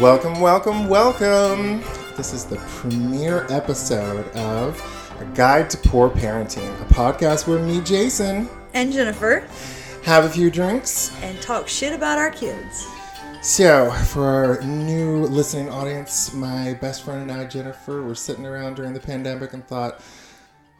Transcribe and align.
Welcome, 0.00 0.40
welcome, 0.40 0.88
welcome. 0.90 1.80
This 2.18 2.34
is 2.34 2.44
the 2.44 2.56
premiere 2.56 3.46
episode 3.48 4.28
of 4.36 4.78
A 5.18 5.24
Guide 5.34 5.70
to 5.70 5.78
Poor 5.88 6.10
Parenting, 6.10 6.68
a 6.82 6.84
podcast 6.92 7.48
where 7.48 7.58
me, 7.58 7.80
Jason, 7.80 8.46
and 8.74 8.92
Jennifer 8.92 9.48
have 10.04 10.26
a 10.26 10.28
few 10.28 10.50
drinks 10.50 11.16
and 11.22 11.40
talk 11.40 11.66
shit 11.66 11.94
about 11.94 12.18
our 12.18 12.30
kids. 12.30 12.86
So, 13.40 13.90
for 13.90 14.26
our 14.26 14.60
new 14.60 15.24
listening 15.24 15.70
audience, 15.70 16.34
my 16.34 16.74
best 16.74 17.02
friend 17.02 17.22
and 17.22 17.32
I, 17.32 17.46
Jennifer, 17.46 18.02
were 18.02 18.14
sitting 18.14 18.44
around 18.44 18.74
during 18.74 18.92
the 18.92 19.00
pandemic 19.00 19.54
and 19.54 19.66
thought, 19.66 20.02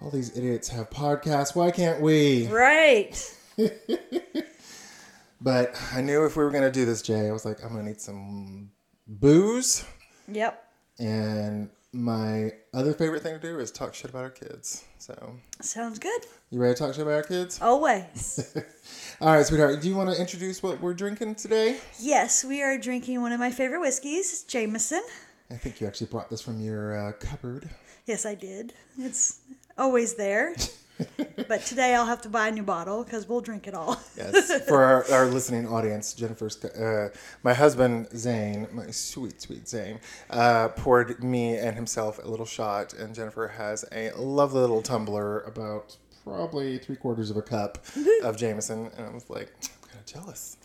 all 0.02 0.10
these 0.10 0.36
idiots 0.36 0.68
have 0.68 0.90
podcasts. 0.90 1.56
Why 1.56 1.70
can't 1.70 2.02
we? 2.02 2.48
Right. 2.48 3.16
but 5.40 5.74
I 5.94 6.02
knew 6.02 6.26
if 6.26 6.36
we 6.36 6.44
were 6.44 6.50
going 6.50 6.64
to 6.64 6.70
do 6.70 6.84
this, 6.84 7.00
Jay, 7.00 7.28
I 7.28 7.32
was 7.32 7.46
like, 7.46 7.64
I'm 7.64 7.72
going 7.72 7.86
to 7.86 7.90
need 7.92 8.00
some 8.02 8.72
booze. 9.06 9.84
Yep. 10.28 10.62
And 10.98 11.70
my 11.92 12.52
other 12.74 12.92
favorite 12.92 13.22
thing 13.22 13.34
to 13.34 13.40
do 13.40 13.58
is 13.58 13.70
talk 13.70 13.94
shit 13.94 14.10
about 14.10 14.24
our 14.24 14.30
kids. 14.30 14.84
So 14.98 15.36
sounds 15.60 15.98
good. 15.98 16.20
You 16.50 16.60
ready 16.60 16.74
to 16.74 16.78
talk 16.78 16.94
shit 16.94 17.02
about 17.02 17.14
our 17.14 17.22
kids? 17.22 17.60
Always. 17.60 18.54
All 19.20 19.34
right, 19.34 19.46
sweetheart. 19.46 19.80
Do 19.80 19.88
you 19.88 19.96
want 19.96 20.10
to 20.10 20.20
introduce 20.20 20.62
what 20.62 20.80
we're 20.80 20.94
drinking 20.94 21.36
today? 21.36 21.78
Yes, 21.98 22.44
we 22.44 22.62
are 22.62 22.78
drinking 22.78 23.20
one 23.20 23.32
of 23.32 23.40
my 23.40 23.50
favorite 23.50 23.80
whiskeys, 23.80 24.42
Jameson. 24.42 25.02
I 25.50 25.54
think 25.54 25.80
you 25.80 25.86
actually 25.86 26.08
brought 26.08 26.28
this 26.28 26.42
from 26.42 26.60
your 26.60 27.08
uh, 27.08 27.12
cupboard. 27.12 27.70
Yes, 28.06 28.26
I 28.26 28.34
did. 28.34 28.72
It's 28.98 29.40
always 29.78 30.14
there. 30.14 30.54
but 31.48 31.64
today 31.64 31.94
I'll 31.94 32.06
have 32.06 32.22
to 32.22 32.28
buy 32.28 32.48
a 32.48 32.50
new 32.50 32.62
bottle 32.62 33.04
because 33.04 33.28
we'll 33.28 33.40
drink 33.40 33.66
it 33.66 33.74
all. 33.74 34.00
yes. 34.16 34.66
For 34.66 34.82
our, 34.82 35.04
our, 35.12 35.26
listening 35.26 35.66
audience, 35.66 36.14
Jennifer's, 36.14 36.64
uh, 36.64 37.10
my 37.42 37.52
husband 37.54 38.08
Zane, 38.16 38.66
my 38.72 38.90
sweet, 38.90 39.40
sweet 39.42 39.68
Zane, 39.68 40.00
uh, 40.30 40.68
poured 40.68 41.22
me 41.22 41.56
and 41.56 41.76
himself 41.76 42.22
a 42.22 42.28
little 42.28 42.46
shot, 42.46 42.94
and 42.94 43.14
Jennifer 43.14 43.48
has 43.48 43.84
a 43.92 44.10
lovely 44.16 44.60
little 44.60 44.82
tumbler, 44.82 45.40
about 45.40 45.96
probably 46.24 46.78
three 46.78 46.96
quarters 46.96 47.30
of 47.30 47.36
a 47.36 47.42
cup 47.42 47.78
of 48.22 48.36
Jameson, 48.36 48.90
and 48.96 49.06
I 49.06 49.10
was 49.10 49.28
like, 49.28 49.52
I'm 49.62 49.88
kind 49.88 50.00
of 50.00 50.06
jealous. 50.06 50.56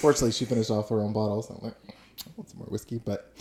Fortunately, 0.00 0.32
she 0.32 0.44
finished 0.44 0.70
off 0.70 0.88
her 0.90 1.00
own 1.00 1.12
bottle, 1.12 1.42
so 1.42 1.54
I'm 1.54 1.64
like, 1.68 1.76
I 1.88 2.30
want 2.36 2.48
some 2.48 2.58
more 2.58 2.68
whiskey, 2.68 3.00
but. 3.04 3.32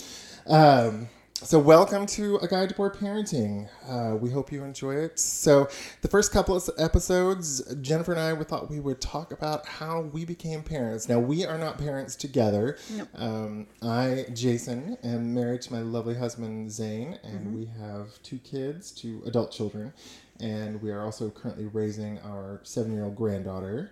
Um, 0.47 1.09
so, 1.45 1.59
welcome 1.59 2.07
to 2.07 2.37
A 2.37 2.47
Guide 2.47 2.69
to 2.69 2.75
Poor 2.75 2.89
Parenting. 2.89 3.69
Uh, 3.87 4.15
we 4.15 4.31
hope 4.31 4.51
you 4.51 4.63
enjoy 4.63 4.95
it. 4.95 5.19
So, 5.19 5.69
the 6.01 6.07
first 6.07 6.31
couple 6.31 6.55
of 6.55 6.67
episodes, 6.79 7.61
Jennifer 7.81 8.13
and 8.13 8.19
I 8.19 8.33
we 8.33 8.43
thought 8.45 8.67
we 8.67 8.79
would 8.79 8.99
talk 8.99 9.31
about 9.31 9.63
how 9.67 10.01
we 10.01 10.25
became 10.25 10.63
parents. 10.63 11.07
Now, 11.07 11.19
we 11.19 11.45
are 11.45 11.59
not 11.59 11.77
parents 11.77 12.15
together. 12.15 12.79
Nope. 12.97 13.09
Um, 13.13 13.67
I, 13.83 14.25
Jason, 14.33 14.97
am 15.03 15.35
married 15.35 15.61
to 15.63 15.73
my 15.73 15.81
lovely 15.81 16.15
husband, 16.15 16.71
Zane, 16.71 17.19
and 17.23 17.41
mm-hmm. 17.41 17.55
we 17.55 17.65
have 17.79 18.19
two 18.23 18.39
kids, 18.39 18.89
two 18.89 19.21
adult 19.27 19.51
children, 19.51 19.93
and 20.39 20.81
we 20.81 20.89
are 20.89 21.03
also 21.03 21.29
currently 21.29 21.65
raising 21.65 22.17
our 22.21 22.59
seven 22.63 22.91
year 22.91 23.03
old 23.03 23.15
granddaughter. 23.15 23.91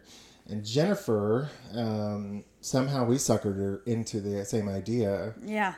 And 0.49 0.65
Jennifer, 0.65 1.51
um, 1.75 2.45
somehow 2.61 3.05
we 3.05 3.17
suckered 3.17 3.57
her 3.57 3.81
into 3.85 4.21
the 4.21 4.43
same 4.43 4.67
idea. 4.67 5.35
Yeah 5.45 5.75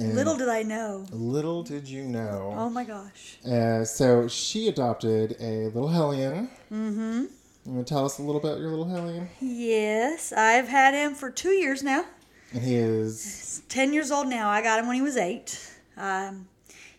and 0.00 0.14
little 0.14 0.36
did 0.36 0.48
I 0.48 0.62
know. 0.62 1.06
Little 1.10 1.62
did 1.62 1.88
you 1.88 2.04
know. 2.04 2.54
Oh 2.56 2.70
my 2.70 2.84
gosh. 2.84 3.38
Uh, 3.44 3.84
so 3.84 4.28
she 4.28 4.68
adopted 4.68 5.36
a 5.40 5.66
little 5.66 5.88
Hellion. 5.88 6.50
Mm-hmm. 6.72 7.24
You 7.66 7.72
want 7.72 7.86
to 7.86 7.94
tell 7.94 8.04
us 8.04 8.18
a 8.18 8.22
little 8.22 8.40
about 8.40 8.58
your 8.58 8.70
little 8.70 8.88
Hellion? 8.88 9.28
Yes, 9.40 10.32
I've 10.32 10.68
had 10.68 10.94
him 10.94 11.14
for 11.14 11.30
two 11.30 11.50
years 11.50 11.82
now. 11.82 12.04
And 12.52 12.62
he 12.62 12.74
is 12.74 13.22
He's 13.22 13.62
ten 13.68 13.92
years 13.92 14.10
old 14.10 14.28
now. 14.28 14.48
I 14.48 14.62
got 14.62 14.78
him 14.80 14.86
when 14.86 14.96
he 14.96 15.02
was 15.02 15.16
eight. 15.16 15.58
Um, 15.96 16.48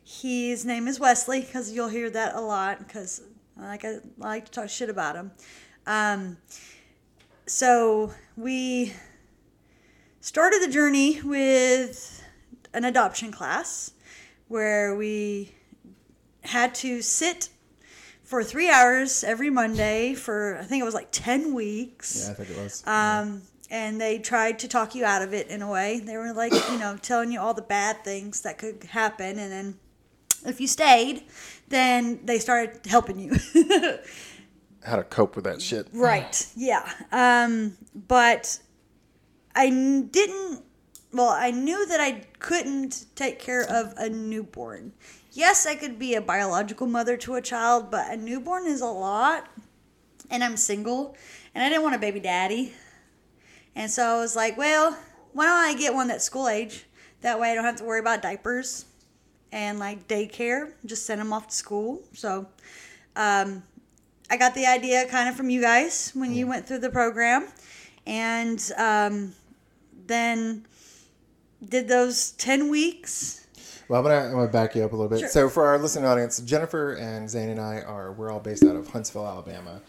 his 0.04 0.66
name 0.66 0.88
is 0.88 1.00
Wesley 1.00 1.42
because 1.42 1.72
you'll 1.72 1.90
hear 1.90 2.10
that 2.10 2.36
a 2.36 2.42
lot 2.42 2.80
because 2.80 3.22
I 3.60 3.68
like 3.68 3.86
I 3.86 4.00
like 4.18 4.46
to 4.46 4.52
talk 4.52 4.70
shit 4.70 4.90
about 4.90 5.16
him. 5.16 5.32
Um, 5.88 6.38
so 7.48 8.14
we 8.38 8.94
started 10.20 10.62
the 10.62 10.72
journey 10.72 11.22
with 11.22 12.21
an 12.74 12.86
adoption 12.86 13.32
class 13.32 13.92
where 14.48 14.96
we 14.96 15.54
had 16.44 16.74
to 16.76 17.02
sit 17.02 17.50
for 18.24 18.44
three 18.44 18.70
hours 18.70 19.24
every 19.24 19.50
Monday 19.50 20.14
for 20.14 20.58
I 20.58 20.64
think 20.64 20.82
it 20.82 20.86
was 20.86 20.94
like 20.94 21.10
ten 21.12 21.54
weeks. 21.54 22.26
Yeah, 22.26 22.32
I 22.32 22.36
think 22.36 22.50
it 22.50 22.58
was. 22.58 22.88
Um, 22.88 23.42
and 23.70 24.00
they 24.00 24.20
tried 24.20 24.60
to 24.60 24.68
talk 24.68 24.96
you 24.96 25.06
out 25.06 25.22
of 25.22 25.34
it 25.34 25.48
in 25.48 25.62
a 25.62 25.70
way. 25.70 26.00
They 26.00 26.18
were 26.18 26.34
like, 26.34 26.54
you 26.54 26.78
know, 26.78 26.98
telling 27.02 27.32
you 27.32 27.40
all 27.40 27.54
the 27.54 27.62
bad 27.62 28.04
things 28.04 28.42
that 28.42 28.58
could 28.58 28.84
happen, 28.84 29.40
and 29.40 29.52
then 29.52 29.80
if 30.46 30.60
you 30.60 30.68
stayed, 30.68 31.24
then 31.70 32.20
they 32.26 32.40
started 32.40 32.86
helping 32.86 33.20
you. 33.20 33.36
How 34.84 34.96
to 34.96 35.04
cope 35.04 35.36
with 35.36 35.46
that 35.46 35.62
shit. 35.62 35.88
Right. 35.94 36.48
Yeah. 36.56 36.90
Um, 37.12 37.78
but 37.94 38.60
I 39.56 39.70
didn't 39.70 40.64
well, 41.14 41.30
I 41.30 41.52
knew 41.52 41.86
that 41.88 42.00
I 42.00 42.26
couldn't 42.40 43.06
take 43.16 43.40
care 43.40 43.64
of 43.64 43.94
a 43.98 44.10
newborn. 44.10 44.94
Yes, 45.34 45.66
I 45.66 45.76
could 45.76 46.00
be 46.00 46.16
a 46.16 46.22
biological 46.22 46.88
mother 46.88 47.18
to 47.18 47.36
a 47.36 47.42
child, 47.42 47.92
but 47.92 48.12
a 48.12 48.18
newborn 48.18 48.66
is 48.66 48.82
a 48.82 48.88
lot. 48.88 49.50
And 50.30 50.44
I'm 50.44 50.56
single, 50.56 51.16
and 51.54 51.64
I 51.64 51.70
didn't 51.70 51.84
want 51.84 51.96
a 51.96 52.00
baby 52.00 52.20
daddy. 52.20 52.74
And 53.76 53.92
so 53.92 54.04
I 54.04 54.18
was 54.18 54.36
like, 54.36 54.58
well, 54.58 54.98
why 55.34 55.46
don't 55.46 55.76
I 55.76 55.80
get 55.80 55.94
one 55.94 56.08
that's 56.08 56.24
school 56.24 56.48
age? 56.48 56.86
That 57.22 57.40
way 57.40 57.52
I 57.52 57.56
don't 57.56 57.64
have 57.64 57.78
to 57.78 57.84
worry 57.84 58.00
about 58.00 58.22
diapers 58.22 58.86
and 59.52 59.80
like 59.80 60.08
daycare. 60.08 60.72
Just 60.86 61.06
send 61.06 61.22
them 61.22 61.34
off 61.34 61.50
to 61.50 61.56
school. 61.56 62.02
So 62.14 62.48
um, 63.16 63.64
I 64.30 64.38
got 64.38 64.56
the 64.56 64.66
idea 64.66 65.08
kind 65.08 65.30
of 65.30 65.36
from 65.36 65.50
you 65.50 65.62
guys 65.62 66.12
when 66.14 66.34
you 66.34 66.48
went 66.48 66.68
through 66.68 66.80
the 66.80 66.90
program. 66.90 67.48
And 68.08 68.62
um, 68.78 69.34
then 70.08 70.66
did 71.68 71.88
those 71.88 72.32
10 72.32 72.70
weeks. 72.70 73.42
Well, 73.88 74.00
I'm 74.00 74.06
gonna, 74.06 74.26
I'm 74.26 74.32
gonna 74.32 74.48
back 74.48 74.74
you 74.76 74.86
up 74.86 74.94
a 74.94 74.96
little 74.96 75.10
bit. 75.10 75.20
Sure. 75.20 75.28
So, 75.28 75.50
for 75.50 75.66
our 75.66 75.78
listening 75.78 76.06
audience, 76.06 76.40
Jennifer 76.40 76.94
and 76.94 77.30
Zane 77.30 77.50
and 77.50 77.60
I 77.60 77.82
are 77.82 78.14
we're 78.14 78.32
all 78.32 78.40
based 78.40 78.64
out 78.64 78.78
of 78.78 78.88
Huntsville, 78.88 79.28
Alabama, 79.28 79.82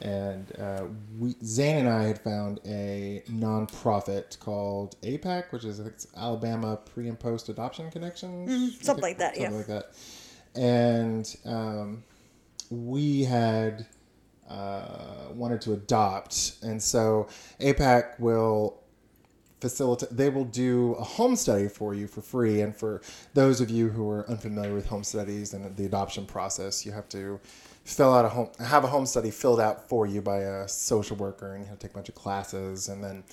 and 0.00 0.50
uh, 0.58 0.84
we 1.18 1.36
Zane 1.44 1.76
and 1.76 1.88
I 1.88 2.04
had 2.04 2.18
found 2.18 2.60
a 2.64 3.22
nonprofit 3.30 4.38
called 4.38 4.96
APAC, 5.02 5.52
which 5.52 5.64
is 5.64 5.78
I 5.78 5.82
think 5.82 5.94
it's 5.94 6.06
Alabama 6.16 6.78
Pre 6.78 7.06
and 7.08 7.20
Post 7.20 7.50
Adoption 7.50 7.90
Connections, 7.90 8.50
mm, 8.50 8.82
something 8.82 9.02
like 9.02 9.18
that, 9.18 9.36
something 9.36 9.52
yeah, 9.52 9.58
like 9.58 9.66
that. 9.66 9.92
And 10.54 11.36
um, 11.44 12.02
we 12.70 13.24
had 13.24 13.86
uh, 14.48 15.28
wanted 15.34 15.60
to 15.62 15.74
adopt, 15.74 16.54
and 16.62 16.82
so 16.82 17.28
APAC 17.60 18.18
will 18.18 18.79
facilitate 19.60 20.16
they 20.16 20.28
will 20.28 20.44
do 20.44 20.94
a 20.94 21.04
home 21.04 21.36
study 21.36 21.68
for 21.68 21.94
you 21.94 22.06
for 22.06 22.22
free. 22.22 22.60
And 22.62 22.74
for 22.74 23.02
those 23.34 23.60
of 23.60 23.70
you 23.70 23.88
who 23.88 24.08
are 24.08 24.28
unfamiliar 24.28 24.74
with 24.74 24.86
home 24.86 25.04
studies 25.04 25.54
and 25.54 25.76
the 25.76 25.84
adoption 25.84 26.26
process 26.26 26.86
you 26.86 26.92
have 26.92 27.08
to 27.10 27.40
fill 27.84 28.12
out 28.12 28.24
a 28.24 28.28
home 28.28 28.50
have 28.58 28.84
a 28.84 28.86
home 28.86 29.06
study 29.06 29.30
filled 29.30 29.60
out 29.60 29.88
for 29.88 30.06
you 30.06 30.20
by 30.20 30.38
a 30.38 30.68
social 30.68 31.16
worker 31.16 31.54
and 31.54 31.64
you 31.64 31.68
have 31.68 31.78
to 31.78 31.86
take 31.86 31.92
a 31.92 31.94
bunch 31.94 32.08
of 32.08 32.14
classes. 32.14 32.88
And 32.88 33.02
then 33.02 33.24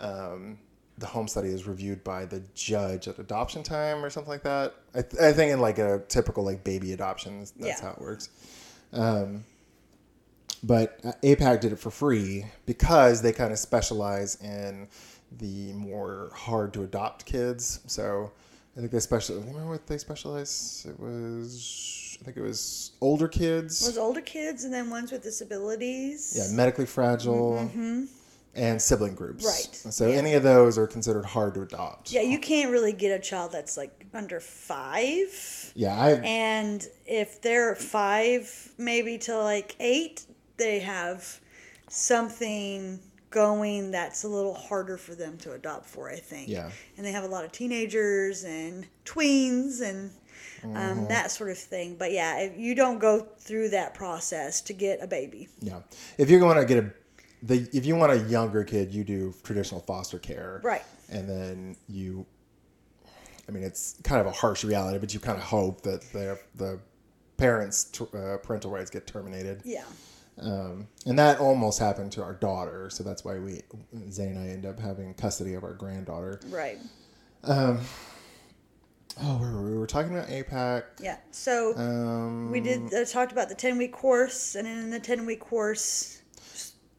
um, 0.00 0.58
the 0.98 1.06
home 1.06 1.28
study 1.28 1.48
is 1.48 1.66
reviewed 1.66 2.02
by 2.02 2.24
the 2.24 2.42
judge 2.54 3.08
at 3.08 3.18
adoption 3.18 3.62
time 3.62 4.04
or 4.04 4.10
something 4.10 4.30
like 4.30 4.42
that. 4.42 4.74
I, 4.94 5.02
th- 5.02 5.22
I 5.22 5.32
think 5.32 5.52
in 5.52 5.60
like 5.60 5.78
a 5.78 6.02
typical 6.08 6.44
like 6.44 6.64
baby 6.64 6.92
adoptions 6.92 7.52
that's 7.52 7.80
yeah. 7.80 7.86
how 7.86 7.92
it 7.92 8.00
works. 8.00 8.30
Um, 8.92 9.44
but 10.62 11.02
apac 11.22 11.60
did 11.60 11.72
it 11.72 11.78
for 11.78 11.90
free 11.90 12.46
because 12.64 13.22
they 13.22 13.32
kind 13.32 13.52
of 13.52 13.58
specialize 13.58 14.36
in 14.42 14.88
the 15.32 15.72
more 15.72 16.30
hard 16.34 16.72
to 16.74 16.82
adopt 16.82 17.24
kids. 17.26 17.80
So 17.86 18.32
I 18.76 18.80
think 18.80 18.92
they 18.92 19.00
special. 19.00 19.36
Remember 19.36 19.70
what 19.70 19.86
they 19.86 19.98
specialize? 19.98 20.86
It 20.88 20.98
was 20.98 22.18
I 22.20 22.24
think 22.24 22.36
it 22.36 22.42
was 22.42 22.92
older 23.00 23.28
kids. 23.28 23.82
It 23.82 23.90
was 23.90 23.98
older 23.98 24.20
kids, 24.20 24.64
and 24.64 24.72
then 24.72 24.90
ones 24.90 25.12
with 25.12 25.22
disabilities. 25.22 26.34
Yeah, 26.36 26.54
medically 26.56 26.86
fragile. 26.86 27.68
Mm-hmm. 27.70 28.04
And 28.54 28.80
sibling 28.80 29.14
groups. 29.14 29.44
Right. 29.44 29.92
So 29.92 30.08
yeah. 30.08 30.16
any 30.16 30.32
of 30.32 30.42
those 30.42 30.78
are 30.78 30.86
considered 30.86 31.26
hard 31.26 31.52
to 31.54 31.60
adopt. 31.62 32.10
Yeah, 32.10 32.22
you 32.22 32.38
can't 32.38 32.70
really 32.70 32.94
get 32.94 33.10
a 33.10 33.22
child 33.22 33.52
that's 33.52 33.76
like 33.76 34.06
under 34.14 34.40
five. 34.40 35.72
Yeah, 35.74 35.94
I. 35.94 36.12
And 36.24 36.86
if 37.04 37.42
they're 37.42 37.74
five, 37.74 38.72
maybe 38.78 39.18
to 39.18 39.36
like 39.36 39.76
eight, 39.78 40.24
they 40.56 40.78
have 40.78 41.38
something 41.88 42.98
going 43.36 43.90
that's 43.90 44.24
a 44.24 44.28
little 44.28 44.54
harder 44.54 44.96
for 44.96 45.14
them 45.14 45.36
to 45.36 45.52
adopt 45.52 45.84
for, 45.84 46.10
I 46.10 46.16
think. 46.16 46.48
Yeah. 46.48 46.70
And 46.96 47.04
they 47.04 47.12
have 47.12 47.24
a 47.24 47.28
lot 47.28 47.44
of 47.44 47.52
teenagers 47.52 48.44
and 48.44 48.86
tweens 49.04 49.82
and 49.82 50.10
um, 50.64 50.70
mm-hmm. 50.72 51.06
that 51.08 51.30
sort 51.30 51.50
of 51.50 51.58
thing. 51.58 51.96
But 51.96 52.12
yeah, 52.12 52.40
if 52.40 52.56
you 52.56 52.74
don't 52.74 52.98
go 52.98 53.20
through 53.38 53.68
that 53.70 53.92
process 53.92 54.62
to 54.62 54.72
get 54.72 55.02
a 55.02 55.06
baby. 55.06 55.48
Yeah. 55.60 55.80
If 56.16 56.30
you're 56.30 56.40
going 56.40 56.56
to 56.56 56.64
get 56.64 56.82
a 56.82 56.90
the 57.42 57.68
if 57.74 57.84
you 57.84 57.94
want 57.94 58.12
a 58.12 58.18
younger 58.26 58.64
kid, 58.64 58.92
you 58.94 59.04
do 59.04 59.34
traditional 59.42 59.82
foster 59.82 60.18
care, 60.18 60.60
Right. 60.64 60.82
And 61.10 61.28
then 61.28 61.76
you, 61.88 62.24
I 63.46 63.52
mean, 63.52 63.62
it's 63.62 63.96
kind 64.02 64.20
of 64.20 64.26
a 64.26 64.32
harsh 64.32 64.64
reality, 64.64 64.98
but 64.98 65.12
you 65.12 65.20
kind 65.20 65.36
of 65.36 65.44
hope 65.44 65.82
that 65.82 66.00
the 66.12 66.38
the 66.54 66.80
parents' 67.36 68.00
uh, 68.00 68.38
parental 68.42 68.70
rights 68.70 68.90
get 68.90 69.06
terminated. 69.06 69.60
Yeah. 69.62 69.84
Um, 70.38 70.88
and 71.06 71.18
that 71.18 71.40
almost 71.40 71.78
happened 71.78 72.12
to 72.12 72.22
our 72.22 72.34
daughter, 72.34 72.90
so 72.90 73.02
that's 73.02 73.24
why 73.24 73.38
we 73.38 73.62
Zay 74.10 74.26
and 74.28 74.38
I 74.38 74.48
end 74.48 74.66
up 74.66 74.78
having 74.78 75.14
custody 75.14 75.54
of 75.54 75.64
our 75.64 75.72
granddaughter. 75.72 76.40
Right. 76.48 76.78
Oh, 79.18 79.38
where 79.38 79.50
were 79.50 79.62
we? 79.62 79.70
We 79.70 79.78
were 79.78 79.86
talking 79.86 80.12
about 80.14 80.28
APAC. 80.28 80.82
Yeah. 81.00 81.16
So 81.30 81.74
Um, 81.76 82.50
we 82.50 82.60
did 82.60 82.92
uh, 82.92 83.04
talked 83.06 83.32
about 83.32 83.48
the 83.48 83.54
ten 83.54 83.78
week 83.78 83.92
course, 83.92 84.54
and 84.54 84.68
in 84.68 84.90
the 84.90 85.00
ten 85.00 85.24
week 85.24 85.40
course, 85.40 86.20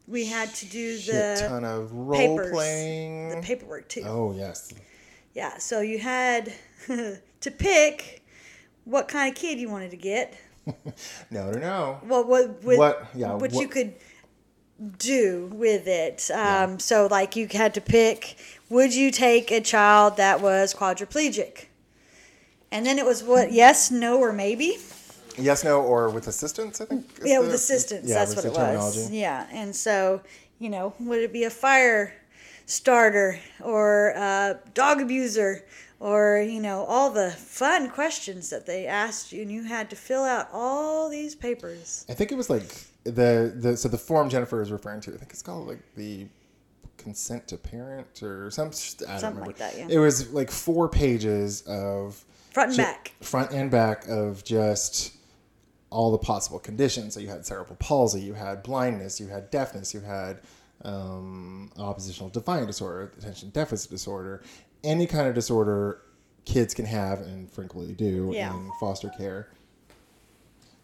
we 0.08 0.24
had 0.26 0.52
to 0.56 0.66
do 0.66 0.98
the 0.98 1.36
ton 1.48 1.64
of 1.64 1.92
role 1.92 2.18
papers, 2.18 2.50
playing. 2.50 3.28
the 3.30 3.40
paperwork 3.42 3.88
too. 3.88 4.02
oh 4.04 4.32
yes, 4.36 4.72
Yeah. 5.34 5.58
So 5.58 5.80
you 5.80 5.98
had 6.00 6.52
to 6.88 7.50
pick 7.56 8.24
what 8.84 9.06
kind 9.06 9.28
of 9.32 9.36
kid 9.40 9.60
you 9.60 9.68
wanted 9.70 9.92
to 9.92 9.96
get. 9.96 10.36
no, 11.30 11.50
no, 11.50 11.58
no. 11.58 12.00
Well, 12.04 12.24
what 12.24 12.62
with, 12.62 12.78
What- 12.78 13.06
yeah, 13.14 13.32
what, 13.32 13.52
what- 13.52 13.62
you 13.62 13.68
could 13.68 13.94
do 14.98 15.50
with 15.52 15.86
it. 15.86 16.30
Um, 16.32 16.78
So, 16.78 17.06
like, 17.10 17.34
you 17.36 17.48
had 17.52 17.74
to 17.74 17.80
pick: 17.80 18.36
would 18.68 18.94
you 18.94 19.10
take 19.10 19.50
a 19.50 19.60
child 19.60 20.16
that 20.16 20.40
was 20.40 20.74
quadriplegic? 20.74 21.66
And 22.70 22.84
then 22.86 22.98
it 22.98 23.04
was 23.06 23.22
what? 23.22 23.50
Yes, 23.52 23.90
no, 23.90 24.18
or 24.20 24.32
maybe. 24.32 24.76
Yes, 25.38 25.64
no, 25.64 25.80
or 25.80 26.10
with 26.10 26.26
assistance. 26.28 26.80
I 26.80 26.84
think. 26.84 27.06
Yeah, 27.24 27.38
with 27.40 27.54
assistance. 27.54 28.08
yeah, 28.08 28.14
that's 28.16 28.36
what 28.36 28.44
it 28.44 28.52
was. 28.52 29.10
Yeah, 29.10 29.46
and 29.52 29.74
so 29.74 30.20
you 30.58 30.68
know, 30.68 30.92
would 31.00 31.20
it 31.20 31.32
be 31.32 31.44
a 31.44 31.50
fire 31.50 32.12
starter 32.66 33.38
or 33.62 34.08
a 34.16 34.58
dog 34.74 35.00
abuser? 35.00 35.64
Or 36.00 36.38
you 36.40 36.60
know 36.60 36.84
all 36.84 37.10
the 37.10 37.30
fun 37.32 37.90
questions 37.90 38.50
that 38.50 38.66
they 38.66 38.86
asked 38.86 39.32
you, 39.32 39.42
and 39.42 39.50
you 39.50 39.64
had 39.64 39.90
to 39.90 39.96
fill 39.96 40.22
out 40.22 40.48
all 40.52 41.08
these 41.08 41.34
papers. 41.34 42.06
I 42.08 42.14
think 42.14 42.30
it 42.30 42.36
was 42.36 42.48
like 42.48 42.84
the 43.04 43.52
the 43.56 43.76
so 43.76 43.88
the 43.88 43.98
form 43.98 44.28
Jennifer 44.30 44.62
is 44.62 44.70
referring 44.70 45.00
to. 45.02 45.14
I 45.14 45.16
think 45.16 45.30
it's 45.32 45.42
called 45.42 45.66
like 45.66 45.80
the 45.96 46.26
consent 46.98 47.48
to 47.48 47.56
parent 47.56 48.22
or 48.22 48.50
some. 48.52 48.66
I 48.66 48.70
don't 48.70 48.72
Something 48.72 49.20
remember. 49.22 49.46
like 49.46 49.56
that, 49.58 49.76
yeah. 49.76 49.86
It 49.88 49.98
was 49.98 50.32
like 50.32 50.50
four 50.52 50.88
pages 50.88 51.62
of 51.62 52.24
Front 52.52 52.68
and 52.70 52.76
ju- 52.76 52.82
back. 52.82 53.12
front 53.20 53.50
and 53.50 53.68
back 53.70 54.06
of 54.08 54.44
just 54.44 55.14
all 55.90 56.12
the 56.12 56.18
possible 56.18 56.58
conditions. 56.60 57.14
So 57.14 57.20
you 57.20 57.28
had 57.28 57.44
cerebral 57.44 57.76
palsy, 57.76 58.20
you 58.20 58.34
had 58.34 58.62
blindness, 58.62 59.18
you 59.18 59.26
had 59.26 59.50
deafness, 59.50 59.92
you 59.94 60.00
had 60.00 60.40
um, 60.84 61.70
oppositional 61.78 62.28
defiant 62.30 62.66
disorder, 62.68 63.12
attention 63.18 63.50
deficit 63.50 63.90
disorder, 63.90 64.42
any 64.84 65.06
kind 65.06 65.26
of 65.28 65.34
disorder 65.34 66.00
kids 66.44 66.74
can 66.74 66.86
have 66.86 67.20
and 67.20 67.50
frequently 67.50 67.92
do 67.94 68.30
Yeah. 68.32 68.54
in 68.54 68.70
foster 68.80 69.10
care. 69.10 69.48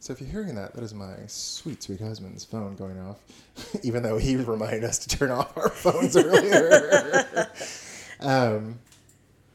So 0.00 0.12
if 0.12 0.20
you're 0.20 0.28
hearing 0.28 0.54
that, 0.56 0.74
that 0.74 0.84
is 0.84 0.92
my 0.92 1.14
sweet, 1.28 1.82
sweet 1.82 2.00
husband's 2.00 2.44
phone 2.44 2.76
going 2.76 2.98
off, 3.00 3.16
even 3.82 4.02
though 4.02 4.18
he 4.18 4.36
reminded 4.36 4.84
us 4.84 4.98
to 5.06 5.16
turn 5.16 5.30
off 5.30 5.56
our 5.56 5.70
phones 5.70 6.16
earlier. 6.16 7.50
um, 8.20 8.78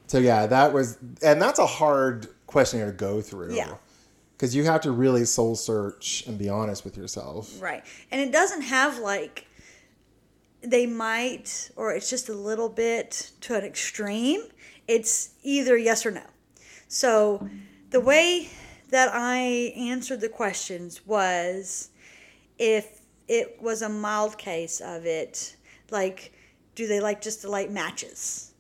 so 0.08 0.18
yeah, 0.18 0.48
that 0.48 0.74
was, 0.74 0.98
and 1.22 1.40
that's 1.40 1.60
a 1.60 1.68
hard 1.68 2.28
questionnaire 2.48 2.88
to 2.88 2.94
go 2.98 3.22
through. 3.22 3.54
Yeah. 3.54 3.76
Because 4.36 4.56
you 4.56 4.64
have 4.64 4.82
to 4.82 4.92
really 4.92 5.26
soul 5.26 5.56
search 5.56 6.24
and 6.26 6.40
be 6.40 6.50
honest 6.50 6.84
with 6.84 6.98
yourself. 6.98 7.62
Right. 7.62 7.84
And 8.10 8.20
it 8.22 8.32
doesn't 8.32 8.62
have 8.62 8.98
like 8.98 9.46
they 10.62 10.86
might 10.86 11.72
or 11.76 11.94
it's 11.94 12.10
just 12.10 12.30
a 12.30 12.34
little 12.34 12.70
bit 12.70 13.32
to 13.42 13.56
an 13.56 13.64
extreme. 13.64 14.42
It's 14.88 15.32
either 15.44 15.78
yes 15.78 16.06
or 16.06 16.12
no. 16.12 16.24
So 16.88 17.48
the 17.92 18.00
way 18.00 18.50
that 18.90 19.10
I 19.14 19.74
answered 19.78 20.22
the 20.22 20.30
questions 20.30 21.06
was 21.06 21.90
if 22.58 23.02
it 23.28 23.62
was 23.62 23.82
a 23.82 23.90
mild 23.90 24.38
case 24.38 24.82
of 24.82 25.06
it, 25.06 25.56
like 25.92 26.34
do 26.76 26.88
they 26.88 27.00
like 27.00 27.22
just 27.22 27.42
to 27.42 27.50
light 27.50 27.72
matches? 27.72 28.54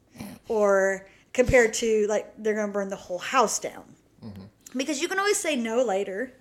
Or 0.47 1.07
compared 1.33 1.73
to 1.75 2.05
like 2.07 2.33
they're 2.37 2.55
going 2.55 2.67
to 2.67 2.73
burn 2.73 2.89
the 2.89 2.95
whole 2.95 3.19
house 3.19 3.59
down 3.59 3.85
mm-hmm. 4.23 4.43
because 4.77 5.01
you 5.01 5.07
can 5.07 5.19
always 5.19 5.37
say 5.37 5.55
no 5.55 5.83
later. 5.83 6.33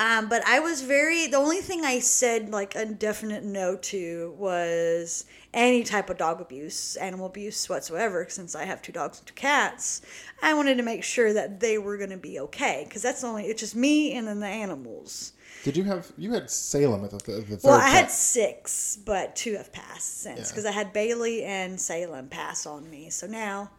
Um, 0.00 0.30
but 0.30 0.42
I 0.46 0.60
was 0.60 0.80
very 0.80 1.26
the 1.26 1.36
only 1.36 1.58
thing 1.58 1.84
I 1.84 1.98
said 1.98 2.48
like 2.48 2.74
a 2.74 2.86
definite 2.86 3.44
no 3.44 3.76
to 3.76 4.34
was 4.38 5.26
any 5.52 5.84
type 5.84 6.08
of 6.08 6.16
dog 6.16 6.40
abuse, 6.40 6.96
animal 6.96 7.26
abuse 7.26 7.68
whatsoever. 7.68 8.24
Since 8.26 8.54
I 8.54 8.64
have 8.64 8.80
two 8.80 8.92
dogs 8.92 9.18
and 9.18 9.26
two 9.26 9.34
cats, 9.34 10.00
I 10.42 10.54
wanted 10.54 10.78
to 10.78 10.82
make 10.82 11.04
sure 11.04 11.34
that 11.34 11.60
they 11.60 11.76
were 11.76 11.98
going 11.98 12.10
to 12.10 12.16
be 12.16 12.40
okay 12.40 12.86
because 12.88 13.02
that's 13.02 13.22
only 13.22 13.44
it's 13.44 13.60
just 13.60 13.76
me 13.76 14.14
and 14.16 14.26
then 14.26 14.40
the 14.40 14.46
animals. 14.46 15.34
Did 15.64 15.76
you 15.76 15.84
have, 15.84 16.10
you 16.16 16.32
had 16.32 16.48
Salem 16.48 17.04
at 17.04 17.10
the, 17.10 17.18
the, 17.18 17.32
the 17.32 17.42
third 17.58 17.64
Well, 17.64 17.78
I 17.78 17.90
had 17.90 18.10
six, 18.10 18.96
but 19.04 19.36
two 19.36 19.58
have 19.58 19.70
passed 19.70 20.22
since 20.22 20.38
Yeah. 20.38 20.46
because 20.48 20.64
I 20.64 20.72
had 20.72 20.94
Bailey 20.94 21.44
and 21.44 21.78
Salem 21.78 22.28
pass 22.28 22.64
on 22.64 22.88
me. 22.88 23.10
So 23.10 23.26
now 23.26 23.70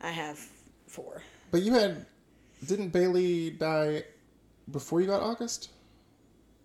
I 0.00 0.10
have 0.10 0.44
four. 0.88 1.22
But 1.52 1.62
you 1.62 1.74
had, 1.74 2.06
didn't 2.66 2.88
Bailey 2.88 3.50
die 3.50 4.02
before 4.70 5.00
you 5.00 5.06
got 5.06 5.20
August? 5.22 5.70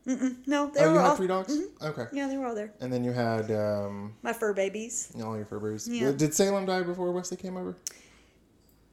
No, 0.06 0.68
they 0.70 0.82
oh, 0.82 0.90
were 0.90 0.94
you 0.94 1.00
had 1.00 1.06
all 1.08 1.16
three 1.16 1.28
dogs? 1.28 1.58
Okay. 1.82 2.06
Yeah, 2.14 2.28
they 2.28 2.38
were 2.38 2.46
all 2.46 2.54
there. 2.54 2.72
And 2.80 2.94
then 2.94 3.04
you 3.04 3.12
had 3.12 3.50
um, 3.50 4.14
My 4.22 4.34
fur 4.34 4.54
babies. 4.54 5.12
all 5.24 5.36
your 5.36 5.46
Furbies. 5.46 5.88
Yeah. 5.90 6.12
Did 6.12 6.34
Salem 6.34 6.66
die 6.68 6.84
before 6.84 7.12
Wesley 7.12 7.38
came 7.38 7.58
over? 7.58 7.76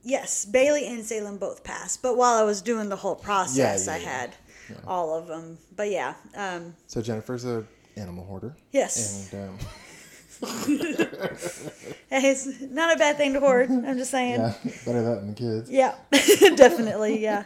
Yes, 0.03 0.47
Bailey 0.47 0.87
and 0.87 1.05
Salem 1.05 1.37
both 1.37 1.63
passed. 1.65 2.01
But 2.03 2.17
while 2.17 2.39
I 2.39 2.45
was 2.45 2.63
doing 2.63 2.89
the 2.89 2.97
whole 2.97 3.15
process, 3.15 3.87
yeah, 3.87 3.93
I 3.93 3.97
yeah. 3.99 4.05
had 4.05 4.35
all 4.87 5.17
of 5.17 5.27
them. 5.27 5.59
But 5.77 5.91
yeah, 5.91 6.15
um, 6.35 6.75
So 6.87 7.03
Jennifer's 7.03 7.45
a 7.45 7.65
animal 7.97 8.25
hoarder. 8.25 8.57
yes. 8.73 9.31
And 9.33 9.51
um, 9.51 9.59
it's 12.11 12.61
not 12.63 12.95
a 12.95 12.99
bad 12.99 13.17
thing 13.17 13.35
to 13.35 13.41
hoard. 13.41 13.71
I'm 13.71 13.99
just 13.99 14.11
saying. 14.11 14.41
yeah, 14.41 14.55
better 14.85 15.03
that 15.03 15.21
than 15.21 15.29
the 15.29 15.35
kids. 15.35 15.71
Yeah, 15.71 15.95
definitely. 16.57 17.23
Yeah. 17.23 17.45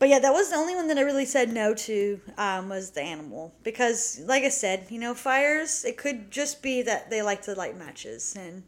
But 0.00 0.08
yeah, 0.08 0.18
that 0.18 0.32
was 0.32 0.48
the 0.48 0.56
only 0.56 0.74
one 0.74 0.88
that 0.88 0.96
I 0.96 1.02
really 1.02 1.26
said 1.26 1.52
no 1.52 1.74
to 1.74 2.20
um, 2.38 2.70
was 2.70 2.90
the 2.90 3.02
animal 3.02 3.54
because, 3.62 4.18
like 4.24 4.44
I 4.44 4.48
said, 4.48 4.86
you 4.88 4.98
know, 4.98 5.12
fires. 5.14 5.84
It 5.84 5.98
could 5.98 6.30
just 6.30 6.62
be 6.62 6.80
that 6.82 7.10
they 7.10 7.20
like 7.20 7.42
to 7.42 7.54
light 7.54 7.76
matches, 7.78 8.34
and 8.34 8.62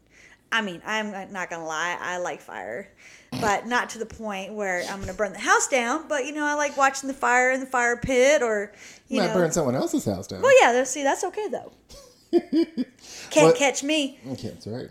I 0.51 0.61
mean, 0.61 0.83
I'm 0.85 1.11
not 1.33 1.49
gonna 1.49 1.65
lie, 1.65 1.97
I 1.99 2.19
like 2.19 2.39
fire, 2.39 2.87
but 3.41 3.65
not 3.65 3.89
to 3.89 3.97
the 3.97 4.05
point 4.05 4.53
where 4.53 4.83
I'm 4.87 4.99
gonna 4.99 5.15
burn 5.15 5.33
the 5.33 5.39
house 5.39 5.67
down. 5.67 6.07
But 6.07 6.27
you 6.27 6.33
know, 6.33 6.45
I 6.45 6.53
like 6.53 6.77
watching 6.77 7.07
the 7.07 7.15
fire 7.15 7.49
in 7.49 7.61
the 7.61 7.65
fire 7.65 7.97
pit, 7.97 8.43
or 8.43 8.71
you 9.07 9.19
might 9.19 9.29
know, 9.29 9.33
burn 9.33 9.51
someone 9.51 9.73
else's 9.73 10.05
house 10.05 10.27
down. 10.27 10.43
well, 10.43 10.53
yeah, 10.61 10.83
see, 10.83 11.01
that's 11.01 11.23
okay 11.23 11.47
though. 11.47 11.73
Can't 13.31 13.47
What- 13.47 13.55
catch 13.55 13.83
me. 13.83 14.19
Okay, 14.33 14.49
that's 14.49 14.67
right. 14.67 14.87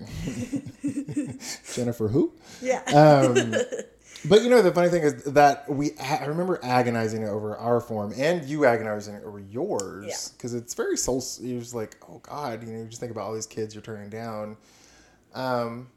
Jennifer 1.75 2.08
who? 2.08 2.32
Yeah. 2.61 2.82
Um, 2.87 3.54
but 4.29 4.43
you 4.43 4.50
know 4.50 4.62
the 4.62 4.73
funny 4.73 4.88
thing 4.88 5.02
is 5.02 5.25
that 5.25 5.69
we 5.69 5.91
I 5.99 6.25
remember 6.26 6.61
agonizing 6.62 7.26
over 7.29 7.57
our 7.57 7.81
form 7.81 8.12
and 8.17 8.45
you 8.45 8.64
agonizing 8.67 9.17
over 9.25 9.38
yours 9.41 10.07
Yeah. 10.09 10.17
because 10.37 10.55
it's 10.55 10.75
very 10.75 10.97
soul. 10.97 11.23
You're 11.41 11.61
just 11.61 11.75
like, 11.75 11.97
oh 12.09 12.19
God, 12.19 12.62
you 12.67 12.73
know, 12.73 12.81
you 12.83 12.87
just 12.88 13.00
think 13.00 13.12
about 13.12 13.25
all 13.26 13.35
these 13.35 13.47
kids 13.47 13.75
you're 13.75 13.83
turning 13.83 14.11
down. 14.11 14.57
Um, 15.35 15.88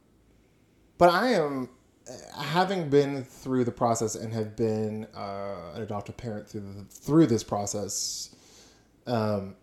but 0.98 1.10
I 1.10 1.32
am 1.34 1.68
having 2.38 2.88
been 2.88 3.22
through 3.24 3.64
the 3.64 3.72
process 3.72 4.14
and 4.14 4.32
have 4.32 4.56
been 4.56 5.06
uh, 5.14 5.72
an 5.74 5.82
adoptive 5.82 6.16
parent 6.16 6.48
through 6.48 6.60
the, 6.60 6.84
through 6.84 7.26
this 7.26 7.42
process. 7.44 8.34
Um, 9.06 9.56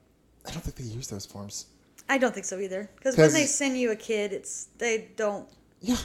I 0.45 0.51
don't 0.51 0.61
think 0.61 0.75
they 0.75 0.83
use 0.83 1.07
those 1.07 1.25
forms. 1.25 1.67
I 2.09 2.17
don't 2.17 2.33
think 2.33 2.45
so 2.45 2.59
either. 2.59 2.89
Because 2.95 3.17
when 3.17 3.31
they 3.31 3.45
send 3.45 3.77
you 3.77 3.91
a 3.91 3.95
kid, 3.95 4.33
it's 4.33 4.65
they 4.77 5.09
don't 5.15 5.47
Yeah, 5.81 5.95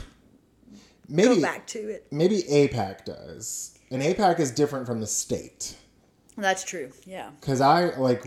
go 1.09 1.15
maybe 1.15 1.41
back 1.41 1.67
to 1.67 1.89
it. 1.89 2.07
maybe 2.11 2.43
APAC 2.43 3.05
does, 3.05 3.77
and 3.91 4.01
APAC 4.01 4.39
is 4.39 4.51
different 4.51 4.85
from 4.85 4.99
the 4.99 5.07
state. 5.07 5.75
That's 6.37 6.63
true. 6.63 6.91
Yeah. 7.05 7.31
Because 7.39 7.59
I 7.61 7.95
like, 7.97 8.25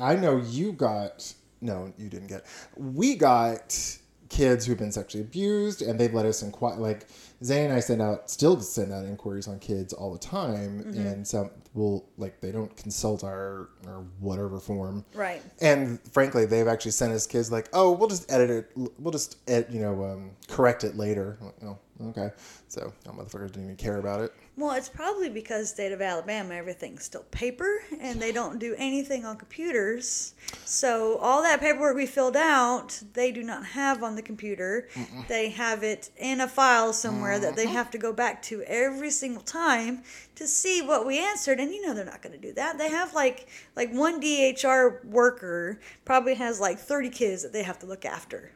I 0.00 0.16
know 0.16 0.36
you 0.36 0.72
got 0.72 1.34
no, 1.64 1.92
you 1.96 2.08
didn't 2.10 2.28
get. 2.28 2.44
We 2.76 3.14
got 3.14 3.98
kids 4.28 4.66
who've 4.66 4.78
been 4.78 4.92
sexually 4.92 5.24
abused, 5.24 5.80
and 5.80 5.98
they've 5.98 6.12
let 6.12 6.26
us 6.26 6.42
inquire. 6.42 6.76
Like 6.76 7.06
Zay 7.42 7.64
and 7.64 7.72
I 7.72 7.80
send 7.80 8.02
out, 8.02 8.30
still 8.30 8.60
send 8.60 8.92
out 8.92 9.06
inquiries 9.06 9.48
on 9.48 9.58
kids 9.58 9.92
all 9.92 10.12
the 10.12 10.18
time, 10.18 10.80
and 10.80 11.26
some 11.26 11.50
will 11.72 12.06
like 12.18 12.40
they 12.40 12.52
don't 12.52 12.74
consult 12.76 13.24
our 13.24 13.70
or 13.86 14.04
whatever 14.20 14.60
form. 14.60 15.04
Right. 15.14 15.42
And 15.60 15.98
frankly, 16.12 16.44
they've 16.44 16.68
actually 16.68 16.90
sent 16.92 17.12
us 17.12 17.26
kids 17.26 17.50
like, 17.50 17.68
"Oh, 17.72 17.92
we'll 17.92 18.08
just 18.08 18.30
edit 18.30 18.50
it. 18.50 18.70
We'll 18.98 19.12
just 19.12 19.38
ed, 19.48 19.68
you 19.70 19.80
know 19.80 20.04
um, 20.04 20.30
correct 20.48 20.84
it 20.84 20.96
later." 20.96 21.38
Like, 21.40 21.54
oh, 21.64 21.78
Okay. 22.02 22.30
So, 22.68 22.92
that 23.04 23.14
motherfuckers 23.14 23.52
didn't 23.52 23.64
even 23.64 23.76
care 23.76 23.98
about 23.98 24.20
it. 24.20 24.32
Well, 24.56 24.76
it's 24.76 24.88
probably 24.88 25.30
because 25.30 25.68
state 25.68 25.90
of 25.90 26.00
Alabama, 26.00 26.54
everything's 26.54 27.04
still 27.04 27.24
paper 27.32 27.82
and 28.00 28.22
they 28.22 28.30
don't 28.30 28.60
do 28.60 28.76
anything 28.78 29.24
on 29.24 29.36
computers. 29.36 30.34
So 30.64 31.18
all 31.18 31.42
that 31.42 31.60
paperwork 31.60 31.96
we 31.96 32.06
filled 32.06 32.36
out, 32.36 33.02
they 33.14 33.32
do 33.32 33.42
not 33.42 33.66
have 33.66 34.04
on 34.04 34.14
the 34.14 34.22
computer. 34.22 34.88
They 35.28 35.50
have 35.50 35.82
it 35.82 36.10
in 36.16 36.40
a 36.40 36.46
file 36.46 36.92
somewhere 36.92 37.40
that 37.40 37.56
they 37.56 37.64
mm-hmm. 37.64 37.74
have 37.74 37.90
to 37.92 37.98
go 37.98 38.12
back 38.12 38.42
to 38.42 38.62
every 38.62 39.10
single 39.10 39.42
time 39.42 40.04
to 40.36 40.46
see 40.46 40.82
what 40.82 41.04
we 41.04 41.18
answered. 41.18 41.58
And 41.58 41.72
you 41.72 41.84
know 41.84 41.92
they're 41.92 42.04
not 42.04 42.22
going 42.22 42.38
to 42.38 42.46
do 42.46 42.52
that. 42.54 42.78
They 42.78 42.90
have 42.90 43.12
like 43.12 43.48
like 43.74 43.90
one 43.92 44.20
DHR 44.20 45.04
worker 45.04 45.80
probably 46.04 46.34
has 46.34 46.60
like 46.60 46.78
30 46.78 47.10
kids 47.10 47.42
that 47.42 47.52
they 47.52 47.64
have 47.64 47.80
to 47.80 47.86
look 47.86 48.04
after. 48.04 48.52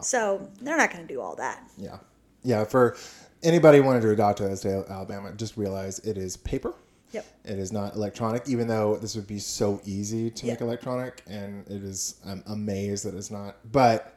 So 0.00 0.48
they're 0.60 0.76
not 0.76 0.92
going 0.92 1.06
to 1.06 1.12
do 1.12 1.20
all 1.20 1.34
that. 1.36 1.62
Yeah. 1.76 1.98
Yeah. 2.42 2.64
For 2.64 2.96
anybody 3.42 3.80
wanting 3.80 4.02
to 4.02 4.10
adopt 4.10 4.40
a 4.40 4.56
state 4.56 4.72
of 4.74 4.90
Alabama, 4.90 5.32
just 5.32 5.56
realize 5.56 5.98
it 6.00 6.16
is 6.18 6.36
paper. 6.36 6.74
Yep. 7.12 7.26
It 7.46 7.58
is 7.58 7.72
not 7.72 7.94
electronic, 7.94 8.48
even 8.48 8.68
though 8.68 8.96
this 8.96 9.16
would 9.16 9.26
be 9.26 9.38
so 9.38 9.80
easy 9.86 10.30
to 10.30 10.46
make 10.46 10.60
electronic, 10.60 11.22
and 11.26 11.66
it 11.66 11.82
is. 11.82 12.16
I'm 12.26 12.42
amazed 12.46 13.06
that 13.06 13.14
it's 13.14 13.30
not. 13.30 13.56
But 13.72 14.14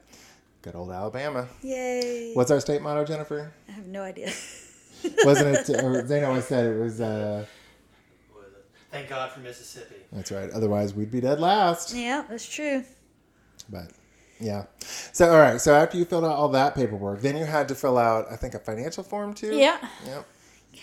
good 0.62 0.76
old 0.76 0.92
Alabama. 0.92 1.48
Yay. 1.62 2.34
What's 2.34 2.52
our 2.52 2.60
state 2.60 2.82
motto, 2.82 3.06
Jennifer? 3.06 3.54
I 3.70 3.72
have 3.72 3.88
no 3.88 4.02
idea. 4.04 4.28
Wasn't 5.24 5.70
it? 5.70 5.84
Or 5.84 6.06
Zane 6.06 6.26
always 6.26 6.46
said 6.46 6.66
it 6.66 6.80
was. 6.80 7.00
Uh, 7.00 7.46
What 8.34 8.44
was 8.44 8.54
it? 8.54 8.66
Thank 8.92 9.08
God 9.08 9.32
for 9.32 9.40
Mississippi. 9.40 9.96
that's 10.12 10.32
right. 10.32 10.50
Otherwise, 10.52 10.94
we'd 10.94 11.12
be 11.12 11.22
dead 11.22 11.40
last. 11.40 11.96
yeah, 11.96 12.26
that's 12.30 12.46
true. 12.48 12.84
But 13.70 13.90
yeah. 14.42 14.66
So 15.14 15.32
all 15.32 15.40
right. 15.40 15.62
So 15.62 15.74
after 15.74 15.98
you 15.98 16.06
filled 16.06 16.26
out 16.26 16.36
all 16.36 16.50
that 16.50 16.76
paperwork, 16.76 17.22
then 17.22 17.38
you 17.38 17.46
had 17.46 17.68
to 17.70 17.76
fill 17.76 17.98
out, 17.98 18.26
I 18.32 18.36
think, 18.36 18.54
a 18.54 18.60
financial 18.60 19.04
form 19.04 19.34
too. 19.34 19.56
Yeah. 19.56 19.78
Yep. 20.06 20.28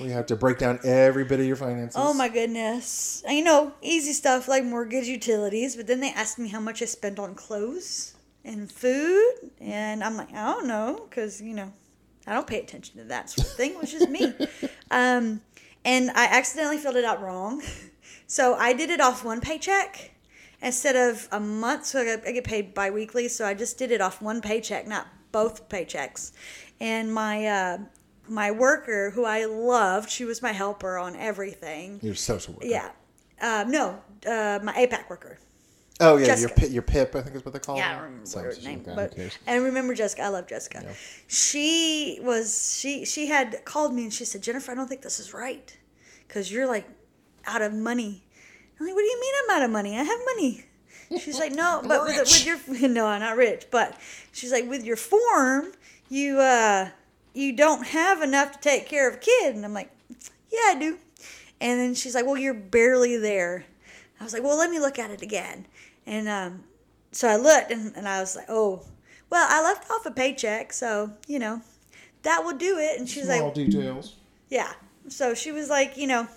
We 0.01 0.11
have 0.11 0.27
to 0.27 0.37
break 0.37 0.59
down 0.59 0.79
every 0.85 1.25
bit 1.25 1.41
of 1.41 1.47
your 1.47 1.57
finances. 1.57 1.97
Oh 1.99 2.15
my 2.15 2.29
goodness. 2.29 3.23
You 3.29 3.43
know, 3.43 3.73
easy 3.83 4.13
stuff 4.13 4.47
like 4.47 4.65
mortgage, 4.65 5.07
utilities, 5.09 5.77
but 5.77 5.87
then 5.87 6.01
they 6.01 6.11
asked 6.11 6.39
me 6.39 6.49
how 6.49 6.61
much 6.61 6.83
I 6.83 6.85
spent 6.85 7.19
on 7.19 7.35
clothes 7.35 8.15
and 8.45 8.71
food, 8.71 9.51
and 9.61 10.05
I'm 10.05 10.17
like, 10.17 10.33
I 10.33 10.45
don't 10.53 10.67
know, 10.67 11.07
because 11.09 11.41
you 11.41 11.55
know, 11.55 11.73
I 12.27 12.35
don't 12.35 12.47
pay 12.47 12.61
attention 12.61 12.99
to 12.99 13.05
that 13.05 13.31
sort 13.31 13.49
of 13.49 13.55
thing. 13.55 13.79
which 13.79 13.95
is 13.95 14.09
me. 14.09 14.35
Um, 14.91 15.43
and 15.85 16.11
I 16.13 16.25
accidentally 16.25 16.79
filled 16.79 16.97
it 16.97 17.05
out 17.05 17.21
wrong, 17.21 17.63
so 18.27 18.55
I 18.55 18.73
did 18.73 18.89
it 18.89 19.03
off 19.03 19.23
one 19.23 19.43
paycheck 19.43 20.13
instead 20.63 20.97
of 20.97 21.29
a 21.33 21.41
month. 21.41 21.87
So 21.87 22.01
I 22.01 22.05
get, 22.05 22.25
I 22.27 22.33
get 22.33 22.45
paid 22.45 22.75
biweekly, 22.75 23.29
so 23.29 23.47
I 23.47 23.55
just 23.55 23.79
did 23.79 23.91
it 23.91 24.01
off 24.01 24.21
one 24.23 24.41
paycheck, 24.41 24.87
not 24.87 25.07
both 25.33 25.69
paychecks. 25.69 26.33
And 26.81 27.13
my 27.13 27.47
uh, 27.47 27.79
my 28.29 28.51
worker, 28.51 29.11
who 29.11 29.25
I 29.25 29.45
loved, 29.47 30.11
she 30.11 30.25
was 30.25 30.43
my 30.43 30.53
helper 30.53 30.99
on 30.99 31.17
everything. 31.17 31.99
Your 32.03 32.15
social 32.15 32.55
worker. 32.55 32.67
Yeah. 32.67 32.91
Uh, 33.41 33.65
no, 33.69 34.01
uh, 34.27 34.59
my 34.63 34.75
APAC 34.75 35.09
worker. 35.09 35.39
Oh 36.01 36.17
yeah, 36.17 36.19
your 36.19 36.27
Jessica. 36.27 36.69
Your 36.69 36.83
PIP, 36.83 37.17
I 37.17 37.23
think 37.23 37.37
is 37.37 37.45
what 37.45 37.55
they 37.55 37.59
call 37.59 37.77
it. 37.77 37.81
Yeah, 37.81 37.91
I 37.91 37.93
don't 37.95 38.03
remember 38.03 38.55
her 38.55 38.63
name, 38.63 38.83
but 38.85 39.39
and 39.47 39.65
remember 39.65 39.95
Jessica. 39.95 40.23
I 40.23 40.29
love 40.29 40.47
Jessica. 40.47 40.83
Yeah. 40.85 40.93
She 41.27 42.19
was 42.23 42.79
she 42.81 43.05
she 43.05 43.27
had 43.27 43.65
called 43.65 43.95
me 43.95 44.05
and 44.05 44.13
she 44.13 44.25
said, 44.25 44.43
Jennifer, 44.43 44.71
I 44.71 44.75
don't 44.77 44.87
think 44.87 45.03
this 45.03 45.19
is 45.19 45.35
right, 45.35 45.77
because 46.27 46.53
you're 46.53 46.69
like 46.69 46.87
out 47.47 47.63
of 47.63 47.73
money. 47.73 48.25
I'm 48.79 48.87
like, 48.87 48.95
what 48.95 49.01
do 49.03 49.07
you 49.07 49.21
mean 49.21 49.35
I'm 49.45 49.57
out 49.57 49.63
of 49.65 49.71
money? 49.71 49.99
I 49.99 50.03
have 50.03 50.21
money. 50.35 50.65
She's 51.21 51.39
like, 51.39 51.53
no, 51.53 51.83
but 51.87 52.05
with, 52.05 52.17
with 52.19 52.47
your 52.47 52.89
no, 52.89 53.07
I'm 53.07 53.21
not 53.21 53.37
rich, 53.37 53.67
but 53.71 53.99
she's 54.33 54.53
like, 54.53 54.69
with 54.69 54.85
your 54.85 54.97
form, 54.97 55.73
you 56.09 56.39
uh 56.39 56.91
you 57.35 57.55
don't 57.55 57.87
have 57.89 58.23
enough 58.23 58.53
to 58.53 58.59
take 58.61 58.87
care 58.87 59.09
of 59.09 59.17
a 59.17 59.19
kid, 59.19 59.55
and 59.55 59.65
I'm 59.65 59.75
like, 59.75 59.91
yeah, 60.51 60.59
I 60.69 60.77
do. 60.79 60.99
And 61.61 61.79
then 61.81 61.95
she's 61.95 62.15
like, 62.15 62.25
well, 62.27 62.37
you're 62.39 62.55
barely 62.55 63.17
there. 63.17 63.65
I 64.21 64.25
was 64.25 64.33
like, 64.33 64.43
well, 64.43 64.57
let 64.57 64.71
me 64.71 64.79
look 64.81 64.99
at 64.99 65.11
it 65.11 65.23
again. 65.23 65.67
And 66.07 66.29
um, 66.29 66.65
so 67.13 67.29
I 67.29 67.37
looked 67.37 67.71
and, 67.71 67.95
and 67.97 68.09
I 68.09 68.21
was 68.21 68.35
like, 68.37 68.47
oh, 68.49 68.83
well, 69.31 69.47
I 69.49 69.63
left 69.63 69.91
off 69.91 70.07
a 70.07 70.11
paycheck, 70.11 70.73
so, 70.73 71.13
you 71.27 71.39
know, 71.39 71.61
that 72.23 72.43
will 72.45 72.57
do 72.57 72.79
it. 72.79 72.99
And 72.99 73.09
she's 73.09 73.25
Small 73.25 73.47
like, 73.47 73.55
details. 73.55 74.17
yeah. 74.49 74.73
So 75.09 75.35
she 75.35 75.53
was 75.53 75.69
like, 75.69 75.97
you 75.97 76.07
know, 76.07 76.29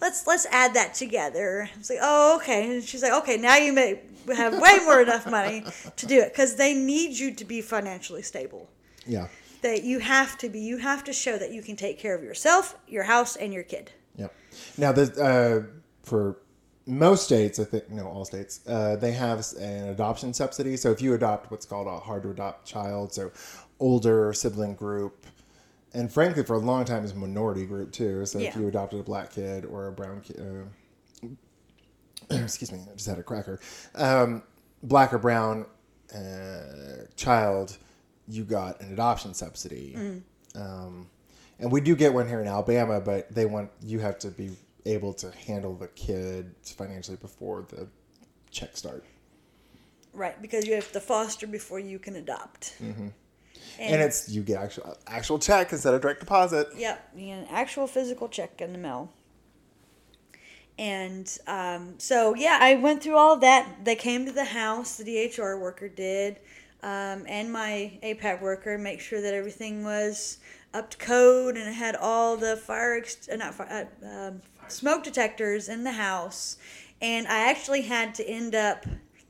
let's 0.00 0.26
let's 0.26 0.46
add 0.46 0.74
that 0.74 0.94
together. 0.94 1.68
I 1.72 1.78
was 1.78 1.90
like, 1.90 2.00
oh, 2.02 2.36
okay. 2.36 2.70
And 2.70 2.82
she's 2.82 3.02
like, 3.02 3.12
okay, 3.22 3.36
now 3.36 3.56
you 3.56 3.72
may 3.72 4.00
have 4.34 4.60
way 4.60 4.78
more 4.84 5.02
enough 5.02 5.30
money 5.30 5.64
to 5.96 6.06
do 6.06 6.20
it 6.20 6.32
because 6.32 6.56
they 6.56 6.74
need 6.74 7.18
you 7.18 7.34
to 7.34 7.44
be 7.44 7.60
financially 7.60 8.22
stable. 8.22 8.70
Yeah. 9.06 9.28
That 9.62 9.82
you 9.82 9.98
have 9.98 10.36
to 10.38 10.48
be. 10.48 10.60
You 10.60 10.78
have 10.78 11.04
to 11.04 11.12
show 11.12 11.38
that 11.38 11.52
you 11.52 11.62
can 11.62 11.76
take 11.76 11.98
care 11.98 12.14
of 12.14 12.22
yourself, 12.22 12.76
your 12.86 13.04
house, 13.04 13.36
and 13.36 13.52
your 13.52 13.62
kid. 13.62 13.92
Yep. 14.16 14.34
Now, 14.78 14.92
the, 14.92 15.22
uh, 15.22 15.72
for 16.02 16.38
most 16.86 17.24
states, 17.24 17.58
I 17.58 17.64
think, 17.64 17.88
no, 17.90 18.06
all 18.06 18.24
states, 18.26 18.60
uh, 18.66 18.96
they 18.96 19.12
have 19.12 19.44
an 19.58 19.88
adoption 19.88 20.34
subsidy. 20.34 20.76
So 20.76 20.90
if 20.90 21.00
you 21.00 21.14
adopt 21.14 21.50
what's 21.50 21.64
called 21.64 21.86
a 21.86 21.98
hard 21.98 22.24
to 22.24 22.30
adopt 22.30 22.66
child, 22.66 23.12
so 23.14 23.32
older 23.80 24.32
sibling 24.34 24.74
group, 24.74 25.26
and 25.94 26.12
frankly, 26.12 26.42
for 26.42 26.54
a 26.54 26.58
long 26.58 26.84
time, 26.84 27.04
it's 27.04 27.12
a 27.12 27.16
minority 27.16 27.64
group 27.64 27.92
too. 27.92 28.26
So 28.26 28.38
if 28.38 28.56
you 28.56 28.68
adopted 28.68 29.00
a 29.00 29.02
black 29.02 29.32
kid 29.32 29.64
or 29.64 29.86
a 29.86 29.92
brown 29.92 30.20
kid, 30.20 30.40
uh, 31.22 31.28
excuse 32.42 32.72
me, 32.72 32.80
I 32.90 32.94
just 32.94 33.08
had 33.08 33.18
a 33.18 33.22
cracker, 33.22 33.60
um, 33.94 34.42
black 34.82 35.12
or 35.12 35.18
brown 35.18 35.66
uh, 36.14 37.06
child, 37.16 37.78
you 38.28 38.44
got 38.44 38.80
an 38.80 38.92
adoption 38.92 39.34
subsidy. 39.34 40.22
Um, 40.54 41.08
and 41.58 41.70
we 41.70 41.80
do 41.80 41.94
get 41.94 42.12
one 42.12 42.28
here 42.28 42.40
in 42.40 42.48
Alabama, 42.48 43.00
but 43.00 43.32
they 43.32 43.46
want 43.46 43.70
you 43.82 44.00
have 44.00 44.18
to 44.20 44.28
be 44.28 44.50
able 44.86 45.14
to 45.14 45.30
handle 45.46 45.74
the 45.74 45.88
kid 45.88 46.54
financially 46.62 47.16
before 47.16 47.66
the 47.68 47.86
check 48.50 48.76
start. 48.76 49.04
Right, 50.12 50.40
because 50.40 50.66
you 50.66 50.74
have 50.74 50.92
to 50.92 51.00
foster 51.00 51.46
before 51.46 51.80
you 51.80 51.98
can 51.98 52.16
adopt. 52.16 52.76
Mm-hmm. 52.82 53.08
And, 53.78 54.02
it's 54.02 54.28
you 54.28 54.42
get 54.42 54.62
actual 54.62 54.96
actual 55.06 55.38
check 55.38 55.72
instead 55.72 55.94
of 55.94 56.00
direct 56.00 56.20
deposit. 56.20 56.68
Yep, 56.76 57.10
you 57.16 57.26
get 57.26 57.38
an 57.38 57.46
actual 57.50 57.86
physical 57.86 58.28
check 58.28 58.60
in 58.60 58.72
the 58.72 58.78
mail. 58.78 59.12
And 60.78 61.38
um, 61.46 61.94
so, 61.98 62.34
yeah, 62.34 62.58
I 62.60 62.74
went 62.74 63.02
through 63.02 63.16
all 63.16 63.34
of 63.34 63.40
that. 63.42 63.84
They 63.84 63.94
came 63.94 64.26
to 64.26 64.32
the 64.32 64.44
house, 64.44 64.96
the 64.96 65.04
DHR 65.04 65.60
worker 65.60 65.88
did, 65.88 66.40
um, 66.82 67.24
and 67.28 67.52
my 67.52 67.98
APAC 68.02 68.42
worker, 68.42 68.76
make 68.76 69.00
sure 69.00 69.20
that 69.20 69.34
everything 69.34 69.84
was 69.84 70.38
up 70.72 70.90
to 70.90 70.96
code 70.98 71.56
and 71.56 71.68
it 71.68 71.74
had 71.74 71.94
all 71.94 72.36
the 72.36 72.56
fire, 72.56 72.96
ex- 72.96 73.28
uh, 73.32 73.36
not 73.36 73.54
fire, 73.54 73.88
uh, 74.02 74.06
um, 74.08 74.42
smoke 74.66 75.04
detectors 75.04 75.68
in 75.68 75.84
the 75.84 75.92
house. 75.92 76.56
And 77.00 77.28
I 77.28 77.50
actually 77.50 77.82
had 77.82 78.14
to 78.16 78.28
end 78.28 78.54
up, 78.54 78.84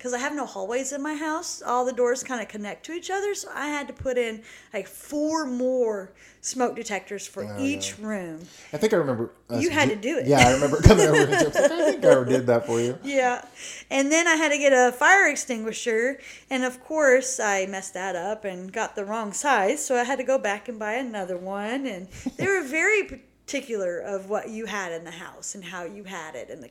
because 0.04 0.12
I 0.12 0.18
have 0.18 0.34
no 0.34 0.44
hallways 0.44 0.92
in 0.92 1.00
my 1.00 1.14
house, 1.14 1.62
all 1.62 1.86
the 1.86 1.92
doors 1.94 2.22
kind 2.22 2.42
of 2.42 2.48
connect 2.48 2.84
to 2.84 2.92
each 2.92 3.10
other. 3.10 3.34
So 3.34 3.48
I 3.54 3.68
had 3.68 3.86
to 3.86 3.94
put 3.94 4.18
in 4.18 4.42
like 4.74 4.86
four 4.86 5.46
more 5.46 6.12
smoke 6.42 6.76
detectors 6.76 7.26
for 7.26 7.42
Oh, 7.42 7.58
each 7.58 7.98
room. 7.98 8.40
I 8.74 8.76
think 8.76 8.92
I 8.92 8.96
remember. 8.96 9.30
us 9.48 9.62
You 9.62 9.70
had 9.70 9.88
to 9.88 9.96
do 9.96 10.18
it. 10.18 10.26
Yeah, 10.26 10.46
I 10.46 10.52
remember 10.52 10.82
coming 10.82 11.06
over. 11.06 11.16
And 11.22 11.34
I 11.34 11.38
think 11.48 12.04
I 12.04 12.24
did 12.24 12.46
that 12.48 12.66
for 12.66 12.78
you. 12.82 12.98
Yeah. 13.02 13.46
And 13.90 14.12
then 14.12 14.28
I 14.28 14.34
had 14.36 14.50
to 14.52 14.58
get 14.58 14.74
a 14.74 14.92
fire 14.92 15.26
extinguisher. 15.30 16.20
And 16.50 16.64
of 16.64 16.84
course, 16.84 17.40
I 17.40 17.64
messed 17.64 17.94
that 17.94 18.14
up 18.14 18.44
and 18.44 18.70
got 18.70 18.96
the 18.96 19.06
wrong 19.06 19.32
size. 19.32 19.82
So 19.82 19.96
I 19.96 20.04
had 20.04 20.18
to 20.18 20.24
go 20.24 20.36
back 20.36 20.68
and 20.68 20.78
buy 20.78 20.96
another 20.96 21.38
one. 21.38 21.86
And 21.86 22.08
they 22.36 22.46
were 22.46 22.62
very 22.62 23.04
particular 23.46 24.00
of 24.00 24.28
what 24.28 24.50
you 24.50 24.66
had 24.66 24.92
in 24.92 25.04
the 25.04 25.12
house 25.12 25.54
and 25.54 25.64
how 25.64 25.84
you 25.84 26.04
had 26.04 26.34
it. 26.34 26.50
And 26.50 26.62
the 26.62 26.68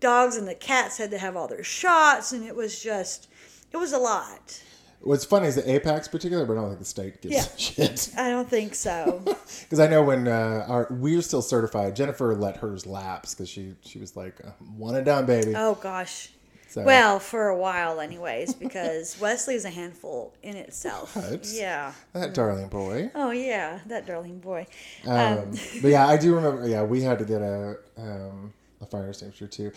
dogs 0.00 0.36
and 0.36 0.48
the 0.48 0.54
cats 0.54 0.98
had 0.98 1.10
to 1.12 1.18
have 1.18 1.36
all 1.36 1.46
their 1.48 1.62
shots. 1.64 2.32
And 2.32 2.44
it 2.44 2.56
was 2.56 2.82
just, 2.82 3.28
it 3.72 3.76
was 3.76 3.92
a 3.92 3.98
lot. 3.98 4.62
What's 5.02 5.24
funny 5.24 5.46
is 5.46 5.54
the 5.54 5.62
APAC's 5.62 6.08
particular, 6.08 6.44
but 6.44 6.54
I 6.54 6.56
don't 6.56 6.68
think 6.68 6.78
the 6.80 6.84
state 6.84 7.22
gives 7.22 7.34
Yeah. 7.34 7.44
shit. 7.56 8.10
I 8.18 8.28
don't 8.30 8.48
think 8.50 8.74
so. 8.74 9.22
Because 9.64 9.80
I 9.80 9.86
know 9.86 10.02
when 10.02 10.26
uh, 10.26 10.64
our 10.68 10.88
we're 10.90 11.22
still 11.22 11.42
certified, 11.42 11.94
Jennifer 11.94 12.34
let 12.34 12.56
hers 12.56 12.86
lapse 12.86 13.34
because 13.34 13.48
she 13.48 13.74
she 13.82 13.98
was 14.00 14.16
like 14.16 14.40
uh, 14.44 14.50
one 14.76 14.96
and 14.96 15.04
done, 15.06 15.26
baby. 15.26 15.54
oh, 15.56 15.74
gosh. 15.76 16.30
So, 16.68 16.82
Well, 16.82 17.18
for 17.20 17.48
a 17.48 17.56
while, 17.56 18.00
anyways, 18.00 18.54
because 18.54 19.18
Wesley's 19.20 19.64
a 19.64 19.70
handful 19.70 20.34
in 20.42 20.56
itself. 20.56 21.14
What? 21.16 21.46
Yeah. 21.46 21.92
that 22.14 22.34
darling 22.34 22.68
boy. 22.68 23.10
Oh, 23.14 23.30
yeah. 23.30 23.80
That 23.86 24.06
darling 24.06 24.38
boy. 24.40 24.66
Um, 25.06 25.52
but 25.82 25.88
yeah, 25.88 26.06
I 26.06 26.16
do 26.24 26.34
remember. 26.34 26.66
Yeah, 26.68 26.82
we 26.82 27.02
had 27.02 27.18
to 27.20 27.24
get 27.24 27.42
a 27.42 27.76
um, 27.96 28.52
a 28.80 28.86
fire 28.86 29.08
extinguisher 29.08 29.46
too. 29.46 29.72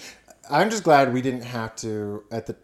I'm 0.49 0.69
just 0.69 0.83
glad 0.83 1.13
we 1.13 1.21
didn't 1.21 1.43
have 1.43 1.75
to 1.77 2.23
at 2.31 2.45
the 2.45 2.55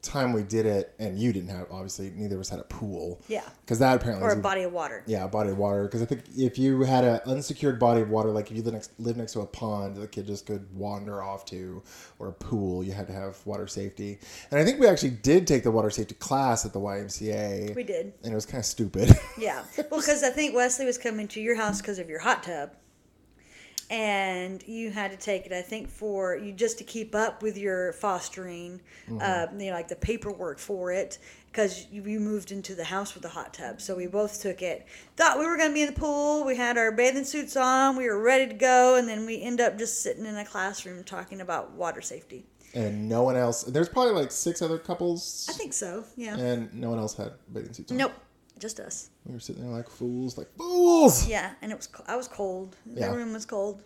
time 0.00 0.32
we 0.32 0.42
did 0.42 0.64
it, 0.64 0.94
and 0.98 1.18
you 1.18 1.32
didn't 1.32 1.50
have 1.50 1.66
obviously 1.70 2.10
neither 2.14 2.36
of 2.36 2.42
us 2.42 2.48
had 2.48 2.60
a 2.60 2.64
pool. 2.64 3.20
Yeah. 3.28 3.42
Because 3.60 3.78
that 3.80 3.96
apparently 3.96 4.26
or 4.26 4.32
a 4.32 4.36
body 4.36 4.62
of 4.62 4.72
water. 4.72 5.02
Yeah, 5.06 5.24
a 5.24 5.28
body 5.28 5.50
of 5.50 5.58
water. 5.58 5.84
Because 5.84 6.02
I 6.02 6.04
think 6.04 6.22
if 6.36 6.58
you 6.58 6.82
had 6.82 7.04
an 7.04 7.20
unsecured 7.26 7.78
body 7.78 8.00
of 8.00 8.08
water, 8.08 8.30
like 8.30 8.50
if 8.50 8.56
you 8.56 8.62
live 8.62 8.74
next, 8.74 8.92
live 8.98 9.16
next 9.16 9.32
to 9.32 9.40
a 9.40 9.46
pond, 9.46 9.96
the 9.96 10.06
kid 10.06 10.26
just 10.26 10.46
could 10.46 10.66
wander 10.74 11.22
off 11.22 11.44
to, 11.46 11.82
or 12.18 12.28
a 12.28 12.32
pool, 12.32 12.82
you 12.84 12.92
had 12.92 13.06
to 13.08 13.12
have 13.12 13.44
water 13.44 13.66
safety. 13.66 14.18
And 14.50 14.60
I 14.60 14.64
think 14.64 14.78
we 14.78 14.86
actually 14.86 15.10
did 15.10 15.46
take 15.46 15.64
the 15.64 15.70
water 15.70 15.90
safety 15.90 16.14
class 16.14 16.64
at 16.64 16.72
the 16.72 16.80
YMCA. 16.80 17.74
We 17.74 17.82
did. 17.82 18.12
And 18.22 18.32
it 18.32 18.34
was 18.34 18.46
kind 18.46 18.60
of 18.60 18.66
stupid. 18.66 19.10
Yeah. 19.36 19.64
Well, 19.90 20.00
because 20.00 20.22
I 20.22 20.30
think 20.30 20.54
Wesley 20.54 20.86
was 20.86 20.98
coming 20.98 21.28
to 21.28 21.40
your 21.40 21.56
house 21.56 21.80
because 21.80 21.98
of 21.98 22.08
your 22.08 22.20
hot 22.20 22.42
tub. 22.44 22.70
And 23.90 24.62
you 24.66 24.90
had 24.90 25.10
to 25.12 25.16
take 25.16 25.46
it, 25.46 25.52
I 25.52 25.62
think, 25.62 25.88
for 25.88 26.36
you 26.36 26.52
just 26.52 26.76
to 26.78 26.84
keep 26.84 27.14
up 27.14 27.42
with 27.42 27.56
your 27.56 27.94
fostering, 27.94 28.82
uh, 29.20 29.46
you 29.56 29.66
know, 29.68 29.72
like 29.72 29.88
the 29.88 29.96
paperwork 29.96 30.58
for 30.58 30.92
it, 30.92 31.16
because 31.50 31.86
you, 31.90 32.02
you 32.02 32.20
moved 32.20 32.52
into 32.52 32.74
the 32.74 32.84
house 32.84 33.14
with 33.14 33.22
the 33.22 33.30
hot 33.30 33.54
tub. 33.54 33.80
So 33.80 33.96
we 33.96 34.06
both 34.06 34.42
took 34.42 34.60
it. 34.60 34.86
Thought 35.16 35.38
we 35.38 35.46
were 35.46 35.56
going 35.56 35.70
to 35.70 35.74
be 35.74 35.80
in 35.80 35.86
the 35.94 35.98
pool. 35.98 36.44
We 36.44 36.54
had 36.56 36.76
our 36.76 36.92
bathing 36.92 37.24
suits 37.24 37.56
on. 37.56 37.96
We 37.96 38.04
were 38.04 38.20
ready 38.22 38.46
to 38.46 38.54
go. 38.54 38.96
And 38.96 39.08
then 39.08 39.24
we 39.24 39.40
end 39.40 39.58
up 39.60 39.78
just 39.78 40.02
sitting 40.02 40.26
in 40.26 40.36
a 40.36 40.44
classroom 40.44 41.02
talking 41.02 41.40
about 41.40 41.72
water 41.72 42.02
safety. 42.02 42.44
and 42.74 43.08
no 43.08 43.22
one 43.22 43.36
else. 43.36 43.62
There's 43.62 43.88
probably 43.88 44.12
like 44.12 44.30
six 44.30 44.60
other 44.60 44.76
couples. 44.76 45.46
I 45.48 45.54
think 45.54 45.72
so. 45.72 46.04
Yeah. 46.14 46.36
And 46.36 46.72
no 46.74 46.90
one 46.90 46.98
else 46.98 47.16
had 47.16 47.32
bathing 47.50 47.72
suits 47.72 47.90
on. 47.90 47.96
Nope. 47.96 48.12
Just 48.58 48.80
us. 48.80 49.10
We 49.26 49.34
were 49.34 49.40
sitting 49.40 49.62
there 49.62 49.70
like 49.76 49.88
fools, 49.88 50.36
like 50.38 50.50
fools. 50.56 51.28
Yeah. 51.28 51.52
And 51.62 51.70
it 51.72 51.76
was, 51.76 51.88
I 52.06 52.16
was 52.16 52.28
cold. 52.28 52.76
The 52.86 53.00
Yeah. 53.00 53.14
room 53.14 53.32
was 53.32 53.46
cold. 53.46 53.82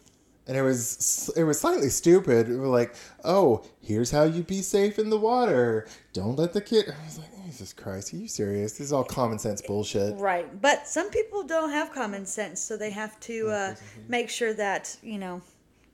and 0.48 0.56
it 0.56 0.62
was 0.62 1.30
it 1.36 1.44
was 1.44 1.60
slightly 1.60 1.88
stupid. 1.88 2.48
We 2.48 2.56
were 2.56 2.66
like, 2.80 2.96
"Oh, 3.24 3.62
here's 3.80 4.10
how 4.10 4.24
you 4.24 4.42
be 4.42 4.60
safe 4.60 4.98
in 4.98 5.08
the 5.08 5.16
water. 5.18 5.86
Don't 6.12 6.36
let 6.36 6.52
the 6.52 6.60
kid." 6.60 6.84
I 6.90 7.04
was 7.04 7.18
like, 7.18 7.30
"Jesus 7.46 7.72
Christ, 7.72 8.12
are 8.12 8.16
you 8.16 8.26
serious? 8.26 8.72
This 8.72 8.86
is 8.88 8.92
all 8.92 9.04
common 9.04 9.38
sense 9.38 9.62
bullshit." 9.62 10.16
Right. 10.18 10.60
But 10.60 10.88
some 10.88 11.10
people 11.10 11.44
don't 11.44 11.70
have 11.70 11.92
common 11.92 12.26
sense, 12.26 12.60
so 12.60 12.76
they 12.76 12.90
have 12.90 13.20
to 13.20 13.50
uh, 13.50 13.74
make 14.08 14.28
sure 14.28 14.52
that, 14.54 14.96
you 15.00 15.18
know, 15.18 15.42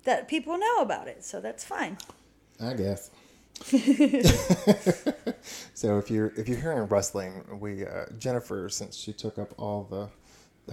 that 0.05 0.29
people 0.29 0.57
know 0.57 0.77
about 0.81 1.09
it. 1.09 1.23
So 1.25 1.41
that's 1.43 1.63
fine. 1.65 1.99
I 2.59 2.73
guess. 2.73 3.11
so 5.75 5.99
if 5.99 6.11
you're 6.11 6.33
if 6.37 6.49
you're 6.49 6.61
hearing 6.61 6.87
rustling, 6.89 7.45
we 7.61 7.85
uh, 7.85 8.07
Jennifer, 8.19 8.69
since 8.69 8.97
she 8.97 9.13
took 9.13 9.39
up 9.39 9.53
all 9.59 9.85
the 9.85 10.09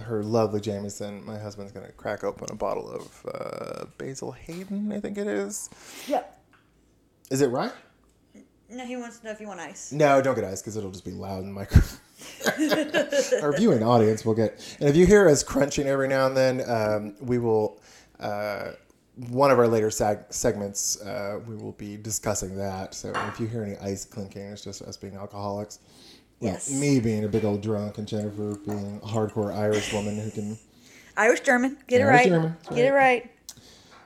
her 0.02 0.22
lovely 0.22 0.60
Jameson, 0.60 1.24
my 1.24 1.38
husband's 1.38 1.72
gonna 1.72 1.92
crack 1.92 2.24
open 2.24 2.48
a 2.50 2.54
bottle 2.54 2.88
of 2.88 3.26
uh, 3.34 3.86
Basil 3.98 4.32
Hayden, 4.32 4.92
I 4.92 5.00
think 5.00 5.18
it 5.18 5.26
is. 5.26 5.68
Yep. 6.06 6.40
Is 7.30 7.40
it 7.40 7.48
right? 7.48 7.72
No, 8.68 8.84
he 8.84 8.96
wants 8.96 9.18
to 9.18 9.26
know 9.26 9.32
if 9.32 9.40
you 9.40 9.46
want 9.46 9.60
ice. 9.60 9.92
No, 9.92 10.20
don't 10.20 10.34
get 10.34 10.44
ice 10.44 10.60
because 10.60 10.76
it'll 10.76 10.90
just 10.90 11.04
be 11.04 11.12
loud 11.12 11.40
in 11.40 11.46
the 11.46 11.52
microphone. 11.52 12.00
Our 13.42 13.56
viewing 13.56 13.82
audience 13.82 14.24
will 14.24 14.34
get, 14.34 14.76
and 14.80 14.88
if 14.88 14.96
you 14.96 15.06
hear 15.06 15.28
us 15.28 15.42
crunching 15.42 15.86
every 15.86 16.08
now 16.08 16.26
and 16.26 16.36
then, 16.36 16.62
um, 16.68 17.14
we 17.20 17.38
will. 17.38 17.80
Uh, 18.18 18.72
one 19.16 19.50
of 19.50 19.58
our 19.58 19.66
later 19.68 19.88
seg- 19.88 20.32
segments, 20.32 21.00
uh, 21.02 21.40
we 21.46 21.56
will 21.56 21.72
be 21.72 21.96
discussing 21.96 22.56
that. 22.56 22.94
So 22.94 23.12
if 23.28 23.40
you 23.40 23.46
hear 23.46 23.62
any 23.62 23.76
ice 23.78 24.04
clinking, 24.04 24.42
it's 24.42 24.62
just 24.62 24.82
us 24.82 24.96
being 24.96 25.16
alcoholics. 25.16 25.78
Well, 26.40 26.52
Yes. 26.52 26.70
me 26.70 27.00
being 27.00 27.24
a 27.24 27.28
big 27.28 27.44
old 27.44 27.62
drunk, 27.62 27.96
and 27.98 28.06
Jennifer 28.06 28.56
being 28.66 29.00
a 29.02 29.06
hardcore 29.06 29.54
Irish 29.54 29.92
woman 29.92 30.18
who 30.18 30.30
can. 30.30 30.58
Irish 31.16 31.40
German. 31.40 31.78
Get 31.86 32.02
it 32.02 32.04
Irish 32.04 32.14
right. 32.16 32.28
German, 32.28 32.56
Get 32.74 32.84
it 32.84 32.92
right. 32.92 33.30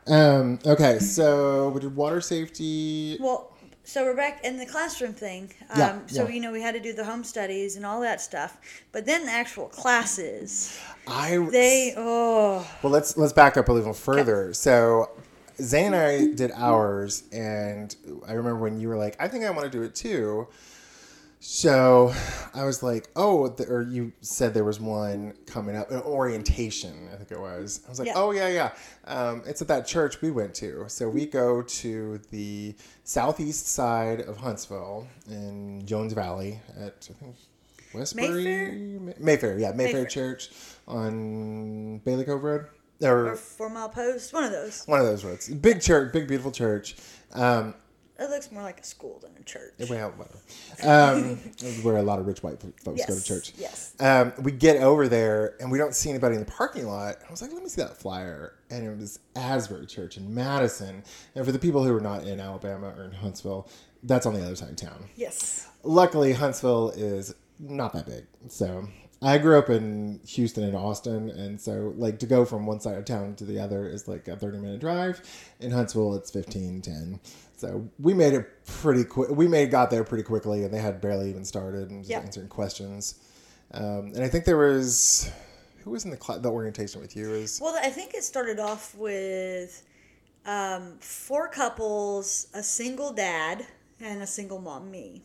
Um, 0.06 0.58
okay, 0.64 0.98
so 1.00 1.70
we 1.70 1.80
did 1.80 1.94
water 1.96 2.20
safety. 2.20 3.18
Well, 3.20 3.52
so 3.90 4.04
we're 4.04 4.14
back 4.14 4.44
in 4.44 4.56
the 4.56 4.66
classroom 4.66 5.12
thing. 5.12 5.50
Um, 5.70 5.78
Yeah, 5.78 5.98
so, 6.06 6.28
yeah. 6.28 6.34
you 6.34 6.40
know, 6.40 6.52
we 6.52 6.62
had 6.62 6.74
to 6.74 6.80
do 6.80 6.92
the 6.92 7.04
home 7.04 7.24
studies 7.24 7.74
and 7.74 7.84
all 7.84 8.00
that 8.02 8.20
stuff. 8.20 8.56
But 8.92 9.04
then 9.04 9.26
the 9.26 9.32
actual 9.32 9.66
classes, 9.66 10.78
I 11.08 11.38
they, 11.50 11.94
oh, 11.96 12.64
Well, 12.82 12.92
let's 12.92 13.16
let's 13.16 13.32
back 13.32 13.56
up 13.56 13.68
a 13.68 13.72
little 13.72 13.92
further. 13.92 14.54
So, 14.54 15.10
Zane 15.60 15.86
and 15.92 15.96
I 15.96 16.32
did 16.34 16.52
ours, 16.54 17.24
and 17.32 17.94
I 18.28 18.34
remember 18.34 18.60
when 18.60 18.78
you 18.80 18.88
were 18.88 18.96
like, 18.96 19.16
"I 19.18 19.26
think 19.26 19.44
I 19.44 19.50
want 19.50 19.64
to 19.64 19.70
do 19.70 19.82
it 19.82 19.94
too." 19.96 20.46
So, 21.42 22.12
I 22.54 22.64
was 22.64 22.82
like, 22.82 23.08
"Oh," 23.16 23.48
the, 23.48 23.66
or 23.66 23.80
you 23.80 24.12
said 24.20 24.52
there 24.52 24.62
was 24.62 24.78
one 24.78 25.32
coming 25.46 25.74
up, 25.74 25.90
an 25.90 26.02
orientation. 26.02 27.08
I 27.10 27.16
think 27.16 27.32
it 27.32 27.40
was. 27.40 27.80
I 27.86 27.88
was 27.88 27.98
like, 27.98 28.08
Yeah. 28.08 28.12
"Oh 28.16 28.30
yeah, 28.32 28.48
yeah." 28.48 28.72
Um, 29.06 29.42
it's 29.46 29.62
at 29.62 29.68
that 29.68 29.86
church 29.86 30.20
we 30.20 30.30
went 30.30 30.54
to. 30.56 30.84
So 30.88 31.08
we 31.08 31.24
go 31.24 31.62
to 31.62 32.20
the 32.30 32.74
southeast 33.04 33.68
side 33.68 34.20
of 34.20 34.36
Huntsville 34.36 35.08
in 35.30 35.86
Jones 35.86 36.12
Valley 36.12 36.60
at 36.78 37.08
I 37.10 37.14
think 37.14 37.36
Westbury 37.94 38.44
Mayfair? 38.44 39.14
Mayfair, 39.18 39.58
yeah, 39.58 39.72
Mayfair, 39.72 40.02
Mayfair. 40.02 40.06
Church 40.06 40.50
on 40.86 41.98
Bailey 42.04 42.24
Cove 42.24 42.44
Road, 42.44 42.66
or, 43.02 43.28
or 43.28 43.36
four 43.36 43.70
mile 43.70 43.88
post, 43.88 44.34
one 44.34 44.44
of 44.44 44.52
those. 44.52 44.84
one 44.84 45.00
of 45.00 45.06
those 45.06 45.24
roads. 45.24 45.48
Big 45.48 45.80
church, 45.80 46.12
big 46.12 46.28
beautiful 46.28 46.52
church. 46.52 46.96
Um, 47.32 47.74
It 48.20 48.28
looks 48.28 48.52
more 48.52 48.62
like 48.62 48.80
a 48.80 48.84
school 48.84 49.18
than 49.22 49.30
a 49.40 49.44
church. 49.44 49.72
well, 49.88 50.12
whatever. 50.12 50.38
Um, 50.84 51.36
where 51.82 51.96
a 51.96 52.02
lot 52.02 52.18
of 52.18 52.26
rich 52.26 52.42
white 52.42 52.60
folks 52.84 53.06
go 53.06 53.14
to 53.14 53.24
church. 53.24 53.54
yes. 53.56 53.94
Um, 53.98 54.32
we 54.42 54.52
get 54.52 54.82
over 54.82 55.08
there 55.08 55.54
and 55.58 55.70
we 55.70 55.78
don't 55.78 55.94
see 55.94 56.10
anybody 56.10 56.34
in 56.34 56.40
the 56.40 56.50
parking 56.50 56.86
lot. 56.86 57.16
I 57.26 57.30
was 57.30 57.40
like, 57.40 57.52
let 57.52 57.62
me 57.62 57.68
see 57.68 57.80
that 57.80 57.96
flyer. 57.96 58.54
And 58.68 58.86
it 58.86 58.96
was 58.98 59.20
Asbury 59.34 59.86
Church 59.86 60.16
in 60.18 60.34
Madison. 60.34 61.02
And 61.34 61.46
for 61.46 61.52
the 61.52 61.58
people 61.58 61.82
who 61.82 61.96
are 61.96 62.00
not 62.00 62.24
in 62.24 62.40
Alabama 62.40 62.92
or 62.96 63.04
in 63.04 63.12
Huntsville, 63.12 63.68
that's 64.02 64.26
on 64.26 64.34
the 64.34 64.42
other 64.44 64.56
side 64.56 64.70
of 64.70 64.76
town. 64.76 65.06
Yes. 65.16 65.68
luckily 65.82 66.32
Huntsville 66.34 66.90
is 66.90 67.34
not 67.58 67.92
that 67.94 68.06
big. 68.06 68.26
So 68.48 68.86
I 69.22 69.36
grew 69.38 69.58
up 69.58 69.68
in 69.68 70.20
Houston 70.26 70.64
and 70.64 70.74
Austin, 70.74 71.28
and 71.28 71.60
so 71.60 71.92
like 71.96 72.18
to 72.20 72.26
go 72.26 72.44
from 72.46 72.64
one 72.66 72.80
side 72.80 72.96
of 72.96 73.04
town 73.04 73.34
to 73.36 73.44
the 73.44 73.58
other 73.58 73.86
is 73.86 74.08
like 74.08 74.28
a 74.28 74.36
30 74.36 74.58
minute 74.58 74.80
drive. 74.80 75.20
In 75.60 75.70
Huntsville, 75.70 76.14
it's 76.14 76.30
15, 76.30 76.80
10. 76.80 77.20
So 77.60 77.86
we 77.98 78.14
made 78.14 78.32
it 78.32 78.64
pretty 78.64 79.04
quick. 79.04 79.28
We 79.28 79.46
made 79.46 79.70
got 79.70 79.90
there 79.90 80.02
pretty 80.02 80.24
quickly, 80.24 80.64
and 80.64 80.72
they 80.72 80.78
had 80.78 80.98
barely 80.98 81.28
even 81.28 81.44
started 81.44 81.90
and 81.90 82.10
answering 82.10 82.48
questions. 82.48 83.16
Um, 83.72 84.12
and 84.14 84.24
I 84.24 84.28
think 84.28 84.46
there 84.46 84.56
was 84.56 85.30
who 85.84 85.90
was 85.90 86.06
in 86.06 86.10
the 86.10 86.16
cla 86.16 86.38
the 86.38 86.48
orientation 86.48 87.02
with 87.02 87.14
you 87.14 87.34
is 87.34 87.60
Well, 87.62 87.78
I 87.82 87.90
think 87.90 88.14
it 88.14 88.24
started 88.24 88.58
off 88.58 88.94
with 88.94 89.82
um, 90.46 90.96
four 91.00 91.48
couples, 91.48 92.46
a 92.54 92.62
single 92.62 93.12
dad, 93.12 93.66
and 94.00 94.22
a 94.22 94.26
single 94.26 94.58
mom, 94.58 94.90
me. 94.90 95.20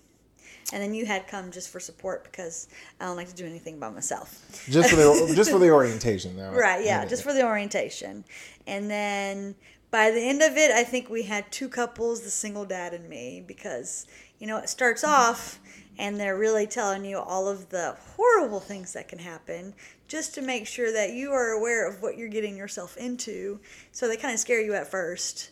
And 0.74 0.82
then 0.82 0.93
you 0.93 1.06
had 1.06 1.28
come 1.28 1.52
just 1.52 1.69
for 1.69 1.80
support 1.80 2.26
because 2.26 2.67
I 3.00 3.06
don't 3.06 3.15
like 3.15 3.30
to 3.30 3.36
do 3.36 3.45
anything 3.45 3.80
by 3.80 3.89
myself. 3.91 4.41
just 4.69 4.89
for 4.89 4.95
the 4.98 5.34
just 5.36 5.52
for 5.52 5.60
the 5.60 5.69
orientation 5.69 6.36
though. 6.36 6.52
Right, 6.52 6.84
yeah, 6.84 7.06
just 7.06 7.24
for 7.24 7.34
the 7.34 7.45
orientation. 7.45 8.26
And 8.67 8.89
then 8.89 9.56
by 9.95 10.12
the 10.12 10.19
end 10.19 10.41
of 10.41 10.58
it, 10.58 10.71
I 10.71 10.84
think 10.84 11.10
we 11.10 11.23
had 11.23 11.49
two 11.53 11.69
couples, 11.69 12.19
the 12.19 12.29
single 12.29 12.65
dad 12.65 12.93
and 12.93 13.08
me, 13.08 13.41
because, 13.47 14.05
you 14.39 14.45
know, 14.45 14.58
it 14.58 14.67
starts 14.67 15.05
mm-hmm. 15.05 15.29
off 15.29 15.58
and 15.97 16.19
they're 16.19 16.38
really 16.38 16.67
telling 16.67 17.05
you 17.05 17.17
all 17.17 17.47
of 17.47 17.69
the 17.69 17.95
horrible 18.17 18.60
things 18.60 18.91
that 18.91 19.08
can 19.08 19.19
happen 19.19 19.73
just 20.10 20.36
to 20.36 20.41
make 20.41 20.67
sure 20.67 20.91
that 20.91 21.13
you 21.13 21.31
are 21.31 21.51
aware 21.51 21.88
of 21.88 22.01
what 22.01 22.17
you're 22.17 22.27
getting 22.27 22.58
yourself 22.58 22.97
into. 22.97 23.58
So 23.93 24.10
they 24.10 24.17
kind 24.17 24.34
of 24.34 24.39
scare 24.41 24.60
you 24.60 24.73
at 24.73 24.91
first. 24.91 25.51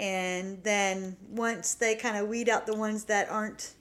And 0.00 0.60
then 0.64 1.16
once 1.30 1.74
they 1.74 1.94
kind 1.94 2.16
of 2.16 2.26
weed 2.26 2.48
out 2.48 2.66
the 2.66 2.74
ones 2.74 3.04
that 3.04 3.30
aren't 3.30 3.74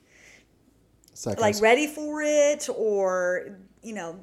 Seconds. 1.16 1.42
like 1.42 1.60
ready 1.60 1.88
for 1.88 2.22
it 2.22 2.70
or 2.70 3.58
you 3.82 3.96
know 3.96 4.20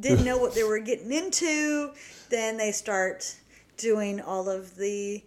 didn't 0.00 0.24
know 0.24 0.38
what 0.38 0.54
they 0.54 0.62
were 0.62 0.78
getting 0.78 1.12
into 1.12 1.92
then 2.30 2.56
they 2.56 2.72
start 2.72 3.34
doing 3.78 4.20
all 4.20 4.48
of 4.48 4.76
the 4.76 5.22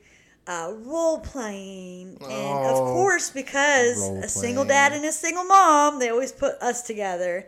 uh, 0.47 0.73
role 0.79 1.19
playing 1.19 2.17
and 2.21 2.65
of 2.65 2.77
Oh, 2.77 2.93
course 2.93 3.29
because 3.29 3.99
a 4.23 4.27
single 4.27 4.65
dad 4.65 4.91
and 4.93 5.05
a 5.05 5.11
single 5.11 5.43
mom 5.43 5.99
they 5.99 6.09
always 6.09 6.31
put 6.31 6.55
us 6.61 6.81
together 6.83 7.47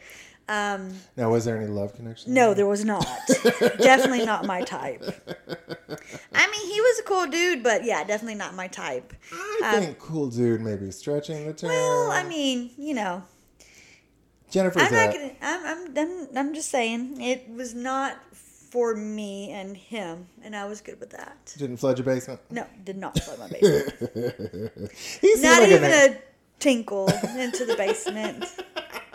um, 0.49 0.93
now, 1.15 1.31
was 1.31 1.45
there 1.45 1.55
any 1.57 1.67
love 1.67 1.95
connection? 1.95 2.33
no 2.33 2.53
there 2.53 2.67
was 2.67 2.83
not 2.83 3.05
definitely 3.79 4.25
not 4.25 4.45
my 4.45 4.61
type 4.61 5.01
i 6.33 6.47
mean 6.51 6.71
he 6.73 6.81
was 6.81 6.99
a 6.99 7.03
cool 7.03 7.25
dude 7.27 7.63
but 7.63 7.83
yeah 7.85 8.03
definitely 8.03 8.35
not 8.35 8.53
my 8.53 8.67
type 8.67 9.13
I 9.63 9.79
think 9.79 9.99
cool 9.99 10.29
dude 10.29 10.61
maybe 10.61 10.91
stretching 10.91 11.47
the 11.47 11.53
term. 11.53 11.71
Um, 11.71 11.75
well 11.77 12.11
i 12.11 12.23
mean 12.23 12.71
you 12.77 12.93
know 12.93 13.23
Jennifer's 14.51 14.83
I'm 14.83 14.93
not 14.93 15.11
gonna. 15.13 15.31
I'm, 15.41 15.65
I'm. 15.65 15.97
I'm. 15.97 16.37
I'm 16.37 16.53
just 16.53 16.69
saying 16.69 17.19
it 17.19 17.49
was 17.49 17.73
not 17.73 18.17
for 18.73 18.95
me 18.95 19.51
and 19.51 19.77
him, 19.77 20.25
and 20.41 20.55
I 20.55 20.65
was 20.65 20.81
good 20.81 20.99
with 20.99 21.11
that. 21.11 21.53
didn't 21.59 21.77
flood 21.77 21.99
your 21.99 22.05
basement. 22.05 22.41
No, 22.49 22.65
did 22.83 22.97
not 22.97 23.17
flood 23.19 23.37
my 23.37 23.47
basement. 23.51 24.91
Not 25.43 25.61
like 25.61 25.69
even 25.69 25.83
a, 25.91 26.05
a 26.15 26.17
tinkle 26.57 27.07
into 27.37 27.65
the 27.65 27.75
basement. 27.77 28.45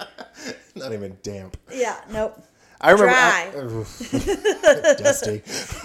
not 0.77 0.93
even 0.93 1.19
damp. 1.25 1.57
Yeah. 1.73 1.97
Nope. 2.09 2.41
I 2.81 2.93
remember 2.93 3.11
Dry. 3.13 3.51
I- 3.53 3.65
oof. 3.65 4.99
dusty 5.03 5.43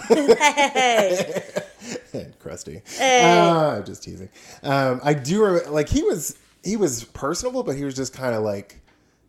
Hey. 0.08 1.44
and 2.14 2.38
crusty. 2.38 2.84
Hey. 2.86 3.24
Ah, 3.36 3.82
just 3.82 4.04
teasing. 4.04 4.30
Um, 4.62 5.02
I 5.04 5.16
do 5.16 5.44
remember, 5.44 5.72
like 5.72 5.90
he 5.90 6.04
was 6.04 6.38
he 6.64 6.78
was 6.78 7.06
personable, 7.06 7.64
but 7.64 7.76
he 7.76 7.86
was 7.86 7.96
just 7.96 8.14
kind 8.14 8.36
of 8.36 8.44
like. 8.44 8.82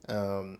Um, 0.06 0.58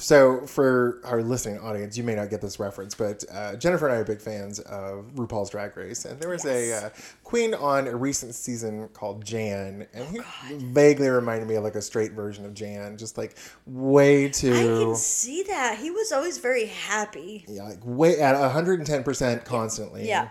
so 0.00 0.46
for 0.46 1.00
our 1.04 1.22
listening 1.22 1.58
audience, 1.58 1.98
you 1.98 2.04
may 2.04 2.14
not 2.14 2.30
get 2.30 2.40
this 2.40 2.60
reference, 2.60 2.94
but 2.94 3.24
uh, 3.32 3.56
Jennifer 3.56 3.88
and 3.88 3.96
I 3.96 3.98
are 3.98 4.04
big 4.04 4.20
fans 4.20 4.60
of 4.60 5.06
RuPaul's 5.16 5.50
Drag 5.50 5.76
Race, 5.76 6.04
and 6.04 6.20
there 6.20 6.28
was 6.30 6.44
Yes. 6.44 6.82
a 6.82 6.86
uh, 6.86 6.90
queen 7.24 7.52
on 7.52 7.88
a 7.88 7.96
recent 7.96 8.34
season 8.36 8.88
called 8.94 9.24
Jan, 9.24 9.86
and 9.92 10.06
he 10.08 10.20
Oh, 10.20 10.24
vaguely 10.58 11.08
reminded 11.08 11.48
me 11.48 11.56
of 11.56 11.64
like 11.64 11.74
a 11.74 11.82
straight 11.82 12.12
version 12.12 12.46
of 12.46 12.54
Jan, 12.54 12.96
just 12.96 13.18
like 13.18 13.36
way 13.66 14.28
too. 14.28 14.52
I 14.54 14.84
can 14.84 14.94
see 14.94 15.42
that. 15.42 15.78
He 15.78 15.90
was 15.90 16.12
always 16.12 16.38
very 16.38 16.66
happy. 16.66 17.44
Yeah, 17.48 17.64
like 17.64 17.80
way 17.84 18.20
at 18.20 18.36
110% 18.36 19.44
constantly. 19.44 20.06
Yeah. 20.08 20.28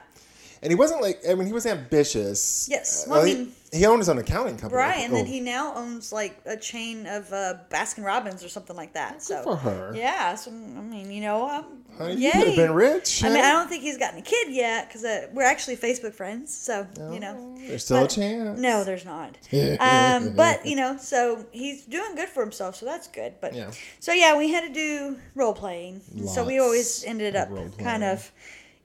And 0.61 0.71
he 0.71 0.75
wasn't 0.75 1.01
like, 1.01 1.21
I 1.29 1.35
mean, 1.35 1.47
he 1.47 1.53
was 1.53 1.65
ambitious. 1.65 2.67
Yes. 2.69 3.05
Uh, 3.05 3.11
Well, 3.11 3.21
I 3.23 3.27
he- 3.27 3.35
mean- 3.35 3.51
he, 3.73 3.85
owned 3.85 3.99
his 3.99 4.07
own 4.07 4.17
accounting 4.17 4.55
company. 4.57 4.79
Right, 4.79 4.99
and 4.99 5.13
then 5.13 5.23
Oh, 5.25 5.27
he 5.27 5.41
now 5.41 5.75
owns 5.75 6.13
like 6.13 6.39
a 6.45 6.55
chain 6.55 7.05
of 7.05 7.31
uh, 7.33 7.55
Baskin 7.69 8.05
Robbins 8.05 8.41
or 8.41 8.47
something 8.47 8.77
like 8.77 8.93
that. 8.93 9.21
So 9.21 9.43
for 9.43 9.57
her. 9.57 9.91
yeah, 9.93 10.35
so 10.35 10.51
I 10.51 10.53
mean, 10.53 11.11
you 11.11 11.19
know, 11.21 11.49
um, 11.49 11.65
Honey, 11.97 12.15
you 12.15 12.31
could 12.31 12.47
have 12.47 12.55
been 12.55 12.71
rich. 12.73 13.25
I 13.25 13.29
mean. 13.29 13.43
I 13.43 13.51
don't 13.51 13.67
think 13.67 13.83
he's 13.83 13.97
gotten 13.97 14.19
a 14.19 14.21
kid 14.21 14.51
yet 14.53 14.87
because 14.87 15.03
uh, 15.03 15.27
we're 15.33 15.43
actually 15.43 15.75
Facebook 15.75 16.13
friends. 16.13 16.55
So 16.57 16.87
you 17.11 17.19
know, 17.19 17.55
There's 17.67 17.83
still 17.83 17.99
but- 17.99 18.11
a 18.11 18.15
chance. 18.15 18.57
no, 18.57 18.85
there's 18.85 19.03
not. 19.03 19.37
um, 19.81 20.33
but 20.35 20.65
you 20.65 20.77
know, 20.77 20.95
so 20.97 21.45
he's 21.51 21.83
doing 21.85 22.15
good 22.15 22.29
for 22.29 22.41
himself, 22.41 22.77
so 22.77 22.85
that's 22.85 23.09
good. 23.09 23.33
But 23.41 23.53
Yeah. 23.53 23.71
so 23.99 24.13
yeah, 24.13 24.37
we 24.37 24.49
had 24.49 24.65
to 24.65 24.73
do 24.73 25.17
role 25.35 25.53
playing, 25.53 25.99
so 26.25 26.45
we 26.45 26.57
always 26.59 27.03
ended 27.03 27.35
up 27.35 27.49
kind 27.79 28.05
of 28.05 28.31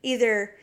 either. 0.02 0.56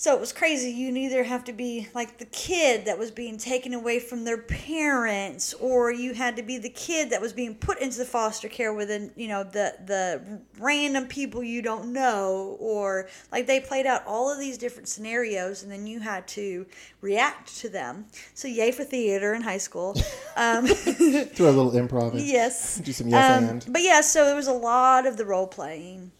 So 0.00 0.14
it 0.14 0.20
was 0.20 0.32
crazy. 0.32 0.70
You'd 0.70 0.96
either 0.96 1.24
have 1.24 1.44
to 1.44 1.52
be 1.52 1.88
like 1.92 2.16
the 2.16 2.24
kid 2.24 2.86
that 2.86 2.98
was 2.98 3.10
being 3.10 3.36
taken 3.36 3.74
away 3.74 4.00
from 4.00 4.24
their 4.24 4.38
parents, 4.38 5.52
or 5.52 5.92
you 5.92 6.14
had 6.14 6.36
to 6.36 6.42
be 6.42 6.56
the 6.56 6.70
kid 6.70 7.10
that 7.10 7.20
was 7.20 7.34
being 7.34 7.54
put 7.54 7.78
into 7.80 7.98
the 7.98 8.06
foster 8.06 8.48
care 8.48 8.72
with, 8.72 8.90
an, 8.90 9.10
you 9.14 9.28
know, 9.28 9.44
the 9.44 9.74
the 9.84 10.40
random 10.58 11.06
people 11.06 11.42
you 11.42 11.60
don't 11.60 11.92
know, 11.92 12.56
or 12.58 13.10
like 13.30 13.46
they 13.46 13.60
played 13.60 13.84
out 13.84 14.02
all 14.06 14.32
of 14.32 14.38
these 14.38 14.56
different 14.56 14.88
scenarios, 14.88 15.64
and 15.64 15.70
then 15.70 15.86
you 15.86 16.00
had 16.00 16.26
to 16.28 16.64
react 17.02 17.54
to 17.58 17.68
them. 17.68 18.06
So 18.32 18.48
yay 18.48 18.72
for 18.72 18.84
theater 18.84 19.34
in 19.34 19.42
high 19.42 19.58
school. 19.58 19.94
Um, 20.34 20.64
Do 20.96 21.46
a 21.46 21.52
little 21.52 21.72
improv. 21.72 22.12
yes. 22.14 22.78
Do 22.78 22.90
some 22.94 23.08
yes 23.08 23.36
Um, 23.36 23.48
and. 23.50 23.66
But 23.68 23.82
yeah, 23.82 24.00
so 24.00 24.24
there 24.24 24.34
was 24.34 24.48
a 24.48 24.54
lot 24.54 25.06
of 25.06 25.18
the 25.18 25.26
role 25.26 25.46
playing, 25.46 26.10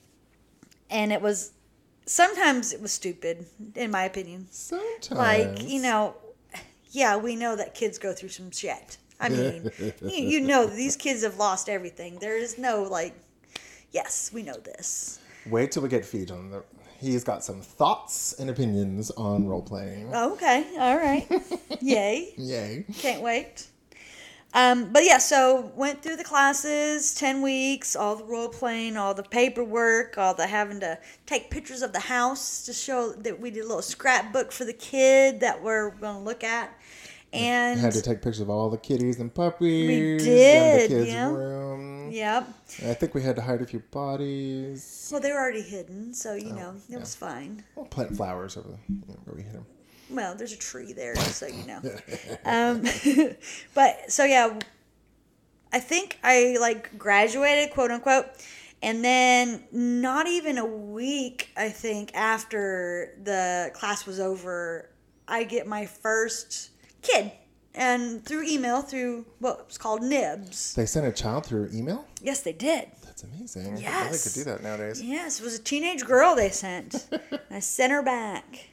and 0.91 1.15
it 1.15 1.23
was 1.23 1.53
sometimes 2.11 2.73
it 2.73 2.83
was 2.83 2.93
stupid, 2.93 3.47
in 3.77 3.91
my 3.91 4.05
opinion. 4.05 4.49
Sometimes. 4.51 5.11
Like 5.11 5.63
you 5.69 5.81
know, 5.81 6.17
yeah, 6.91 7.17
we 7.17 7.37
know 7.37 7.57
that 7.57 7.75
kids 7.75 7.99
go 7.99 8.13
through 8.13 8.31
some 8.31 8.51
shit. 8.51 8.99
I 9.21 9.29
mean, 9.29 9.71
you, 10.03 10.11
you 10.11 10.41
know, 10.41 10.67
these 10.67 10.97
kids 10.97 11.23
have 11.23 11.37
lost 11.37 11.69
everything. 11.69 12.19
There 12.21 12.37
is 12.37 12.59
no 12.59 12.83
like, 12.83 13.15
yes, 13.93 14.31
we 14.33 14.43
know 14.43 14.57
this. 14.57 15.21
Wait 15.47 15.73
till 15.73 15.83
we 15.83 15.89
get 15.89 16.05
feet 16.05 16.31
on 16.31 16.51
the. 16.51 16.63
He's 16.99 17.25
got 17.25 17.43
some 17.43 17.63
thoughts 17.63 18.35
and 18.39 18.51
opinions 18.51 19.11
on 19.13 19.47
role 19.47 19.63
playing. 19.63 20.15
Okay, 20.15 20.67
all 20.79 20.97
right, 20.97 21.27
yay. 21.81 22.35
Yay. 22.37 22.85
Can't 22.99 23.23
wait. 23.23 23.69
Um, 24.53 24.93
but 24.93 25.05
yeah, 25.05 25.19
so 25.19 25.71
went 25.77 26.03
through 26.03 26.17
the 26.17 26.25
classes, 26.25 27.15
ten 27.15 27.41
weeks, 27.41 27.95
all 27.95 28.17
the 28.17 28.25
role 28.25 28.49
playing, 28.49 28.97
all 28.97 29.15
the 29.15 29.23
paperwork, 29.23 30.19
all 30.19 30.35
the 30.35 30.47
having 30.47 30.81
to 30.81 30.99
take 31.25 31.51
pictures 31.51 31.83
of 31.83 31.93
the 31.93 32.01
house 32.01 32.65
to 32.65 32.73
show 32.73 33.13
that 33.13 33.41
we 33.41 33.51
did 33.53 33.61
a 33.61 33.69
little 33.69 33.83
scrapbook 33.83 34.51
for 34.51 34.65
the 34.65 34.73
kid 34.73 35.41
that 35.41 35.63
we're 35.63 35.91
going 35.93 36.17
to 36.17 36.23
look 36.23 36.43
at, 36.43 36.77
and 37.33 37.79
had 37.79 37.93
to 37.93 38.03
take 38.03 38.23
pictures 38.23 38.41
of 38.41 38.51
all 38.51 38.69
the 38.71 38.79
kitties 38.79 39.21
and 39.21 39.33
puppies. 39.33 39.89
We 39.89 40.13
in 40.13 40.19
did, 40.19 40.91
the 40.91 40.95
kids' 40.95 41.09
yeah. 41.11 41.31
room. 41.31 42.11
yep. 42.11 42.49
I 42.85 42.95
think 42.95 43.15
we 43.15 43.23
had 43.23 43.37
to 43.37 43.43
hide 43.43 43.63
a 43.63 43.67
few 43.67 43.81
bodies. 43.93 45.09
Well, 45.13 45.21
they 45.21 45.31
were 45.31 45.39
already 45.39 45.63
hidden, 45.63 46.13
so 46.13 46.35
you 46.35 46.53
know 46.53 46.75
it 46.89 46.93
yeah. 46.95 46.99
was 46.99 47.15
fine. 47.15 47.63
We'll 47.77 47.87
plant 47.87 48.17
flowers 48.17 48.57
over 48.57 48.69
the, 48.69 48.79
you 48.89 49.03
know, 49.07 49.21
where 49.25 49.37
we 49.37 49.43
hid 49.43 49.55
them. 49.55 49.67
Well, 50.11 50.35
there's 50.35 50.53
a 50.53 50.59
tree 50.59 50.93
there, 50.93 51.17
so 51.17 51.47
you 51.47 51.65
know. 51.67 51.81
um, 52.45 52.83
but 53.75 54.11
so 54.11 54.25
yeah, 54.25 54.59
I 55.73 55.79
think 55.79 56.19
I 56.23 56.57
like 56.61 56.99
graduated, 56.99 57.71
quote 57.73 57.91
unquote, 57.91 58.27
and 58.83 59.05
then 59.05 59.65
not 59.73 60.27
even 60.27 60.59
a 60.59 60.67
week, 60.67 61.51
I 61.57 61.69
think, 61.69 62.15
after 62.15 63.17
the 63.23 63.71
class 63.75 64.07
was 64.07 64.19
over, 64.21 64.91
I 65.29 65.45
get 65.45 65.67
my 65.67 65.87
first 65.87 66.71
kid, 67.03 67.31
and 67.75 68.25
through 68.25 68.49
email, 68.49 68.83
through 68.83 69.27
what 69.39 69.67
was 69.67 69.79
called 69.79 70.03
Nibs. 70.03 70.75
They 70.75 70.87
sent 70.87 71.07
a 71.07 71.13
child 71.13 71.47
through 71.47 71.71
email? 71.73 72.07
Yes, 72.21 72.41
they 72.41 72.53
did. 72.53 72.89
That's 73.05 73.23
amazing. 73.23 73.75
I 73.75 73.77
they 73.77 73.83
Yes. 73.83 74.25
could 74.25 74.35
do 74.41 74.45
that 74.51 74.63
nowadays. 74.63 75.03
Yes, 75.03 75.41
it 75.41 75.45
was 75.45 75.55
a 75.55 75.63
teenage 75.63 76.05
girl 76.05 76.35
they 76.35 76.49
sent. 76.51 77.07
I 77.51 77.61
sent 77.61 77.93
her 77.93 78.03
back. 78.03 78.71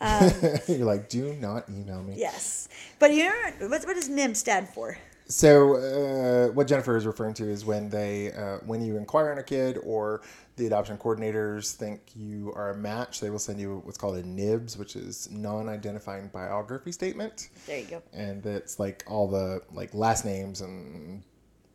You're 0.68 0.86
like, 0.86 1.08
do 1.08 1.34
not 1.34 1.68
email 1.68 2.02
me. 2.02 2.14
Yes, 2.16 2.68
but 2.98 3.12
you 3.12 3.24
know 3.24 3.68
what? 3.68 3.84
What 3.84 3.94
does 3.94 4.08
NIM 4.08 4.34
stand 4.34 4.68
for? 4.68 4.96
So, 5.26 5.76
uh, 5.76 6.52
what 6.54 6.66
Jennifer 6.66 6.96
is 6.96 7.06
referring 7.06 7.34
to 7.34 7.48
is 7.48 7.64
when 7.64 7.88
they, 7.88 8.32
uh, 8.32 8.58
when 8.66 8.82
you 8.82 8.96
inquire 8.96 9.30
on 9.30 9.38
a 9.38 9.44
kid 9.44 9.78
or 9.84 10.22
the 10.56 10.66
adoption 10.66 10.98
coordinators 10.98 11.72
think 11.72 12.00
you 12.16 12.52
are 12.56 12.70
a 12.70 12.76
match, 12.76 13.20
they 13.20 13.30
will 13.30 13.38
send 13.38 13.60
you 13.60 13.80
what's 13.84 13.96
called 13.96 14.16
a 14.16 14.24
NIBS, 14.24 14.76
which 14.76 14.96
is 14.96 15.30
non-identifying 15.30 16.28
biography 16.32 16.90
statement. 16.90 17.50
There 17.66 17.78
you 17.78 17.86
go. 17.86 18.02
and 18.12 18.44
it's 18.44 18.80
like 18.80 19.04
all 19.06 19.28
the 19.28 19.62
like 19.72 19.94
last 19.94 20.24
names 20.24 20.62
and 20.62 21.22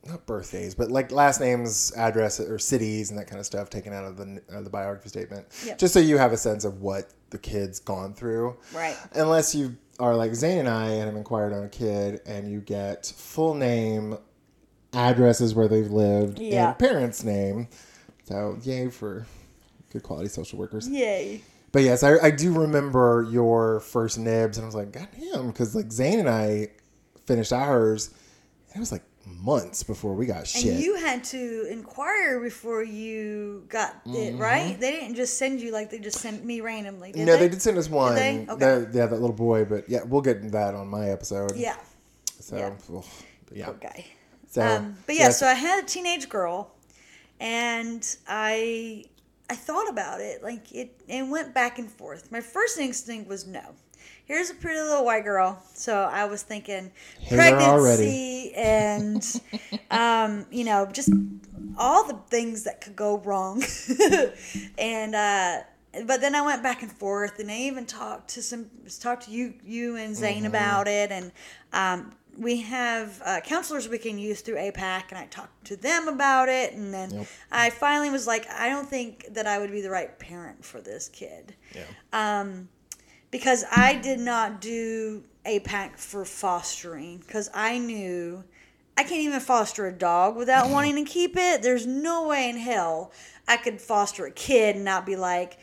not 0.05 0.25
birthdays, 0.25 0.75
but 0.75 0.91
like 0.91 1.11
last 1.11 1.39
names, 1.39 1.91
address 1.97 2.39
or 2.39 2.59
cities 2.59 3.09
and 3.09 3.19
that 3.19 3.27
kind 3.27 3.39
of 3.39 3.45
stuff 3.45 3.69
taken 3.69 3.91
out 3.93 4.05
of 4.05 4.17
the 4.17 4.41
uh, 4.53 4.61
the 4.61 4.69
biography 4.69 5.09
statement, 5.09 5.47
Yep. 5.65 5.77
just 5.79 5.93
so 5.93 5.99
you 5.99 6.17
have 6.17 6.31
a 6.33 6.37
sense 6.37 6.63
of 6.65 6.81
what 6.81 7.11
the 7.31 7.37
kid's 7.37 7.79
gone 7.79 8.13
through. 8.13 8.55
Right. 8.73 8.95
Unless 9.13 9.55
you 9.55 9.75
are 9.99 10.15
like 10.15 10.35
Zane 10.35 10.59
and 10.59 10.69
I 10.69 10.89
and 10.89 11.05
have 11.05 11.15
inquired 11.15 11.53
on 11.53 11.63
a 11.63 11.69
kid 11.69 12.21
and 12.25 12.49
you 12.51 12.59
get 12.61 13.05
full 13.17 13.55
name, 13.55 14.17
addresses 14.93 15.53
where 15.55 15.67
they've 15.67 15.89
lived, 15.91 16.39
Yeah. 16.39 16.69
and 16.69 16.79
parents' 16.79 17.23
name. 17.23 17.67
So 18.25 18.57
yay 18.63 18.89
for 18.89 19.25
good 19.91 20.03
quality 20.03 20.29
social 20.29 20.59
workers. 20.59 20.87
Yay. 20.87 21.41
But 21.71 21.83
yes, 21.83 22.03
I, 22.03 22.17
I 22.19 22.31
do 22.31 22.53
remember 22.53 23.27
your 23.29 23.81
first 23.81 24.17
nibs, 24.17 24.57
and 24.57 24.63
I 24.63 24.67
was 24.67 24.75
like, 24.75 24.91
God 24.93 25.09
damn, 25.19 25.47
because 25.47 25.75
like 25.75 25.91
Zane 25.91 26.19
and 26.19 26.29
I 26.29 26.69
finished 27.25 27.51
ours, 27.51 28.11
and 28.69 28.77
it 28.77 28.79
was 28.79 28.91
like 28.93 29.03
months 29.25 29.83
before 29.83 30.13
we 30.13 30.25
got 30.25 30.47
shit. 30.47 30.73
And 30.73 30.79
you 30.79 30.95
had 30.95 31.23
to 31.25 31.67
inquire 31.69 32.39
before 32.39 32.83
you 32.83 33.65
got 33.69 33.95
it, 34.05 34.35
right? 34.37 34.79
They 34.79 34.91
didn't 34.91 35.15
just 35.15 35.37
send 35.37 35.61
you 35.61 35.71
like 35.71 35.89
they 35.89 35.99
just 35.99 36.19
sent 36.19 36.45
me 36.45 36.61
randomly. 36.61 37.11
Did 37.11 37.17
Mm-hmm. 37.19 37.25
no, 37.27 37.33
they? 37.33 37.39
they 37.39 37.49
did 37.49 37.61
send 37.61 37.77
us 37.77 37.89
one. 37.89 38.15
they? 38.15 38.45
Okay. 38.47 38.87
Yeah, 38.93 39.05
that 39.07 39.11
little 39.19 39.33
boy. 39.33 39.65
But 39.65 39.89
yeah, 39.89 40.03
we'll 40.03 40.21
get 40.21 40.37
into 40.37 40.51
that 40.51 40.75
on 40.75 40.87
my 40.87 41.09
episode. 41.09 41.55
Yeah. 41.55 41.75
So, 42.39 42.57
yeah. 42.57 42.71
but 42.89 43.57
yeah. 43.57 43.65
Poor 43.65 43.73
guy. 43.75 44.05
So, 44.51 44.61
Um, 44.61 44.95
but 45.05 45.15
yeah, 45.15 45.23
yes, 45.23 45.39
so 45.39 45.47
I 45.47 45.53
had 45.53 45.83
a 45.83 45.87
teenage 45.87 46.29
girl, 46.29 46.71
and 47.39 48.05
I 48.27 49.05
I 49.49 49.55
thought 49.55 49.89
about 49.89 50.21
it 50.21 50.43
like 50.43 50.71
it 50.73 50.99
and 51.09 51.29
went 51.31 51.53
back 51.53 51.79
and 51.79 51.91
forth. 51.91 52.31
My 52.31 52.41
first 52.41 52.77
instinct 52.79 53.27
was 53.27 53.45
no. 53.47 53.61
Here's 54.25 54.49
a 54.49 54.55
pretty 54.55 54.79
little 54.79 55.05
white 55.05 55.23
girl, 55.23 55.61
so 55.73 56.01
I 56.11 56.25
was 56.25 56.41
thinking 56.41 56.91
pregnancy 57.29 58.53
and 58.55 59.23
um, 59.91 60.45
you 60.51 60.63
know 60.63 60.87
just 60.91 61.09
all 61.77 62.05
the 62.07 62.17
things 62.29 62.63
that 62.63 62.81
could 62.81 62.95
go 62.95 63.17
wrong, 63.19 63.63
and. 64.77 65.15
uh 65.15 65.59
but 66.05 66.19
then 66.19 66.35
I 66.35 66.41
went 66.41 66.61
back 66.61 66.81
and 66.81 66.91
forth, 66.91 67.39
and 67.39 67.49
I 67.49 67.55
even 67.55 67.85
talked 67.85 68.31
to 68.31 68.41
some 68.41 68.69
talked 68.99 69.27
to 69.27 69.31
you 69.31 69.53
you 69.63 69.95
and 69.95 70.13
Zane 70.13 70.39
Mm-hmm. 70.39 70.45
about 70.47 70.89
it, 70.89 71.09
and 71.09 71.31
um, 71.71 72.11
we 72.37 72.57
have 72.63 73.21
uh, 73.23 73.39
counselors 73.39 73.87
we 73.87 73.97
can 73.97 74.19
use 74.19 74.41
through 74.41 74.55
APAC, 74.57 75.03
and 75.11 75.17
I 75.17 75.25
talked 75.27 75.63
to 75.67 75.77
them 75.77 76.09
about 76.09 76.49
it, 76.49 76.73
and 76.73 76.93
then 76.93 77.11
Yep. 77.11 77.27
I 77.49 77.69
finally 77.69 78.09
was 78.09 78.27
like, 78.27 78.45
I 78.49 78.67
don't 78.67 78.89
think 78.89 79.27
that 79.35 79.47
I 79.47 79.57
would 79.57 79.71
be 79.71 79.79
the 79.79 79.89
right 79.89 80.19
parent 80.19 80.65
for 80.65 80.81
this 80.81 81.07
kid 81.07 81.55
yeah. 81.73 81.83
um, 82.11 82.67
because 83.31 83.63
I 83.71 83.95
did 83.95 84.19
not 84.19 84.61
do 84.61 85.23
APAC 85.45 85.97
for 85.97 86.25
fostering 86.25 87.17
because 87.19 87.49
I 87.53 87.77
knew 87.77 88.43
I 88.97 89.03
can't 89.03 89.21
even 89.21 89.39
foster 89.39 89.87
a 89.87 89.91
dog 89.91 90.35
without 90.35 90.69
wanting 90.71 90.95
to 91.03 91.09
keep 91.09 91.35
it. 91.37 91.61
There's 91.61 91.85
no 91.85 92.27
way 92.27 92.49
in 92.49 92.57
hell 92.57 93.11
I 93.47 93.57
could 93.57 93.81
foster 93.81 94.25
a 94.25 94.31
kid 94.31 94.75
and 94.75 94.85
not 94.85 95.05
be 95.05 95.15
like, 95.15 95.57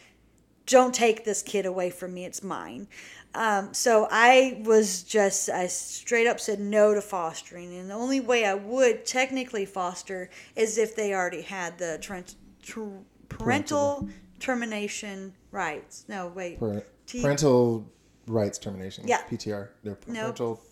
don't 0.66 0.94
take 0.94 1.25
this 1.25 1.42
kid 1.42 1.66
away 1.66 1.90
from 1.90 2.14
me, 2.14 2.25
it's 2.25 2.42
mine. 2.42 2.87
Um, 3.35 3.72
so 3.72 4.07
I 4.11 4.61
was 4.64 5.03
just, 5.03 5.48
I 5.48 5.66
straight 5.66 6.27
up 6.27 6.38
said 6.38 6.61
no 6.61 6.94
to 6.94 7.01
fostering. 7.01 7.75
And 7.75 7.90
the 7.90 7.94
only 7.94 8.20
way 8.20 8.44
I 8.44 8.55
would 8.55 9.07
technically 9.07 9.64
foster 9.64 10.29
is 10.55 10.77
if 10.77 10.94
they 10.94 11.14
already 11.14 11.42
had 11.42 11.79
the 11.79 11.98
tren- 12.01 12.35
tr- 12.62 12.98
parental 13.29 14.09
termination 14.38 15.33
rights. 15.51 16.05
No, 16.09 16.29
wait. 16.29 16.61
Par- 16.61 16.85
T- 17.12 17.22
parental 17.22 17.87
rights 18.27 18.59
termination. 18.59 19.07
Yeah. 19.07 19.22
PTR. 19.31 19.68
No, 19.85 19.96
No. 20.07 20.20
parental. 20.22 20.62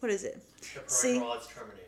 what 0.00 0.10
is 0.12 0.24
it? 0.24 0.40
The 0.60 0.80
See? 0.86 1.08
parental 1.18 1.28
rights 1.34 1.46
terminated. 1.48 1.84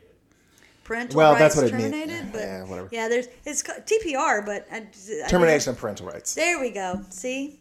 Parental 0.84 1.16
Well, 1.18 1.32
rights 1.34 1.40
that's 1.40 1.56
what 1.56 1.64
it 1.66 1.74
means. 1.74 1.90
terminated, 1.92 2.32
but 2.32 2.40
Yeah, 2.40 2.64
whatever. 2.64 2.88
yeah, 2.90 3.08
there's 3.08 3.26
it's 3.46 3.62
ca- 3.62 3.80
TPR, 3.86 4.44
but 4.44 4.66
I, 4.72 4.78
I 5.24 5.28
Termination 5.28 5.70
of 5.72 5.78
parental 5.78 6.06
rights. 6.08 6.34
There 6.34 6.58
we 6.58 6.70
go. 6.70 7.04
See, 7.10 7.60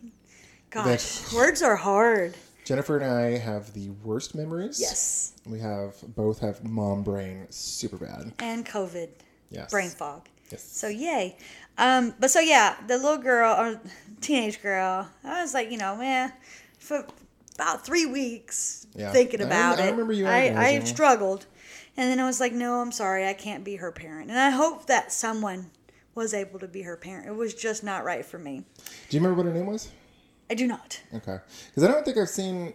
gosh, 0.72 0.86
That's- 0.86 1.34
words 1.34 1.62
are 1.62 1.76
hard. 1.76 2.36
Jennifer 2.66 2.98
and 2.98 3.06
I 3.06 3.38
have 3.38 3.74
the 3.74 3.90
worst 4.04 4.34
memories. 4.36 4.80
Yes, 4.80 5.34
We 5.46 5.60
have 5.60 5.96
both 6.16 6.40
have 6.40 6.64
mom 6.64 7.04
brain 7.04 7.48
super 7.52 7.98
bad. 7.98 8.32
and 8.40 8.66
COVID, 8.66 9.10
Yes. 9.52 9.70
brain 9.72 9.90
fog. 9.90 10.28
Yes. 10.52 10.64
So 10.64 10.88
yay. 10.88 11.38
Um, 11.80 12.14
but 12.20 12.30
so 12.30 12.40
yeah, 12.40 12.76
the 12.88 12.98
little 12.98 13.18
girl 13.18 13.56
or 13.56 13.82
teenage 14.22 14.62
girl, 14.62 15.10
I 15.24 15.42
was 15.42 15.54
like, 15.54 15.72
you 15.72 15.78
know, 15.78 15.96
man, 15.96 16.34
for 16.78 17.08
about 17.56 17.86
three 17.86 18.06
weeks 18.06 18.86
Yeah. 18.96 19.12
thinking 19.12 19.42
I- 19.42 19.46
about 19.46 19.80
I 19.80 19.88
it. 19.88 19.92
remember 19.92 20.14
you 20.14 20.28
I, 20.28 20.54
I 20.56 20.80
struggled, 20.84 21.46
and 21.98 22.12
then 22.12 22.20
I 22.20 22.26
was 22.26 22.40
like, 22.40 22.54
no, 22.54 22.82
I'm 22.82 22.92
sorry, 22.92 23.28
I 23.28 23.34
can't 23.34 23.64
be 23.64 23.78
her 23.78 23.92
parent, 23.92 24.30
and 24.30 24.38
I 24.40 24.50
hope 24.50 24.86
that 24.88 25.12
someone 25.12 25.72
was 26.16 26.34
able 26.34 26.60
to 26.60 26.68
be 26.68 26.82
her 26.82 26.98
parent. 26.98 27.28
It 27.28 27.36
was 27.36 27.54
just 27.54 27.84
not 27.84 28.04
right 28.04 28.26
for 28.26 28.38
me. 28.38 28.64
Do 29.10 29.18
you 29.18 29.22
remember 29.24 29.38
what 29.42 29.46
her 29.46 29.54
name 29.58 29.68
was? 29.72 29.90
I 30.52 30.56
do 30.56 30.68
not. 30.68 31.00
Okay. 31.14 31.38
Because 31.68 31.84
I 31.84 31.88
don't 31.88 32.04
think 32.04 32.18
I've 32.18 32.28
seen. 32.30 32.74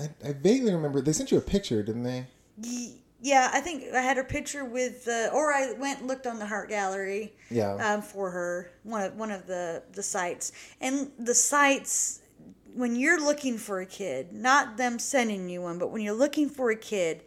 I, 0.00 0.08
I 0.26 0.32
vaguely 0.32 0.74
remember 0.74 1.00
they 1.00 1.12
sent 1.12 1.30
you 1.30 1.38
a 1.38 1.42
picture, 1.42 1.82
didn't 1.82 2.02
they? 2.02 2.26
Ye- 2.60 3.01
Yeah, 3.24 3.50
I 3.52 3.60
think 3.60 3.84
I 3.94 4.00
had 4.00 4.16
her 4.16 4.24
picture 4.24 4.64
with, 4.64 5.06
uh, 5.06 5.30
or 5.32 5.52
I 5.52 5.72
went 5.78 6.00
and 6.00 6.08
looked 6.08 6.26
on 6.26 6.40
the 6.40 6.46
Heart 6.46 6.68
Gallery. 6.68 7.32
Yeah. 7.50 7.74
Um, 7.74 8.02
for 8.02 8.30
her, 8.32 8.70
one 8.82 9.02
of 9.04 9.16
one 9.16 9.30
of 9.30 9.46
the 9.46 9.84
the 9.92 10.02
sites, 10.02 10.50
and 10.80 11.12
the 11.18 11.34
sites 11.34 12.20
when 12.74 12.96
you're 12.96 13.20
looking 13.22 13.58
for 13.58 13.80
a 13.80 13.86
kid, 13.86 14.32
not 14.32 14.76
them 14.76 14.98
sending 14.98 15.48
you 15.48 15.62
one, 15.62 15.78
but 15.78 15.90
when 15.92 16.02
you're 16.02 16.14
looking 16.14 16.48
for 16.48 16.70
a 16.70 16.76
kid, 16.76 17.22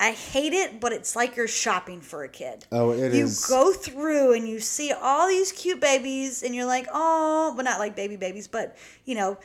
I 0.00 0.10
hate 0.12 0.54
it, 0.54 0.80
but 0.80 0.92
it's 0.92 1.14
like 1.14 1.36
you're 1.36 1.46
shopping 1.46 2.00
for 2.00 2.24
a 2.24 2.28
kid. 2.28 2.64
Oh, 2.72 2.90
it 2.90 3.14
you 3.14 3.24
is- 3.24 3.44
go 3.44 3.72
through 3.72 4.32
and 4.34 4.48
you 4.48 4.58
see 4.60 4.90
all 4.90 5.28
these 5.28 5.52
cute 5.52 5.80
babies, 5.80 6.42
and 6.42 6.52
you're 6.54 6.66
like, 6.66 6.88
oh, 6.92 7.52
but 7.54 7.64
not 7.64 7.78
like 7.78 7.94
baby 7.94 8.16
babies, 8.16 8.48
but 8.48 8.76
you 9.04 9.14
know, 9.14 9.38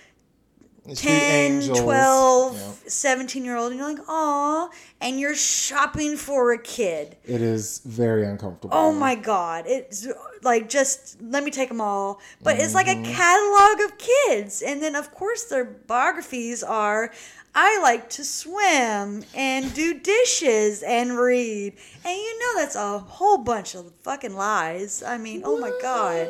Street 0.96 1.12
10, 1.12 1.52
Angels. 1.54 1.80
12, 1.82 2.56
Yeah. 2.56 2.72
17 2.88 3.44
year 3.46 3.58
old, 3.58 3.72
and 3.72 3.80
you're 3.80 3.90
like, 3.90 4.08
aw, 4.08 4.70
and 5.02 5.20
you're 5.20 5.36
shopping 5.36 6.16
for 6.18 6.52
a 6.54 6.58
kid. 6.58 7.18
It 7.26 7.42
is 7.42 7.80
very 7.86 8.26
uncomfortable. 8.26 8.76
Oh 8.76 8.92
my 8.94 9.16
God. 9.16 9.66
It's 9.68 10.08
like 10.44 10.70
just, 10.70 11.22
let 11.22 11.44
me 11.44 11.52
take 11.52 11.70
them 11.70 11.82
all. 11.82 12.20
But 12.42 12.60
it's 12.60 12.74
like 12.74 12.88
Mm-hmm. 12.88 13.12
a 13.12 13.14
catalog 13.14 13.92
of 13.92 13.98
kids. 13.98 14.62
And 14.62 14.82
then, 14.82 14.96
of 14.96 15.12
course, 15.12 15.44
their 15.46 15.66
biographies 15.66 16.64
are 16.64 17.12
I 17.60 17.80
like 17.82 18.08
to 18.12 18.24
swim 18.24 19.24
and 19.36 19.74
do 19.74 20.00
dishes 20.00 20.84
and 20.84 21.18
read. 21.18 21.74
And 22.06 22.16
you 22.16 22.40
know, 22.40 22.62
that's 22.62 22.76
a 22.76 23.00
whole 23.00 23.40
bunch 23.40 23.74
of 23.76 23.92
fucking 24.04 24.36
lies. 24.36 25.02
I 25.02 25.18
mean, 25.18 25.42
oh 25.44 25.58
my 25.58 25.72
God. 25.82 26.28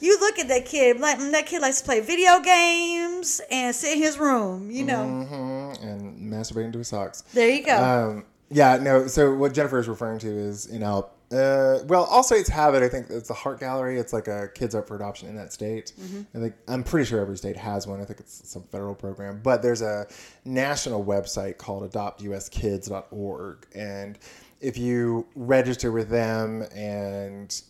You 0.00 0.18
look 0.20 0.38
at 0.38 0.48
that 0.48 0.66
kid, 0.66 1.00
like 1.00 1.18
that 1.18 1.46
kid 1.46 1.62
likes 1.62 1.80
to 1.80 1.84
play 1.84 2.00
video 2.00 2.40
games 2.40 3.40
and 3.50 3.74
sit 3.74 3.92
in 3.96 3.98
his 4.02 4.18
room, 4.18 4.70
you 4.70 4.84
know. 4.84 5.04
hmm 5.06 5.84
And 5.86 6.32
masturbating 6.32 6.72
to 6.72 6.78
his 6.78 6.88
socks. 6.88 7.22
There 7.32 7.48
you 7.48 7.64
go. 7.64 7.76
Um, 7.76 8.24
yeah, 8.50 8.76
no. 8.76 9.06
So 9.06 9.34
what 9.34 9.54
Jennifer 9.54 9.78
is 9.78 9.88
referring 9.88 10.18
to 10.20 10.28
is 10.28 10.68
you 10.72 10.78
know 10.78 11.08
Uh, 11.32 11.80
well, 11.88 12.04
also 12.04 12.36
it's 12.36 12.48
habit. 12.48 12.82
I 12.84 12.88
think 12.88 13.06
it's 13.10 13.26
the 13.26 13.34
Heart 13.34 13.58
Gallery. 13.58 13.98
It's 13.98 14.12
like 14.12 14.28
a 14.28 14.48
kids 14.54 14.76
up 14.76 14.86
for 14.86 14.94
adoption 14.94 15.28
in 15.28 15.34
that 15.36 15.52
state. 15.52 15.92
Mm-hmm. 16.00 16.36
I 16.36 16.40
think 16.40 16.54
I'm 16.68 16.84
pretty 16.84 17.06
sure 17.06 17.20
every 17.20 17.36
state 17.36 17.56
has 17.56 17.86
one. 17.88 18.00
I 18.00 18.04
think 18.04 18.20
it's 18.20 18.48
some 18.48 18.62
federal 18.70 18.94
program, 18.94 19.40
but 19.42 19.60
there's 19.62 19.82
a 19.82 20.06
national 20.44 21.04
website 21.04 21.56
called 21.58 21.90
AdoptUSKids.org, 21.90 23.66
and 23.74 24.18
if 24.60 24.78
you 24.78 25.26
register 25.34 25.90
with 25.90 26.08
them 26.08 26.62
and 26.74 27.60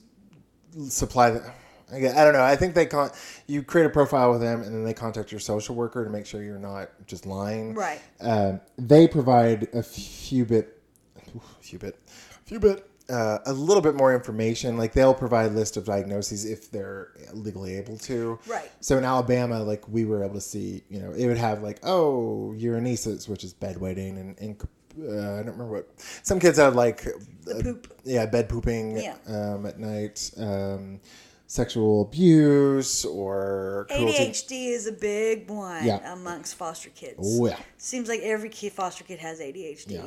supply 0.88 1.30
the 1.30 1.50
I 1.92 2.00
don't 2.00 2.32
know. 2.32 2.42
I 2.42 2.56
think 2.56 2.74
they 2.74 2.86
con- 2.86 3.10
you 3.46 3.62
create 3.62 3.86
a 3.86 3.90
profile 3.90 4.32
with 4.32 4.40
them 4.40 4.62
and 4.62 4.74
then 4.74 4.84
they 4.84 4.94
contact 4.94 5.30
your 5.30 5.40
social 5.40 5.74
worker 5.74 6.04
to 6.04 6.10
make 6.10 6.26
sure 6.26 6.42
you're 6.42 6.58
not 6.58 6.90
just 7.06 7.26
lying. 7.26 7.74
Right. 7.74 8.00
Um, 8.20 8.60
they 8.76 9.06
provide 9.06 9.68
a 9.72 9.82
few 9.82 10.44
bit, 10.44 10.82
a 11.16 11.40
few 11.62 11.78
bit, 11.78 11.98
a 12.08 12.48
few 12.48 12.58
bit, 12.58 12.90
uh, 13.08 13.38
a 13.46 13.52
little 13.52 13.80
bit 13.82 13.94
more 13.94 14.12
information. 14.12 14.76
Like 14.76 14.94
they'll 14.94 15.14
provide 15.14 15.52
a 15.52 15.54
list 15.54 15.76
of 15.76 15.84
diagnoses 15.84 16.44
if 16.44 16.72
they're 16.72 17.12
legally 17.32 17.76
able 17.76 17.98
to. 17.98 18.38
Right. 18.48 18.70
So 18.80 18.98
in 18.98 19.04
Alabama, 19.04 19.62
like 19.62 19.86
we 19.88 20.04
were 20.04 20.24
able 20.24 20.34
to 20.34 20.40
see, 20.40 20.82
you 20.90 20.98
know, 21.00 21.12
it 21.12 21.26
would 21.28 21.38
have 21.38 21.62
like, 21.62 21.78
oh, 21.84 22.52
enuresis, 22.56 23.28
which 23.28 23.44
is 23.44 23.54
bedwetting, 23.54 24.18
and, 24.18 24.36
and 24.40 24.60
uh, 24.98 25.34
I 25.34 25.36
don't 25.42 25.52
remember 25.52 25.66
what. 25.66 25.90
Some 26.24 26.40
kids 26.40 26.58
have 26.58 26.74
like 26.74 27.06
uh, 27.06 27.62
poop. 27.62 27.94
yeah, 28.04 28.26
bed 28.26 28.48
pooping 28.48 28.96
Yeah. 28.96 29.14
um, 29.28 29.66
at 29.66 29.78
night, 29.78 30.30
um, 30.38 31.00
sexual 31.48 32.02
abuse 32.02 33.04
or 33.04 33.86
cruelty. 33.88 34.12
ADHD 34.18 34.68
is 34.70 34.86
a 34.86 34.92
big 34.92 35.48
one 35.48 35.84
Yeah. 35.86 36.12
amongst 36.12 36.54
foster 36.56 36.90
kids. 36.90 37.16
Oh 37.22 37.46
yeah. 37.46 37.58
Seems 37.78 38.08
like 38.08 38.20
every 38.22 38.48
kid 38.48 38.72
foster 38.72 39.04
kid 39.04 39.18
has 39.20 39.40
ADHD. 39.40 39.90
Yeah, 39.92 40.06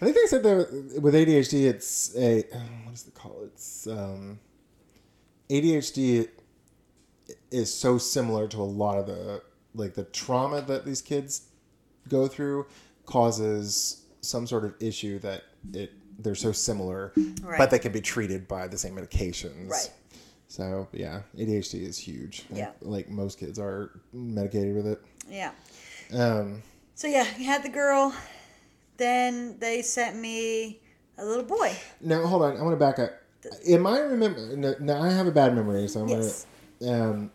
I 0.00 0.04
think 0.04 0.16
they 0.16 0.26
said 0.26 0.42
that 0.42 1.00
with 1.00 1.14
ADHD, 1.14 1.64
it's 1.66 2.14
a 2.16 2.42
what 2.84 2.90
does 2.90 3.06
it 3.06 3.14
call 3.14 3.42
it? 3.42 3.50
It's 3.54 3.86
um, 3.86 4.38
ADHD 5.48 6.28
is 7.50 7.72
so 7.72 7.98
similar 7.98 8.46
to 8.48 8.58
a 8.60 8.64
lot 8.64 8.98
of 8.98 9.06
the 9.06 9.42
like 9.74 9.94
the 9.94 10.04
trauma 10.04 10.60
that 10.62 10.84
these 10.84 11.02
kids 11.02 11.48
go 12.08 12.28
through 12.28 12.66
causes 13.06 14.02
some 14.20 14.46
sort 14.46 14.64
of 14.64 14.74
issue 14.80 15.18
that 15.20 15.42
it 15.72 15.92
they're 16.18 16.34
so 16.36 16.52
similar, 16.52 17.12
Right. 17.42 17.58
but 17.58 17.70
they 17.70 17.78
can 17.80 17.90
be 17.90 18.00
treated 18.00 18.46
by 18.46 18.68
the 18.68 18.78
same 18.78 18.94
medications. 18.94 19.68
Right. 19.68 19.90
So 20.54 20.86
yeah, 20.92 21.22
ADHD 21.36 21.82
is 21.82 21.98
huge. 21.98 22.44
Yeah. 22.48 22.70
Like 22.80 23.10
most 23.10 23.40
kids 23.40 23.58
are 23.58 23.90
medicated 24.12 24.76
with 24.76 24.86
it. 24.86 25.02
Yeah. 25.28 25.50
Um, 26.16 26.62
So 26.94 27.08
yeah, 27.08 27.26
you 27.36 27.44
had 27.46 27.64
the 27.64 27.68
girl. 27.68 28.14
Then 28.96 29.58
they 29.58 29.82
sent 29.82 30.16
me 30.16 30.78
a 31.18 31.24
little 31.24 31.42
boy. 31.42 31.74
No, 32.00 32.24
hold 32.28 32.42
on. 32.42 32.56
I 32.56 32.62
want 32.62 32.72
to 32.72 32.76
back 32.76 33.00
up. 33.00 33.10
Am 33.68 33.84
I 33.84 33.98
remember? 33.98 34.56
No, 34.56 34.76
no, 34.78 34.96
I 35.00 35.10
have 35.10 35.26
a 35.26 35.32
bad 35.32 35.56
memory, 35.56 35.88
so 35.88 36.02
I'm 36.02 36.08
Yes. 36.08 36.46
gonna. 36.80 37.02
Um, 37.02 37.30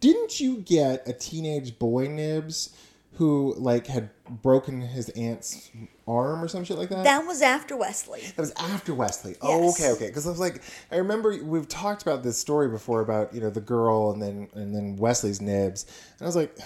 didn't 0.00 0.40
you 0.40 0.56
get 0.58 1.06
a 1.08 1.12
teenage 1.12 1.78
boy 1.78 2.08
nibs 2.08 2.70
who 3.16 3.54
like 3.56 3.86
had 3.86 4.10
broken 4.28 4.80
his 4.80 5.08
aunt's 5.10 5.70
arm 6.06 6.42
or 6.42 6.48
some 6.48 6.64
shit 6.64 6.78
like 6.78 6.88
that? 6.88 7.04
That 7.04 7.26
was 7.26 7.42
after 7.42 7.76
Wesley. 7.76 8.22
That 8.22 8.38
was 8.38 8.52
after 8.56 8.94
Wesley. 8.94 9.36
Oh, 9.40 9.70
okay, 9.70 9.90
okay. 9.92 10.06
Because 10.08 10.26
I 10.26 10.30
was 10.30 10.40
like, 10.40 10.62
I 10.90 10.96
remember 10.96 11.42
we've 11.42 11.68
talked 11.68 12.02
about 12.02 12.22
this 12.22 12.38
story 12.38 12.68
before 12.68 13.00
about 13.00 13.34
you 13.34 13.40
know 13.40 13.50
the 13.50 13.60
girl 13.60 14.10
and 14.10 14.22
then 14.22 14.48
and 14.54 14.74
then 14.74 14.96
Wesley's 14.96 15.40
nibs, 15.40 15.86
and 16.18 16.22
I 16.22 16.26
was 16.26 16.36
like, 16.36 16.56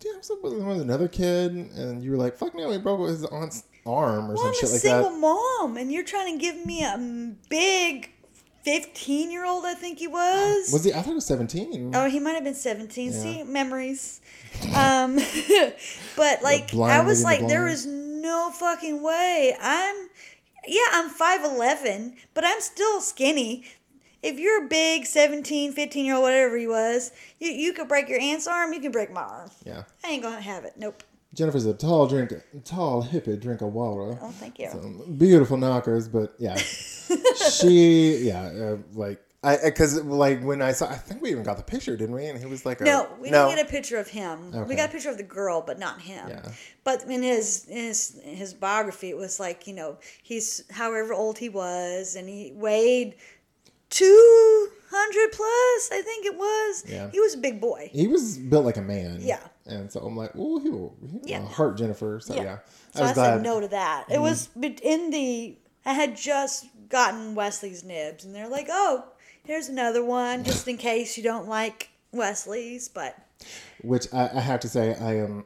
dude, 0.00 0.14
I 0.14 0.18
was 0.18 0.30
like, 0.30 0.42
there 0.42 0.82
another 0.82 1.08
kid? 1.08 1.52
And 1.52 2.02
you 2.02 2.10
were 2.10 2.16
like, 2.16 2.36
fuck 2.36 2.54
no, 2.54 2.70
he 2.70 2.78
broke 2.78 3.08
his 3.08 3.24
aunt's 3.26 3.64
arm 3.84 4.30
or 4.30 4.34
Well, 4.34 4.36
some 4.38 4.46
I'm 4.48 4.54
shit 4.54 4.64
a 4.64 4.78
single 4.78 5.10
mom, 5.10 5.76
and 5.76 5.92
you're 5.92 6.04
trying 6.04 6.38
to 6.38 6.44
give 6.44 6.64
me 6.64 6.82
a 6.84 6.96
big 7.48 8.10
15 8.62 9.30
year 9.30 9.44
old, 9.44 9.64
I 9.64 9.74
think 9.74 9.98
he 9.98 10.06
was. 10.06 10.72
Was 10.72 10.84
he? 10.84 10.92
I 10.92 10.96
thought 10.96 11.06
he 11.06 11.14
was 11.14 11.26
seventeen. 11.26 11.92
Oh, 11.94 12.08
he 12.08 12.20
might 12.20 12.32
have 12.32 12.44
been 12.44 12.54
17. 12.54 13.12
Yeah. 13.12 13.18
See, 13.18 13.42
memories. 13.42 14.20
Um, 14.74 15.16
but 16.16 16.42
like, 16.42 16.74
I 16.74 17.00
was 17.00 17.24
leading 17.24 17.40
the 17.40 17.42
like, 17.44 17.48
there 17.48 17.68
is 17.68 17.86
no 17.86 18.50
fucking 18.52 19.02
way. 19.02 19.56
I'm, 19.60 20.08
yeah, 20.66 20.80
I'm 20.92 21.10
5'11, 21.10 22.14
but 22.34 22.44
I'm 22.44 22.60
still 22.60 23.00
skinny. 23.00 23.64
If 24.22 24.38
you're 24.38 24.64
a 24.64 24.68
big 24.68 25.06
17, 25.06 25.72
15 25.72 26.04
year 26.04 26.14
old, 26.14 26.22
whatever 26.22 26.56
he 26.56 26.68
was, 26.68 27.10
you, 27.40 27.50
you 27.50 27.72
could 27.72 27.88
break 27.88 28.08
your 28.08 28.20
aunt's 28.20 28.46
arm, 28.46 28.72
you 28.72 28.80
can 28.80 28.92
break 28.92 29.12
my 29.12 29.22
arm. 29.22 29.50
Yeah. 29.64 29.82
I 30.04 30.10
ain't 30.10 30.22
gonna 30.22 30.40
have 30.40 30.64
it. 30.64 30.74
Nope. 30.76 31.02
Jennifer's 31.34 31.66
a 31.66 31.74
tall 31.74 32.06
drink, 32.06 32.32
tall 32.64 33.02
hippie 33.02 33.40
drink 33.40 33.62
of 33.62 33.72
water. 33.72 34.18
Oh, 34.20 34.30
thank 34.30 34.58
you. 34.58 34.68
Some 34.70 35.16
beautiful 35.16 35.56
knockers, 35.56 36.08
but 36.08 36.34
yeah, 36.38 36.56
she 37.50 38.18
yeah 38.18 38.42
uh, 38.42 38.76
like 38.92 39.22
I 39.44 39.56
because 39.64 40.02
like 40.04 40.42
when 40.42 40.62
I 40.62 40.72
saw 40.72 40.88
I 40.88 40.94
think 40.94 41.20
we 41.22 41.30
even 41.30 41.42
got 41.42 41.56
the 41.56 41.62
picture, 41.64 41.96
didn't 41.96 42.14
we? 42.14 42.26
And 42.26 42.38
he 42.38 42.46
was 42.46 42.64
like 42.64 42.80
a, 42.80 42.84
No, 42.84 43.08
we 43.18 43.30
didn't 43.30 43.56
get 43.56 43.66
a 43.66 43.70
picture 43.70 43.96
of 43.98 44.08
him. 44.08 44.52
Okay. 44.54 44.68
We 44.68 44.76
got 44.76 44.90
a 44.90 44.92
picture 44.92 45.10
of 45.10 45.16
the 45.16 45.24
girl, 45.24 45.62
but 45.62 45.78
not 45.78 46.00
him. 46.00 46.28
Yeah. 46.28 46.48
But 46.84 47.04
in 47.04 47.22
his 47.22 47.66
in 47.66 47.76
his 47.76 48.20
in 48.24 48.36
his 48.36 48.54
biography, 48.54 49.10
it 49.10 49.16
was 49.16 49.40
like 49.40 49.66
you 49.66 49.74
know 49.74 49.98
he's 50.22 50.62
however 50.70 51.12
old 51.12 51.38
he 51.38 51.48
was, 51.48 52.14
and 52.14 52.28
he 52.28 52.52
weighed 52.54 53.16
two 53.90 54.68
hundred 54.90 55.32
plus. 55.32 55.90
I 55.90 56.02
think 56.04 56.26
it 56.26 56.36
was. 56.36 56.84
Yeah. 56.86 57.10
He 57.10 57.18
was 57.18 57.34
a 57.34 57.38
big 57.38 57.60
boy. 57.60 57.90
He 57.90 58.06
was 58.06 58.38
built 58.38 58.64
like 58.64 58.76
a 58.76 58.82
man. 58.82 59.18
Yeah. 59.22 59.40
And 59.66 59.90
so 59.92 60.00
I'm 60.00 60.16
like, 60.16 60.32
oh, 60.36 60.58
he 60.58 60.68
will, 60.70 60.96
he 61.00 61.18
will 61.18 61.28
Yeah. 61.28 61.46
heart 61.46 61.76
Jennifer. 61.78 62.18
So 62.20 62.34
yeah, 62.34 62.58
So 62.94 63.00
I 63.00 63.04
I, 63.04 63.06
was 63.08 63.12
glad. 63.14 63.34
said 63.36 63.42
no 63.42 63.60
to 63.60 63.68
that. 63.68 64.06
It 64.10 64.20
was 64.20 64.48
in 64.56 65.10
the. 65.10 65.56
I 65.84 65.92
had 65.94 66.16
just 66.16 66.66
gotten 66.88 67.34
Wesley's 67.34 67.82
nibs, 67.84 68.24
and 68.24 68.34
they're 68.34 68.48
like, 68.48 68.68
"Oh, 68.70 69.04
here's 69.44 69.68
another 69.68 70.04
one, 70.04 70.44
just 70.44 70.66
in 70.68 70.76
case 70.76 71.16
you 71.16 71.22
don't 71.22 71.48
like 71.48 71.90
Wesley's." 72.12 72.88
But 72.88 73.16
Which 73.82 74.06
I, 74.12 74.30
I 74.34 74.40
have 74.40 74.60
to 74.60 74.68
say, 74.68 74.94
I 74.96 75.16
am 75.16 75.44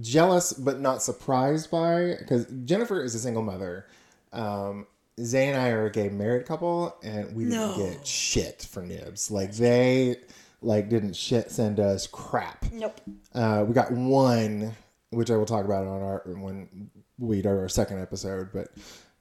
jealous 0.00 0.52
but 0.52 0.80
not 0.80 1.02
surprised 1.02 1.70
by 1.70 2.16
because 2.18 2.46
Jennifer 2.64 3.02
is 3.02 3.14
a 3.14 3.18
single 3.18 3.42
mother. 3.42 3.86
Um, 4.32 4.86
Zay 5.20 5.48
and 5.48 5.56
I 5.58 5.70
are 5.70 5.86
a 5.86 5.90
gay 5.90 6.10
married 6.10 6.44
couple, 6.46 6.94
and 7.02 7.34
we 7.34 7.44
didn't 7.44 7.58
No. 7.58 7.76
get 7.76 8.06
shit 8.06 8.66
for 8.70 8.82
nibs. 8.82 9.30
Like 9.30 9.52
they 9.54 10.16
like 10.62 10.88
didn't 10.88 11.14
shit 11.16 11.50
send 11.50 11.78
us 11.80 12.06
crap. 12.06 12.64
Nope. 12.72 13.00
Uh, 13.34 13.64
we 13.66 13.74
got 13.74 13.92
one, 13.92 14.74
which 15.10 15.30
I 15.30 15.36
will 15.36 15.46
talk 15.46 15.64
about 15.64 15.86
on 15.86 16.02
our 16.02 16.22
when 16.26 16.90
we 17.18 17.42
do 17.42 17.48
our 17.48 17.68
second 17.68 18.00
episode. 18.00 18.50
But 18.52 18.68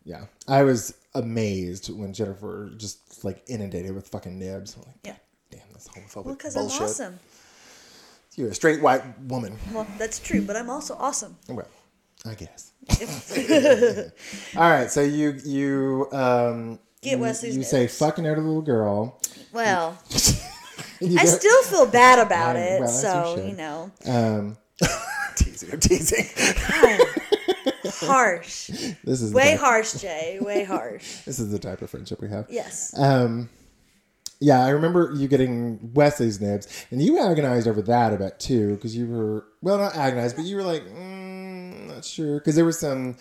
yeah, 0.04 0.26
I 0.48 0.63
was 0.63 0.93
amazed 1.13 1.89
when 1.95 2.13
Jennifer 2.13 2.71
just 2.78 3.24
like 3.24 3.43
inundated 3.48 3.93
with 3.95 4.08
fucking 4.08 4.38
nibs. 4.38 4.76
I'm 4.76 4.84
like, 4.84 4.95
Yeah. 5.04 5.15
damn, 5.52 5.62
that's 5.71 5.88
homophobic 5.88 6.26
Well, 6.26 6.36
because 6.36 6.56
I'm 6.56 6.65
awesome. 6.65 7.19
You're 8.36 8.50
a 8.50 8.54
straight 8.56 8.82
white 8.82 9.02
woman. 9.21 9.58
Well, 9.74 9.88
that's 9.98 10.19
true, 10.19 10.41
but 10.41 10.58
I'm 10.58 10.69
also 10.69 10.95
awesome. 11.00 11.38
Well, 11.48 11.67
I 12.26 12.34
guess. 12.36 12.74
All 14.58 14.69
right, 14.69 14.91
so 14.91 15.02
you 15.02 15.39
you 15.45 16.08
um 16.12 16.80
Get 17.02 17.13
you, 17.13 17.17
Wesley's 17.19 17.56
you 17.58 17.63
say 17.63 17.88
fucking 17.88 18.26
out 18.28 18.38
a 18.38 18.41
little 18.41 18.62
girl. 18.62 19.19
well, 19.54 19.98
You 21.01 21.17
I 21.19 21.25
still 21.25 21.63
feel 21.63 21.86
bad 21.86 22.19
about 22.19 22.55
Yeah, 22.55 22.75
it, 22.75 22.79
well, 22.81 22.91
you 22.91 22.99
so 23.01 23.36
should. 23.38 23.49
you 23.49 23.55
know, 23.58 23.91
um 24.05 24.58
teasing, 25.36 25.71
I'm 25.73 25.79
teasing. 25.79 26.25
harsh, 27.86 28.67
This 29.03 29.21
is 29.21 29.34
way 29.34 29.55
harsh, 29.55 29.93
Jay, 29.93 30.38
way 30.41 30.63
harsh. 30.63 31.19
This 31.25 31.39
is 31.39 31.51
the 31.51 31.60
type 31.60 31.81
of 31.81 31.89
friendship 31.89 32.21
we 32.21 32.29
have. 32.29 32.45
Yes. 32.49 32.97
Um, 32.97 33.49
yeah, 34.39 34.63
I 34.65 34.69
remember 34.69 35.13
you 35.15 35.27
getting 35.27 35.93
Wesley's 35.93 36.41
nibs, 36.41 36.86
and 36.91 37.01
you 37.01 37.19
agonized 37.19 37.67
over 37.67 37.81
that 37.84 38.13
a 38.13 38.17
bit 38.17 38.39
too, 38.39 38.75
because 38.75 38.95
you 38.95 39.08
were 39.08 39.45
well, 39.62 39.77
not 39.77 39.95
agonized, 39.95 40.36
but 40.36 40.45
you 40.45 40.55
were 40.58 40.63
like, 40.63 40.84
mm, 40.84 41.88
not 41.88 42.03
sure, 42.03 42.39
because 42.39 42.55
there 42.55 42.65
were 42.65 42.71
some 42.71 43.15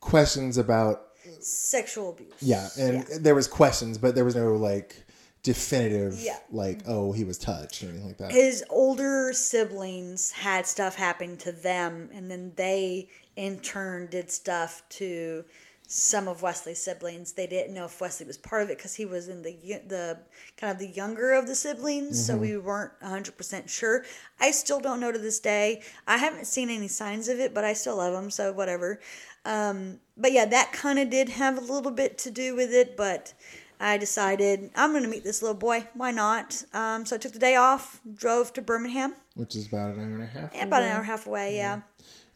questions 0.00 0.58
about 0.58 1.04
Sexual 1.40 2.10
abuse. 2.10 2.32
yeah, 2.40 2.68
and 2.78 3.06
there 3.20 3.34
was 3.34 3.46
questions, 3.48 3.96
but 3.98 4.14
there 4.14 4.24
was 4.24 4.34
no 4.36 4.54
like 4.54 5.06
definitive 5.42 6.18
Yeah. 6.20 6.38
like 6.50 6.80
oh 6.86 7.12
he 7.12 7.24
was 7.24 7.38
touched 7.38 7.82
or 7.82 7.88
anything 7.88 8.06
like 8.08 8.18
that. 8.18 8.32
his 8.32 8.64
older 8.70 9.32
siblings 9.32 10.32
had 10.32 10.66
stuff 10.66 10.96
happen 10.96 11.36
to 11.38 11.52
them 11.52 12.10
and 12.12 12.30
then 12.30 12.52
they 12.56 13.08
in 13.36 13.60
turn 13.60 14.08
did 14.10 14.30
stuff 14.30 14.82
to 14.90 15.44
some 15.90 16.28
of 16.28 16.42
Wesley's 16.42 16.78
siblings. 16.82 17.32
They 17.32 17.46
didn't 17.46 17.72
know 17.72 17.86
if 17.86 17.98
Wesley 17.98 18.26
was 18.26 18.36
part 18.36 18.60
of 18.62 18.68
it 18.68 18.76
because 18.76 18.94
he 18.94 19.06
was 19.06 19.28
in 19.28 19.40
the 19.40 19.52
the 19.88 20.18
kind 20.58 20.70
of 20.70 20.78
the 20.78 20.88
younger 20.88 21.32
of 21.32 21.46
the 21.46 21.54
siblings, 21.54 22.26
so 22.26 22.36
we 22.36 22.58
weren't 22.58 22.92
100% 23.02 23.70
sure. 23.70 24.04
I 24.38 24.50
still 24.50 24.80
don't 24.80 25.00
know 25.00 25.12
to 25.12 25.18
this 25.18 25.40
day. 25.40 25.80
I 26.06 26.18
haven't 26.18 26.46
seen 26.46 26.68
any 26.68 26.88
signs 26.88 27.28
of 27.28 27.40
it, 27.40 27.54
but 27.54 27.64
I 27.64 27.72
still 27.72 27.96
love 27.96 28.12
him, 28.22 28.30
so 28.30 28.52
whatever. 28.52 29.00
Um, 29.46 30.00
but 30.14 30.32
yeah, 30.32 30.44
that 30.44 30.72
kind 30.74 30.98
of 30.98 31.08
did 31.08 31.30
have 31.30 31.56
a 31.56 31.62
little 31.62 31.90
bit 31.92 32.18
to 32.18 32.30
do 32.30 32.54
with 32.54 32.70
it, 32.70 32.94
but 32.94 33.32
I 33.80 33.96
decided 33.98 34.70
I'm 34.74 34.90
going 34.90 35.04
to 35.04 35.08
meet 35.08 35.24
this 35.24 35.40
little 35.42 35.56
boy. 35.56 35.86
Why 35.94 36.10
not? 36.10 36.64
Um, 36.72 37.06
so 37.06 37.16
I 37.16 37.18
took 37.18 37.32
the 37.32 37.38
day 37.38 37.56
off, 37.56 38.00
drove 38.14 38.52
to 38.54 38.62
Birmingham, 38.62 39.14
which 39.34 39.54
is 39.56 39.68
about 39.68 39.94
an 39.94 40.00
hour 40.00 40.14
and 40.14 40.22
a 40.22 40.26
half. 40.26 40.54
yeah, 40.54 40.64
about 40.64 40.82
an 40.82 40.88
hour 40.88 40.96
and 40.96 41.04
a 41.04 41.06
half 41.06 41.26
away. 41.26 41.56
Yeah, 41.56 41.74
And 41.74 41.82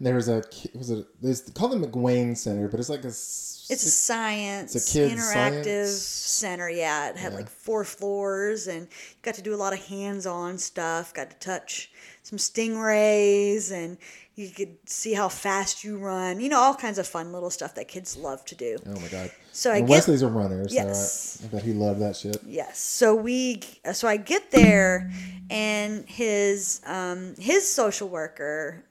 there 0.07 0.15
was 0.15 0.29
a 0.29 0.43
was 0.75 0.91
it 0.91 1.07
there's 1.21 1.41
called 1.51 1.73
the 1.73 1.87
McWane 1.87 2.37
Center, 2.37 2.69
but 2.69 2.79
it's 2.81 2.89
like 2.89 3.05
a 3.05 3.09
it's 3.09 3.71
a 3.87 3.91
science 3.91 4.75
It's 4.77 4.91
a 4.91 4.93
kids' 4.93 5.15
interactive 5.15 5.87
science? 5.87 6.03
center. 6.03 6.69
Yeah, 6.71 7.11
it 7.11 7.17
had 7.17 7.33
like 7.35 7.49
four 7.49 7.85
floors, 7.85 8.67
and 8.69 8.87
got 9.23 9.35
to 9.37 9.43
do 9.43 9.55
a 9.55 9.57
lot 9.57 9.73
of 9.73 9.85
hands-on 9.87 10.59
stuff. 10.59 11.13
Got 11.15 11.31
to 11.31 11.37
touch 11.39 11.91
some 12.23 12.39
stingrays, 12.39 13.73
and 13.73 13.99
you 14.35 14.49
could 14.51 14.77
see 14.87 15.13
how 15.13 15.29
fast 15.29 15.85
you 15.85 15.99
run. 15.99 16.41
You 16.41 16.49
know, 16.49 16.59
all 16.59 16.75
kinds 16.75 16.99
of 16.99 17.07
fun 17.07 17.33
little 17.33 17.51
stuff 17.51 17.75
that 17.75 17.89
kids 17.89 18.17
love 18.17 18.45
to 18.47 18.55
do. 18.55 18.79
oh 18.87 18.99
my 19.01 19.09
god. 19.09 19.31
So 19.53 19.71
I 19.71 19.79
and 19.79 19.87
get- 19.87 19.93
Wesley's 19.95 20.23
a 20.23 20.29
runner, 20.29 20.69
so 20.69 20.75
Yes. 20.75 21.41
I, 21.43 21.47
I 21.47 21.49
bet 21.51 21.63
he 21.63 21.73
loved 21.73 22.01
that 22.01 22.17
shit. 22.17 22.39
Yes. 22.47 22.79
So 22.79 23.15
we 23.15 23.61
so 23.93 24.09
I 24.09 24.17
get 24.17 24.51
there 24.51 25.11
and 25.51 26.09
his 26.09 26.81
um 26.87 27.35
his 27.39 27.71
social 27.71 28.09
worker 28.09 28.85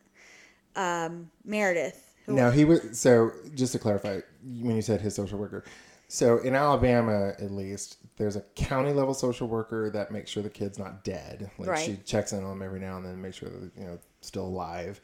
um 0.75 1.31
Meredith 1.43 2.13
who 2.25 2.33
Now 2.33 2.51
he 2.51 2.65
was 2.65 2.99
so 2.99 3.31
just 3.55 3.73
to 3.73 3.79
clarify 3.79 4.21
when 4.43 4.75
you 4.75 4.81
said 4.81 5.01
his 5.01 5.15
social 5.15 5.39
worker. 5.39 5.63
So 6.07 6.39
in 6.39 6.55
Alabama, 6.55 7.31
at 7.39 7.51
least, 7.51 7.97
there's 8.17 8.35
a 8.35 8.41
county 8.55 8.91
level 8.91 9.13
social 9.13 9.47
worker 9.47 9.89
that 9.91 10.11
makes 10.11 10.29
sure 10.29 10.43
the 10.43 10.49
kid's 10.49 10.77
not 10.77 11.05
dead. 11.05 11.49
Like 11.57 11.77
she 11.77 11.95
checks 12.05 12.33
in 12.33 12.43
on 12.43 12.49
them 12.49 12.61
every 12.61 12.81
now 12.81 12.97
and 12.97 13.05
then, 13.05 13.13
and 13.13 13.21
make 13.21 13.33
sure 13.33 13.47
that 13.49 13.71
you 13.77 13.85
know 13.85 13.97
still 14.19 14.45
alive. 14.45 14.99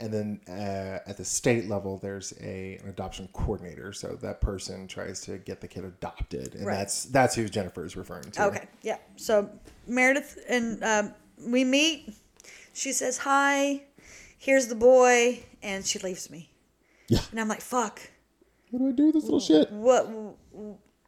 And 0.00 0.12
then 0.12 0.40
uh, 0.48 0.98
at 1.08 1.16
the 1.16 1.24
state 1.24 1.68
level, 1.68 1.98
there's 1.98 2.32
a 2.40 2.78
an 2.82 2.88
adoption 2.88 3.28
coordinator. 3.32 3.92
So 3.92 4.16
that 4.22 4.40
person 4.40 4.86
tries 4.88 5.20
to 5.22 5.38
get 5.38 5.60
the 5.60 5.68
kid 5.68 5.84
adopted, 5.84 6.54
and 6.54 6.66
Right. 6.66 6.76
that's 6.78 7.04
that's 7.04 7.34
who 7.34 7.48
Jennifer 7.48 7.84
is 7.84 7.96
referring 7.96 8.30
to. 8.32 8.44
Okay. 8.46 8.66
Yeah. 8.82 8.96
So 9.16 9.50
Meredith 9.86 10.38
and 10.48 10.82
um, 10.82 11.14
we 11.46 11.64
meet. 11.64 12.14
She 12.72 12.92
says 12.92 13.18
hi. 13.18 13.82
Here's 14.38 14.68
the 14.68 14.74
boy, 14.74 15.40
and 15.62 15.84
she 15.86 15.98
leaves 15.98 16.30
me. 16.30 16.50
Yeah. 17.08 17.20
And 17.30 17.38
I'm 17.40 17.48
like, 17.48 17.60
fuck. 17.60 18.00
What 18.70 18.78
do 18.80 18.88
I 18.88 18.92
do 18.92 19.06
with 19.06 19.14
this 19.16 19.24
little 19.24 19.40
shit? 19.40 19.70
What? 19.70 20.08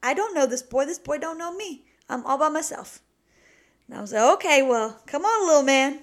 I 0.03 0.15
don't 0.15 0.35
know 0.35 0.47
this 0.47 0.63
boy. 0.63 0.85
This 0.85 0.99
boy 0.99 1.19
don't 1.19 1.39
know 1.39 1.55
me. 1.55 1.85
I'm 2.09 2.27
all 2.27 2.37
by 2.37 2.49
myself. 2.51 3.01
And 3.89 3.97
I 3.97 4.01
was 4.01 4.13
like, 4.13 4.35
okay, 4.35 4.63
well, 4.63 5.01
come 5.07 5.25
on, 5.25 5.47
little 5.47 5.63
man. 5.63 6.01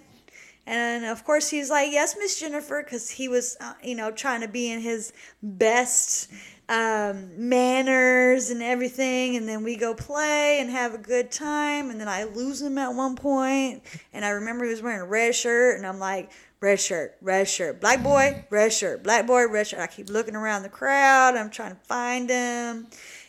And 0.66 1.06
of 1.06 1.24
course, 1.26 1.50
he's 1.50 1.70
like, 1.70 1.92
yes, 1.92 2.16
Miss 2.18 2.40
Jennifer, 2.40 2.82
because 2.84 3.10
he 3.10 3.28
was, 3.28 3.58
uh, 3.60 3.74
you 3.84 3.96
know, 3.96 4.12
trying 4.12 4.42
to 4.42 4.48
be 4.48 4.72
in 4.72 4.82
his 4.82 5.14
best 5.42 6.32
um, 6.70 7.50
manners 7.50 8.52
and 8.52 8.62
everything. 8.62 9.36
And 9.36 9.50
then 9.50 9.64
we 9.64 9.76
go 9.76 9.96
play 9.96 10.60
and 10.60 10.70
have 10.70 10.94
a 10.94 11.00
good 11.00 11.32
time. 11.32 11.90
And 11.90 12.00
then 12.00 12.08
I 12.08 12.26
lose 12.26 12.62
him 12.62 12.78
at 12.78 12.94
one 12.94 13.16
point. 13.16 13.82
And 14.14 14.24
I 14.24 14.30
remember 14.30 14.66
he 14.66 14.72
was 14.72 14.84
wearing 14.84 15.02
a 15.02 15.06
red 15.06 15.34
shirt. 15.34 15.78
And 15.78 15.88
I'm 15.88 15.98
like, 15.98 16.32
red 16.62 16.80
shirt, 16.80 17.18
red 17.22 17.48
shirt, 17.48 17.82
black 17.82 18.04
boy, 18.04 18.46
red 18.50 18.72
shirt, 18.72 19.04
black 19.04 19.26
boy, 19.26 19.48
red 19.48 19.66
shirt. 19.66 19.80
I 19.80 19.88
keep 19.88 20.10
looking 20.10 20.36
around 20.36 20.64
the 20.64 20.70
crowd. 20.70 21.36
I'm 21.36 21.50
trying 21.50 21.72
to 21.72 21.82
find 21.84 22.30
him. 22.30 22.88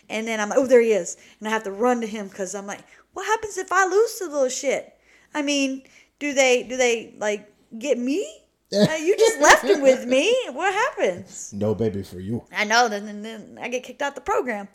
And 0.08 0.26
then 0.26 0.40
I'm 0.40 0.48
like, 0.50 0.58
oh, 0.58 0.66
there 0.66 0.82
he 0.82 0.92
is. 0.92 1.16
And 1.38 1.48
I 1.48 1.52
have 1.52 1.62
to 1.64 1.72
run 1.72 2.00
to 2.00 2.06
him 2.06 2.28
because 2.28 2.54
I'm 2.54 2.66
like, 2.66 2.84
what 3.12 3.26
happens 3.26 3.56
if 3.56 3.72
I 3.72 3.86
lose 3.86 4.18
the 4.18 4.26
little 4.26 4.48
shit? 4.48 4.94
I 5.32 5.42
mean, 5.42 5.84
do 6.20 6.32
they, 6.32 6.62
do 6.62 6.76
they 6.76 7.14
like 7.18 7.52
get 7.76 7.98
me? 7.98 8.24
Uh, 8.72 8.94
you 8.94 9.16
just 9.18 9.40
left 9.40 9.64
him 9.64 9.80
with 9.80 10.06
me. 10.06 10.32
What 10.52 10.72
happens? 10.72 11.52
No 11.52 11.74
baby 11.74 12.04
for 12.04 12.20
you. 12.20 12.44
I 12.52 12.62
know. 12.62 12.88
Then, 12.88 13.20
then, 13.20 13.58
I 13.60 13.66
get 13.66 13.82
kicked 13.82 14.00
out 14.00 14.14
the 14.14 14.20
program. 14.20 14.68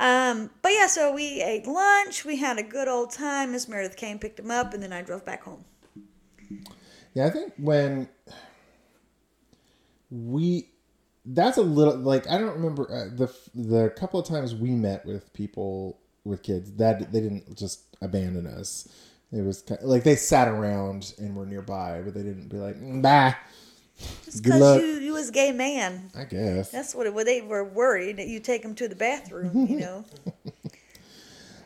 Um, 0.00 0.48
but 0.62 0.72
yeah, 0.72 0.86
so 0.86 1.12
we 1.12 1.42
ate 1.42 1.66
lunch. 1.66 2.24
We 2.24 2.36
had 2.36 2.58
a 2.58 2.62
good 2.62 2.88
old 2.88 3.10
time. 3.10 3.52
Miss 3.52 3.68
Meredith 3.68 3.96
came, 3.96 4.18
picked 4.18 4.40
him 4.40 4.50
up, 4.50 4.72
and 4.72 4.82
then 4.82 4.94
I 4.94 5.02
drove 5.02 5.26
back 5.26 5.42
home. 5.42 5.62
Yeah, 7.12 7.26
I 7.26 7.30
think 7.30 7.52
when 7.58 8.08
we 10.10 10.68
that's 11.24 11.56
a 11.56 11.62
little 11.62 11.96
like 11.96 12.28
I 12.28 12.38
don't 12.38 12.54
remember 12.54 12.90
uh, 12.90 13.14
the 13.14 13.32
the 13.54 13.90
couple 13.90 14.20
of 14.20 14.26
times 14.26 14.54
we 14.54 14.70
met 14.70 15.06
with 15.06 15.32
people 15.32 15.98
with 16.24 16.42
kids 16.42 16.72
that 16.72 17.12
they 17.12 17.20
didn't 17.20 17.56
just 17.56 17.96
abandon 18.00 18.46
us. 18.46 18.88
It 19.34 19.42
was 19.44 19.62
kind 19.62 19.80
like 19.82 20.04
they 20.04 20.16
sat 20.16 20.48
around 20.48 21.14
and 21.18 21.34
were 21.34 21.46
nearby, 21.46 22.02
but 22.04 22.14
they 22.14 22.22
didn't 22.22 22.48
be 22.48 22.56
like 22.56 22.76
bah. 23.02 23.34
Just 24.24 24.42
because 24.42 24.80
you, 24.80 24.86
you 24.98 25.12
was 25.12 25.28
a 25.28 25.32
gay 25.32 25.52
man. 25.52 26.10
I 26.16 26.24
guess. 26.24 26.70
That's 26.70 26.94
what 26.94 27.06
it, 27.06 27.14
well, 27.14 27.24
they 27.24 27.40
were 27.40 27.64
worried 27.64 28.16
that 28.16 28.26
you 28.26 28.40
take 28.40 28.64
him 28.64 28.74
to 28.76 28.88
the 28.88 28.96
bathroom, 28.96 29.66
you 29.68 29.80
know. 29.80 30.04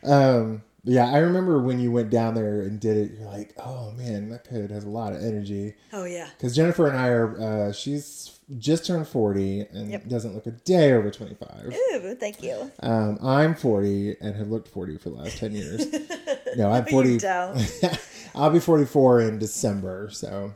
Um, 0.04 0.62
yeah, 0.84 1.10
I 1.10 1.18
remember 1.18 1.60
when 1.60 1.80
you 1.80 1.90
went 1.90 2.10
down 2.10 2.34
there 2.34 2.62
and 2.62 2.80
did 2.80 2.96
it. 2.96 3.18
You're 3.18 3.28
like, 3.28 3.54
oh 3.58 3.90
man, 3.92 4.30
that 4.30 4.48
kid 4.48 4.70
has 4.70 4.84
a 4.84 4.88
lot 4.88 5.12
of 5.12 5.22
energy. 5.22 5.74
Oh 5.92 6.04
yeah. 6.04 6.28
Because 6.36 6.54
Jennifer 6.54 6.86
and 6.86 6.96
I 6.96 7.08
are, 7.08 7.40
uh, 7.40 7.72
she's 7.72 8.37
just 8.56 8.86
turned 8.86 9.06
forty 9.06 9.60
and 9.60 9.90
Yep. 9.90 10.08
doesn't 10.08 10.34
look 10.34 10.46
a 10.46 10.52
day 10.52 10.92
over 10.92 11.10
twenty 11.10 11.34
five. 11.34 11.72
Ooh, 11.92 12.14
thank 12.14 12.42
you. 12.42 12.70
Um, 12.80 13.18
I'm 13.22 13.54
40 13.54 14.16
and 14.20 14.34
have 14.36 14.48
looked 14.48 14.68
40 14.68 14.96
for 14.98 15.10
the 15.10 15.16
last 15.16 15.36
10 15.38 15.52
years. 15.52 15.86
no, 16.56 16.70
I'm 16.70 16.86
40. 16.86 17.10
You 17.12 17.18
don't. 17.18 18.00
I'll 18.34 18.50
be 18.50 18.60
44 18.60 19.20
in 19.22 19.38
December. 19.38 20.08
So, 20.10 20.54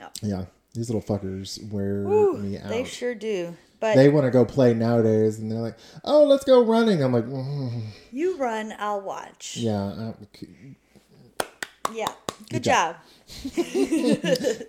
Oh. 0.00 0.08
yeah, 0.22 0.44
these 0.74 0.88
little 0.90 1.02
fuckers 1.02 1.58
wear 1.72 2.02
Ooh, 2.02 2.36
me 2.36 2.58
out. 2.58 2.68
they 2.68 2.84
sure 2.84 3.14
do. 3.14 3.56
But 3.80 3.96
they 3.96 4.08
want 4.08 4.24
to 4.26 4.30
go 4.30 4.44
play 4.44 4.72
nowadays 4.74 5.38
and 5.38 5.50
they're 5.50 5.58
like, 5.60 5.76
oh, 6.04 6.24
let's 6.24 6.44
go 6.44 6.62
running. 6.64 7.02
I'm 7.02 7.12
like, 7.12 7.26
mm, 7.26 7.82
you 8.12 8.36
run, 8.36 8.74
I'll 8.78 9.00
watch. 9.00 9.56
yeah, 9.56 10.12
Yeah. 11.92 12.06
Good, 12.48 12.48
Good 12.50 12.62
job. 12.64 12.96
job. 12.96 13.54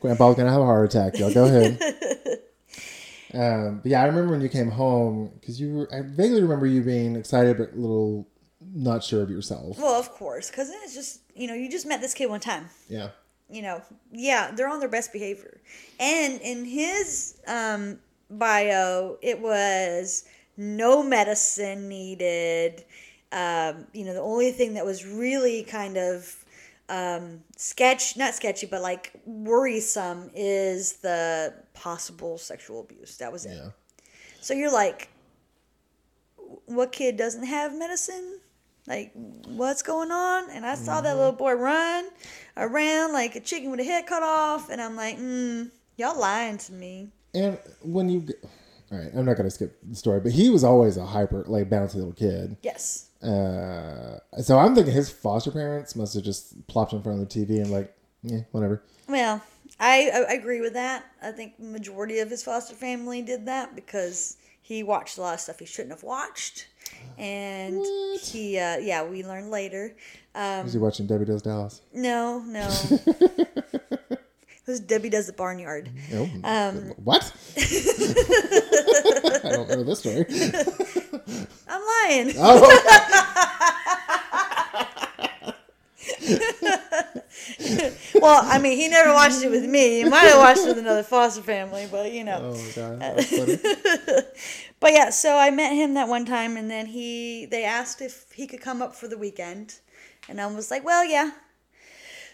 Grandpa's 0.01 0.36
going 0.36 0.45
to 0.45 0.51
have 0.51 0.61
a 0.61 0.66
heart 0.66 0.93
attack. 0.93 1.18
Y'all 1.18 1.34
go 1.34 1.45
ahead. 1.45 1.80
Um, 3.36 3.80
but 3.82 3.92
yeah, 3.92 4.02
I 4.02 4.06
remember 4.06 4.32
when 4.32 4.42
you 4.42 4.50
came 4.50 4.72
home 4.72 5.32
because 5.40 5.60
you 5.60 5.74
were, 5.74 5.90
I 5.94 6.02
vaguely 6.02 6.42
remember 6.42 6.66
you 6.66 6.82
being 6.82 7.16
excited 7.16 7.58
but 7.58 7.74
a 7.74 7.76
little 7.76 8.28
not 8.74 9.04
sure 9.04 9.22
of 9.22 9.30
yourself. 9.30 9.78
Well, 9.78 10.00
of 10.00 10.10
course, 10.12 10.50
because 10.50 10.70
it's 10.70 10.94
just 10.94 11.22
you 11.36 11.48
know 11.48 11.54
you 11.54 11.70
just 11.70 11.86
met 11.86 12.02
this 12.02 12.14
kid 12.14 12.30
one 12.30 12.40
time, 12.40 12.70
Yeah. 12.90 13.10
you 13.50 13.62
know, 13.62 13.82
yeah, 14.12 14.52
they're 14.52 14.70
on 14.70 14.80
their 14.80 14.90
best 14.90 15.12
behavior. 15.14 15.60
And 16.00 16.40
in 16.42 16.66
his 16.66 17.38
um, 17.48 18.00
bio, 18.30 19.18
it 19.22 19.40
was 19.40 20.26
no 20.58 21.04
medicine 21.04 21.88
needed. 21.90 22.84
Um, 23.32 23.86
you 23.94 24.06
know, 24.06 24.14
the 24.14 24.22
only 24.22 24.52
thing 24.52 24.76
that 24.76 24.86
was 24.86 25.06
really 25.06 25.64
kind 25.64 25.98
of 25.98 26.36
um, 26.88 27.44
sketch, 27.58 28.16
not 28.16 28.34
sketchy, 28.34 28.66
but 28.66 28.82
like 28.82 29.12
worrisome 29.26 30.32
is 30.34 30.94
the 30.98 31.54
possible 31.76 32.38
sexual 32.38 32.82
abuse. 32.82 33.17
That 33.17 33.32
was 33.32 33.45
it. 33.45 33.55
Yeah. 33.55 33.69
So 34.41 34.53
you're 34.53 34.71
like, 34.71 35.09
what 36.65 36.91
kid 36.91 37.17
doesn't 37.17 37.45
have 37.45 37.78
medicine? 37.78 38.39
Like, 38.88 39.11
what's 39.47 39.82
going 39.82 40.11
on? 40.11 40.49
And 40.51 40.65
I 40.65 40.76
saw 40.76 41.01
that 41.01 41.15
little 41.15 41.32
boy 41.32 41.53
run 41.53 42.07
around 42.55 43.13
like 43.13 43.36
a 43.36 43.39
chicken 43.39 43.71
with 43.71 43.80
a 43.80 43.84
head 43.84 44.05
cut 44.05 44.21
off, 44.21 44.69
and 44.69 44.80
I'm 44.80 44.95
like, 44.95 45.17
mm, 45.17 45.71
y'all 45.97 46.19
lying 46.19 46.59
to 46.59 46.73
me. 46.73 47.09
And 47.34 47.57
when 47.82 48.09
you, 48.09 48.28
all 48.91 48.99
right, 48.99 49.11
I'm 49.15 49.26
not 49.26 49.38
gonna 49.38 49.49
skip 49.49 49.78
the 49.84 49.95
story, 49.95 50.19
but 50.19 50.32
he 50.32 50.49
was 50.49 50.63
always 50.63 50.97
a 50.97 51.05
hyper, 51.05 51.43
like 51.47 51.69
bouncy 51.69 51.95
little 51.95 52.13
kid. 52.13 52.57
Yes. 52.61 53.09
Uh, 53.23 54.19
so 54.41 54.59
I'm 54.59 54.76
thinking 54.76 54.93
his 54.93 55.09
foster 55.09 55.49
parents 55.49 55.95
must 55.95 56.13
have 56.13 56.23
just 56.23 56.67
plopped 56.67 56.93
in 56.93 57.01
front 57.01 57.21
of 57.21 57.28
the 57.28 57.45
TV 57.45 57.61
and 57.61 57.71
like, 57.71 57.91
yeah, 58.21 58.41
whatever. 58.51 58.84
Well, 59.07 59.41
I, 59.80 60.26
I 60.30 60.34
agree 60.34 60.61
with 60.61 60.73
that. 60.73 61.05
I 61.21 61.32
think 61.32 61.59
majority 61.59 62.19
of 62.19 62.30
his 62.30 62.43
foster 62.43 62.76
family 62.76 63.21
did 63.21 63.45
that 63.47 63.76
because 63.76 64.38
he 64.61 64.84
watched 64.84 65.17
a 65.17 65.21
lot 65.21 65.34
of 65.36 65.39
stuff 65.41 65.59
he 65.59 65.65
shouldn't 65.65 65.91
have 65.93 66.03
watched. 66.03 66.67
And 67.17 67.78
What? 67.80 68.21
he, 68.21 68.57
uh, 68.57 68.78
yeah, 68.78 69.03
we 69.03 69.23
learned 69.23 69.51
later. 69.51 69.95
Um, 70.34 70.63
Was 70.63 70.73
he 70.73 70.80
watching 70.80 71.07
Debbie 71.07 71.26
Does 71.26 71.41
Dallas? 71.41 71.82
no, 71.93 72.39
no. 72.39 72.67
it 73.05 74.19
was 74.65 74.80
Debbie 74.80 75.09
Does 75.09 75.28
the 75.28 75.34
Barnyard. 75.34 75.89
No. 76.11 76.23
Um, 76.43 76.93
what? 77.03 77.32
I 77.57 79.49
don't 79.51 79.69
know 79.69 79.84
this 79.84 79.99
story. 79.99 80.26
I'm 81.67 81.82
lying. 81.82 82.34
Oh, 82.38 82.82
Well, 88.16 88.41
I 88.43 88.60
mean, 88.60 88.78
he 88.78 88.88
never 88.88 89.14
watched 89.14 89.43
it 89.43 89.50
with 89.52 89.66
me. 89.66 89.98
He 89.98 90.04
might 90.06 90.22
have 90.22 90.38
watched 90.39 90.62
it 90.62 90.68
with 90.70 90.78
another 90.80 91.04
foster 91.04 91.41
family, 91.41 91.88
but 91.91 92.12
you 92.12 92.24
know. 92.24 92.54
oh 92.56 92.72
god. 92.76 94.26
But 94.80 94.91
yeah, 94.93 95.10
so 95.10 95.38
I 95.38 95.52
met 95.52 95.74
him 95.74 95.93
that 95.96 96.08
one 96.08 96.26
time, 96.26 96.58
and 96.58 96.70
then 96.70 96.86
he 96.88 97.46
they 97.46 97.64
asked 97.64 98.02
if 98.02 98.32
he 98.34 98.46
could 98.48 98.62
come 98.62 98.82
up 98.82 98.93
for 98.96 99.08
the 99.08 99.18
weekend, 99.18 99.80
and 100.30 100.39
I 100.39 100.48
was 100.48 100.70
like, 100.70 100.84
well, 100.86 101.04
yeah, 101.06 101.32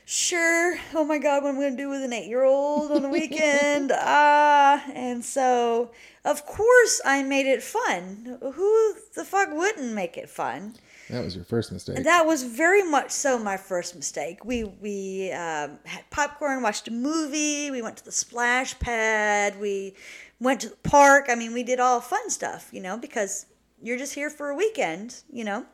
sure. 0.06 0.78
Oh 0.94 1.06
my 1.06 1.18
God, 1.18 1.44
what 1.44 1.50
am 1.50 1.58
I 1.60 1.64
gonna 1.64 1.78
do 1.78 1.90
with 1.90 2.04
an 2.04 2.14
eight 2.14 2.28
year 2.28 2.44
old 2.44 2.92
on 2.92 3.02
the 3.04 3.10
weekend? 3.10 3.92
Ah, 3.96 4.84
and 4.94 5.24
so 5.24 5.92
of 6.26 6.46
course 6.46 7.02
I 7.06 7.24
made 7.24 7.46
it 7.46 7.64
fun. 7.64 8.38
Who 8.42 8.96
the 9.16 9.24
fuck 9.26 9.50
wouldn't 9.52 9.94
make 9.94 10.18
it 10.18 10.30
fun? 10.30 10.76
That 11.12 11.24
was 11.24 11.36
your 11.36 11.44
first 11.44 11.72
mistake. 11.72 12.04
That 12.04 12.26
was 12.26 12.44
very 12.44 12.84
much 12.84 13.12
so 13.12 13.38
my 13.38 13.58
first 13.58 13.96
mistake. 13.96 14.46
We 14.46 14.64
we 14.64 15.32
um, 15.32 15.80
had 15.86 16.10
popcorn, 16.10 16.62
watched 16.62 16.88
a 16.88 16.92
movie, 16.92 17.70
we 17.70 17.82
went 17.82 17.98
to 17.98 18.06
the 18.06 18.12
splash 18.12 18.80
pad, 18.80 19.60
we 19.60 19.96
went 20.40 20.62
to 20.62 20.70
the 20.70 20.78
park. 20.78 21.26
I 21.30 21.36
mean, 21.36 21.54
we 21.54 21.64
did 21.64 21.80
all 21.80 22.02
fun 22.02 22.30
stuff, 22.30 22.70
you 22.72 22.82
know, 22.82 22.98
because 22.98 23.46
you're 23.82 23.98
just 23.98 24.16
here 24.16 24.30
for 24.30 24.50
a 24.50 24.56
weekend, 24.56 25.24
you 25.32 25.44
know. 25.44 25.66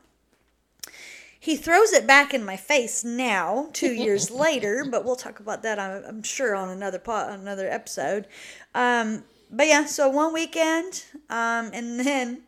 He 1.40 1.56
throws 1.56 1.92
it 1.92 2.06
back 2.06 2.34
in 2.34 2.44
my 2.44 2.56
face 2.56 3.04
now, 3.04 3.68
two 3.72 3.92
years 3.94 4.30
later, 4.30 4.84
but 4.90 5.04
we'll 5.04 5.16
talk 5.16 5.40
about 5.40 5.62
that, 5.62 5.78
I'm, 5.78 6.04
I'm 6.04 6.22
sure, 6.22 6.54
on 6.54 6.68
another 6.68 6.98
po- 6.98 7.28
another 7.28 7.68
episode. 7.68 8.26
Um, 8.74 9.24
but 9.50 9.66
yeah, 9.66 9.86
so 9.86 10.08
one 10.08 10.32
weekend, 10.32 11.04
um, 11.30 11.70
and 11.72 12.00
then 12.00 12.42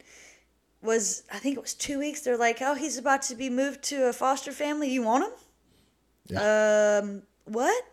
was 0.82 1.22
I 1.32 1.38
think 1.38 1.56
it 1.56 1.62
was 1.62 1.74
two 1.74 1.98
weeks. 1.98 2.20
They're 2.22 2.36
like, 2.36 2.58
oh, 2.62 2.74
he's 2.74 2.96
about 2.98 3.22
to 3.22 3.34
be 3.34 3.50
moved 3.50 3.82
to 3.84 4.08
a 4.08 4.12
foster 4.12 4.52
family. 4.52 4.88
You 4.90 5.02
want 5.02 5.24
him? 5.24 6.36
Um, 6.38 7.22
what? 7.44 7.84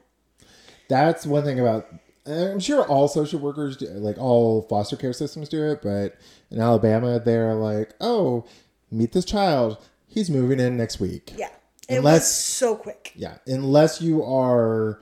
That's 0.89 1.25
one 1.25 1.43
thing 1.43 1.59
about. 1.59 1.87
I'm 2.25 2.59
sure 2.59 2.85
all 2.85 3.07
social 3.07 3.39
workers, 3.39 3.77
do, 3.77 3.87
like 3.87 4.17
all 4.17 4.63
foster 4.63 4.95
care 4.97 5.13
systems, 5.13 5.47
do 5.49 5.63
it. 5.71 5.81
But 5.81 6.17
in 6.51 6.59
Alabama, 6.59 7.19
they're 7.19 7.55
like, 7.55 7.93
"Oh, 8.01 8.45
meet 8.91 9.13
this 9.13 9.25
child. 9.25 9.77
He's 10.07 10.29
moving 10.29 10.59
in 10.59 10.75
next 10.77 10.99
week." 10.99 11.33
Yeah, 11.37 11.47
it 11.89 11.93
was 11.93 11.97
Unless- 11.99 12.31
so 12.35 12.75
quick. 12.75 13.13
Yeah, 13.15 13.37
unless 13.47 14.01
you 14.01 14.23
are 14.23 15.01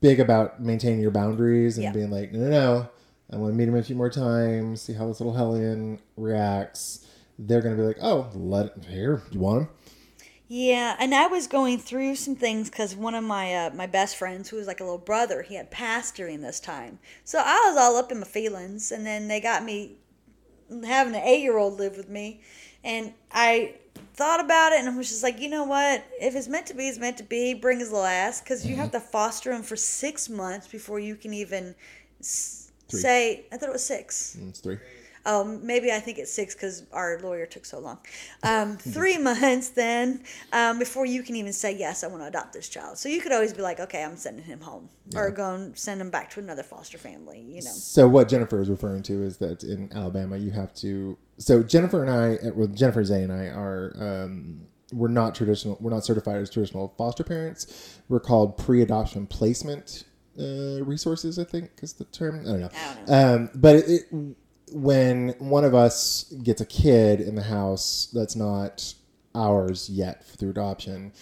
big 0.00 0.20
about 0.20 0.60
maintaining 0.62 1.00
your 1.00 1.10
boundaries 1.10 1.76
and 1.76 1.84
Yeah. 1.84 1.92
being 1.92 2.10
like, 2.10 2.32
no, 2.32 2.38
no, 2.38 2.48
no, 2.50 2.88
I 3.32 3.36
want 3.36 3.52
to 3.52 3.56
meet 3.56 3.68
him 3.68 3.74
a 3.76 3.82
few 3.82 3.96
more 3.96 4.10
times, 4.10 4.82
see 4.82 4.92
how 4.92 5.06
this 5.06 5.20
little 5.20 5.34
hellion 5.34 6.00
reacts. 6.16 7.06
They're 7.38 7.62
gonna 7.62 7.76
be 7.76 7.82
like, 7.82 7.98
oh, 8.02 8.30
let 8.34 8.84
here, 8.84 9.22
you 9.30 9.40
want 9.40 9.62
him? 9.62 9.68
Yeah, 10.48 10.96
and 11.00 11.14
I 11.14 11.28
was 11.28 11.46
going 11.46 11.78
through 11.78 12.16
some 12.16 12.36
things 12.36 12.68
because 12.68 12.94
one 12.94 13.14
of 13.14 13.24
my 13.24 13.54
uh, 13.54 13.70
my 13.74 13.86
best 13.86 14.16
friends, 14.16 14.50
who 14.50 14.56
was 14.56 14.66
like 14.66 14.80
a 14.80 14.84
little 14.84 14.98
brother, 14.98 15.40
he 15.42 15.54
had 15.54 15.70
passed 15.70 16.14
during 16.14 16.42
this 16.42 16.60
time. 16.60 16.98
So 17.24 17.38
I 17.38 17.68
was 17.68 17.76
all 17.78 17.96
up 17.96 18.12
in 18.12 18.20
my 18.20 18.26
feelings, 18.26 18.92
and 18.92 19.06
then 19.06 19.28
they 19.28 19.40
got 19.40 19.64
me 19.64 19.96
having 20.84 21.14
an 21.14 21.22
eight 21.22 21.42
year 21.42 21.56
old 21.56 21.78
live 21.78 21.96
with 21.96 22.08
me, 22.10 22.42
and 22.84 23.14
I 23.30 23.76
thought 24.14 24.44
about 24.44 24.72
it, 24.72 24.80
and 24.80 24.88
I 24.88 24.96
was 24.96 25.08
just 25.08 25.22
like, 25.22 25.40
you 25.40 25.48
know 25.48 25.64
what? 25.64 26.04
If 26.20 26.34
it's 26.36 26.48
meant 26.48 26.66
to 26.66 26.74
be, 26.74 26.88
it's 26.88 26.98
meant 26.98 27.16
to 27.18 27.24
be. 27.24 27.54
Bring 27.54 27.78
his 27.78 27.90
little 27.90 28.04
ass, 28.04 28.40
because 28.42 28.66
you 28.66 28.76
have 28.76 28.90
to 28.92 29.00
foster 29.00 29.52
him 29.52 29.62
for 29.62 29.76
six 29.76 30.28
months 30.28 30.68
before 30.68 31.00
you 31.00 31.16
can 31.16 31.32
even 31.32 31.74
s- 32.20 32.61
Three. 32.92 33.00
say. 33.00 33.46
I 33.52 33.56
thought 33.56 33.68
it 33.68 33.72
was 33.72 33.84
six. 33.84 34.36
Mm, 34.40 34.50
It's 34.50 34.60
three. 34.60 34.78
Oh, 35.24 35.44
maybe 35.44 35.92
I 35.92 36.00
think 36.00 36.18
it's 36.18 36.32
six 36.32 36.52
because 36.52 36.84
our 36.92 37.20
lawyer 37.20 37.46
took 37.46 37.64
so 37.64 37.78
long. 37.78 37.98
Um, 38.42 38.76
three 38.96 39.18
months 39.18 39.68
then 39.68 40.24
um, 40.52 40.80
before 40.80 41.06
you 41.06 41.22
can 41.22 41.36
even 41.36 41.52
say 41.52 41.76
yes, 41.76 42.02
I 42.02 42.08
want 42.08 42.22
to 42.24 42.26
adopt 42.26 42.52
this 42.52 42.68
child. 42.68 42.98
So 42.98 43.08
you 43.08 43.20
could 43.20 43.30
always 43.30 43.52
be 43.52 43.62
like, 43.62 43.78
okay, 43.78 44.02
I'm 44.02 44.16
sending 44.16 44.44
him 44.44 44.60
home, 44.60 44.88
or 45.14 45.30
go 45.30 45.54
and 45.54 45.78
send 45.78 46.00
him 46.00 46.10
back 46.10 46.30
to 46.30 46.40
another 46.40 46.64
foster 46.64 46.98
family. 46.98 47.40
You 47.40 47.62
know, 47.62 47.70
So 47.70 48.08
what 48.08 48.28
Jennifer 48.28 48.60
is 48.60 48.68
referring 48.68 49.04
to 49.04 49.22
is 49.22 49.36
that 49.36 49.62
in 49.62 49.92
Alabama 49.92 50.36
you 50.36 50.50
have 50.50 50.74
to. 50.76 51.16
So 51.38 51.62
Jennifer 51.62 52.02
and 52.02 52.10
I, 52.10 52.48
uh, 52.48 52.52
well, 52.54 52.66
Jennifer 52.68 53.04
Zay 53.04 53.22
and 53.22 53.32
I 53.32 53.46
are. 53.46 53.94
Um, 53.98 54.62
we're 54.92 55.08
not 55.08 55.34
traditional. 55.34 55.78
We're 55.80 55.90
not 55.92 56.04
certified 56.04 56.36
as 56.36 56.50
traditional 56.50 56.92
foster 56.98 57.24
parents. 57.24 57.98
We're 58.08 58.20
called 58.20 58.58
pre-adoption 58.58 59.26
placement 59.26 60.04
uh, 60.38 60.84
resources. 60.84 61.38
I 61.38 61.44
think 61.44 61.70
is 61.82 61.92
the 61.94 62.04
term. 62.04 62.40
I 62.40 62.44
don't 62.44 62.60
know. 62.60 62.70
I 62.74 62.94
don't 62.94 63.08
know. 63.08 63.34
Um, 63.34 63.50
but 63.54 63.76
it, 63.76 63.90
it, 63.90 64.36
when 64.72 65.30
one 65.38 65.64
of 65.64 65.74
us 65.74 66.32
gets 66.42 66.60
a 66.60 66.66
kid 66.66 67.20
in 67.20 67.34
the 67.34 67.42
house 67.42 68.08
that's 68.12 68.36
not 68.36 68.94
ours 69.34 69.88
yet 69.90 70.24
through 70.24 70.50
adoption, 70.50 71.12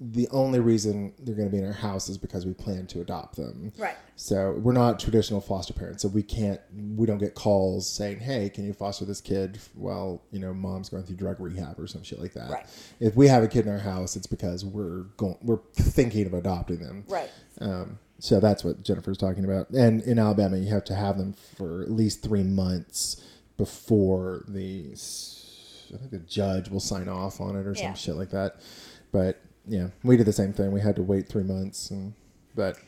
the 0.00 0.28
only 0.30 0.60
reason 0.60 1.12
they're 1.20 1.34
going 1.34 1.48
to 1.48 1.52
be 1.52 1.58
in 1.58 1.66
our 1.66 1.72
house 1.72 2.08
is 2.08 2.18
because 2.18 2.44
we 2.44 2.52
plan 2.52 2.86
to 2.88 3.00
adopt 3.00 3.36
them. 3.36 3.72
right? 3.78 3.96
So 4.16 4.52
we're 4.58 4.72
not 4.72 4.98
traditional 4.98 5.40
foster 5.40 5.72
parents, 5.72 6.02
so 6.02 6.08
we 6.08 6.22
can't, 6.22 6.60
we 6.96 7.06
don't 7.06 7.18
get 7.18 7.34
calls 7.34 7.88
saying, 7.88 8.20
"Hey, 8.20 8.48
can 8.50 8.64
you 8.64 8.72
foster 8.72 9.04
this 9.04 9.20
kid?" 9.20 9.58
While 9.74 10.22
you 10.30 10.40
know, 10.40 10.52
mom's 10.52 10.88
going 10.88 11.04
through 11.04 11.16
drug 11.16 11.40
rehab 11.40 11.78
or 11.78 11.86
some 11.86 12.02
shit 12.02 12.20
like 12.20 12.32
that. 12.34 12.50
Right. 12.50 12.66
If 13.00 13.16
we 13.16 13.28
have 13.28 13.42
a 13.42 13.48
kid 13.48 13.66
in 13.66 13.72
our 13.72 13.78
house, 13.78 14.16
it's 14.16 14.26
because 14.26 14.64
we're 14.64 15.02
going, 15.16 15.36
we're 15.42 15.60
thinking 15.74 16.26
of 16.26 16.34
adopting 16.34 16.80
them. 16.80 17.04
Right. 17.08 17.30
Um, 17.60 17.98
so 18.24 18.40
that's 18.40 18.64
what 18.64 18.82
Jennifer's 18.82 19.18
talking 19.18 19.44
about. 19.44 19.68
And 19.68 20.00
in 20.02 20.18
Alabama, 20.18 20.56
you 20.56 20.68
have 20.72 20.84
to 20.84 20.94
have 20.94 21.18
them 21.18 21.34
for 21.58 21.82
at 21.82 21.90
least 21.90 22.22
three 22.22 22.42
months 22.42 23.22
before 23.58 24.44
the, 24.48 24.92
I 25.92 25.96
think 25.98 26.10
the 26.10 26.20
judge 26.26 26.70
will 26.70 26.80
sign 26.80 27.06
off 27.06 27.38
on 27.38 27.54
it 27.54 27.66
or 27.66 27.74
Yeah. 27.76 27.88
some 27.88 27.94
shit 27.96 28.14
like 28.16 28.30
that. 28.30 28.56
But 29.12 29.42
yeah, 29.68 29.88
we 30.02 30.16
did 30.16 30.24
the 30.24 30.32
same 30.32 30.54
thing. 30.54 30.72
We 30.72 30.80
had 30.80 30.96
to 30.96 31.02
wait 31.02 31.28
three 31.28 31.42
months, 31.42 31.90
and 31.90 32.14
but 32.54 32.78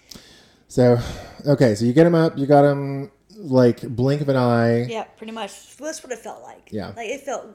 so 0.68 0.99
okay, 1.47 1.74
so 1.74 1.84
you 1.84 1.93
get 1.93 2.05
them 2.05 2.14
up, 2.14 2.39
you 2.39 2.47
got 2.47 2.62
them 2.62 3.11
like 3.37 3.82
blink 3.82 4.22
of 4.22 4.30
an 4.30 4.37
eye. 4.37 4.87
Yeah, 4.87 5.05
pretty 5.05 5.32
much. 5.34 5.76
That's 5.76 6.03
what 6.03 6.12
it 6.12 6.18
felt 6.18 6.43
like. 6.43 6.70
Yeah. 6.72 6.93
like 6.97 7.11
it 7.11 7.20
felt 7.20 7.47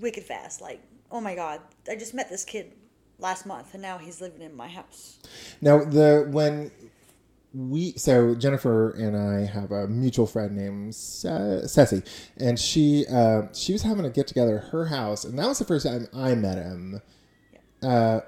wicked 0.00 0.24
fast. 0.24 0.60
Like, 0.60 0.82
oh 1.12 1.20
my 1.20 1.36
god, 1.36 1.60
I 1.88 1.94
just 1.94 2.12
met 2.12 2.28
this 2.28 2.44
kid 2.44 2.72
last 3.18 3.46
month, 3.46 3.72
and 3.72 3.82
now 3.82 3.98
he's 3.98 4.20
living 4.20 4.42
in 4.42 4.54
my 4.54 4.68
house. 4.68 5.18
Now 5.60 5.84
the 5.84 6.26
when 6.30 6.70
we 7.54 7.92
so 7.92 8.34
Jennifer 8.34 8.90
and 8.90 9.16
I 9.16 9.46
have 9.46 9.70
a 9.70 9.86
mutual 9.86 10.26
friend 10.26 10.56
named 10.56 10.94
Ce- 10.94 11.70
Ceci, 11.72 12.02
and 12.36 12.58
she 12.58 13.06
uh, 13.10 13.42
she 13.52 13.72
was 13.72 13.82
having 13.82 14.04
a 14.04 14.10
get 14.10 14.26
together 14.26 14.58
at 14.58 14.70
her 14.70 14.86
house, 14.86 15.24
and 15.24 15.38
that 15.38 15.46
was 15.46 15.58
the 15.60 15.64
first 15.64 15.86
time 15.86 16.08
I 16.14 16.34
met 16.34 16.58
him. 16.58 17.00
Uh, 17.82 18.20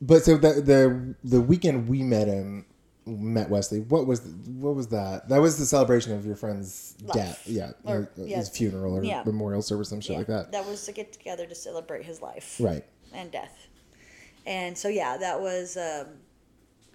but 0.00 0.22
so 0.24 0.36
the 0.36 0.60
the 0.60 1.14
the 1.24 1.40
weekend 1.40 1.88
we 1.88 2.02
met 2.02 2.28
him, 2.28 2.66
met 3.06 3.48
Wesley. 3.48 3.80
What 3.80 4.06
was 4.06 4.20
what 4.20 4.74
was 4.74 4.88
that? 4.88 5.28
That 5.30 5.40
was 5.40 5.58
the 5.58 5.64
celebration 5.64 6.12
of 6.12 6.26
your 6.26 6.36
friend's 6.36 6.92
death. 7.14 7.42
Yeah, 7.46 7.70
Or- 7.84 8.10
uh, 8.18 8.22
his 8.24 8.48
funeral 8.50 8.94
or 8.98 9.02
Yeah. 9.04 9.22
memorial 9.24 9.62
service, 9.62 9.88
some 9.88 10.00
shit 10.02 10.12
Yeah, 10.12 10.18
like 10.18 10.26
that. 10.26 10.52
That 10.52 10.66
was 10.66 10.84
to 10.84 10.92
get 10.92 11.12
together 11.12 11.46
to 11.46 11.54
celebrate 11.54 12.04
his 12.04 12.20
life. 12.20 12.56
Right. 12.60 12.84
and 13.14 13.30
death. 13.30 13.66
And 14.44 14.76
so 14.76 14.88
yeah, 14.88 15.16
that 15.16 15.40
was 15.40 15.76
um, 15.78 16.06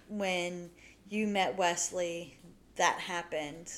when 0.08 0.70
you 1.12 1.26
met 1.26 1.56
Wesley, 1.56 2.38
that 2.76 2.98
happened. 2.98 3.70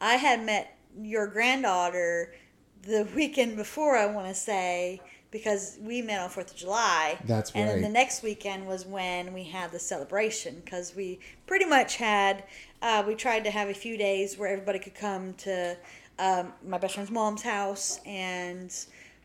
I 0.00 0.14
had 0.16 0.44
met 0.44 0.76
your 1.00 1.26
granddaughter 1.26 2.34
the 2.82 3.08
weekend 3.16 3.56
before, 3.56 3.96
I 3.96 4.06
want 4.06 4.28
to 4.28 4.34
say, 4.34 5.00
because 5.30 5.78
we 5.80 6.02
met 6.02 6.20
on 6.20 6.28
4th 6.28 6.52
of 6.52 6.56
July. 6.56 7.18
That's 7.24 7.50
And 7.52 7.68
then 7.68 7.82
the 7.82 7.88
next 7.88 8.22
weekend 8.22 8.66
was 8.66 8.86
when 8.86 9.32
we 9.32 9.44
had 9.44 9.72
the 9.72 9.78
celebration 9.78 10.60
because 10.64 10.94
we 10.94 11.18
pretty 11.46 11.64
much 11.64 11.96
had, 11.96 12.44
uh, 12.82 13.02
we 13.06 13.14
tried 13.14 13.44
to 13.44 13.50
have 13.50 13.68
a 13.68 13.74
few 13.74 13.96
days 13.96 14.38
where 14.38 14.50
everybody 14.50 14.78
could 14.78 14.94
come 14.94 15.32
to 15.34 15.76
um, 16.18 16.52
my 16.64 16.78
best 16.78 16.94
friend's 16.94 17.10
mom's 17.10 17.42
house 17.42 17.98
and 18.06 18.72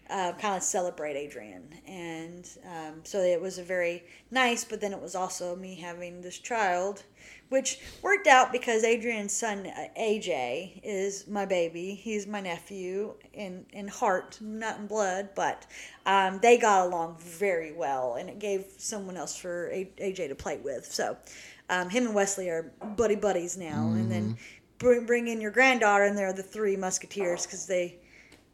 uh, 0.10 0.32
kind 0.34 0.58
of 0.58 0.64
celebrate 0.64 1.16
Adrian. 1.16 1.64
And 1.88 2.50
um, 2.66 3.02
so 3.04 3.20
it 3.20 3.40
was 3.40 3.58
a 3.58 3.64
very 3.64 4.04
nice, 4.32 4.64
but 4.64 4.82
then 4.82 4.92
it 4.94 5.02
was 5.02 5.16
also 5.16 5.56
me 5.56 5.76
having 5.76 6.22
this 6.22 6.40
child, 6.40 7.04
which 7.50 7.80
worked 8.02 8.28
out 8.28 8.52
because 8.52 8.84
Adrian's 8.84 9.34
son, 9.34 9.66
uh, 9.68 9.88
AJ, 10.00 10.82
is 10.84 11.28
my 11.28 11.46
baby. 11.46 11.96
He's 11.96 12.28
my 12.28 12.42
nephew 12.42 13.16
in, 13.34 13.66
in 13.74 13.88
heart, 13.88 14.38
not 14.42 14.80
in 14.80 14.88
blood, 14.88 15.30
but 15.36 15.66
um, 16.06 16.40
they 16.42 16.58
got 16.58 16.88
along 16.88 17.18
very 17.20 17.74
well, 17.74 18.16
and 18.16 18.30
it 18.30 18.40
gave 18.40 18.66
someone 18.78 19.18
else 19.18 19.36
for 19.36 19.70
AJ 19.72 20.30
to 20.30 20.36
play 20.36 20.58
with. 20.58 20.86
So 20.86 21.18
um, 21.70 21.90
him 21.90 22.06
and 22.06 22.16
Wesley 22.16 22.50
are 22.50 22.72
buddy 22.96 23.16
buddies 23.16 23.58
now. 23.58 23.88
And 23.90 24.12
then 24.12 24.38
bring, 24.78 25.06
bring 25.06 25.28
in 25.28 25.40
your 25.42 25.52
granddaughter, 25.52 26.06
and 26.06 26.18
they're 26.18 26.34
the 26.34 26.44
three 26.44 26.76
musketeers 26.76 27.46
because 27.46 27.68
they 27.68 27.98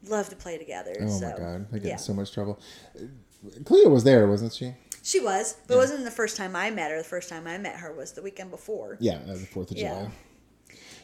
love 0.07 0.29
to 0.29 0.35
play 0.35 0.57
together. 0.57 0.95
Oh 1.01 1.19
so, 1.19 1.29
my 1.29 1.37
god, 1.37 1.71
they 1.71 1.79
get 1.79 1.87
yeah. 1.87 1.93
in 1.93 1.99
so 1.99 2.13
much 2.13 2.33
trouble. 2.33 2.59
Cleo 3.63 3.89
was 3.89 4.03
there, 4.03 4.27
wasn't 4.27 4.53
she? 4.53 4.73
She 5.05 5.19
was, 5.19 5.55
but 5.67 5.75
it 5.75 5.77
wasn't 5.77 6.03
the 6.03 6.09
first 6.09 6.35
time 6.35 6.55
I 6.55 6.71
met 6.71 6.89
her. 6.89 6.97
The 6.97 7.03
first 7.03 7.29
time 7.29 7.45
I 7.45 7.59
met 7.59 7.75
her 7.75 7.93
was 7.93 8.13
the 8.13 8.23
weekend 8.23 8.49
before. 8.49 8.97
Yeah, 8.99 9.19
uh, 9.29 9.33
the 9.33 9.45
Fourth 9.45 9.69
of 9.69 9.77
Yeah. 9.77 9.89
July. 9.99 10.11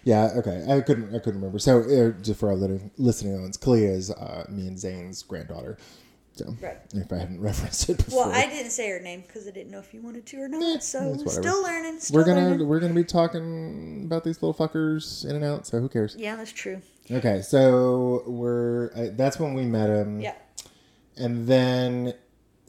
Yeah, 0.04 0.32
okay. 0.38 0.66
I 0.68 0.82
couldn't. 0.82 1.14
I 1.16 1.20
couldn't 1.20 1.36
remember. 1.40 1.60
So, 1.60 1.82
uh, 1.82 2.20
just 2.24 2.40
for 2.40 2.50
our 2.50 2.56
little 2.56 2.80
listening 2.98 3.36
audience, 3.36 3.58
Clea 3.58 3.84
is 3.86 4.10
uh, 4.10 4.46
me 4.50 4.66
and 4.68 4.80
Zane's 4.80 5.22
granddaughter. 5.22 5.78
So, 6.34 6.56
Right. 6.60 6.78
if 6.96 7.14
I 7.14 7.18
hadn't 7.20 7.40
referenced 7.50 7.90
it 7.90 7.98
before, 8.04 8.26
Well, 8.30 8.32
I 8.36 8.48
didn't 8.48 8.72
say 8.72 8.90
her 8.90 9.00
name 9.00 9.22
because 9.22 9.48
I 9.48 9.52
didn't 9.52 9.70
know 9.70 9.78
if 9.78 9.94
you 9.94 10.02
wanted 10.02 10.26
to 10.26 10.38
or 10.42 10.48
not. 10.48 10.64
Eh, 10.64 10.80
so 10.80 11.16
still 11.28 11.62
learning. 11.62 12.00
Still 12.00 12.16
we're 12.20 12.26
gonna 12.26 12.50
learning. 12.50 12.68
we're 12.68 12.80
gonna 12.80 12.96
be 12.96 13.04
talking 13.04 14.02
about 14.06 14.24
these 14.24 14.42
little 14.42 14.56
fuckers 14.56 15.24
in 15.30 15.36
and 15.36 15.46
out. 15.46 15.68
So 15.68 15.80
who 15.80 15.88
cares? 15.90 16.16
Yeah, 16.18 16.38
that's 16.38 16.52
true. 16.52 16.82
Okay, 17.12 17.44
so 17.44 18.24
we're 18.26 18.92
uh, 18.96 19.10
that's 19.16 19.40
when 19.40 19.54
we 19.54 19.66
met 19.66 19.90
him. 19.92 20.20
Yeah. 20.22 20.34
and 21.18 21.46
then 21.46 22.14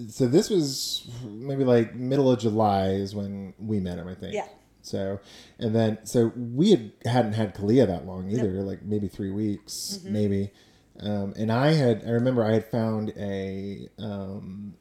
so 0.09 0.27
this 0.27 0.51
was 0.51 1.09
maybe 1.25 1.65
like 1.65 1.95
middle 1.95 2.31
of 2.31 2.39
July 2.41 2.89
is 2.91 3.15
when 3.15 3.55
we 3.59 3.81
met 3.81 3.99
him, 3.99 4.09
I 4.09 4.15
think. 4.15 4.35
Yeah. 4.35 4.47
So, 4.83 5.21
and 5.59 5.75
then 5.75 5.99
so 6.05 6.33
we 6.37 6.71
had 6.73 6.93
hadn't 7.05 7.33
had 7.35 7.55
Kalia 7.55 7.87
that 7.87 8.07
long 8.07 8.29
either, 8.31 8.63
like 8.63 8.83
maybe 8.83 9.09
three 9.09 9.31
weeks, 9.31 9.99
Mm-hmm. 10.03 10.13
maybe. 10.13 10.51
Um, 11.01 11.33
and 11.37 11.51
I 11.53 11.73
had 11.73 12.03
I 12.07 12.11
remember 12.11 12.45
I 12.45 12.53
had 12.53 12.65
found 12.71 13.13
a 13.17 13.89
um, 13.99 14.75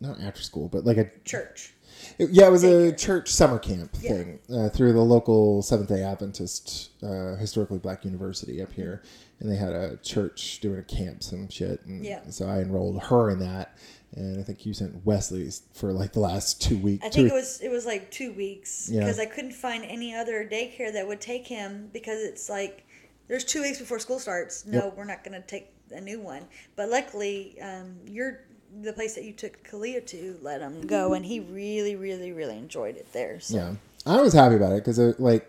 not 0.00 0.20
after 0.20 0.42
school, 0.42 0.68
but 0.68 0.84
like 0.84 0.98
a 0.98 1.10
Church. 1.24 1.72
it- 2.18 2.30
yeah, 2.30 2.46
it 2.46 2.50
was 2.50 2.64
a 2.64 2.92
church 2.92 3.30
summer 3.32 3.58
camp 3.58 3.90
Yeah. 4.00 4.10
thing 4.12 4.38
uh, 4.54 4.68
through 4.68 4.92
the 4.92 5.00
local 5.00 5.62
Seventh 5.62 5.88
Day 5.88 6.02
Adventist 6.02 6.90
uh, 7.02 7.36
historically 7.36 7.78
black 7.78 8.04
university 8.04 8.62
up 8.62 8.72
here, 8.72 9.02
and 9.40 9.50
they 9.50 9.56
had 9.56 9.72
a 9.72 9.96
church 9.98 10.60
doing 10.60 10.78
a 10.78 10.82
camp, 10.82 11.22
some 11.22 11.48
shit, 11.48 11.84
and 11.86 12.04
Yeah. 12.04 12.20
so 12.28 12.46
I 12.46 12.58
enrolled 12.60 13.02
her 13.04 13.30
in 13.30 13.38
that, 13.40 13.76
and 14.16 14.40
I 14.40 14.42
think 14.42 14.66
you 14.66 14.72
sent 14.74 15.04
Wesley's 15.06 15.62
for 15.74 15.92
like 15.92 16.12
the 16.12 16.20
last 16.20 16.60
two 16.60 16.76
weeks. 16.78 17.04
I 17.04 17.10
think 17.10 17.30
it 17.30 17.34
was 17.34 17.60
it 17.60 17.70
was 17.70 17.86
like 17.86 18.10
two 18.10 18.32
weeks 18.32 18.88
Yeah. 18.90 19.00
because 19.00 19.18
I 19.20 19.26
couldn't 19.26 19.52
find 19.52 19.84
any 19.84 20.14
other 20.14 20.48
daycare 20.50 20.92
that 20.92 21.06
would 21.06 21.20
take 21.20 21.46
him 21.46 21.90
because 21.92 22.20
it's 22.22 22.48
like 22.48 22.84
there's 23.28 23.44
two 23.44 23.62
weeks 23.62 23.78
before 23.78 23.98
school 23.98 24.18
starts. 24.18 24.64
No, 24.66 24.84
Yep. 24.84 24.96
we're 24.96 25.04
not 25.04 25.22
going 25.24 25.40
to 25.40 25.46
take 25.46 25.72
a 25.90 26.00
new 26.00 26.20
one. 26.20 26.42
But 26.76 26.88
luckily, 26.88 27.60
um, 27.60 27.96
you're 28.06 28.40
the 28.82 28.92
place 28.92 29.14
that 29.14 29.24
you 29.24 29.32
took 29.32 29.62
Kalia 29.68 30.04
to 30.06 30.38
let 30.42 30.60
him 30.60 30.86
go, 30.86 31.14
and 31.14 31.24
he 31.24 31.40
really, 31.40 31.96
really, 31.96 32.32
really 32.32 32.56
enjoyed 32.58 32.96
it 32.96 33.12
there. 33.12 33.38
So. 33.40 33.56
Yeah, 33.56 33.74
I 34.06 34.20
was 34.20 34.32
happy 34.32 34.56
about 34.56 34.72
it 34.72 34.84
because 34.84 34.98
like 35.20 35.48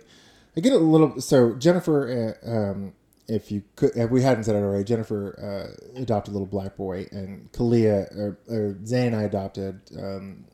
I 0.55 0.59
get 0.59 0.73
a 0.73 0.77
little. 0.77 1.21
So 1.21 1.53
Jennifer, 1.55 2.35
uh, 2.43 2.49
um, 2.49 2.93
if 3.27 3.51
you 3.51 3.63
could, 3.75 3.91
if 3.95 4.09
we 4.09 4.21
hadn't 4.21 4.45
said 4.45 4.55
it 4.55 4.59
already, 4.59 4.83
Jennifer 4.83 5.73
uh, 5.95 5.99
adopted 6.01 6.31
a 6.31 6.33
little 6.33 6.47
black 6.47 6.77
boy, 6.77 7.07
and 7.11 7.51
Kalia 7.51 8.09
or, 8.17 8.39
or 8.49 8.77
Zane 8.85 9.07
and 9.07 9.15
I 9.15 9.23
adopted 9.23 9.81
um, 9.99 10.45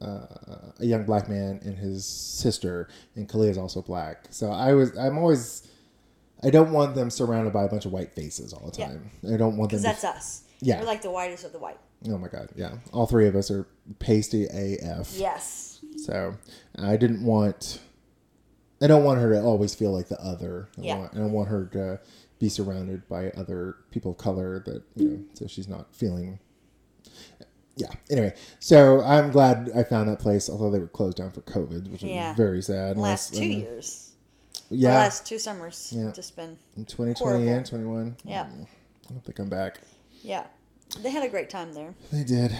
uh, 0.00 0.26
a 0.80 0.84
young 0.84 1.04
black 1.04 1.28
man 1.28 1.60
and 1.64 1.78
his 1.78 2.04
sister, 2.04 2.88
and 3.14 3.28
Kalia 3.28 3.50
is 3.50 3.58
also 3.58 3.80
black. 3.82 4.26
So 4.30 4.50
I 4.50 4.74
was, 4.74 4.96
I'm 4.98 5.18
always. 5.18 5.68
I 6.42 6.50
don't 6.50 6.72
want 6.72 6.94
them 6.94 7.08
surrounded 7.08 7.54
by 7.54 7.62
a 7.64 7.68
bunch 7.68 7.86
of 7.86 7.92
white 7.92 8.12
faces 8.12 8.52
all 8.52 8.68
the 8.70 8.78
Yeah. 8.78 8.88
time. 8.88 9.10
I 9.32 9.36
don't 9.38 9.56
want 9.56 9.70
them. 9.70 9.80
To, 9.80 9.82
that's 9.86 10.04
us. 10.04 10.42
Yeah. 10.60 10.80
We're 10.80 10.86
like 10.86 11.00
the 11.00 11.10
whitest 11.10 11.44
of 11.44 11.52
the 11.52 11.58
white. 11.58 11.78
oh 12.10 12.18
my 12.18 12.28
god, 12.28 12.50
yeah. 12.54 12.72
All 12.92 13.06
three 13.06 13.26
of 13.28 13.34
us 13.36 13.50
are 13.50 13.66
pasty 13.98 14.44
AF. 14.46 15.14
Yes. 15.16 15.80
So 15.96 16.34
I 16.76 16.96
didn't 16.96 17.24
want. 17.24 17.80
I 18.82 18.86
don't 18.86 19.04
want 19.04 19.20
her 19.20 19.30
to 19.30 19.42
always 19.42 19.74
feel 19.74 19.92
like 19.92 20.08
the 20.08 20.20
other. 20.20 20.68
I 20.78 20.80
Yeah. 20.82 20.98
Want, 20.98 21.14
I 21.14 21.18
don't 21.18 21.32
want 21.32 21.48
her 21.48 21.66
to 21.72 22.00
be 22.38 22.48
surrounded 22.48 23.08
by 23.08 23.30
other 23.30 23.76
people 23.90 24.10
of 24.12 24.18
color 24.18 24.60
that 24.66 24.82
you 24.96 25.08
know, 25.08 25.18
so 25.34 25.46
she's 25.46 25.68
not 25.68 25.94
feeling. 25.94 26.38
Yeah. 27.76 27.88
Anyway, 28.10 28.34
so 28.60 29.00
I'm 29.02 29.30
glad 29.30 29.70
I 29.74 29.82
found 29.82 30.08
that 30.08 30.20
place, 30.20 30.48
although 30.48 30.70
they 30.70 30.78
were 30.78 30.86
closed 30.86 31.16
down 31.16 31.32
for 31.32 31.40
COVID, 31.42 31.90
which 31.90 32.02
Yeah. 32.02 32.28
was 32.30 32.36
very 32.36 32.62
sad. 32.62 32.96
Last 32.96 33.30
Unless- 33.30 33.30
two 33.30 33.42
uh, 33.42 33.58
years. 33.58 34.10
The 34.70 34.76
Yeah. 34.76 34.94
last 34.94 35.26
two 35.26 35.38
summers. 35.38 35.92
Yeah. 35.94 36.10
Just 36.12 36.36
been. 36.36 36.56
in 36.76 36.84
2020 36.84 37.14
horrible. 37.46 37.48
and 37.56 37.66
21. 37.66 38.16
Yeah. 38.24 38.48
I 39.08 39.12
hope 39.12 39.24
they 39.24 39.32
come 39.32 39.48
back. 39.48 39.80
Yeah. 40.22 40.46
They 41.02 41.10
had 41.10 41.24
a 41.24 41.28
great 41.28 41.50
time 41.50 41.74
there. 41.74 41.94
They 42.12 42.24
did. 42.24 42.56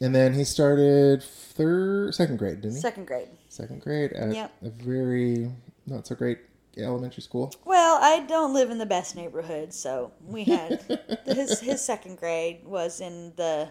And 0.00 0.14
then 0.14 0.34
he 0.34 0.44
started 0.44 1.22
third, 1.22 2.14
second 2.14 2.38
grade, 2.38 2.60
didn't 2.62 2.76
he? 2.76 2.80
Second 2.80 3.06
grade. 3.06 3.28
Second 3.48 3.80
grade 3.80 4.12
at 4.12 4.34
Yep. 4.34 4.52
a 4.62 4.70
very 4.70 5.50
not 5.86 6.06
so 6.06 6.14
great 6.14 6.38
elementary 6.76 7.22
school. 7.22 7.52
Well, 7.64 7.98
I 8.00 8.20
don't 8.20 8.52
live 8.54 8.70
in 8.70 8.78
the 8.78 8.86
best 8.86 9.16
neighborhood, 9.16 9.72
so 9.72 10.12
we 10.24 10.44
had 10.44 10.80
his 11.24 11.60
his 11.60 11.84
second 11.84 12.18
grade 12.18 12.64
was 12.64 13.00
in 13.00 13.32
the 13.36 13.70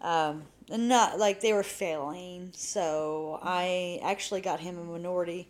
um 0.00 0.44
not 0.68 1.18
like 1.18 1.40
they 1.40 1.52
were 1.52 1.62
failing, 1.64 2.52
so 2.54 3.40
I 3.42 3.98
actually 4.02 4.40
got 4.40 4.60
him 4.60 4.78
a 4.78 4.84
minority 4.84 5.48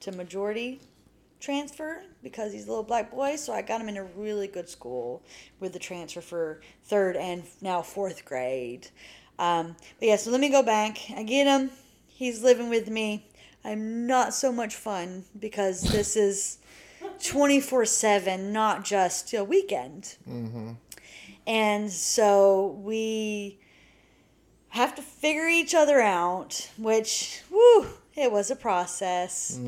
to 0.00 0.12
majority 0.12 0.80
transfer 1.40 2.04
because 2.22 2.52
he's 2.52 2.66
a 2.66 2.68
little 2.68 2.84
black 2.84 3.10
boy, 3.10 3.34
so 3.36 3.52
I 3.52 3.62
got 3.62 3.80
him 3.80 3.88
in 3.88 3.96
a 3.96 4.04
really 4.04 4.46
good 4.46 4.68
school 4.68 5.22
with 5.58 5.72
the 5.72 5.78
transfer 5.80 6.20
for 6.20 6.60
third 6.84 7.16
and 7.16 7.42
now 7.60 7.82
fourth 7.82 8.24
grade. 8.24 8.88
Um, 9.38 9.74
but 9.98 10.08
yeah, 10.08 10.16
so 10.16 10.30
let 10.30 10.40
me 10.40 10.50
go 10.50 10.62
back. 10.62 10.98
I 11.16 11.24
get 11.24 11.46
him. 11.48 11.70
He's 12.22 12.40
living 12.40 12.68
with 12.70 12.88
me. 12.88 13.26
I'm 13.64 14.06
not 14.06 14.32
so 14.32 14.52
much 14.52 14.76
fun 14.76 15.24
because 15.40 15.82
this 15.82 16.14
is 16.14 16.58
24 17.20 17.84
7, 17.84 18.52
not 18.52 18.84
just 18.84 19.34
a 19.34 19.42
weekend. 19.42 20.14
And 21.48 21.90
so 21.90 22.78
we 22.80 23.58
have 24.68 24.94
to 24.94 25.02
figure 25.02 25.48
each 25.48 25.74
other 25.74 26.00
out, 26.00 26.70
which, 26.78 27.42
whew, 27.48 27.88
it 28.14 28.30
was 28.30 28.52
a 28.52 28.56
process. 28.56 29.58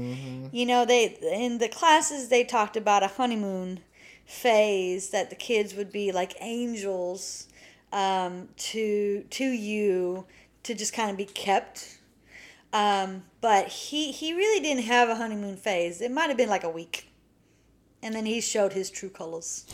You 0.52 0.64
know, 0.64 0.84
they 0.84 1.18
in 1.32 1.58
the 1.58 1.66
classes 1.68 2.28
they 2.28 2.44
talked 2.44 2.76
about 2.76 3.02
a 3.02 3.08
honeymoon 3.08 3.80
phase 4.26 5.10
that 5.10 5.28
the 5.28 5.36
kids 5.36 5.74
would 5.74 5.90
be 5.90 6.12
like 6.12 6.36
angels 6.40 7.48
um, 7.92 8.48
to 8.58 9.24
to 9.30 9.44
you 9.44 10.24
to 10.62 10.72
just 10.72 10.92
kind 10.92 11.10
of 11.10 11.16
be 11.16 11.24
kept. 11.24 11.98
Um, 12.74 13.22
but 13.40 13.68
he 13.68 14.10
he 14.12 14.34
really 14.34 14.60
didn't 14.60 14.82
have 14.84 15.08
a 15.08 15.14
honeymoon 15.14 15.56
phase. 15.56 16.00
It 16.00 16.10
might 16.10 16.26
have 16.28 16.36
been 16.36 16.48
like 16.50 16.64
a 16.64 16.68
week, 16.68 17.08
and 18.02 18.14
then 18.14 18.26
he 18.26 18.40
showed 18.40 18.72
his 18.74 18.90
true 18.90 19.08
colors. 19.10 19.64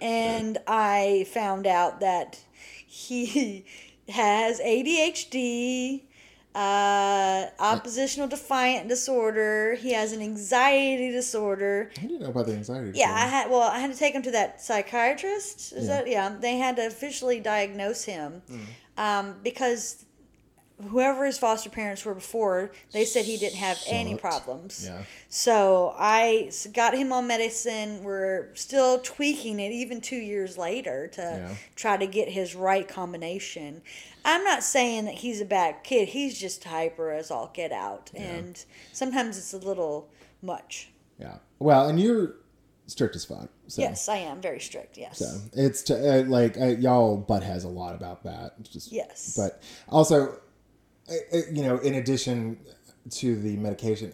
and 0.00 0.58
I 0.68 1.26
found 1.32 1.66
out 1.66 1.98
that 2.00 2.38
he 2.86 3.64
has 4.08 4.60
ADHD, 4.60 6.02
uh, 6.54 7.46
oppositional 7.58 8.28
defiant 8.28 8.88
disorder. 8.88 9.74
He 9.74 9.92
has 9.92 10.12
an 10.12 10.20
anxiety 10.22 11.10
disorder. 11.10 11.90
I 11.98 12.02
didn't 12.02 12.20
know 12.20 12.28
about 12.28 12.46
the 12.46 12.52
anxiety. 12.54 12.92
Yeah, 12.94 13.12
I 13.12 13.26
had. 13.26 13.50
Well, 13.50 13.62
I 13.62 13.80
had 13.80 13.92
to 13.92 13.98
take 13.98 14.14
him 14.14 14.22
to 14.22 14.30
that 14.30 14.60
psychiatrist. 14.60 15.72
Is 15.72 15.88
Yeah. 15.88 15.96
that 15.96 16.08
yeah? 16.08 16.36
They 16.40 16.58
had 16.58 16.76
to 16.76 16.86
officially 16.86 17.40
diagnose 17.40 18.04
him 18.04 18.42
Mm. 18.48 18.60
um, 18.96 19.36
because 19.42 20.04
whoever 20.88 21.24
his 21.26 21.38
foster 21.38 21.70
parents 21.70 22.04
were 22.04 22.14
before, 22.14 22.72
they 22.92 23.04
said 23.04 23.24
he 23.24 23.36
didn't 23.36 23.56
have 23.58 23.80
any 23.86 24.16
problems. 24.16 24.84
Yeah. 24.86 25.02
So 25.28 25.94
I 25.98 26.50
got 26.72 26.94
him 26.96 27.12
on 27.12 27.26
medicine. 27.26 28.02
We're 28.02 28.54
still 28.54 28.98
tweaking 28.98 29.60
it 29.60 29.72
even 29.72 30.00
two 30.00 30.16
years 30.16 30.58
later 30.58 31.08
to 31.08 31.20
Yeah. 31.22 31.54
try 31.76 31.96
to 31.96 32.06
get 32.06 32.28
his 32.28 32.54
right 32.54 32.86
combination. 32.88 33.82
I'm 34.24 34.44
not 34.44 34.62
saying 34.62 35.04
that 35.06 35.14
he's 35.14 35.40
a 35.40 35.44
bad 35.44 35.82
kid. 35.84 36.08
He's 36.08 36.38
just 36.38 36.64
hyper 36.64 37.10
as 37.10 37.30
all 37.30 37.50
get 37.54 37.72
out. 37.72 38.10
And 38.14 38.64
sometimes 38.92 39.36
it's 39.38 39.52
a 39.52 39.58
little 39.58 40.08
much. 40.42 40.90
Yeah. 41.18 41.36
Well, 41.58 41.88
and 41.88 42.00
you're 42.00 42.36
strict 42.86 43.16
as 43.16 43.24
fuck. 43.24 43.48
So. 43.68 43.80
Yes, 43.80 44.08
I 44.08 44.16
am 44.18 44.40
very 44.40 44.60
strict. 44.60 44.98
Yes. 44.98 45.18
So 45.18 45.38
it's 45.54 45.82
to, 45.84 45.94
uh, 45.94 46.24
like 46.24 46.58
uh, 46.58 46.66
y'all 46.66 47.16
butt 47.16 47.42
has 47.42 47.64
a 47.64 47.68
lot 47.68 47.94
about 47.94 48.22
that. 48.24 48.54
It's 48.60 48.68
Just, 48.68 48.92
Yes. 48.92 49.34
But 49.36 49.62
also, 49.88 50.38
you 51.52 51.62
know, 51.62 51.78
in 51.78 51.94
addition 51.94 52.58
to 53.10 53.36
the 53.40 53.56
medication, 53.56 54.12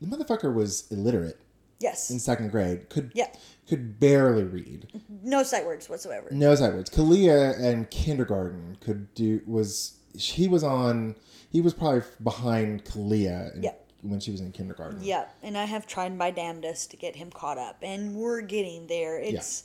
the 0.00 0.06
motherfucker 0.06 0.52
was 0.52 0.90
illiterate 0.90 1.40
yes. 1.80 2.10
in 2.10 2.18
second 2.18 2.50
grade. 2.50 2.88
Could 2.88 3.12
Yeah. 3.14 3.28
could 3.68 3.98
barely 3.98 4.44
read. 4.44 4.88
No 5.22 5.42
sight 5.42 5.66
words 5.66 5.88
whatsoever. 5.88 6.28
No 6.30 6.54
sight 6.54 6.74
words. 6.74 6.90
Kalia 6.90 7.58
in 7.60 7.86
kindergarten 7.86 8.76
could 8.80 9.12
do 9.14 9.40
was 9.46 9.94
he 10.14 10.48
was 10.48 10.62
on 10.62 11.16
he 11.50 11.60
was 11.60 11.72
probably 11.72 12.02
behind 12.22 12.84
Kalia 12.84 13.54
in, 13.54 13.62
Yeah. 13.62 13.74
when 14.02 14.20
she 14.20 14.30
was 14.32 14.40
in 14.40 14.52
kindergarten. 14.52 15.02
Yeah, 15.02 15.26
and 15.42 15.56
I 15.56 15.64
have 15.66 15.86
tried 15.86 16.16
my 16.16 16.30
damnedest 16.30 16.90
to 16.90 16.96
get 16.96 17.16
him 17.16 17.30
caught 17.30 17.58
up, 17.58 17.78
and 17.82 18.14
we're 18.14 18.40
getting 18.40 18.86
there. 18.88 19.18
It's 19.18 19.64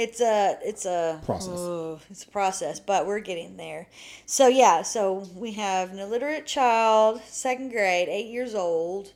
it's 0.00 0.20
a 0.22 0.58
it's 0.62 0.86
a 0.86 1.20
Process. 1.26 1.58
oh, 1.58 2.00
it's 2.08 2.24
a 2.24 2.28
process, 2.28 2.80
but 2.80 3.06
we're 3.06 3.20
getting 3.20 3.58
there. 3.58 3.86
So 4.24 4.48
yeah, 4.48 4.80
so 4.80 5.28
we 5.34 5.52
have 5.52 5.92
an 5.92 5.98
illiterate 5.98 6.46
child, 6.46 7.20
second 7.26 7.70
grade, 7.70 8.08
eight 8.08 8.28
years 8.28 8.54
old, 8.54 9.12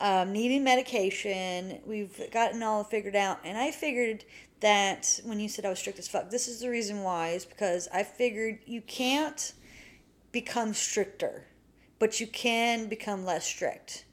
um, 0.00 0.32
needing 0.32 0.62
medication. 0.62 1.80
We've 1.84 2.30
gotten 2.30 2.62
all 2.62 2.84
figured 2.84 3.16
out, 3.16 3.40
and 3.44 3.58
I 3.58 3.72
figured 3.72 4.24
that 4.60 5.20
when 5.24 5.40
you 5.40 5.48
said 5.48 5.64
I 5.64 5.70
was 5.70 5.80
strict 5.80 5.98
as 5.98 6.06
fuck, 6.06 6.30
this 6.30 6.46
is 6.46 6.60
the 6.60 6.70
reason 6.70 7.02
why 7.02 7.30
is 7.30 7.44
because 7.44 7.88
I 7.92 8.04
figured 8.04 8.60
you 8.64 8.80
can't 8.80 9.52
become 10.30 10.72
stricter, 10.72 11.46
but 11.98 12.20
you 12.20 12.28
can 12.28 12.88
become 12.88 13.24
less 13.24 13.44
strict. 13.44 14.04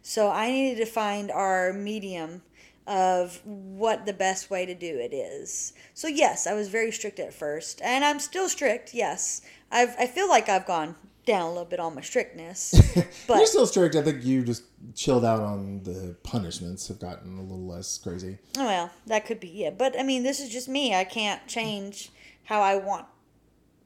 So 0.00 0.30
I 0.30 0.50
needed 0.50 0.78
to 0.84 0.90
find 0.90 1.30
our 1.30 1.74
medium 1.74 2.42
of 2.86 3.40
what 3.44 4.04
the 4.06 4.12
best 4.12 4.50
way 4.50 4.66
to 4.66 4.74
do 4.74 4.98
it 4.98 5.14
is. 5.14 5.72
So 5.94 6.06
yes, 6.08 6.46
I 6.46 6.54
was 6.54 6.68
very 6.68 6.92
strict 6.92 7.18
at 7.18 7.32
first, 7.32 7.80
and 7.82 8.04
I'm 8.04 8.18
still 8.20 8.48
strict. 8.48 8.92
Yes, 8.94 9.42
I've 9.70 9.94
I 9.98 10.06
feel 10.06 10.28
like 10.28 10.48
I've 10.48 10.66
gone 10.66 10.96
down 11.24 11.42
a 11.42 11.48
little 11.48 11.64
bit 11.64 11.80
on 11.80 11.94
my 11.94 12.02
strictness, 12.02 12.74
But 13.26 13.38
You're 13.38 13.46
still 13.46 13.66
strict. 13.66 13.94
I 13.96 14.02
think 14.02 14.24
you 14.24 14.44
just 14.44 14.64
chilled 14.94 15.24
out 15.24 15.40
on 15.40 15.82
the 15.82 16.14
punishments. 16.22 16.88
Have 16.88 17.00
gotten 17.00 17.38
a 17.38 17.42
little 17.42 17.66
less 17.66 17.96
crazy. 17.98 18.38
well, 18.56 18.90
that 19.06 19.24
could 19.24 19.40
be 19.40 19.64
it. 19.64 19.78
But 19.78 19.98
I 19.98 20.02
mean, 20.02 20.22
this 20.22 20.40
is 20.40 20.50
just 20.50 20.68
me. 20.68 20.94
I 20.94 21.04
can't 21.04 21.46
change 21.46 22.10
how 22.44 22.60
I 22.60 22.76
want 22.76 23.06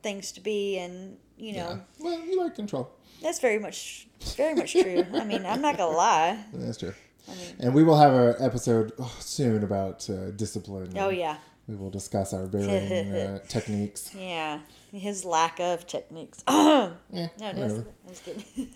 things 0.03 0.33
to 0.33 0.41
be, 0.41 0.79
and 0.79 1.17
you 1.37 1.53
know. 1.53 1.71
Yeah. 1.71 2.05
Well, 2.05 2.21
you 2.21 2.41
like 2.43 2.55
control. 2.57 2.91
That's 3.23 3.41
very 3.41 3.59
much, 3.59 4.09
very 4.37 4.55
much 4.55 4.73
true. 4.73 5.05
I 5.15 5.25
mean, 5.25 5.45
I'm 5.45 5.61
not 5.61 5.77
gonna 5.77 5.97
lie. 5.97 6.45
That's 6.53 6.79
true. 6.79 6.95
I 7.29 7.35
mean, 7.35 7.55
And 7.61 7.75
we 7.75 7.85
will 7.85 7.97
have 7.97 8.13
an 8.15 8.35
episode 8.41 8.93
oh, 8.99 9.15
soon 9.21 9.63
about 9.65 10.09
uh, 10.11 10.31
discipline. 10.33 10.93
oh 10.97 11.09
yeah, 11.11 11.37
We 11.67 11.77
will 11.77 11.91
discuss 11.91 12.33
our 12.33 12.47
varying 12.55 13.13
uh, 13.15 13.39
techniques. 13.49 14.15
yeah. 14.15 14.61
His 14.93 15.25
lack 15.25 15.61
of 15.61 15.87
techniques. 15.87 16.43
no, 16.49 16.93
Eh, 17.13 17.29
that's, 17.39 17.55
whatever. 17.59 17.87
I 18.07 18.09
was 18.09 18.21
kidding. 18.21 18.69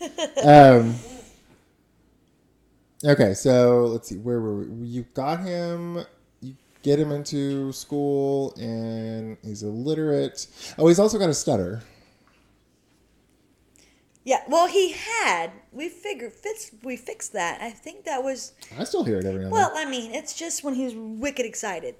um, 0.47 0.95
okay, 3.05 3.35
so 3.35 3.87
let's 3.87 4.09
see. 4.09 4.17
Where 4.19 4.41
were 4.41 4.65
we? 4.65 4.87
You 4.89 5.07
got 5.15 5.41
him. 5.41 6.05
You 6.43 6.55
get 6.83 6.99
him 6.99 7.13
into 7.13 7.73
school, 7.73 8.55
and 8.59 9.39
he's 9.43 9.63
illiterate. 9.63 10.47
Oh, 10.79 10.89
he's 10.89 10.99
also 10.99 11.19
got 11.19 11.31
a 11.31 11.35
stutter. 11.35 11.83
Yeah. 14.25 14.43
Well, 14.49 14.67
he 14.69 14.93
had. 14.93 15.53
We 15.73 15.89
figured 15.89 16.33
fix, 16.33 16.71
we 16.83 16.97
fixed 16.97 17.33
that. 17.33 17.61
I 17.61 17.71
think 17.71 18.05
that 18.05 18.23
was. 18.23 18.53
I 18.79 18.85
still 18.85 19.05
hear 19.05 19.19
it 19.19 19.25
every 19.25 19.41
now 19.41 19.47
and 19.47 19.53
then. 19.53 19.53
Well, 19.53 19.73
I 19.75 19.85
mean, 19.85 20.15
it's 20.15 20.35
just 20.35 20.63
when 20.65 20.75
he's 20.75 20.95
wicked 20.95 21.47
excited. 21.47 21.97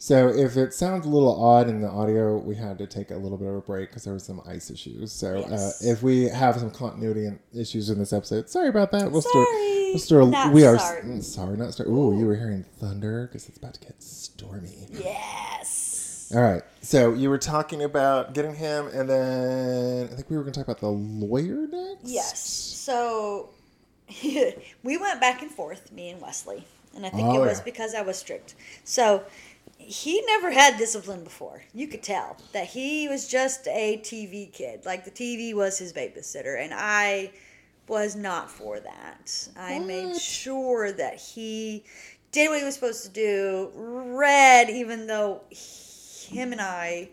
So 0.00 0.28
if 0.28 0.56
it 0.56 0.72
sounds 0.72 1.06
a 1.06 1.08
little 1.08 1.42
odd 1.44 1.68
in 1.68 1.80
the 1.80 1.88
audio, 1.88 2.38
we 2.38 2.54
had 2.54 2.78
to 2.78 2.86
take 2.86 3.10
a 3.10 3.16
little 3.16 3.36
bit 3.36 3.48
of 3.48 3.56
a 3.56 3.60
break 3.60 3.88
because 3.90 4.04
there 4.04 4.12
were 4.12 4.20
some 4.20 4.40
ice 4.46 4.70
issues. 4.70 5.10
So 5.10 5.44
Yes. 5.48 5.84
uh, 5.84 5.90
if 5.90 6.04
we 6.04 6.28
have 6.28 6.56
some 6.56 6.70
continuity 6.70 7.26
and 7.26 7.40
issues 7.52 7.90
in 7.90 7.98
this 7.98 8.12
episode, 8.12 8.48
sorry 8.48 8.68
about 8.68 8.92
that. 8.92 9.10
We'll 9.10 9.22
Sorry. 9.22 9.96
We'll 10.10 10.26
Not 10.28 10.52
we 10.52 10.64
are 10.64 10.78
sorry. 10.78 11.02
mm, 11.02 11.24
sorry, 11.24 11.56
not 11.56 11.74
sorry. 11.74 11.88
Ooh, 11.88 12.16
you 12.16 12.26
were 12.26 12.36
hearing 12.36 12.64
thunder 12.78 13.26
because 13.26 13.48
it's 13.48 13.58
about 13.58 13.74
to 13.74 13.80
get 13.80 14.00
stormy. 14.00 14.86
Yes. 14.92 15.87
All 16.34 16.42
right. 16.42 16.62
So 16.82 17.14
you 17.14 17.30
were 17.30 17.38
talking 17.38 17.82
about 17.82 18.34
getting 18.34 18.54
him, 18.54 18.86
and 18.88 19.08
then 19.08 20.04
I 20.06 20.14
think 20.14 20.28
we 20.30 20.36
were 20.36 20.42
going 20.42 20.52
to 20.52 20.60
talk 20.60 20.66
about 20.68 20.80
the 20.80 20.88
lawyer 20.88 21.66
next. 21.66 22.04
Yes. 22.04 22.38
So 22.38 23.50
we 24.22 24.96
went 24.98 25.20
back 25.20 25.42
and 25.42 25.50
forth, 25.50 25.90
me 25.92 26.10
and 26.10 26.20
Wesley, 26.20 26.64
and 26.94 27.04
I 27.06 27.10
think 27.10 27.28
Oh, 27.28 27.36
it 27.36 27.46
was 27.46 27.58
yeah. 27.58 27.64
because 27.64 27.94
I 27.94 28.02
was 28.02 28.16
strict. 28.18 28.54
So 28.84 29.24
he 29.78 30.20
never 30.26 30.50
had 30.50 30.76
discipline 30.76 31.24
before. 31.24 31.62
You 31.74 31.88
could 31.88 32.02
tell 32.02 32.36
that 32.52 32.66
he 32.66 33.08
was 33.08 33.26
just 33.28 33.66
a 33.66 33.98
TV 34.02 34.52
kid. 34.52 34.84
Like 34.84 35.04
the 35.04 35.10
TV 35.10 35.54
was 35.54 35.78
his 35.78 35.92
babysitter, 35.92 36.62
and 36.62 36.72
I 36.74 37.32
was 37.86 38.14
not 38.16 38.50
for 38.50 38.80
that. 38.80 39.48
I 39.56 39.78
made 39.78 40.14
sure 40.20 40.92
that 40.92 41.18
he 41.18 41.84
did 42.32 42.50
what 42.50 42.58
he 42.58 42.64
was 42.66 42.74
supposed 42.74 43.04
to 43.04 43.10
do, 43.10 43.70
read, 43.74 44.68
even 44.68 45.06
though 45.06 45.40
him 46.28 46.52
and 46.52 46.60
I 46.60 47.10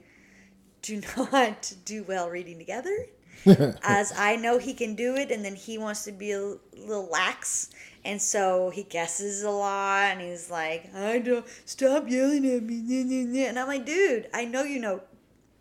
do 0.82 1.02
not 1.18 1.74
do 1.86 2.04
well 2.04 2.30
reading 2.30 2.58
together 2.58 3.08
as 3.84 4.12
I 4.18 4.36
know 4.38 4.58
he 4.58 4.74
can 4.74 4.96
do 4.96 5.16
it, 5.16 5.32
and 5.32 5.46
then 5.46 5.56
he 5.56 5.78
wants 5.78 6.04
to 6.06 6.12
be 6.12 6.32
a 6.32 6.56
little 6.76 7.08
lax, 7.12 7.70
and 8.04 8.20
so 8.20 8.72
he 8.72 8.84
guesses 8.84 9.44
a 9.44 9.52
lot, 9.52 10.12
and 10.12 10.22
he's 10.22 10.50
like, 10.50 10.94
"I 10.96 11.20
don't 11.20 11.46
stop 11.66 12.10
yelling 12.10 12.46
at 12.48 12.64
me," 12.64 12.82
nah, 12.82 13.04
nah, 13.04 13.40
nah." 13.40 13.48
and 13.48 13.60
I'm 13.60 13.68
like, 13.68 13.86
"Dude, 13.86 14.28
I 14.34 14.46
know 14.46 14.64
you 14.64 14.80
know 14.80 15.02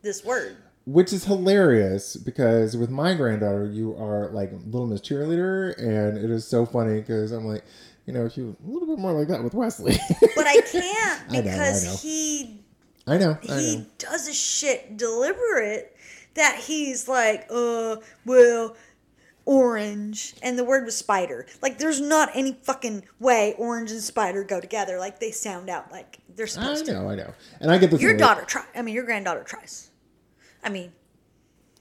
this 0.02 0.24
word." 0.24 0.56
Which 0.86 1.12
is 1.12 1.24
hilarious 1.24 2.16
because 2.16 2.76
with 2.76 2.90
my 2.90 3.14
granddaughter, 3.14 3.66
you 3.66 3.94
are 3.96 4.28
like 4.30 4.52
little 4.64 4.86
Miss 4.86 5.00
Cheerleader, 5.02 5.76
and 5.78 6.16
it 6.16 6.30
is 6.30 6.46
so 6.46 6.64
funny 6.64 7.00
because 7.00 7.32
I'm 7.32 7.46
like, 7.46 7.64
you 8.06 8.12
know, 8.12 8.24
if 8.24 8.36
you 8.36 8.56
a 8.64 8.70
little 8.70 8.88
bit 8.88 8.98
more 8.98 9.12
like 9.12 9.28
that 9.28 9.42
with 9.42 9.54
Wesley. 9.54 9.96
But 10.20 10.46
I 10.46 10.60
can't 10.72 11.22
I 11.28 11.32
know, 11.32 11.38
I 11.38 11.42
because 11.42 11.84
know. 11.84 11.96
he 11.96 12.63
I 13.06 13.18
know, 13.18 13.38
I 13.48 13.58
he 13.60 13.76
know. 13.76 13.86
does 13.98 14.28
a 14.28 14.32
shit 14.32 14.96
deliberate 14.96 15.96
that 16.34 16.56
he's 16.66 17.06
like, 17.08 17.46
uh, 17.50 17.96
well, 18.24 18.76
orange, 19.44 20.34
and 20.42 20.58
the 20.58 20.64
word 20.64 20.84
was 20.84 20.96
spider. 20.96 21.46
Like, 21.60 21.78
there's 21.78 22.00
not 22.00 22.30
any 22.34 22.54
fucking 22.62 23.04
way 23.20 23.54
orange 23.58 23.90
and 23.90 24.00
spider 24.00 24.42
go 24.42 24.60
together. 24.60 24.98
Like, 24.98 25.20
they 25.20 25.30
sound 25.30 25.68
out 25.68 25.92
like 25.92 26.18
they're 26.34 26.46
I 26.46 26.48
supposed 26.48 26.86
to. 26.86 26.92
know, 26.94 27.10
I 27.10 27.14
know. 27.14 27.34
And 27.60 27.70
I 27.70 27.78
get 27.78 27.90
this. 27.90 28.00
Your 28.00 28.16
daughter 28.16 28.42
try. 28.46 28.64
I 28.74 28.82
mean, 28.82 28.94
your 28.94 29.04
granddaughter 29.04 29.44
tries. 29.44 29.90
I 30.62 30.70
mean, 30.70 30.92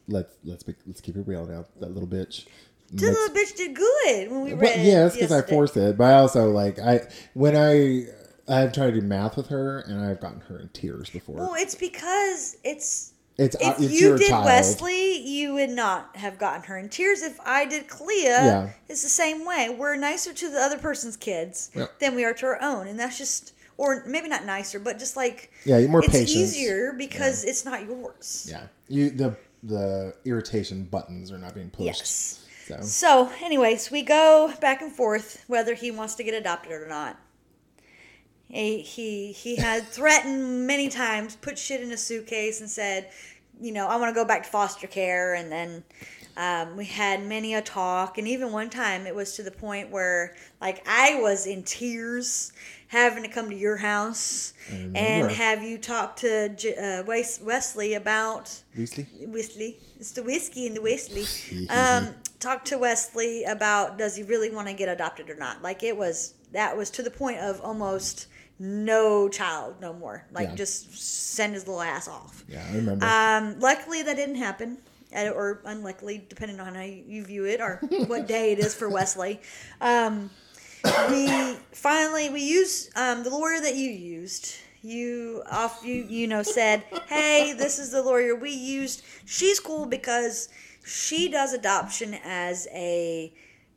Let's 0.09 0.35
let's 0.43 0.63
be, 0.63 0.75
let's 0.85 0.99
keep 0.99 1.15
it 1.15 1.25
real 1.25 1.45
now. 1.45 1.63
That 1.79 1.93
little 1.93 2.09
bitch. 2.09 2.45
the 2.91 3.05
little 3.09 3.33
bitch 3.33 3.55
did 3.55 3.73
good 3.73 4.29
when 4.29 4.41
we 4.41 4.51
Well, 4.53 4.59
read. 4.63 4.85
yes, 4.85 5.13
because 5.15 5.31
I 5.31 5.41
forced 5.41 5.77
it, 5.77 5.97
but 5.97 6.03
I 6.03 6.15
also 6.15 6.51
like 6.51 6.77
I 6.77 7.07
when 7.33 7.55
I 7.55 8.07
I've 8.47 8.73
tried 8.73 8.91
to 8.93 8.99
do 8.99 9.05
math 9.07 9.37
with 9.37 9.47
her, 9.47 9.79
and 9.79 10.03
I've 10.03 10.19
gotten 10.19 10.41
her 10.41 10.59
in 10.59 10.69
tears 10.69 11.09
before. 11.09 11.35
Well, 11.37 11.55
it's 11.57 11.75
because 11.75 12.57
it's 12.63 13.13
it's 13.37 13.55
if 13.59 13.79
it's 13.79 13.91
you 14.01 14.17
did 14.17 14.29
child. 14.29 14.45
Wesley, 14.45 15.17
you 15.27 15.53
would 15.55 15.69
not 15.71 16.15
have 16.17 16.37
gotten 16.37 16.63
her 16.63 16.77
in 16.77 16.89
tears. 16.89 17.21
If 17.23 17.39
I 17.45 17.65
did 17.65 17.87
Clea, 17.87 18.23
Yeah. 18.25 18.69
it's 18.89 19.01
the 19.01 19.09
same 19.09 19.45
way. 19.45 19.69
We're 19.69 19.95
nicer 19.95 20.33
to 20.33 20.49
the 20.49 20.59
other 20.59 20.77
person's 20.77 21.17
kids 21.17 21.71
Yep. 21.73 21.99
than 21.99 22.15
we 22.15 22.25
are 22.25 22.33
to 22.33 22.45
our 22.45 22.61
own, 22.61 22.87
and 22.87 22.99
that's 22.99 23.17
just, 23.17 23.53
or 23.77 24.03
maybe 24.05 24.27
not 24.27 24.45
nicer, 24.45 24.77
but 24.79 24.99
just 24.99 25.15
like 25.15 25.51
Yeah, 25.65 25.77
you're 25.77 25.89
more 25.89 26.03
it's 26.03 26.11
patient. 26.13 26.29
easier 26.29 26.93
because 26.93 27.43
it's 27.45 27.65
not 27.65 27.85
yours. 27.85 28.45
Yeah, 28.49 28.67
you 28.87 29.09
the 29.09 29.35
the 29.63 30.13
irritation 30.25 30.83
buttons 30.83 31.31
are 31.31 31.37
not 31.37 31.55
being 31.55 31.69
pushed. 31.69 31.85
Yes. 32.01 32.39
So 32.67 32.81
So, 32.81 33.31
anyways, 33.41 33.89
we 33.91 34.01
go 34.03 34.53
back 34.61 34.81
and 34.81 34.91
forth 34.91 35.43
whether 35.47 35.73
he 35.73 35.89
wants 35.91 36.15
to 36.15 36.23
get 36.23 36.33
adopted 36.33 36.73
or 36.73 36.87
not. 36.87 37.17
He 38.53 39.31
he, 39.31 39.55
had 39.55 39.87
threatened 39.87 40.67
many 40.67 40.87
times, 40.89 41.35
put 41.35 41.57
shit 41.57 41.81
in 41.81 41.91
a 41.91 41.97
suitcase, 41.97 42.61
and 42.61 42.69
said, 42.69 43.09
you 43.59 43.71
know, 43.71 43.87
I 43.87 43.95
want 43.97 44.09
to 44.09 44.15
go 44.15 44.25
back 44.25 44.43
to 44.43 44.49
foster 44.49 44.87
care, 44.87 45.33
and 45.33 45.51
then 45.51 45.83
Um, 46.35 46.75
we 46.77 46.85
had 46.85 47.23
many 47.23 47.53
a 47.53 47.61
talk, 47.61 48.17
and 48.17 48.27
even 48.27 48.51
one 48.51 48.71
time 48.71 49.05
it 49.05 49.13
was 49.13 49.35
to 49.35 49.43
the 49.43 49.51
point 49.51 49.91
where, 49.91 50.33
like, 50.59 50.83
I 50.87 51.19
was 51.21 51.45
in 51.45 51.61
tears 51.61 52.51
having 52.87 53.21
to 53.21 53.29
come 53.29 53.51
to 53.51 53.55
your 53.55 53.77
house 53.77 54.53
and 54.95 55.29
have 55.31 55.61
you 55.61 55.77
talk 55.77 56.15
to 56.17 56.49
J- 56.49 56.75
uh, 56.75 57.03
Wesley 57.03 57.93
about 57.93 58.45
Weasley? 58.75 59.05
Wesley. 59.27 59.77
It's 59.99 60.11
the 60.11 60.23
whiskey 60.23 60.65
and 60.65 60.75
the 60.75 60.81
Wesley. 60.81 61.25
Um, 61.69 62.15
talk 62.39 62.65
to 62.65 62.79
Wesley 62.79 63.43
about 63.43 63.99
does 63.99 64.15
he 64.15 64.23
really 64.23 64.49
want 64.49 64.67
to 64.67 64.73
get 64.73 64.89
adopted 64.89 65.29
or 65.29 65.35
not? 65.35 65.61
Like 65.61 65.83
it 65.83 65.95
was 65.95 66.33
that 66.51 66.75
was 66.75 66.89
to 66.91 67.03
the 67.03 67.11
point 67.11 67.37
of 67.39 67.61
almost 67.61 68.27
no 68.63 69.27
child 69.27 69.75
no 69.81 69.93
more. 69.93 70.25
Like 70.31 70.49
Yeah. 70.49 70.55
just 70.55 70.93
send 70.97 71.53
his 71.53 71.67
little 71.67 71.81
ass 71.81 72.07
off. 72.07 72.43
Yeah, 72.47 72.63
I 72.71 72.75
remember. 72.75 73.05
Um, 73.05 73.59
luckily 73.59 74.01
that 74.03 74.15
didn't 74.15 74.35
happen. 74.35 74.77
Or 75.15 75.61
unluckily, 75.65 76.25
depending 76.27 76.59
on 76.59 76.73
how 76.73 76.81
you 76.81 77.23
view 77.23 77.45
it 77.45 77.61
or 77.61 77.79
what 78.07 78.25
day 78.27 78.51
it 78.53 78.57
is 78.57 78.73
for 78.73 78.89
Wesley. 78.89 79.41
Um, 79.79 80.31
we 81.11 81.55
finally 81.71 82.29
we 82.31 82.41
used 82.41 82.89
um, 82.97 83.23
the 83.23 83.29
lawyer 83.29 83.61
that 83.61 83.75
you 83.75 83.91
used. 83.91 84.55
You 84.81 85.43
off 85.51 85.81
you 85.85 86.05
you 86.09 86.27
know 86.27 86.41
said, 86.41 86.83
hey, 87.07 87.53
this 87.53 87.77
is 87.77 87.91
the 87.91 88.01
lawyer 88.01 88.33
we 88.35 88.51
used. 88.51 89.03
She's 89.25 89.59
cool 89.59 89.85
because 89.85 90.49
she 90.83 91.29
does 91.29 91.53
adoption 91.53 92.15
as 92.25 92.67
a 92.73 93.31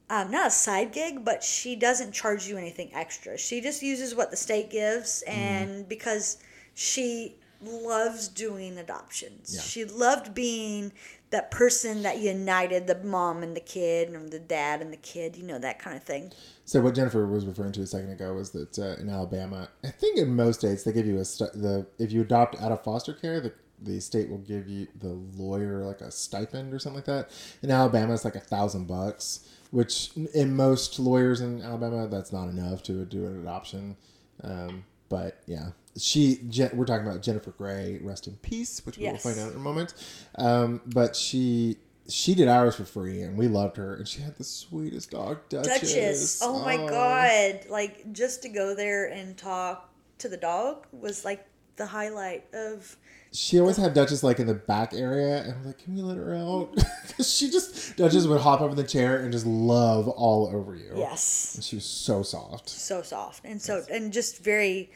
um, 0.09 0.31
not 0.31 0.47
a 0.49 0.51
side 0.51 0.93
gig, 0.93 1.25
but 1.25 1.43
she 1.43 1.75
doesn't 1.77 2.13
charge 2.13 2.47
you 2.47 2.57
anything 2.57 2.91
extra. 2.95 3.37
She 3.39 3.61
just 3.61 3.83
uses 3.83 4.15
what 4.15 4.31
the 4.31 4.37
state 4.37 4.71
gives, 4.71 5.23
and 5.27 5.89
because 5.89 6.39
she 6.75 7.37
loves 7.63 8.29
doing 8.29 8.79
adoptions, 8.79 9.55
Yeah. 9.55 9.63
she 9.63 9.85
loved 9.85 10.35
being 10.35 10.93
that 11.31 11.51
person 11.51 12.03
that 12.03 12.19
united 12.21 12.87
the 12.87 12.95
mom 13.03 13.43
and 13.43 13.57
the 13.57 13.61
kid, 13.61 14.11
and 14.11 14.31
the 14.31 14.39
dad 14.39 14.81
and 14.81 14.93
the 14.93 14.97
kid, 14.99 15.35
you 15.37 15.43
know 15.43 15.59
that 15.59 15.79
kind 15.81 15.97
of 15.97 16.05
thing. 16.05 16.33
So 16.65 16.81
what 16.81 16.95
Jennifer 16.95 17.27
was 17.27 17.45
referring 17.47 17.73
to 17.73 17.81
a 17.83 17.87
second 17.87 18.11
ago 18.11 18.33
was 18.35 18.51
that 18.51 18.79
uh, 18.79 19.01
in 19.01 19.09
Alabama, 19.09 19.69
I 19.83 19.89
think 19.91 20.19
in 20.19 20.37
most 20.37 20.61
states 20.61 20.85
they 20.85 20.93
give 20.93 21.07
you 21.07 21.19
a 21.19 21.25
st- 21.25 21.53
the 21.55 21.87
if 21.99 22.13
you 22.13 22.21
adopt 22.21 22.61
out 22.61 22.71
of 22.71 22.85
foster 22.85 23.13
care, 23.13 23.41
the 23.41 23.53
the 23.83 24.01
state 24.01 24.31
will 24.31 24.39
give 24.39 24.69
you 24.69 24.87
the 25.01 25.09
lawyer 25.37 25.85
like 25.85 26.01
a 26.01 26.11
stipend 26.11 26.73
or 26.73 26.79
something 26.79 26.97
like 26.97 27.05
that. 27.07 27.31
In 27.63 27.71
Alabama, 27.71 28.15
it's 28.15 28.25
like 28.25 28.37
a 28.37 28.41
thousand 28.41 28.87
bucks, 28.87 29.47
which 29.71 30.11
in 30.35 30.55
most 30.57 30.99
lawyers 30.99 31.41
in 31.41 31.63
Alabama, 31.63 32.09
that's 32.09 32.33
not 32.33 32.49
enough 32.49 32.83
to 32.85 33.05
do 33.05 33.27
an 33.27 33.41
adoption. 33.41 33.97
Um, 34.43 34.85
but 35.09 35.41
yeah, 35.47 35.71
she 35.97 36.41
Je- 36.49 36.71
we're 36.75 36.85
talking 36.85 37.07
about 37.07 37.23
Jennifer 37.23 37.53
Gray, 37.53 37.99
rest 38.03 38.27
in 38.27 38.37
peace, 38.37 38.85
which 38.85 38.99
Yes. 38.99 39.25
we'll 39.25 39.35
find 39.35 39.45
out 39.47 39.53
in 39.53 39.57
a 39.59 39.63
moment. 39.63 39.95
Um, 40.37 40.81
but 40.87 41.17
she. 41.17 41.77
She 42.09 42.37
did 42.37 42.47
ours 42.47 42.77
for 42.77 42.85
free, 42.85 43.23
and 43.23 43.37
we 43.37 43.49
loved 43.49 43.77
her. 43.79 43.97
And 43.97 44.07
she 44.07 44.21
had 44.23 44.37
the 44.37 44.45
sweetest 44.45 45.11
dog, 45.11 45.39
Duchess. 45.49 45.81
Duchess. 45.93 46.41
Oh 46.41 46.61
my 46.61 46.77
god! 46.77 47.69
Like 47.69 48.13
just 48.13 48.43
to 48.43 48.49
go 48.49 48.77
there 48.77 49.07
and 49.11 49.37
talk 49.37 49.93
to 50.19 50.29
the 50.29 50.37
dog 50.37 50.87
was 50.93 51.25
like 51.25 51.45
the 51.75 51.87
highlight 51.87 52.45
of. 52.55 52.97
She 53.37 53.61
always 53.61 53.77
had 53.77 53.93
Duchess 53.93 54.23
like 54.23 54.41
in 54.41 54.47
the 54.47 54.55
back 54.55 54.95
area, 54.95 55.43
and 55.43 55.53
I'm 55.53 55.65
like, 55.67 55.79
"Can 55.79 55.95
we 55.95 56.01
let 56.03 56.17
her 56.17 56.35
out?" 56.35 56.75
'Cause 57.17 57.31
she 57.33 57.51
just 57.51 57.97
Duchess 57.97 58.27
would 58.27 58.41
hop 58.41 58.61
up 58.63 58.71
in 58.71 58.77
the 58.77 58.83
chair 58.85 59.19
and 59.19 59.31
just 59.31 59.45
love 59.47 60.09
all 60.09 60.47
over 60.55 60.75
you. 60.75 60.93
Yes. 60.97 61.55
and 61.57 61.63
she 61.65 61.77
was 61.77 61.85
so 61.85 62.23
soft. 62.23 62.69
so 62.69 63.03
soft 63.03 63.43
and 63.45 63.61
so 63.61 63.85
and 63.91 64.13
just 64.13 64.39
very 64.43 64.91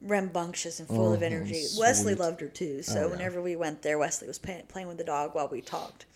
rambunctious 0.00 0.78
and 0.80 0.88
full 0.88 1.12
of 1.12 1.22
Oh, 1.22 1.26
energy. 1.26 1.62
sweet. 1.62 1.80
Wesley 1.80 2.14
loved 2.14 2.40
her 2.40 2.48
too. 2.48 2.82
So 2.82 2.98
Oh, 2.98 3.04
yeah. 3.04 3.10
whenever 3.10 3.42
we 3.42 3.56
went 3.56 3.82
there, 3.82 3.98
Wesley 3.98 4.28
was 4.28 4.38
pay- 4.38 4.64
playing 4.68 4.88
with 4.88 4.98
the 4.98 5.04
dog 5.04 5.34
while 5.34 5.48
we 5.48 5.60
talked. 5.60 6.06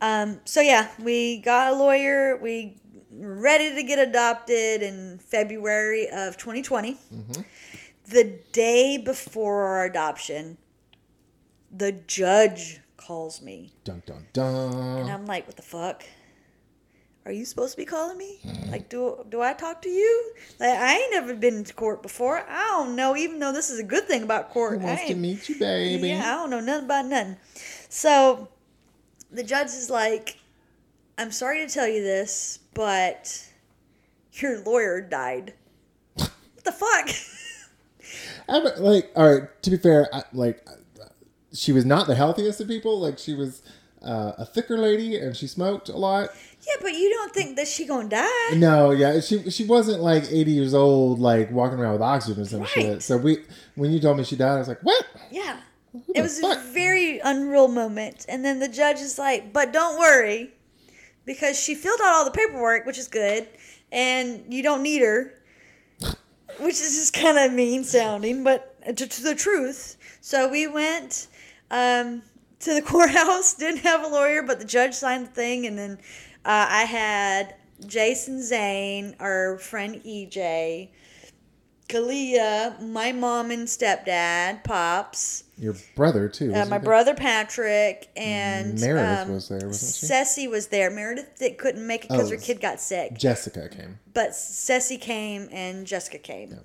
Um, 0.00 0.40
so 0.44 0.60
yeah, 0.62 0.88
we 0.98 1.38
got 1.40 1.72
a 1.72 1.76
lawyer. 1.76 2.36
We 2.38 2.76
were 3.10 3.34
ready 3.34 3.74
to 3.74 3.82
get 3.82 3.98
adopted 3.98 4.82
in 4.82 5.18
February 5.18 6.08
of 6.08 6.36
2020. 6.38 6.94
Mm-hmm. 6.94 7.42
The 8.06 8.38
day 8.52 8.96
before 8.96 9.64
our 9.64 9.84
adoption, 9.84 10.56
the 11.70 11.92
judge 11.92 12.80
calls 12.96 13.42
me. 13.42 13.72
Dun 13.84 14.02
dun 14.06 14.26
dun. 14.32 14.98
And 15.00 15.10
I'm 15.10 15.26
like, 15.26 15.46
what 15.46 15.56
the 15.56 15.62
fuck? 15.62 16.04
Are 17.26 17.32
you 17.32 17.44
supposed 17.44 17.72
to 17.72 17.76
be 17.76 17.84
calling 17.84 18.16
me? 18.16 18.38
Hmm. 18.42 18.70
Like, 18.70 18.88
do 18.88 19.24
do 19.28 19.42
I 19.42 19.52
talk 19.52 19.82
to 19.82 19.88
you? 19.88 20.32
Like, 20.58 20.70
I 20.70 20.96
ain't 20.96 21.12
never 21.12 21.34
been 21.34 21.64
to 21.64 21.74
court 21.74 22.02
before. 22.02 22.44
I 22.48 22.68
don't 22.68 22.96
know, 22.96 23.16
even 23.16 23.38
though 23.38 23.52
this 23.52 23.70
is 23.70 23.78
a 23.78 23.84
good 23.84 24.06
thing 24.06 24.22
about 24.22 24.48
Who 24.48 24.52
court. 24.54 24.80
I 24.80 24.84
wants 24.84 25.06
to 25.06 25.14
meet 25.14 25.48
you, 25.48 25.58
baby? 25.58 26.08
yeah, 26.08 26.32
I 26.32 26.36
don't 26.36 26.50
know 26.50 26.60
nothing 26.60 26.86
about 26.86 27.06
nothing. 27.06 27.36
So 27.88 28.48
the 29.30 29.42
judge 29.42 29.68
is 29.68 29.90
like, 29.90 30.38
I'm 31.18 31.30
sorry 31.30 31.66
to 31.66 31.72
tell 31.72 31.86
you 31.86 32.02
this, 32.02 32.58
but 32.74 33.46
your 34.32 34.60
lawyer 34.62 35.00
died. 35.02 35.52
what 36.14 36.30
the 36.64 36.72
fuck? 36.72 37.10
I'm, 38.48 38.64
like, 38.82 39.10
all 39.14 39.34
right. 39.34 39.62
To 39.62 39.70
be 39.70 39.76
fair, 39.76 40.08
I, 40.12 40.24
like, 40.32 40.66
she 41.52 41.72
was 41.72 41.84
not 41.84 42.06
the 42.06 42.14
healthiest 42.14 42.60
of 42.60 42.68
people. 42.68 42.98
Like, 42.98 43.18
she 43.18 43.34
was 43.34 43.62
uh, 44.02 44.32
a 44.38 44.44
thicker 44.44 44.78
lady, 44.78 45.16
and 45.16 45.36
she 45.36 45.46
smoked 45.46 45.88
a 45.88 45.96
lot. 45.96 46.30
yeah, 46.66 46.74
but 46.80 46.92
you 46.92 47.10
don't 47.10 47.32
think 47.32 47.56
that 47.56 47.68
she 47.68 47.86
gonna 47.86 48.08
die? 48.08 48.54
No, 48.54 48.90
yeah, 48.90 49.20
she 49.20 49.50
she 49.50 49.64
wasn't 49.64 50.00
like 50.00 50.24
eighty 50.30 50.52
years 50.52 50.74
old, 50.74 51.18
like 51.18 51.50
walking 51.50 51.78
around 51.78 51.92
with 51.92 52.02
oxygen 52.02 52.42
or 52.42 52.46
some 52.46 52.64
shit. 52.64 52.92
Right. 52.92 53.02
So 53.02 53.16
we, 53.16 53.38
when 53.74 53.90
you 53.92 54.00
told 54.00 54.16
me 54.16 54.24
she 54.24 54.36
died, 54.36 54.54
I 54.54 54.58
was 54.58 54.68
like, 54.68 54.82
what? 54.82 55.04
Yeah. 55.30 55.60
It 56.14 56.22
was 56.22 56.38
fuck? 56.40 56.56
a 56.56 56.60
very 56.72 57.18
unreal 57.18 57.66
moment. 57.66 58.24
And 58.28 58.44
then 58.44 58.60
the 58.60 58.68
judge 58.68 59.00
is 59.00 59.18
like, 59.18 59.52
but 59.52 59.72
don't 59.72 59.98
worry, 59.98 60.52
because 61.24 61.60
she 61.60 61.74
filled 61.74 62.00
out 62.00 62.14
all 62.14 62.24
the 62.24 62.30
paperwork, 62.30 62.86
which 62.86 62.96
is 62.98 63.08
good, 63.08 63.48
and 63.90 64.44
you 64.48 64.62
don't 64.62 64.82
need 64.82 65.02
her, 65.02 65.34
which 66.60 66.74
is 66.74 66.94
just 66.94 67.12
kind 67.12 67.38
of 67.38 67.52
mean 67.52 67.82
sounding, 67.82 68.44
but 68.44 68.80
to, 68.96 69.06
to 69.06 69.22
the 69.22 69.34
truth. 69.34 69.96
So 70.20 70.48
we 70.48 70.68
went 70.68 71.26
um, 71.70 72.22
to 72.60 72.74
the 72.74 72.82
courthouse, 72.86 73.54
didn't 73.54 73.80
have 73.80 74.04
a 74.04 74.08
lawyer, 74.08 74.42
but 74.42 74.58
the 74.58 74.64
judge 74.64 74.94
signed 74.94 75.26
the 75.26 75.30
thing, 75.30 75.66
and 75.66 75.78
then 75.78 75.92
uh, 76.44 76.66
I 76.68 76.82
had 76.84 77.54
Jason 77.86 78.42
Zane, 78.42 79.16
our 79.20 79.58
friend 79.58 80.02
EJ. 80.04 80.90
Kalia, 81.88 82.80
my 82.80 83.10
mom 83.10 83.50
and 83.50 83.66
stepdad, 83.66 84.62
Pops, 84.62 85.42
Your 85.58 85.74
brother 85.96 86.28
too. 86.28 86.54
uh, 86.54 86.64
my 86.66 86.78
he? 86.78 86.84
brother 86.84 87.14
Patrick, 87.14 88.08
and 88.16 88.80
Meredith 88.80 89.26
um, 89.26 89.34
was 89.34 89.48
there, 89.48 89.66
wasn't 89.66 89.96
she? 89.96 90.06
Ceci 90.06 90.46
was 90.46 90.68
there. 90.68 90.88
Meredith 90.90 91.38
that 91.38 91.58
couldn't 91.58 91.84
make 91.84 92.04
it 92.04 92.10
because 92.10 92.30
Oh, 92.30 92.36
her 92.36 92.40
kid 92.40 92.60
got 92.60 92.80
sick, 92.80 93.14
Jessica 93.18 93.68
came. 93.68 93.98
but 94.14 94.36
Ceci 94.36 94.98
came 94.98 95.48
and 95.50 95.84
Jessica 95.84 96.18
came. 96.18 96.60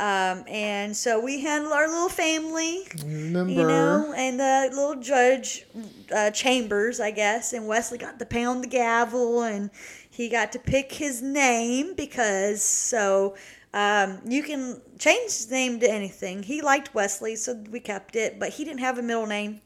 Um, 0.00 0.44
and 0.48 0.96
so 0.96 1.20
we 1.20 1.42
had 1.42 1.60
our 1.60 1.86
little 1.86 2.08
family, 2.08 2.84
Remember? 3.04 3.52
you 3.52 3.68
know, 3.68 4.14
and 4.16 4.40
the 4.40 4.70
little 4.74 4.96
judge 4.96 5.66
uh, 6.10 6.30
Chambers, 6.30 7.00
I 7.00 7.10
guess, 7.10 7.52
and 7.52 7.66
Wesley 7.68 7.98
got 7.98 8.18
to 8.18 8.24
pound 8.24 8.64
the 8.64 8.68
gavel, 8.68 9.42
and 9.42 9.70
he 10.10 10.30
got 10.30 10.52
to 10.52 10.58
pick 10.58 10.92
his 10.92 11.20
name 11.20 11.92
because 11.94 12.62
so 12.62 13.36
um, 13.74 14.20
you 14.26 14.42
can 14.42 14.80
change 14.98 15.32
his 15.32 15.50
name 15.50 15.78
to 15.80 15.90
anything. 15.90 16.44
He 16.44 16.62
liked 16.62 16.94
Wesley, 16.94 17.36
so 17.36 17.62
we 17.70 17.78
kept 17.78 18.16
it, 18.16 18.40
but 18.40 18.48
he 18.54 18.64
didn't 18.64 18.80
have 18.80 18.96
a 18.96 19.02
middle 19.02 19.26
name. 19.26 19.60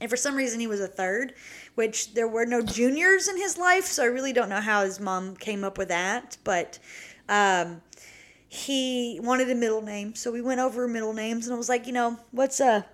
And 0.00 0.08
for 0.08 0.16
some 0.16 0.36
reason, 0.36 0.60
he 0.60 0.68
was 0.68 0.80
a 0.80 0.86
third, 0.86 1.34
which 1.74 2.14
there 2.14 2.28
were 2.28 2.46
no 2.46 2.62
juniors 2.62 3.26
in 3.26 3.36
his 3.36 3.58
life, 3.58 3.86
so 3.86 4.04
I 4.04 4.06
really 4.06 4.32
don't 4.32 4.48
know 4.48 4.60
how 4.60 4.84
his 4.84 5.00
mom 5.00 5.34
came 5.34 5.64
up 5.64 5.76
with 5.76 5.88
that. 5.88 6.36
But 6.44 6.78
um, 7.28 7.82
he 8.52 9.20
wanted 9.22 9.48
a 9.48 9.54
middle 9.54 9.80
name, 9.80 10.16
so 10.16 10.32
we 10.32 10.42
went 10.42 10.58
over 10.60 10.88
middle 10.88 11.12
names, 11.12 11.46
and 11.46 11.54
I 11.54 11.56
was 11.56 11.68
like, 11.68 11.86
you 11.86 11.92
know, 11.92 12.18
what's 12.32 12.58
a 12.58 12.84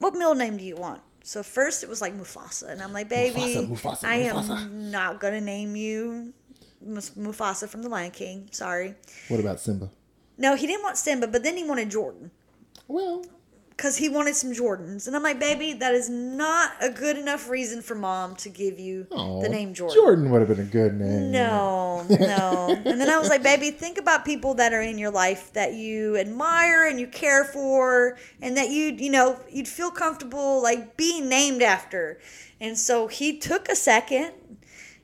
what 0.00 0.12
middle 0.12 0.34
name 0.34 0.58
do 0.58 0.64
you 0.64 0.76
want? 0.76 1.00
So 1.24 1.42
first 1.42 1.82
it 1.82 1.88
was 1.88 2.02
like 2.02 2.12
Mufasa, 2.14 2.68
and 2.70 2.82
I'm 2.82 2.92
like, 2.92 3.08
baby, 3.08 3.40
Mufasa, 3.40 3.68
Mufasa, 3.68 4.04
I 4.04 4.16
am 4.16 4.36
Mufasa. 4.36 4.70
not 4.70 5.18
gonna 5.18 5.40
name 5.40 5.76
you 5.76 6.34
Mufasa 6.86 7.66
from 7.68 7.82
The 7.82 7.88
Lion 7.88 8.10
King. 8.10 8.48
Sorry. 8.52 8.94
What 9.28 9.40
about 9.40 9.60
Simba? 9.60 9.88
No, 10.36 10.54
he 10.56 10.66
didn't 10.66 10.82
want 10.82 10.98
Simba, 10.98 11.26
but 11.26 11.42
then 11.42 11.56
he 11.56 11.64
wanted 11.64 11.90
Jordan 11.90 12.30
Well, 12.86 13.24
because 13.76 13.98
he 13.98 14.08
wanted 14.08 14.34
some 14.34 14.52
Jordans, 14.52 15.06
and 15.06 15.14
I'm 15.14 15.22
like, 15.22 15.38
baby, 15.38 15.74
that 15.74 15.92
is 15.94 16.08
not 16.08 16.72
a 16.80 16.88
good 16.88 17.18
enough 17.18 17.50
reason 17.50 17.82
for 17.82 17.94
mom 17.94 18.34
to 18.36 18.48
give 18.48 18.80
you 18.80 19.06
aw, 19.10 19.42
the 19.42 19.50
name 19.50 19.74
Jordan. 19.74 19.94
Jordan 19.94 20.30
would 20.30 20.40
have 20.40 20.48
been 20.48 20.66
a 20.66 20.70
good 20.70 20.94
name. 20.94 21.30
No, 21.30 22.06
no. 22.08 22.68
and 22.70 22.98
then 22.98 23.10
I 23.10 23.18
was 23.18 23.28
like, 23.28 23.42
baby, 23.42 23.70
think 23.70 23.98
about 23.98 24.24
people 24.24 24.54
that 24.54 24.72
are 24.72 24.80
in 24.80 24.96
your 24.96 25.10
life 25.10 25.52
that 25.52 25.74
you 25.74 26.16
admire 26.16 26.86
and 26.86 26.98
you 26.98 27.06
care 27.06 27.44
for, 27.44 28.16
and 28.40 28.56
that 28.56 28.70
you, 28.70 28.94
you 28.94 29.10
know, 29.10 29.38
you'd 29.50 29.68
feel 29.68 29.90
comfortable 29.90 30.62
like 30.62 30.96
being 30.96 31.28
named 31.28 31.60
after. 31.60 32.18
And 32.60 32.78
so 32.78 33.08
he 33.08 33.38
took 33.38 33.68
a 33.68 33.76
second 33.76 34.32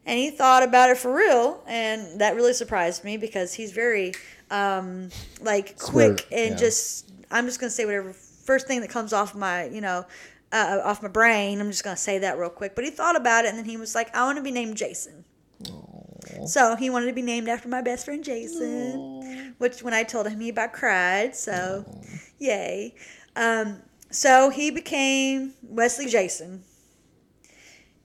and 0.06 0.18
he 0.18 0.30
thought 0.30 0.62
about 0.62 0.88
it 0.88 0.96
for 0.96 1.14
real, 1.14 1.62
and 1.66 2.22
that 2.22 2.36
really 2.36 2.54
surprised 2.54 3.04
me 3.04 3.18
because 3.18 3.52
he's 3.52 3.72
very, 3.72 4.14
um, 4.50 5.10
like 5.42 5.78
quick 5.78 6.26
and 6.32 6.52
yeah. 6.52 6.56
just. 6.56 7.10
I'm 7.34 7.46
just 7.46 7.60
gonna 7.60 7.70
say 7.70 7.86
whatever 7.86 8.14
first 8.42 8.66
thing 8.66 8.80
that 8.80 8.90
comes 8.90 9.12
off 9.12 9.34
my, 9.34 9.64
you 9.64 9.80
know, 9.80 10.04
uh, 10.52 10.80
off 10.84 11.02
my 11.02 11.08
brain. 11.08 11.60
I'm 11.60 11.70
just 11.70 11.84
gonna 11.84 11.96
say 11.96 12.18
that 12.18 12.38
real 12.38 12.50
quick. 12.50 12.74
But 12.74 12.84
he 12.84 12.90
thought 12.90 13.16
about 13.16 13.44
it, 13.44 13.48
and 13.48 13.58
then 13.58 13.64
he 13.64 13.76
was 13.76 13.94
like, 13.94 14.14
"I 14.14 14.24
want 14.24 14.36
to 14.36 14.42
be 14.42 14.50
named 14.50 14.76
Jason." 14.76 15.24
So 16.46 16.76
he 16.76 16.90
wanted 16.90 17.06
to 17.06 17.12
be 17.12 17.22
named 17.22 17.48
after 17.48 17.68
my 17.68 17.82
best 17.82 18.04
friend 18.04 18.22
Jason, 18.22 19.54
which 19.58 19.82
when 19.82 19.94
I 19.94 20.02
told 20.02 20.26
him, 20.26 20.40
he 20.40 20.48
about 20.48 20.72
cried. 20.72 21.34
So, 21.34 21.84
yay! 22.38 22.94
Um, 23.36 23.82
so 24.10 24.50
he 24.50 24.70
became 24.70 25.54
Wesley 25.62 26.06
Jason, 26.06 26.64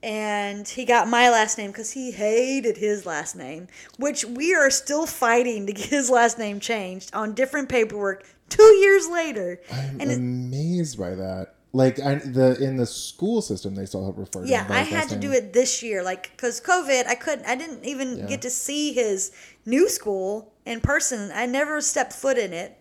and 0.01 0.67
he 0.67 0.85
got 0.85 1.07
my 1.07 1.29
last 1.29 1.57
name 1.57 1.71
because 1.71 1.91
he 1.91 2.11
hated 2.11 2.77
his 2.77 3.05
last 3.05 3.35
name, 3.35 3.67
which 3.97 4.23
we 4.23 4.53
are 4.53 4.69
still 4.69 5.05
fighting 5.05 5.65
to 5.67 5.73
get 5.73 5.87
his 5.87 6.09
last 6.09 6.37
name 6.37 6.59
changed 6.59 7.13
on 7.13 7.33
different 7.33 7.69
paperwork 7.69 8.23
two 8.49 8.63
years 8.75 9.07
later. 9.07 9.59
I'm 9.71 10.01
And 10.01 10.11
it- 10.11 10.17
amazed 10.17 10.97
by 10.97 11.15
that. 11.15 11.53
Like 11.73 11.99
I, 11.99 12.15
the 12.15 12.57
in 12.63 12.77
the 12.77 12.85
school 12.85 13.41
system, 13.41 13.75
they 13.75 13.85
still 13.85 14.05
have 14.05 14.17
referred. 14.17 14.47
Yeah, 14.47 14.65
I 14.69 14.81
had 14.81 15.09
to 15.09 15.15
do 15.17 15.31
it 15.31 15.53
this 15.53 15.83
year, 15.83 16.01
like 16.01 16.31
because 16.31 16.59
COVID, 16.61 17.05
I 17.05 17.13
couldn't, 17.15 17.45
I 17.45 17.55
didn't 17.55 17.83
even 17.85 18.17
Yeah. 18.19 18.25
get 18.25 18.41
to 18.43 18.49
see 18.49 18.93
his 18.93 19.31
new 19.65 19.87
school 19.89 20.53
in 20.65 20.79
person. 20.79 21.29
I 21.35 21.45
never 21.45 21.81
stepped 21.81 22.13
foot 22.13 22.37
in 22.37 22.53
it. 22.53 22.79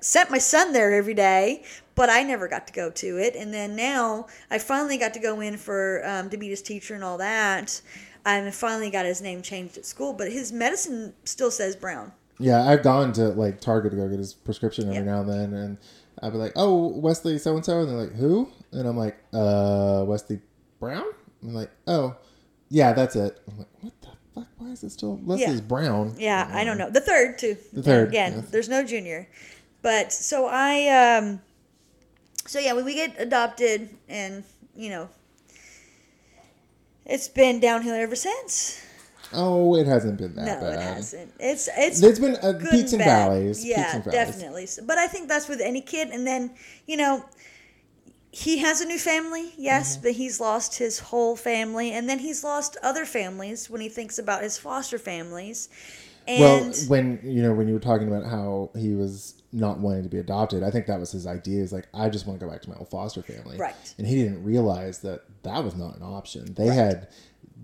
Sent 0.00 0.30
my 0.30 0.38
son 0.38 0.72
there 0.72 0.94
every 0.94 1.12
day, 1.14 1.64
but 1.94 2.08
I 2.08 2.22
never 2.22 2.48
got 2.48 2.66
to 2.68 2.72
go 2.72 2.90
to 2.90 3.18
it. 3.18 3.36
And 3.36 3.52
then 3.52 3.76
now 3.76 4.26
I 4.50 4.58
finally 4.58 4.96
got 4.96 5.12
to 5.14 5.20
go 5.20 5.40
in 5.40 5.58
for 5.58 6.00
um, 6.08 6.30
to 6.30 6.36
meet 6.38 6.48
his 6.48 6.62
teacher 6.62 6.94
and 6.94 7.04
all 7.04 7.18
that. 7.18 7.82
I 8.24 8.50
finally 8.50 8.88
got 8.90 9.04
his 9.04 9.20
name 9.20 9.42
changed 9.42 9.76
at 9.76 9.84
school, 9.84 10.14
but 10.14 10.32
his 10.32 10.50
medicine 10.50 11.12
still 11.24 11.50
says 11.50 11.76
Brown. 11.76 12.12
Yeah, 12.38 12.62
I've 12.68 12.82
gone 12.82 13.12
to 13.14 13.28
like 13.28 13.60
Target 13.60 13.92
to 13.92 13.96
go 13.96 14.08
get 14.08 14.18
his 14.18 14.34
prescription 14.34 14.84
every 14.84 14.96
Yeah. 14.96 15.02
now 15.04 15.20
and 15.20 15.30
then, 15.30 15.54
and 15.54 15.78
I'd 16.22 16.32
be 16.32 16.38
like, 16.38 16.52
"Oh, 16.56 16.88
Wesley 16.88 17.38
so 17.38 17.54
and 17.56 17.64
so," 17.64 17.80
and 17.80 17.88
they're 17.88 17.96
like, 17.96 18.14
"Who?" 18.14 18.48
And 18.72 18.88
I'm 18.88 18.96
like, 18.96 19.16
"Uh, 19.32 20.04
Wesley 20.06 20.40
Brown." 20.80 21.04
I'm 21.42 21.54
like, 21.54 21.70
"Oh, 21.86 22.16
yeah, 22.70 22.92
that's 22.92 23.14
it." 23.16 23.38
I'm 23.48 23.58
like, 23.58 23.68
"What 23.80 23.92
the 24.02 24.08
fuck? 24.34 24.48
Why 24.58 24.68
is 24.70 24.82
it 24.82 24.90
still 24.90 25.20
Leslie's 25.24 25.60
Brown?" 25.60 26.14
Yeah, 26.18 26.48
I 26.52 26.64
don't 26.64 26.78
know. 26.78 26.90
The 26.90 27.00
third 27.00 27.38
too. 27.38 27.56
The 27.72 27.82
third, 27.82 28.08
Again, 28.08 28.32
yes. 28.36 28.50
there's 28.50 28.68
no 28.68 28.82
junior. 28.84 29.28
But 29.82 30.12
so 30.12 30.46
I 30.50 30.88
um 31.18 31.40
so 32.46 32.58
yeah, 32.58 32.72
when 32.72 32.84
we 32.84 32.94
get 32.94 33.14
adopted 33.18 33.90
and, 34.08 34.44
you 34.74 34.90
know, 34.90 35.08
it's 37.06 37.28
been 37.28 37.60
downhill 37.60 37.94
ever 37.94 38.16
since. 38.16 38.80
Oh, 39.34 39.74
it 39.76 39.86
hasn't 39.86 40.18
been 40.18 40.34
that 40.36 40.44
No, 40.46 40.60
bad. 40.60 40.74
it 40.74 40.80
hasn't. 40.80 41.32
It's 41.38 41.68
it's 41.76 42.00
There's 42.00 42.18
been 42.20 42.36
uh, 42.36 42.58
peaks 42.70 42.92
and 42.92 43.00
bad. 43.00 43.28
valleys. 43.28 43.64
Yeah, 43.64 43.82
peaks 43.82 43.94
and 43.94 44.04
valleys. 44.04 44.16
definitely. 44.18 44.68
But 44.86 44.98
I 44.98 45.06
think 45.06 45.28
that's 45.28 45.48
with 45.48 45.60
any 45.60 45.80
kid. 45.80 46.08
And 46.08 46.26
then, 46.26 46.52
you 46.86 46.96
know, 46.96 47.24
he 48.30 48.58
has 48.58 48.80
a 48.80 48.84
new 48.84 48.98
family, 48.98 49.52
yes, 49.56 49.94
Mm-hmm. 49.96 50.02
but 50.02 50.12
he's 50.12 50.40
lost 50.40 50.78
his 50.78 50.98
whole 50.98 51.36
family, 51.36 51.92
and 51.92 52.08
then 52.08 52.18
he's 52.18 52.42
lost 52.42 52.76
other 52.82 53.04
families 53.04 53.70
when 53.70 53.80
he 53.80 53.88
thinks 53.88 54.18
about 54.18 54.42
his 54.42 54.58
foster 54.58 54.98
families. 54.98 55.68
And 56.26 56.40
Well, 56.40 56.72
when 56.88 57.20
you 57.22 57.42
know 57.42 57.52
when 57.52 57.68
you 57.68 57.74
were 57.74 57.80
talking 57.80 58.08
about 58.08 58.24
how 58.24 58.70
he 58.76 58.94
was 58.94 59.34
not 59.52 59.78
wanting 59.78 60.02
to 60.04 60.08
be 60.08 60.18
adopted, 60.18 60.62
I 60.64 60.70
think 60.70 60.86
that 60.86 60.98
was 60.98 61.12
his 61.12 61.26
idea. 61.26 61.62
Is 61.62 61.72
like 61.72 61.86
I 61.94 62.08
just 62.08 62.26
want 62.26 62.40
to 62.40 62.46
go 62.46 62.50
back 62.50 62.62
to 62.62 62.70
my 62.70 62.76
old 62.76 62.88
foster 62.90 63.22
family, 63.22 63.56
Right. 63.58 63.94
And 63.98 64.06
he 64.06 64.16
didn't 64.16 64.42
realize 64.42 65.00
that 65.00 65.20
that 65.44 65.62
was 65.62 65.76
not 65.76 65.96
an 65.96 66.02
option. 66.02 66.54
They 66.54 66.68
had 66.68 67.08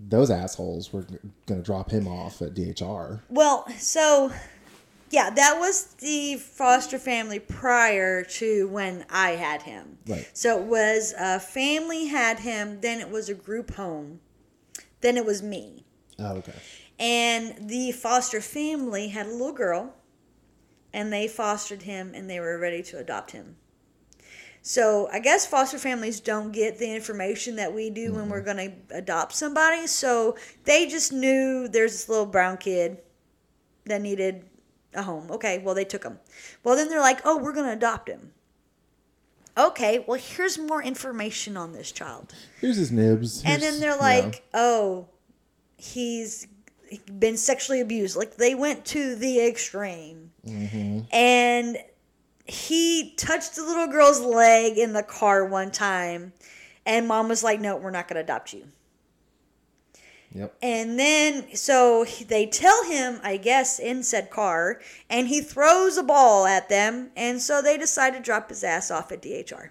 those 0.07 0.31
assholes 0.31 0.91
were 0.91 1.03
going 1.45 1.61
to 1.61 1.65
drop 1.65 1.91
him 1.91 2.07
off 2.07 2.41
at 2.41 2.53
DHR. 2.53 3.21
Well, 3.29 3.65
so 3.77 4.31
yeah, 5.09 5.29
that 5.29 5.57
was 5.59 5.93
the 5.99 6.37
foster 6.37 6.97
family 6.97 7.39
prior 7.39 8.23
to 8.23 8.67
when 8.69 9.05
I 9.09 9.31
had 9.31 9.63
him. 9.63 9.97
Right. 10.07 10.29
So 10.33 10.59
it 10.59 10.65
was 10.65 11.13
a 11.19 11.39
family 11.39 12.07
had 12.07 12.39
him, 12.39 12.81
then 12.81 12.99
it 12.99 13.09
was 13.09 13.29
a 13.29 13.33
group 13.33 13.75
home, 13.75 14.21
then 15.01 15.17
it 15.17 15.25
was 15.25 15.43
me. 15.43 15.85
Oh, 16.17 16.37
okay. 16.37 16.53
And 16.99 17.69
the 17.69 17.91
foster 17.91 18.41
family 18.41 19.09
had 19.09 19.25
a 19.25 19.31
little 19.31 19.53
girl, 19.53 19.95
and 20.93 21.11
they 21.11 21.27
fostered 21.27 21.83
him 21.83 22.13
and 22.13 22.29
they 22.29 22.39
were 22.39 22.57
ready 22.57 22.83
to 22.83 22.99
adopt 22.99 23.31
him. 23.31 23.55
So 24.61 25.09
I 25.11 25.19
guess 25.19 25.45
foster 25.45 25.79
families 25.79 26.19
don't 26.19 26.51
get 26.51 26.77
the 26.77 26.93
information 26.93 27.55
that 27.55 27.73
we 27.73 27.89
do 27.89 28.13
when 28.13 28.29
we're 28.29 28.41
mm-hmm. 28.41 28.57
going 28.57 28.83
to 28.89 28.97
adopt 28.97 29.33
somebody. 29.33 29.87
So 29.87 30.37
they 30.65 30.87
just 30.87 31.11
knew 31.11 31.67
there's 31.67 31.93
this 31.93 32.09
little 32.09 32.27
brown 32.27 32.57
kid 32.57 32.99
that 33.85 34.01
needed 34.01 34.45
a 34.93 35.01
home. 35.03 35.31
Okay, 35.31 35.59
well, 35.59 35.73
they 35.73 35.85
took 35.85 36.03
him. 36.03 36.19
Well, 36.63 36.75
then 36.75 36.89
they're 36.89 36.99
like, 36.99 37.21
oh, 37.25 37.37
we're 37.37 37.53
going 37.53 37.65
to 37.67 37.73
adopt 37.73 38.07
him. 38.07 38.33
Okay, 39.57 40.03
well, 40.07 40.19
here's 40.19 40.57
more 40.57 40.81
information 40.81 41.57
on 41.57 41.73
this 41.73 41.91
child. 41.91 42.33
Here's 42.59 42.77
his 42.77 42.91
nibs. 42.91 43.43
And 43.43 43.61
then 43.61 43.79
they're 43.79 43.91
yeah. 43.91 43.95
like, 43.95 44.43
oh, 44.53 45.07
he's 45.75 46.47
been 47.19 47.37
sexually 47.37 47.81
abused. 47.81 48.15
Like 48.15 48.35
they 48.35 48.55
went 48.55 48.85
to 48.85 49.15
the 49.15 49.45
extreme. 49.45 50.31
Mm-hmm. 50.45 51.01
And 51.13 51.77
he 52.51 53.13
touched 53.15 53.55
the 53.55 53.63
little 53.63 53.87
girl's 53.87 54.19
leg 54.19 54.77
in 54.77 54.91
the 54.91 55.03
car 55.03 55.45
one 55.45 55.71
time. 55.71 56.33
And 56.85 57.07
mom 57.07 57.29
was 57.29 57.43
like, 57.43 57.61
no, 57.61 57.77
we're 57.77 57.91
not 57.91 58.09
going 58.09 58.15
to 58.15 58.21
adopt 58.21 58.51
you. 58.51 58.65
Yep. 60.33 60.57
And 60.61 60.99
then, 60.99 61.55
so 61.55 62.05
they 62.27 62.45
tell 62.47 62.83
him, 62.83 63.21
I 63.23 63.37
guess, 63.37 63.79
in 63.79 64.03
said 64.03 64.29
car, 64.29 64.81
and 65.09 65.29
he 65.29 65.39
throws 65.39 65.97
a 65.97 66.03
ball 66.03 66.45
at 66.45 66.67
them. 66.67 67.11
And 67.15 67.41
so 67.41 67.61
they 67.61 67.77
decide 67.77 68.15
to 68.15 68.19
drop 68.19 68.49
his 68.49 68.65
ass 68.65 68.91
off 68.91 69.13
at 69.13 69.21
DHR. 69.21 69.69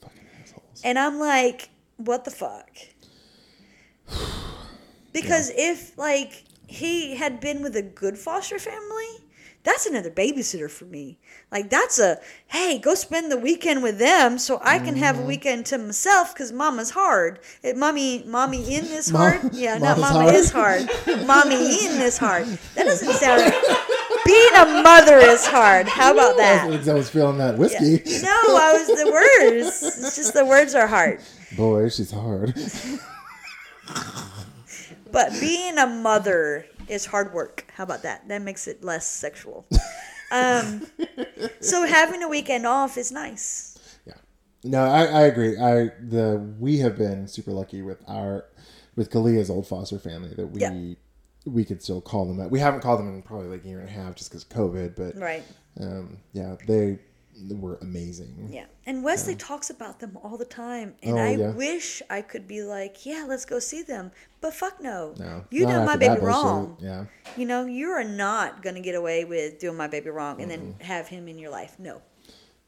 Fucking 0.00 0.26
assholes. 0.42 0.80
And 0.82 0.98
I'm 0.98 1.18
like, 1.18 1.68
what 1.98 2.24
the 2.24 2.30
fuck? 2.30 2.70
Because 5.12 5.50
if 5.56 5.96
like 5.96 6.44
he 6.66 7.14
had 7.16 7.40
been 7.40 7.62
with 7.62 7.74
a 7.74 7.80
good 7.80 8.18
foster 8.18 8.58
family, 8.58 9.25
that's 9.66 9.84
another 9.84 10.10
babysitter 10.10 10.70
for 10.70 10.86
me. 10.86 11.18
Like 11.52 11.68
that's 11.68 11.98
a 11.98 12.18
hey, 12.46 12.78
go 12.78 12.94
spend 12.94 13.30
the 13.30 13.36
weekend 13.36 13.82
with 13.82 13.98
them 13.98 14.38
so 14.38 14.58
I 14.62 14.78
can 14.78 14.96
have 14.96 15.16
a 15.16 15.18
Mm-hmm. 15.18 15.28
weekend 15.28 15.66
to 15.66 15.78
myself 15.78 16.32
because 16.32 16.52
mama's 16.52 16.90
hard. 16.90 17.40
It, 17.62 17.76
mommy, 17.76 18.24
mommy 18.26 18.74
in 18.74 18.84
is 18.86 19.12
Mom- 19.12 19.22
hard. 19.40 19.54
Yeah, 19.54 19.76
not 19.78 19.98
mama 19.98 20.20
hard. 20.22 20.34
is 20.34 20.50
hard. 20.50 20.88
mommy 21.26 21.56
in 21.84 22.00
is 22.00 22.16
hard. 22.16 22.46
That 22.74 22.84
doesn't 22.84 23.12
sound. 23.24 23.52
Being 24.24 24.54
a 24.56 24.82
mother 24.82 25.18
is 25.18 25.46
hard. 25.46 25.86
How 25.86 26.12
about 26.12 26.36
that? 26.38 26.64
I 26.88 26.94
was 26.94 27.08
feeling 27.10 27.38
that 27.38 27.56
whiskey. 27.58 28.02
No, 28.22 28.30
I 28.56 28.72
was 28.72 28.86
the 28.88 29.10
words. 29.12 29.82
It's 29.82 30.16
just 30.16 30.32
the 30.34 30.44
words 30.44 30.74
are 30.74 30.86
hard. 30.88 31.20
Boy, 31.56 31.88
she's 31.90 32.10
hard. 32.10 32.54
But 35.12 35.30
being 35.40 35.78
a 35.78 35.86
mother 35.86 36.66
is 36.88 37.06
hard 37.06 37.32
work. 37.32 37.64
How 37.74 37.84
about 37.84 38.02
that? 38.02 38.26
That 38.28 38.42
makes 38.42 38.66
it 38.68 38.82
less 38.84 39.06
sexual. 39.06 39.66
Um, 40.32 40.84
so 41.60 41.86
having 41.86 42.20
a 42.24 42.28
weekend 42.28 42.66
off 42.66 42.98
is 42.98 43.12
nice. 43.12 43.78
Yeah. 44.04 44.14
No, 44.64 44.82
I, 44.84 45.04
I 45.04 45.20
agree. 45.26 45.56
I 45.56 45.90
the 46.00 46.44
we 46.58 46.78
have 46.78 46.98
been 46.98 47.28
super 47.28 47.52
lucky 47.52 47.80
with 47.80 48.02
our 48.08 48.46
with 48.96 49.10
Kalia's 49.12 49.50
old 49.50 49.68
foster 49.68 50.00
family 50.00 50.34
that 50.34 50.48
we 50.48 50.60
Yeah. 50.60 50.94
we 51.46 51.64
could 51.64 51.80
still 51.80 52.00
call 52.00 52.26
them 52.26 52.38
that. 52.38 52.50
We 52.50 52.58
haven't 52.58 52.80
called 52.80 52.98
them 52.98 53.08
in 53.14 53.22
probably 53.22 53.46
like 53.46 53.64
a 53.64 53.68
year 53.68 53.78
and 53.78 53.88
a 53.88 53.92
half 53.92 54.16
just 54.16 54.30
because 54.30 54.44
COVID, 54.44 54.96
but 54.96 55.16
Right. 55.16 55.44
um, 55.80 56.18
yeah, 56.32 56.56
they 56.66 56.98
were 57.50 57.78
amazing. 57.82 58.48
Yeah. 58.50 58.64
And 58.86 59.04
Wesley 59.04 59.36
talks 59.36 59.70
about 59.70 60.00
them 60.00 60.18
all 60.24 60.36
the 60.36 60.44
time. 60.44 60.94
And 61.04 61.18
Oh, 61.18 61.22
I 61.22 61.30
yeah. 61.36 61.50
wish 61.52 62.02
I 62.10 62.22
could 62.22 62.48
be 62.48 62.62
like, 62.62 63.06
yeah, 63.06 63.26
let's 63.28 63.44
go 63.44 63.58
see 63.60 63.82
them. 63.82 64.10
But 64.46 64.54
fuck 64.54 64.80
no. 64.80 65.12
No, 65.18 65.44
you 65.50 65.66
done 65.66 65.84
my 65.84 65.96
baby 65.96 66.20
wrong. 66.20 66.76
Yeah, 66.80 67.06
You 67.36 67.46
know, 67.46 67.66
you 67.66 67.88
are 67.90 68.04
not 68.04 68.62
going 68.62 68.76
to 68.76 68.80
get 68.80 68.94
away 68.94 69.24
with 69.24 69.58
doing 69.58 69.76
my 69.76 69.88
baby 69.88 70.10
wrong 70.10 70.40
and 70.40 70.50
Mm-hmm. 70.52 70.78
then 70.78 70.86
have 70.86 71.08
him 71.08 71.26
in 71.26 71.36
your 71.36 71.50
life. 71.50 71.74
No. 71.80 72.00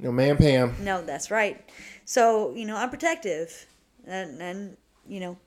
no, 0.00 0.10
man, 0.10 0.36
Pam. 0.36 0.74
No, 0.80 1.02
that's 1.02 1.30
right. 1.30 1.56
So, 2.04 2.52
you 2.56 2.66
know, 2.66 2.76
I'm 2.76 2.90
protective. 2.90 3.66
And, 4.08 4.42
and, 4.42 4.76
you 5.06 5.20
know, 5.20 5.38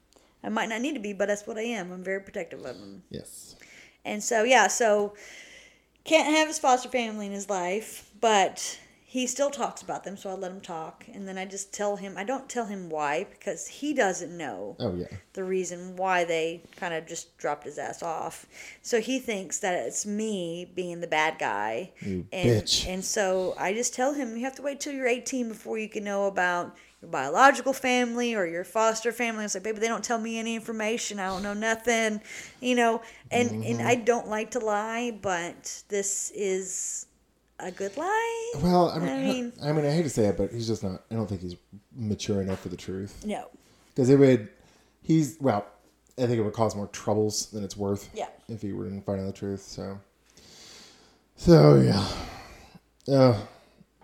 I 0.42 0.48
might 0.48 0.70
not 0.70 0.80
need 0.80 0.94
to 0.94 1.02
be, 1.02 1.12
but 1.12 1.28
that's 1.28 1.46
what 1.46 1.58
I 1.58 1.64
am. 1.64 1.92
I'm 1.92 2.04
very 2.04 2.22
protective 2.22 2.62
of 2.64 2.78
him. 2.78 3.04
Yes, 3.10 3.56
And 4.06 4.24
so, 4.24 4.44
yeah, 4.44 4.68
so 4.68 5.14
can't 6.06 6.28
have 6.34 6.48
his 6.48 6.60
foster 6.60 6.88
family 6.90 7.26
in 7.26 7.34
his 7.34 7.50
life, 7.50 8.10
but 8.22 8.80
he 9.12 9.28
still 9.28 9.50
talks 9.50 9.82
about 9.82 10.06
them, 10.06 10.16
so 10.16 10.30
I 10.30 10.36
let 10.36 10.52
him 10.52 10.62
talk. 10.62 11.04
And 11.14 11.28
then 11.28 11.38
I 11.38 11.44
just 11.44 11.74
tell 11.74 11.98
him, 11.98 12.14
I 12.16 12.24
don't 12.24 12.48
tell 12.48 12.68
him 12.68 12.88
why 12.88 13.26
because 13.30 13.68
he 13.68 13.94
doesn't 13.94 14.38
know 14.38 14.78
oh 14.80 14.96
yeah, 14.96 15.08
the 15.34 15.44
reason 15.44 15.98
why 15.98 16.24
they 16.24 16.64
kind 16.78 16.94
of 16.94 17.06
just 17.08 17.38
dropped 17.38 17.66
his 17.66 17.78
ass 17.78 18.02
off. 18.02 18.46
So 18.82 19.02
he 19.02 19.20
thinks 19.20 19.60
that 19.60 19.74
it's 19.86 20.06
me 20.06 20.72
being 20.74 21.02
the 21.02 21.08
bad 21.08 21.40
guy. 21.40 21.92
You 22.00 22.26
and, 22.32 22.64
bitch. 22.64 22.88
And 22.88 23.04
so 23.04 23.54
I 23.60 23.74
just 23.74 23.94
tell 23.94 24.14
him 24.14 24.38
you 24.38 24.46
have 24.46 24.56
to 24.56 24.62
wait 24.62 24.80
till 24.80 24.94
you're 24.94 25.10
18 25.10 25.50
before 25.50 25.78
you 25.78 25.90
can 25.90 26.06
know 26.06 26.28
about 26.28 26.78
your 27.02 27.12
biological 27.12 27.74
family 27.74 28.34
or 28.34 28.46
your 28.46 28.64
foster 28.64 29.12
family. 29.12 29.42
I 29.42 29.44
was 29.44 29.56
like, 29.56 29.64
baby, 29.64 29.80
they 29.80 29.90
don't 29.90 30.06
tell 30.06 30.20
me 30.20 30.40
any 30.40 30.56
information. 30.56 31.20
I 31.20 31.28
don't 31.28 31.44
know 31.44 31.54
nothing, 31.54 32.22
you 32.62 32.76
know. 32.76 33.02
And 33.30 33.52
and 33.52 33.80
mm-hmm. 33.80 33.88
I 33.88 33.96
don't 33.96 34.30
like 34.30 34.52
to 34.52 34.60
lie, 34.60 35.12
but 35.22 35.84
this 35.90 36.32
is 36.34 37.08
a 37.64 37.72
good 37.72 37.96
lie. 37.98 38.52
Well, 38.62 38.90
I 38.90 39.00
mean, 39.00 39.10
I 39.10 39.18
mean- 39.22 39.54
I 39.64 39.72
mean, 39.72 39.86
I 39.86 39.92
hate 39.92 40.04
to 40.04 40.10
say 40.10 40.26
it, 40.26 40.38
but 40.38 40.52
he's 40.52 40.68
just 40.68 40.84
not. 40.84 41.04
I 41.12 41.16
don't 41.16 41.28
think 41.28 41.42
he's 41.42 41.56
mature 41.96 42.42
enough 42.42 42.60
for 42.60 42.70
the 42.70 42.78
truth. 42.78 43.26
No. 43.26 43.50
Because 43.90 44.10
it 44.10 44.18
would, 44.18 44.50
he's 45.02 45.38
well, 45.40 45.66
I 46.18 46.22
think 46.28 46.34
it 46.40 46.42
would 46.42 46.54
cause 46.54 46.76
more 46.76 46.88
troubles 46.88 47.48
than 47.52 47.64
it's 47.64 47.76
worth. 47.78 48.10
Yeah. 48.14 48.28
If 48.50 48.62
he 48.62 48.74
were 48.74 48.86
to 48.90 49.02
find 49.02 49.20
out 49.22 49.26
the 49.28 49.34
truth, 49.34 49.62
so. 49.62 50.00
So 51.36 51.76
yeah, 51.82 52.08
oh, 53.08 53.48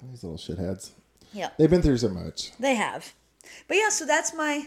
these 0.10 0.24
little 0.24 0.38
shitheads. 0.38 0.91
Yeah. 1.34 1.49
They've 1.58 1.70
been 1.70 1.82
through 1.84 1.97
so 1.97 2.10
much. 2.10 2.51
They 2.60 2.74
have. 2.76 3.14
But 3.68 3.78
yeah, 3.78 3.89
so 3.89 4.05
that's 4.05 4.34
my 4.34 4.66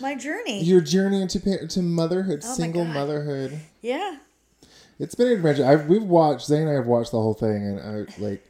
my 0.00 0.14
journey. 0.14 0.62
Your 0.62 0.80
journey 0.80 1.22
into 1.22 1.40
to 1.68 1.82
motherhood, 1.82 2.42
Oh 2.44 2.54
single 2.54 2.84
motherhood. 2.84 3.58
yeah. 3.80 4.18
It's 5.02 5.16
been 5.16 5.26
an 5.26 5.32
adventure. 5.32 5.66
I've 5.66 5.88
we've 5.88 6.04
watched 6.04 6.46
Zane 6.46 6.62
and 6.62 6.70
I 6.70 6.74
have 6.74 6.86
watched 6.86 7.10
the 7.10 7.20
whole 7.20 7.34
thing, 7.34 7.56
and 7.66 7.80
I 7.80 8.22
like. 8.22 8.44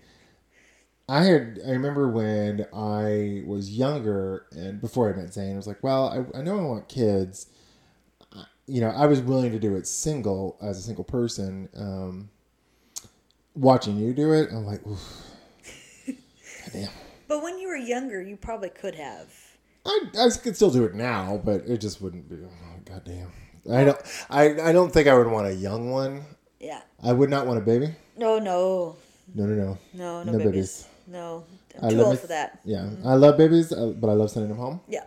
I 1.09 1.25
had 1.25 1.59
I 1.67 1.71
remember 1.71 2.09
when 2.09 2.67
I 2.75 3.43
was 3.47 3.71
younger 3.71 4.47
and 4.53 4.79
before 4.79 5.13
I 5.13 5.17
met 5.17 5.33
Zane, 5.33 5.55
I 5.55 5.57
was 5.57 5.67
like, 5.67 5.83
well, 5.83 6.29
I, 6.35 6.39
I 6.39 6.43
know 6.43 6.59
I 6.59 6.63
want 6.63 6.89
kids. 6.89 7.47
You 8.67 8.83
know, 8.83 8.91
I 8.91 9.07
was 9.07 9.21
willing 9.21 9.51
to 9.53 9.59
do 9.59 9.77
it 9.77 9.87
single 9.87 10.59
as 10.63 10.79
a 10.79 10.83
single 10.83 11.05
person. 11.05 11.71
Um, 11.75 12.29
watching 13.55 13.97
you 13.97 14.13
do 14.13 14.33
it, 14.33 14.51
I'm 14.53 14.67
like, 14.67 14.87
Oof. 14.87 15.01
Damn. 16.73 16.91
But 17.29 17.43
when 17.43 17.59
you 17.59 17.69
were 17.69 17.77
younger, 17.77 18.21
you 18.21 18.37
probably 18.37 18.69
could 18.69 18.95
have. 18.95 19.35
I, 19.87 20.01
I 20.19 20.29
could 20.31 20.55
still 20.55 20.71
do 20.71 20.85
it 20.85 20.95
now, 20.95 21.41
but 21.43 21.63
it 21.67 21.81
just 21.81 22.03
wouldn't 22.03 22.29
be. 22.29 22.37
Oh, 22.45 22.81
God 22.85 23.03
damn. 23.05 23.33
I 23.71 23.85
don't. 23.85 24.01
I, 24.29 24.69
I 24.69 24.73
don't 24.73 24.93
think 24.93 25.09
I 25.09 25.17
would 25.17 25.29
want 25.29 25.47
a 25.47 25.55
young 25.55 25.91
one. 25.91 26.25
Yeah. 26.63 26.81
I 27.03 27.13
would 27.13 27.29
not 27.29 27.47
want 27.47 27.59
a 27.59 27.63
baby. 27.63 27.95
No, 28.17 28.39
no. 28.39 28.97
No, 29.35 29.45
no, 29.47 29.55
no. 29.55 29.79
No, 29.93 30.23
no, 30.23 30.33
No 30.33 30.39
babies. 30.39 30.53
babies. 30.53 30.87
No. 31.09 31.45
I 31.83 31.87
I'm 31.87 31.91
too 31.91 31.97
love 31.97 32.07
old 32.07 32.15
it. 32.15 32.21
for 32.21 32.27
that. 32.29 32.61
Yeah, 32.65 32.89
I 33.05 33.15
love 33.15 33.37
babies, 33.37 33.73
uh, 33.73 33.93
but 33.99 34.09
I 34.09 34.13
love 34.13 34.31
sending 34.31 34.51
them 34.51 34.59
home. 34.59 34.81
Yeah. 34.89 35.05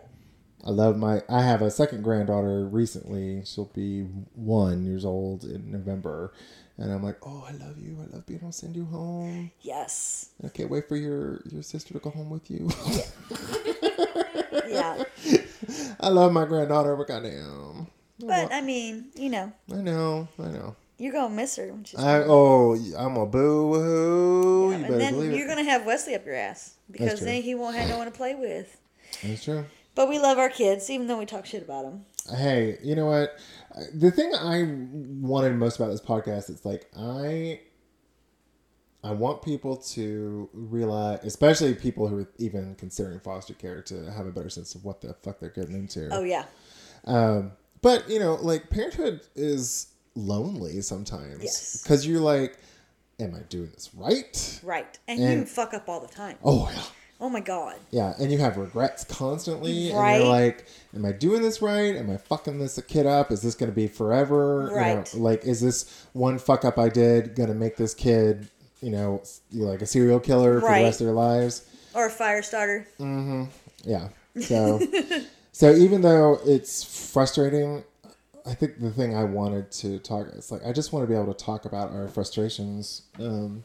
I 0.64 0.70
love 0.70 0.96
my. 0.98 1.22
I 1.28 1.42
have 1.42 1.62
a 1.62 1.70
second 1.70 2.02
granddaughter 2.02 2.66
recently. 2.66 3.42
She'll 3.44 3.70
be 3.72 4.02
one 4.34 4.84
years 4.84 5.04
old 5.04 5.44
in 5.44 5.70
November, 5.70 6.32
and 6.76 6.92
I'm 6.92 7.04
like, 7.04 7.18
oh, 7.24 7.46
I 7.48 7.52
love 7.52 7.78
you. 7.78 7.96
I 8.02 8.12
love 8.14 8.26
being 8.26 8.40
able 8.40 8.50
to 8.50 8.56
send 8.58 8.74
you 8.74 8.84
home. 8.84 9.52
Yes. 9.60 10.30
I 10.44 10.48
can't 10.48 10.68
wait 10.68 10.88
for 10.88 10.96
your 10.96 11.40
your 11.52 11.62
sister 11.62 11.94
to 11.94 12.00
go 12.00 12.10
home 12.10 12.30
with 12.30 12.50
you. 12.50 12.68
Yeah. 14.68 15.04
I 16.00 16.08
love 16.08 16.32
my 16.32 16.44
granddaughter, 16.44 16.96
but 16.96 17.06
goddamn, 17.06 17.86
but 18.18 18.52
I 18.52 18.60
mean, 18.60 19.06
you 19.14 19.30
know, 19.30 19.52
I 19.72 19.76
know, 19.76 20.28
I 20.38 20.48
know. 20.48 20.76
You're 20.98 21.12
gonna 21.12 21.34
miss 21.34 21.56
her. 21.56 21.66
when 21.66 21.84
she's 21.84 21.98
I 22.00 22.22
oh, 22.26 22.74
I'm 22.96 23.16
a 23.16 23.26
boo 23.26 23.74
hoo. 23.74 24.70
Yeah, 24.72 24.78
you 24.78 24.84
and 24.84 25.00
then 25.00 25.14
you're 25.16 25.44
it. 25.44 25.48
gonna 25.48 25.64
have 25.64 25.84
Wesley 25.86 26.14
up 26.14 26.24
your 26.24 26.34
ass 26.34 26.74
because 26.90 27.20
then 27.20 27.42
he 27.42 27.54
won't 27.54 27.76
have 27.76 27.88
no 27.88 27.98
one 27.98 28.06
to 28.06 28.12
play 28.12 28.34
with. 28.34 28.80
That's 29.22 29.44
true. 29.44 29.64
But 29.94 30.08
we 30.08 30.18
love 30.18 30.38
our 30.38 30.50
kids, 30.50 30.90
even 30.90 31.06
though 31.06 31.18
we 31.18 31.24
talk 31.26 31.46
shit 31.46 31.62
about 31.62 31.84
them. 31.84 32.04
hey, 32.36 32.78
you 32.82 32.94
know 32.94 33.06
what? 33.06 33.38
The 33.94 34.10
thing 34.10 34.34
I 34.34 34.62
wanted 35.26 35.54
most 35.56 35.76
about 35.76 35.88
this 35.90 36.00
podcast 36.00 36.50
it's 36.50 36.64
like 36.64 36.86
I 36.98 37.60
I 39.04 39.12
want 39.12 39.42
people 39.42 39.76
to 39.76 40.48
realize, 40.52 41.20
especially 41.24 41.74
people 41.74 42.08
who 42.08 42.18
are 42.20 42.28
even 42.38 42.74
considering 42.74 43.20
foster 43.20 43.54
care, 43.54 43.80
to 43.82 44.10
have 44.10 44.26
a 44.26 44.32
better 44.32 44.48
sense 44.50 44.74
of 44.74 44.84
what 44.84 45.00
the 45.00 45.14
fuck 45.22 45.38
they're 45.38 45.50
getting 45.50 45.74
into. 45.76 46.08
Oh 46.10 46.24
yeah, 46.24 46.44
Um, 47.04 47.52
but 47.82 48.08
you 48.10 48.18
know, 48.18 48.34
like 48.34 48.68
parenthood 48.68 49.20
is 49.36 49.88
lonely 50.16 50.80
sometimes 50.80 51.42
Yes. 51.42 51.82
because 51.82 52.06
you're 52.06 52.20
like, 52.20 52.58
am 53.20 53.34
I 53.34 53.40
doing 53.48 53.70
this 53.74 53.90
right? 53.94 54.60
right. 54.64 54.98
And, 55.06 55.20
And- 55.20 55.40
you 55.40 55.46
fuck 55.46 55.74
up 55.74 55.88
all 55.88 56.00
the 56.00 56.08
time. 56.08 56.36
Oh 56.42 56.68
yeah. 56.74 56.82
Oh 57.18 57.30
my 57.30 57.40
god. 57.40 57.76
Yeah, 57.90 58.12
and 58.20 58.30
you 58.30 58.36
have 58.38 58.58
regrets 58.58 59.02
constantly, 59.04 59.90
Right. 59.90 60.12
and 60.16 60.24
you're 60.24 60.30
like, 60.32 60.66
"Am 60.94 61.02
I 61.06 61.12
doing 61.12 61.40
this 61.40 61.62
right? 61.62 61.96
Am 61.96 62.10
I 62.10 62.18
fucking 62.18 62.58
this 62.58 62.78
kid 62.88 63.06
up? 63.06 63.32
Is 63.32 63.40
this 63.40 63.54
going 63.54 63.70
to 63.70 63.74
be 63.74 63.86
forever? 63.86 64.66
You 64.68 64.76
know, 64.76 64.76
Right. 64.96 65.14
like, 65.14 65.44
is 65.46 65.62
this 65.62 65.86
one 66.12 66.38
fuck 66.38 66.66
up 66.66 66.78
I 66.78 66.90
did 66.90 67.34
going 67.34 67.48
to 67.48 67.54
make 67.54 67.78
this 67.78 67.94
kid, 67.94 68.50
you 68.82 68.90
know, 68.90 69.22
like 69.50 69.80
a 69.80 69.86
serial 69.86 70.20
killer 70.20 70.60
for 70.60 70.66
Right. 70.66 70.80
the 70.80 70.84
rest 70.84 71.00
of 71.00 71.06
their 71.06 71.16
lives? 71.16 71.62
Or 71.94 72.04
a 72.04 72.10
fire 72.10 72.42
starter. 72.42 72.86
Mm 73.00 73.24
hmm. 73.24 73.44
Yeah. 73.90 74.08
So, 74.42 74.78
so 75.52 75.72
even 75.72 76.02
though 76.02 76.38
it's 76.44 76.84
frustrating, 76.84 77.82
I 78.46 78.54
think 78.54 78.80
the 78.80 78.90
thing 78.92 79.16
I 79.16 79.24
wanted 79.24 79.72
to 79.72 79.98
talk, 79.98 80.28
it's 80.34 80.52
like 80.52 80.64
I 80.64 80.72
just 80.72 80.92
want 80.92 81.02
to 81.02 81.08
be 81.08 81.14
able 81.18 81.34
to 81.34 81.44
talk 81.44 81.64
about 81.64 81.90
our 81.92 82.06
frustrations. 82.06 83.02
Um, 83.18 83.64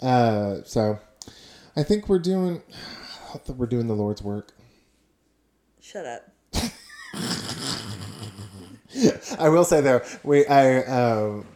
uh, 0.00 0.58
so 0.64 1.00
I 1.76 1.82
think 1.82 2.08
we're 2.08 2.20
doing, 2.20 2.62
I 2.72 3.30
hope 3.30 3.44
that 3.46 3.56
we're 3.56 3.66
doing 3.66 3.88
the 3.88 3.94
Lord's 3.94 4.22
work. 4.22 4.52
Shut 5.80 6.06
up. 6.06 6.28
I 9.38 9.48
will 9.48 9.64
say 9.64 9.80
though, 9.80 10.02
we 10.22 10.46
I 10.46 10.84
um, 10.84 11.46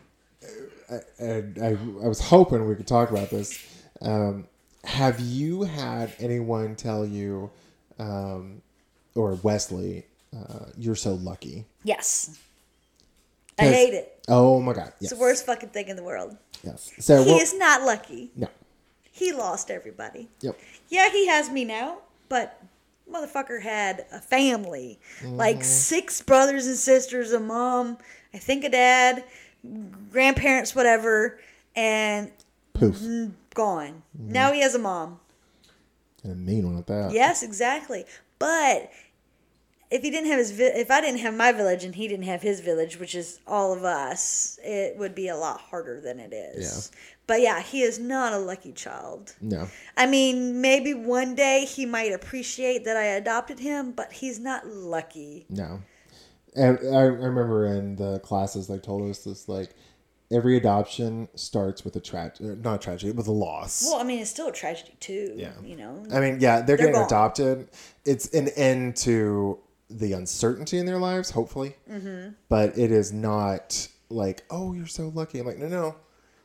I, 0.90 0.96
I 1.22 1.68
I 2.02 2.08
was 2.08 2.20
hoping 2.20 2.66
we 2.66 2.74
could 2.74 2.88
talk 2.88 3.10
about 3.10 3.30
this. 3.30 3.84
Um, 4.00 4.46
have 4.84 5.20
you 5.20 5.62
had 5.64 6.12
anyone 6.18 6.76
tell 6.76 7.04
you, 7.04 7.50
um, 7.98 8.62
or 9.14 9.34
Wesley, 9.34 10.06
uh, 10.36 10.66
you're 10.76 10.94
so 10.94 11.14
lucky? 11.14 11.64
Yes. 11.84 12.38
I 13.58 13.64
hate 13.64 13.94
it. 13.94 14.22
Oh 14.28 14.60
my 14.60 14.74
God! 14.74 14.92
Yes. 15.00 15.02
It's 15.02 15.10
the 15.12 15.18
worst 15.18 15.46
fucking 15.46 15.70
thing 15.70 15.88
in 15.88 15.96
the 15.96 16.02
world. 16.02 16.36
Yes. 16.62 16.92
So 16.98 17.22
He 17.24 17.30
we'll- 17.32 17.40
is 17.40 17.54
not 17.54 17.82
lucky. 17.82 18.30
no. 18.36 18.48
He 19.12 19.32
lost 19.32 19.70
everybody. 19.70 20.28
Yep. 20.42 20.58
Yeah, 20.90 21.08
he 21.10 21.26
has 21.28 21.48
me 21.48 21.64
now, 21.64 21.98
but 22.28 22.62
motherfucker 23.10 23.62
had 23.62 24.04
a 24.12 24.20
family. 24.20 24.98
Mm-hmm. 25.20 25.36
Like 25.36 25.64
six 25.64 26.20
brothers 26.20 26.66
and 26.66 26.76
sisters, 26.76 27.32
a 27.32 27.40
mom, 27.40 27.96
I 28.34 28.38
think 28.38 28.62
a 28.64 28.68
dad, 28.68 29.24
grandparents, 30.12 30.74
whatever, 30.74 31.38
and 31.74 32.30
Poof. 32.74 33.00
gone. 33.54 34.02
Mm-hmm. 34.20 34.32
Now 34.32 34.52
he 34.52 34.60
has 34.60 34.74
a 34.74 34.78
mom. 34.78 35.18
And 36.22 36.32
a 36.32 36.36
mean 36.36 36.66
one 36.66 36.76
at 36.78 36.86
that. 36.88 37.12
Yes, 37.12 37.42
exactly. 37.42 38.04
But 38.38 38.90
if 39.90 40.02
he 40.02 40.10
didn't 40.10 40.28
have 40.28 40.38
his, 40.38 40.50
vi- 40.50 40.64
if 40.74 40.90
I 40.90 41.00
didn't 41.00 41.20
have 41.20 41.34
my 41.34 41.52
village 41.52 41.84
and 41.84 41.94
he 41.94 42.08
didn't 42.08 42.24
have 42.26 42.42
his 42.42 42.60
village, 42.60 42.98
which 42.98 43.14
is 43.14 43.40
all 43.46 43.72
of 43.72 43.84
us, 43.84 44.58
it 44.62 44.96
would 44.98 45.14
be 45.14 45.28
a 45.28 45.36
lot 45.36 45.60
harder 45.60 46.00
than 46.00 46.18
it 46.18 46.32
is. 46.32 46.90
Yeah. 46.92 46.98
But 47.28 47.40
yeah, 47.40 47.60
he 47.60 47.82
is 47.82 47.98
not 47.98 48.32
a 48.32 48.38
lucky 48.38 48.72
child. 48.72 49.34
No. 49.40 49.68
I 49.96 50.06
mean, 50.06 50.60
maybe 50.60 50.94
one 50.94 51.34
day 51.34 51.64
he 51.64 51.84
might 51.86 52.12
appreciate 52.12 52.84
that 52.84 52.96
I 52.96 53.04
adopted 53.04 53.58
him, 53.58 53.92
but 53.92 54.12
he's 54.12 54.38
not 54.38 54.66
lucky. 54.66 55.46
No. 55.48 55.80
And 56.54 56.78
I, 56.94 56.98
I 56.98 57.02
remember 57.02 57.66
in 57.66 57.96
the 57.96 58.18
classes 58.20 58.66
they 58.68 58.78
told 58.78 59.10
us 59.10 59.24
this 59.24 59.48
like 59.48 59.70
every 60.32 60.56
adoption 60.56 61.28
starts 61.34 61.84
with 61.84 61.94
a 61.96 62.00
tragedy, 62.00 62.50
uh, 62.50 62.54
not 62.62 62.76
a 62.76 62.78
tragedy, 62.78 63.12
with 63.12 63.26
a 63.28 63.32
loss. 63.32 63.84
Well, 63.84 64.00
I 64.00 64.04
mean, 64.04 64.20
it's 64.20 64.30
still 64.30 64.48
a 64.48 64.52
tragedy 64.52 64.94
too. 65.00 65.34
Yeah. 65.36 65.52
You 65.62 65.76
know. 65.76 66.04
I 66.12 66.20
mean, 66.20 66.38
yeah, 66.40 66.56
they're, 66.62 66.76
They're 66.76 66.76
getting 66.78 66.92
gone. 66.94 67.06
adopted. 67.06 67.68
It's 68.04 68.32
an 68.34 68.48
end 68.56 68.96
to 68.98 69.58
the 69.88 70.12
uncertainty 70.12 70.78
in 70.78 70.86
their 70.86 70.98
lives, 70.98 71.30
hopefully. 71.30 71.76
Mm-hmm. 71.90 72.30
But 72.48 72.76
it 72.78 72.90
is 72.90 73.12
not 73.12 73.88
like, 74.08 74.44
oh, 74.50 74.72
you're 74.72 74.86
so 74.86 75.08
lucky. 75.14 75.38
I'm 75.38 75.46
like, 75.46 75.58
no, 75.58 75.68
no, 75.68 75.96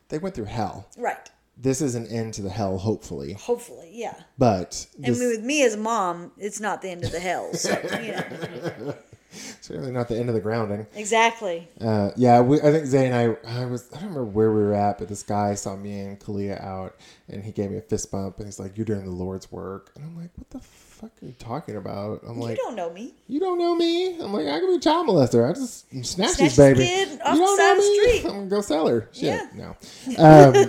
they 0.08 0.18
went 0.18 0.34
through 0.34 0.46
hell. 0.46 0.88
right. 0.96 1.30
This 1.54 1.82
is 1.82 1.94
an 1.94 2.06
end 2.06 2.32
to 2.34 2.42
the 2.42 2.50
hell, 2.50 2.78
hopefully. 2.78 3.34
Hopefully, 3.34 3.90
yeah. 3.92 4.14
But 4.38 4.86
And 5.04 5.18
with 5.18 5.42
me 5.42 5.62
as 5.64 5.74
a 5.74 5.78
mom, 5.78 6.32
it's 6.38 6.60
not 6.60 6.80
the 6.80 6.88
end 6.88 7.04
of 7.04 7.12
the 7.12 7.20
hell. 7.20 7.52
So 7.52 7.70
you 8.02 8.12
know. 8.12 8.94
certainly 9.60 9.90
not 9.92 10.08
the 10.08 10.18
end 10.18 10.28
of 10.28 10.34
the 10.34 10.40
grounding. 10.40 10.86
Exactly. 10.94 11.68
Uh, 11.80 12.10
yeah, 12.16 12.40
we, 12.40 12.58
I 12.60 12.70
think 12.72 12.86
Zay 12.86 13.06
and 13.08 13.14
I, 13.46 13.62
I 13.62 13.64
was, 13.64 13.88
I 13.92 13.96
don't 13.96 14.08
remember 14.10 14.24
where 14.24 14.52
we 14.52 14.62
were 14.62 14.74
at, 14.74 14.98
but 14.98 15.08
this 15.08 15.22
guy 15.22 15.54
saw 15.54 15.74
me 15.76 16.00
and 16.00 16.20
Kalia 16.20 16.62
out, 16.62 16.96
and 17.28 17.42
he 17.44 17.52
gave 17.52 17.70
me 17.70 17.78
a 17.78 17.82
fist 17.82 18.10
bump, 18.10 18.38
and 18.38 18.46
he's 18.46 18.58
like, 18.60 18.76
"You're 18.76 18.84
doing 18.86 19.04
the 19.04 19.10
Lord's 19.10 19.50
work," 19.50 19.90
and 19.96 20.04
I'm 20.04 20.16
like, 20.16 20.30
"What 20.36 20.50
the 20.50 20.60
fuck 20.60 21.10
are 21.22 21.26
you 21.26 21.34
talking 21.38 21.76
about?" 21.76 22.20
I'm 22.26 22.38
like, 22.38 22.58
you 22.58 22.64
don't 22.64 22.76
know 22.76 22.92
me. 22.92 23.14
"You 23.28 23.40
don't 23.40 23.58
know 23.58 23.74
me." 23.74 24.18
I'm 24.20 24.32
like, 24.32 24.46
"I 24.46 24.60
could 24.60 24.68
be 24.68 24.76
a 24.76 24.80
child 24.80 25.08
molester. 25.08 25.48
I 25.48 25.52
just 25.54 25.88
snatch 25.90 26.06
Snatch 26.06 26.36
this 26.36 26.56
baby. 26.56 26.84
kid 26.84 27.20
off 27.24 27.34
you 27.34 27.40
don't 27.40 27.58
side 27.58 27.64
know 27.64 27.72
of 27.72 27.76
the 27.78 27.82
me? 27.82 27.98
street." 28.18 28.24
I'm 28.26 28.32
gonna 28.36 28.46
go 28.50 28.60
sell 28.60 28.86
her. 28.86 29.08
Shit, 29.12 29.24
Yeah. 29.24 29.48
no. 29.54 29.76
Um, 30.18 30.52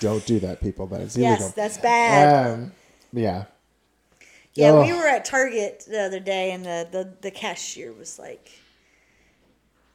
don't 0.00 0.24
do 0.26 0.40
that, 0.40 0.58
people. 0.60 0.86
That 0.88 1.00
is 1.02 1.16
Yes, 1.16 1.40
illegal. 1.40 1.54
that's 1.56 1.78
bad. 1.78 2.50
Um, 2.52 2.72
yeah. 3.12 3.44
Yeah, 4.54 4.70
oh. 4.70 4.82
we 4.82 4.92
were 4.92 5.06
at 5.06 5.24
Target 5.24 5.84
the 5.88 6.02
other 6.02 6.20
day, 6.20 6.52
and 6.52 6.64
the, 6.64 6.88
the, 6.90 7.12
the 7.22 7.30
cashier 7.30 7.92
was 7.92 8.18
like, 8.18 8.50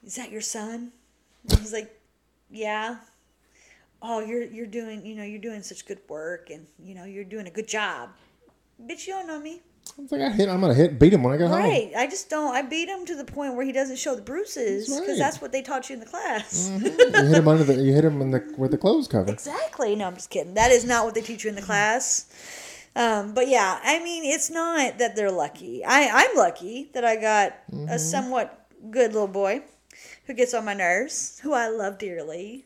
"Is 0.06 0.16
that 0.16 0.32
your 0.32 0.42
son?" 0.42 0.92
I 1.52 1.56
was 1.56 1.74
like, 1.74 2.00
"Yeah." 2.50 2.98
Oh, 4.02 4.20
you're 4.20 4.44
you're 4.44 4.68
doing 4.68 5.06
you 5.06 5.16
know 5.16 5.24
you're 5.24 5.42
doing 5.42 5.64
such 5.64 5.86
good 5.86 6.00
work, 6.08 6.50
and 6.50 6.68
you 6.84 6.96
know 6.96 7.04
you're 7.04 7.24
doing 7.24 7.48
a 7.48 7.52
good 7.52 7.68
job. 7.68 8.10
Bitch, 8.82 9.08
you 9.08 9.14
don't 9.14 9.28
know 9.28 9.40
me. 9.40 9.62
It's 9.98 10.12
like 10.12 10.22
I 10.22 10.30
hit. 10.30 10.50
I'm 10.50 10.62
gonna 10.62 10.74
hit. 10.74 11.00
Beat 11.00 11.14
him 11.14 11.24
when 11.24 11.34
I 11.34 11.38
get 11.38 11.48
home. 11.48 11.60
Right. 11.60 11.92
I 11.96 12.08
just 12.08 12.30
don't. 12.30 12.54
I 12.54 12.62
beat 12.62 12.90
him 12.90 13.06
to 13.06 13.16
the 13.16 13.26
point 13.26 13.56
where 13.56 13.66
he 13.66 13.72
doesn't 13.72 13.98
show 13.98 14.16
the 14.16 14.22
bruises 14.22 14.86
because 14.86 15.00
right. 15.00 15.10
Mm-hmm. 15.10 15.20
that's 15.20 15.42
what 15.42 15.52
they 15.52 15.62
taught 15.62 15.90
you 15.90 15.94
in 15.94 16.00
the 16.00 16.06
class. 16.06 16.70
You 16.70 16.80
hit 16.80 17.14
him 17.14 17.48
under 17.48 17.64
the. 17.64 17.76
You 17.76 17.94
hit 17.94 18.06
him 18.06 18.22
in 18.22 18.32
the 18.32 18.54
with 18.58 18.72
the 18.72 18.78
clothes 18.78 19.08
cover. 19.08 19.32
Exactly. 19.32 19.96
No, 19.96 20.08
I'm 20.08 20.16
just 20.16 20.30
kidding. 20.30 20.54
That 20.56 20.72
is 20.72 20.86
not 20.86 21.06
what 21.06 21.16
they 21.16 21.22
teach 21.22 21.44
you 21.44 21.50
in 21.50 21.56
the 21.56 21.62
class. 21.62 22.28
Um, 22.98 23.34
but 23.34 23.48
yeah, 23.48 23.80
I 23.84 24.04
mean, 24.04 24.24
it's 24.26 24.50
not 24.50 24.98
that 24.98 25.16
they're 25.16 25.32
lucky. 25.32 25.84
I, 25.86 26.08
I'm 26.26 26.36
lucky 26.38 26.90
that 26.94 27.06
I 27.06 27.16
got 27.16 27.54
Mm-hmm. 27.72 27.90
a 27.90 28.00
somewhat 28.00 28.68
good 28.92 29.14
little 29.14 29.28
boy 29.28 29.62
who 30.26 30.34
gets 30.34 30.54
on 30.54 30.66
my 30.66 30.74
nerves, 30.74 31.40
who 31.44 31.54
I 31.54 31.68
love 31.70 31.98
dearly. 32.00 32.66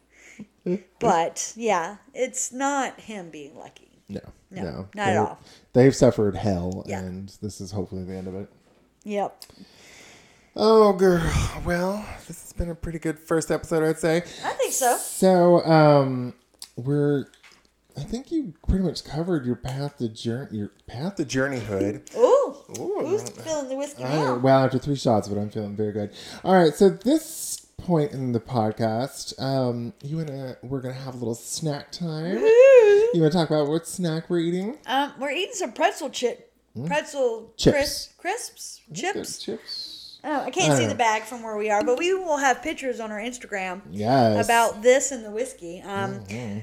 but 0.99 1.53
yeah, 1.55 1.97
it's 2.13 2.51
not 2.51 2.99
him 2.99 3.29
being 3.29 3.57
lucky. 3.57 4.01
No, 4.07 4.21
No, 4.51 4.61
no, 4.63 4.71
not 4.95 5.07
at 5.07 5.13
They're- 5.13 5.19
all. 5.19 5.39
They've 5.73 5.95
suffered 5.95 6.35
hell, 6.35 6.83
Yeah. 6.85 6.99
and 6.99 7.29
this 7.41 7.61
is 7.61 7.71
hopefully 7.71 8.03
the 8.03 8.13
end 8.15 8.27
of 8.27 8.35
it. 8.35 8.49
Yep. 9.03 9.43
Oh, 10.55 10.91
girl. 10.93 11.21
Well, 11.65 12.05
this 12.27 12.41
has 12.41 12.53
been 12.53 12.69
a 12.69 12.75
pretty 12.75 12.99
good 12.99 13.17
first 13.17 13.49
episode, 13.51 13.83
I'd 13.87 13.99
say. 13.99 14.17
I 14.43 14.51
think 14.53 14.73
so. 14.73 14.97
So, 14.97 15.63
um, 15.65 16.33
we're. 16.75 17.25
I 17.97 18.01
think 18.01 18.31
you 18.31 18.53
pretty 18.67 18.83
much 18.83 19.03
covered 19.03 19.45
your 19.45 19.55
path 19.55 19.97
to 19.97 20.07
journey. 20.09 20.57
Your 20.57 20.71
path 20.87 21.15
to 21.15 21.25
journeyhood. 21.25 22.03
Ooh. 22.15 22.55
Ooh. 22.79 22.97
Who's 23.05 23.29
filling 23.29 23.69
the 23.69 23.75
whiskey 23.75 24.03
now? 24.03 24.35
well, 24.37 24.63
after 24.65 24.77
three 24.77 24.95
shots, 24.95 25.27
but 25.27 25.37
I'm 25.39 25.49
feeling 25.49 25.75
very 25.75 25.91
good. 25.91 26.11
All 26.43 26.53
right, 26.53 26.73
so 26.73 26.89
this 26.89 27.65
point 27.77 28.11
in 28.11 28.31
the 28.31 28.39
podcast, 28.39 29.39
um, 29.41 29.93
you 30.03 30.17
wanna 30.17 30.55
we're 30.61 30.81
gonna 30.81 30.93
have 30.93 31.15
a 31.15 31.17
little 31.17 31.33
snack 31.35 31.91
time. 31.91 32.37
You 32.37 33.11
wanna 33.15 33.31
talk 33.31 33.49
about 33.49 33.67
what 33.67 33.87
snack 33.87 34.29
we're 34.29 34.39
eating? 34.39 34.77
Um, 34.85 35.13
we're 35.19 35.31
eating 35.31 35.53
some 35.55 35.73
pretzel 35.73 36.09
chip, 36.09 36.53
pretzel 36.85 37.39
Hmm? 37.39 37.45
Chips. 37.57 38.09
crisp, 38.17 38.17
crisps, 38.17 38.81
chips. 38.93 39.39
Chips. 39.39 39.97
Oh, 40.23 40.41
I 40.43 40.51
can't 40.51 40.71
I 40.71 40.75
see 40.75 40.81
don't 40.81 40.89
the 40.89 40.95
bag 40.95 41.23
from 41.23 41.41
where 41.41 41.57
we 41.57 41.71
are, 41.71 41.83
but 41.83 41.97
we 41.97 42.13
will 42.13 42.37
have 42.37 42.61
pictures 42.61 42.99
on 42.99 43.11
our 43.11 43.19
Instagram 43.19 43.81
Yes. 43.89 44.45
about 44.45 44.83
this 44.83 45.11
and 45.11 45.25
the 45.25 45.31
whiskey. 45.31 45.81
Um, 45.81 46.19
Mm-hmm. 46.19 46.59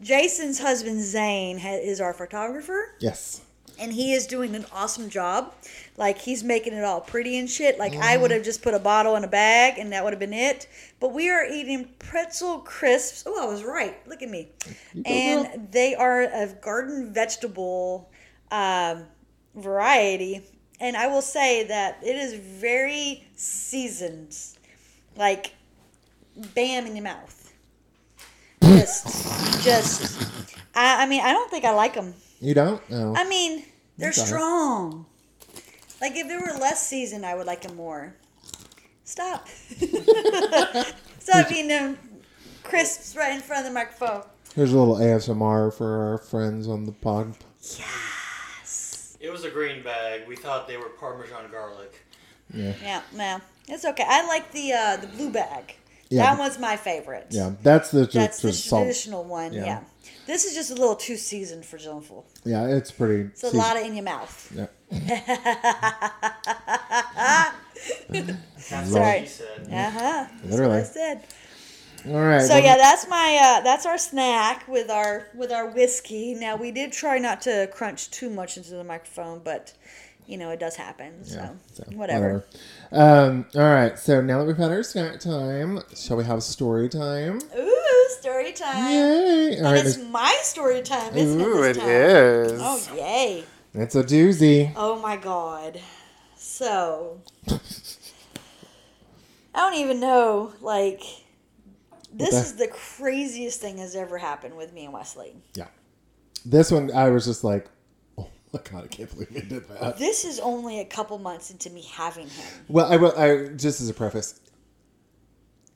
Jason's 0.00 0.58
husband 0.60 1.02
Zane 1.02 1.58
ha- 1.58 1.78
is 1.82 2.00
our 2.00 2.12
photographer, 2.14 2.94
Yes. 3.00 3.42
and 3.78 3.92
he 3.92 4.12
is 4.14 4.26
doing 4.26 4.54
an 4.54 4.64
awesome 4.72 5.10
job. 5.10 5.52
Like 5.96 6.18
he's 6.18 6.42
making 6.42 6.72
it 6.72 6.84
all 6.84 7.00
pretty 7.02 7.38
and 7.38 7.48
shit. 7.50 7.78
Like 7.78 7.92
I 7.94 8.12
Mm-hmm. 8.14 8.22
would 8.22 8.30
have 8.30 8.42
just 8.42 8.62
put 8.62 8.72
a 8.74 8.78
bottle 8.78 9.16
in 9.16 9.24
a 9.24 9.28
bag, 9.28 9.78
and 9.78 9.92
that 9.92 10.02
would 10.02 10.12
have 10.14 10.20
been 10.20 10.32
it. 10.32 10.66
But 11.00 11.12
we 11.12 11.28
are 11.28 11.44
eating 11.44 11.88
pretzel 11.98 12.60
crisps. 12.60 13.24
Oh, 13.26 13.42
I 13.42 13.46
was 13.50 13.62
right. 13.62 13.96
Look 14.08 14.22
at 14.22 14.30
me. 14.30 14.48
And 15.04 15.68
they 15.70 15.94
are 15.94 16.22
of 16.22 16.60
garden 16.62 17.12
vegetable 17.12 18.10
um, 18.50 19.04
variety. 19.54 20.42
And 20.80 20.96
I 20.96 21.08
will 21.08 21.20
say 21.22 21.64
that 21.64 21.98
it 22.02 22.16
is 22.16 22.32
very 22.34 23.26
seasoned. 23.36 24.34
Like, 25.16 25.52
bam 26.54 26.86
in 26.86 26.96
your 26.96 27.04
mouth. 27.04 27.36
Just, 28.62 29.62
just. 29.64 30.22
I, 30.74 31.04
I 31.04 31.06
mean, 31.06 31.20
I 31.22 31.32
don't 31.32 31.50
think 31.50 31.64
I 31.64 31.72
like 31.72 31.94
them. 31.94 32.14
You 32.40 32.54
don't? 32.54 32.88
No. 32.90 33.14
I 33.16 33.28
mean, 33.28 33.64
they're 33.98 34.10
That's 34.10 34.18
all 34.18 34.24
right. 34.24 34.28
strong. 34.28 35.06
Like, 36.00 36.16
if 36.16 36.28
they 36.28 36.36
were 36.36 36.58
less 36.58 36.86
seasoned, 36.86 37.26
I 37.26 37.34
would 37.34 37.46
like 37.46 37.62
them 37.62 37.76
more. 37.76 38.14
Stop. 39.04 39.48
Stop 41.18 41.50
eating 41.50 41.68
them 41.68 41.98
crisps 42.62 43.16
right 43.16 43.34
in 43.34 43.40
front 43.40 43.66
of 43.66 43.72
the 43.72 43.74
microphone. 43.74 44.22
Here's 44.54 44.72
a 44.72 44.78
little 44.78 44.96
ASMR 44.96 45.72
for 45.72 46.04
our 46.04 46.18
friends 46.18 46.68
on 46.68 46.84
the 46.84 46.92
pod. 46.92 47.34
Yes. 47.60 49.16
It 49.20 49.30
was 49.30 49.44
a 49.44 49.50
green 49.50 49.82
bag. 49.82 50.26
We 50.26 50.36
thought 50.36 50.66
they 50.66 50.76
were 50.76 50.88
Parmesan 50.88 51.50
garlic. 51.50 52.04
Yeah. 52.52 52.74
Yeah, 52.82 53.02
no, 53.14 53.40
it's 53.68 53.84
okay. 53.84 54.04
I 54.06 54.26
like 54.26 54.50
the 54.52 54.72
uh, 54.72 54.96
the 54.96 55.06
blue 55.06 55.30
bag. 55.30 55.76
Yeah. 56.10 56.22
That 56.24 56.38
one's 56.38 56.58
my 56.58 56.76
favorite. 56.76 57.28
Yeah. 57.30 57.52
That's 57.62 57.90
the, 57.92 58.04
That's 58.06 58.42
the 58.42 58.48
the 58.48 58.52
salt. 58.52 58.82
traditional 58.82 59.24
one. 59.24 59.52
Yeah. 59.52 59.64
Yeah. 59.64 59.80
This 60.26 60.44
is 60.44 60.54
just 60.54 60.70
a 60.70 60.74
little 60.74 60.96
too 60.96 61.16
seasoned 61.16 61.64
for 61.64 61.78
Jonful. 61.78 62.24
Yeah, 62.44 62.66
it's 62.66 62.90
pretty. 62.90 63.22
It's 63.30 63.42
a 63.42 63.56
lot 63.56 63.76
of 63.76 63.84
in 63.84 63.94
your 63.94 64.04
mouth. 64.04 64.52
Yeah. 64.54 64.66
That's 68.10 68.90
Sorry. 68.90 69.20
what 69.20 69.20
she 69.22 69.26
said. 69.26 69.68
Uh 69.72 69.90
huh. 69.90 70.26
Literally. 70.44 70.78
I 70.78 70.82
said. 70.82 71.24
All 72.06 72.14
right. 72.20 72.42
So 72.42 72.54
well, 72.54 72.62
yeah, 72.62 72.76
that's 72.76 73.08
my 73.08 73.38
uh, 73.40 73.60
that's 73.62 73.86
our 73.86 73.98
snack 73.98 74.66
with 74.68 74.88
our 74.90 75.28
with 75.34 75.52
our 75.52 75.68
whiskey. 75.70 76.34
Now 76.34 76.56
we 76.56 76.70
did 76.70 76.92
try 76.92 77.18
not 77.18 77.40
to 77.42 77.68
crunch 77.72 78.10
too 78.10 78.30
much 78.30 78.56
into 78.56 78.70
the 78.70 78.84
microphone, 78.84 79.40
but 79.40 79.72
you 80.26 80.38
know 80.38 80.50
it 80.50 80.60
does 80.60 80.76
happen. 80.76 81.24
So, 81.24 81.36
Yeah, 81.36 81.50
so, 81.72 81.84
whatever. 81.94 82.44
Um, 82.92 83.46
all 83.54 83.62
right. 83.62 83.98
So 83.98 84.20
now 84.20 84.38
that 84.38 84.46
we've 84.46 84.56
had 84.56 84.70
our 84.70 84.82
snack 84.82 85.20
time, 85.20 85.80
shall 85.94 86.16
we 86.16 86.24
have 86.24 86.42
story 86.42 86.88
time? 86.88 87.40
Ooh, 87.56 88.06
story 88.18 88.52
time! 88.52 88.92
Yay! 88.92 89.58
All 89.60 89.66
And 89.66 89.72
right. 89.76 89.86
it's 89.86 89.98
my 89.98 90.36
story 90.42 90.82
time, 90.82 91.16
isn't 91.16 91.40
Ooh, 91.40 91.62
it? 91.64 91.76
it 91.76 91.82
is. 91.82 92.60
Oh 92.62 92.80
yay! 92.96 93.44
It's 93.74 93.94
a 93.94 94.02
doozy. 94.02 94.72
Oh 94.76 95.00
my 95.00 95.16
god. 95.16 95.80
So 96.36 97.20
I 99.54 99.58
don't 99.58 99.74
even 99.74 100.00
know. 100.00 100.52
Like 100.60 101.02
this 102.12 102.30
the- 102.30 102.36
is 102.40 102.56
the 102.56 102.68
craziest 102.68 103.60
thing 103.60 103.78
has 103.78 103.94
ever 103.96 104.18
happened 104.18 104.56
with 104.56 104.72
me 104.72 104.84
and 104.84 104.92
Wesley. 104.94 105.36
Yeah. 105.54 105.68
This 106.44 106.70
one, 106.70 106.90
I 106.92 107.10
was 107.10 107.26
just 107.26 107.44
like, 107.44 107.68
oh 108.54 108.58
my 108.58 108.70
god, 108.70 108.84
I 108.84 108.88
can't 108.88 109.10
believe 109.10 109.28
he 109.30 109.40
did 109.40 109.68
that. 109.68 109.98
This 109.98 110.24
is 110.24 110.40
only 110.40 110.80
a 110.80 110.84
couple 110.84 111.18
months 111.18 111.50
into 111.50 111.70
me 111.70 111.82
having 111.82 112.28
him. 112.28 112.46
Well, 112.68 112.90
I 112.90 112.96
will. 112.96 113.16
I 113.16 113.48
just 113.48 113.80
as 113.80 113.88
a 113.88 113.94
preface, 113.94 114.40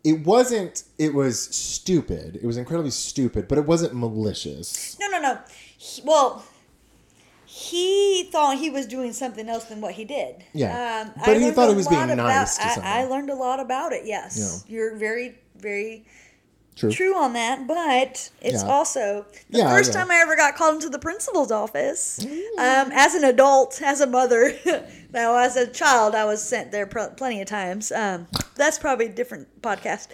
it 0.02 0.24
wasn't. 0.26 0.84
It 0.98 1.14
was 1.14 1.40
stupid. 1.40 2.36
It 2.36 2.44
was 2.44 2.56
incredibly 2.56 2.90
stupid, 2.90 3.48
but 3.48 3.58
it 3.58 3.66
wasn't 3.66 3.94
malicious. 3.94 4.98
No, 4.98 5.08
no, 5.08 5.20
no. 5.20 5.38
He, 5.76 6.02
well, 6.04 6.44
he 7.54 8.28
thought 8.32 8.58
he 8.58 8.68
was 8.68 8.86
doing 8.86 9.12
something 9.12 9.48
else 9.48 9.64
than 9.64 9.80
what 9.80 9.94
he 9.94 10.04
did. 10.04 10.44
Yeah. 10.52 11.04
Um, 11.06 11.22
But 11.24 11.40
he 11.40 11.52
thought 11.52 11.68
he 11.68 11.76
was 11.76 11.86
being 11.86 12.08
nice 12.16 12.56
to 12.58 12.84
I. 12.84 13.02
I 13.02 13.04
learned 13.04 13.30
a 13.30 13.34
lot 13.34 13.60
about 13.60 13.92
it. 13.92 14.04
Yes, 14.04 14.64
you're 14.66 14.96
very, 14.96 15.38
very 15.56 16.04
True. 16.76 16.90
true 16.90 17.14
on 17.16 17.32
that. 17.34 17.66
But 17.66 18.30
it's 18.40 18.62
Yeah. 18.62 18.68
also 18.68 19.26
the 19.50 19.58
Yeah, 19.58 19.70
first 19.70 19.92
yeah. 19.92 20.00
time 20.00 20.10
I 20.10 20.16
ever 20.16 20.34
got 20.36 20.56
called 20.56 20.74
into 20.76 20.88
the 20.88 20.98
principal's 20.98 21.50
office. 21.52 22.18
Um, 22.24 22.90
as 22.92 23.14
an 23.14 23.24
adult, 23.24 23.80
as 23.82 24.00
a 24.00 24.06
mother. 24.06 24.54
now, 25.12 25.36
as 25.36 25.56
a 25.56 25.66
child, 25.66 26.14
I 26.14 26.24
was 26.24 26.42
sent 26.42 26.72
there 26.72 26.86
pr- 26.86 27.14
plenty 27.16 27.40
of 27.40 27.46
times. 27.48 27.92
Um, 27.92 28.26
that's 28.56 28.78
probably 28.78 29.06
a 29.06 29.12
different 29.12 29.62
podcast. 29.62 30.08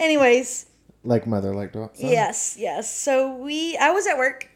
Anyways. 0.00 0.66
Like 1.04 1.26
mother, 1.26 1.54
like 1.54 1.72
daughter. 1.72 1.92
Yes, 1.96 2.56
yes. 2.58 2.92
So 2.92 3.34
we, 3.36 3.76
I 3.76 3.90
was 3.90 4.06
at 4.06 4.18
work. 4.18 4.48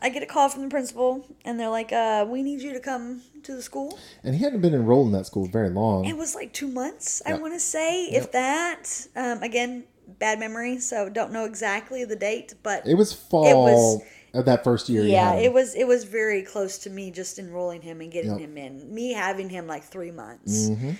I 0.00 0.10
get 0.10 0.22
a 0.22 0.26
call 0.26 0.48
from 0.48 0.62
the 0.62 0.68
principal, 0.68 1.24
and 1.44 1.58
they're 1.58 1.68
like, 1.68 1.92
uh, 1.92 2.24
"We 2.28 2.42
need 2.44 2.60
you 2.62 2.72
to 2.72 2.78
come 2.80 3.22
to 3.42 3.54
the 3.54 3.62
school." 3.62 3.98
And 4.22 4.34
he 4.36 4.42
hadn't 4.44 4.60
been 4.60 4.74
enrolled 4.74 5.06
in 5.08 5.12
that 5.14 5.26
school 5.26 5.46
very 5.46 5.70
long. 5.70 6.04
It 6.04 6.16
was 6.16 6.34
like 6.36 6.52
two 6.52 6.68
months, 6.68 7.20
I 7.26 7.34
want 7.34 7.54
to 7.54 7.60
say, 7.60 8.04
if 8.06 8.30
that. 8.32 9.08
Um, 9.16 9.42
again, 9.42 9.84
bad 10.18 10.38
memory, 10.38 10.78
so 10.78 11.08
don't 11.08 11.32
know 11.32 11.44
exactly 11.44 12.04
the 12.04 12.16
date, 12.16 12.54
but 12.62 12.86
it 12.86 12.94
was 12.94 13.12
fall 13.12 13.46
It 13.46 13.54
was- 13.54 14.02
of 14.34 14.44
that 14.44 14.62
first 14.62 14.88
year. 14.88 15.02
yeah, 15.04 15.34
it 15.34 15.52
was 15.52 15.74
it 15.74 15.86
was 15.86 16.04
very 16.04 16.42
close 16.42 16.78
to 16.78 16.90
me 16.90 17.10
just 17.10 17.38
enrolling 17.38 17.80
him 17.82 18.00
and 18.00 18.12
getting 18.12 18.32
Yep. 18.32 18.40
him 18.40 18.58
in. 18.58 18.94
Me 18.94 19.12
having 19.12 19.48
him 19.48 19.66
like 19.66 19.84
three 19.84 20.10
months. 20.10 20.68
Mhm. 20.68 20.96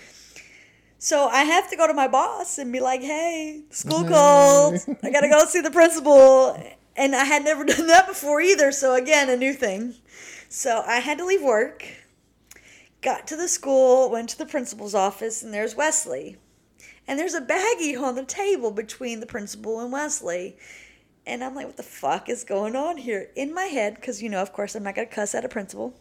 So 0.99 1.27
I 1.29 1.45
have 1.45 1.69
to 1.71 1.77
go 1.77 1.87
to 1.87 1.95
my 1.95 2.09
boss 2.09 2.59
and 2.59 2.73
be 2.73 2.81
like, 2.81 3.03
"Hey, 3.03 3.63
school 3.71 4.05
called. 4.05 4.75
I 5.03 5.11
gotta 5.11 5.29
go 5.29 5.45
see 5.45 5.61
the 5.61 5.71
principal." 5.71 6.57
And 6.97 7.15
I 7.15 7.25
had 7.25 7.45
never 7.45 7.65
done 7.75 7.87
that 7.87 8.09
before 8.09 8.41
either. 8.41 8.73
So 8.73 8.95
again, 8.95 9.29
a 9.31 9.37
new 9.37 9.53
thing. 9.53 9.95
So 10.49 10.83
I 10.87 10.97
had 11.01 11.19
to 11.19 11.25
leave 11.25 11.43
work. 11.43 11.85
Got 13.03 13.29
to 13.29 13.37
the 13.37 13.47
school, 13.47 14.11
went 14.11 14.31
to 14.31 14.39
the 14.39 14.47
principal's 14.47 14.95
office, 14.95 15.43
and 15.43 15.55
there's 15.55 15.77
Wesley. 15.77 16.39
And 17.09 17.19
there's 17.19 17.35
a 17.35 17.41
baggie 17.41 17.99
on 18.01 18.15
the 18.15 18.25
table 18.25 18.71
between 18.71 19.21
the 19.21 19.27
principal 19.27 19.81
and 19.81 19.91
Wesley. 19.91 20.59
And 21.27 21.43
I'm 21.43 21.55
like, 21.55 21.67
what 21.67 21.79
the 21.79 21.83
fuck 21.83 22.29
is 22.29 22.45
going 22.45 22.77
on 22.77 22.99
here? 22.99 23.31
In 23.35 23.55
my 23.55 23.65
head, 23.65 23.95
because, 23.95 24.23
you 24.23 24.29
know, 24.29 24.43
of 24.43 24.53
course, 24.53 24.75
I'm 24.75 24.83
not 24.83 24.95
going 24.95 25.09
to 25.09 25.15
cuss 25.15 25.35
at 25.35 25.45
a 25.45 25.49
principal. 25.49 25.95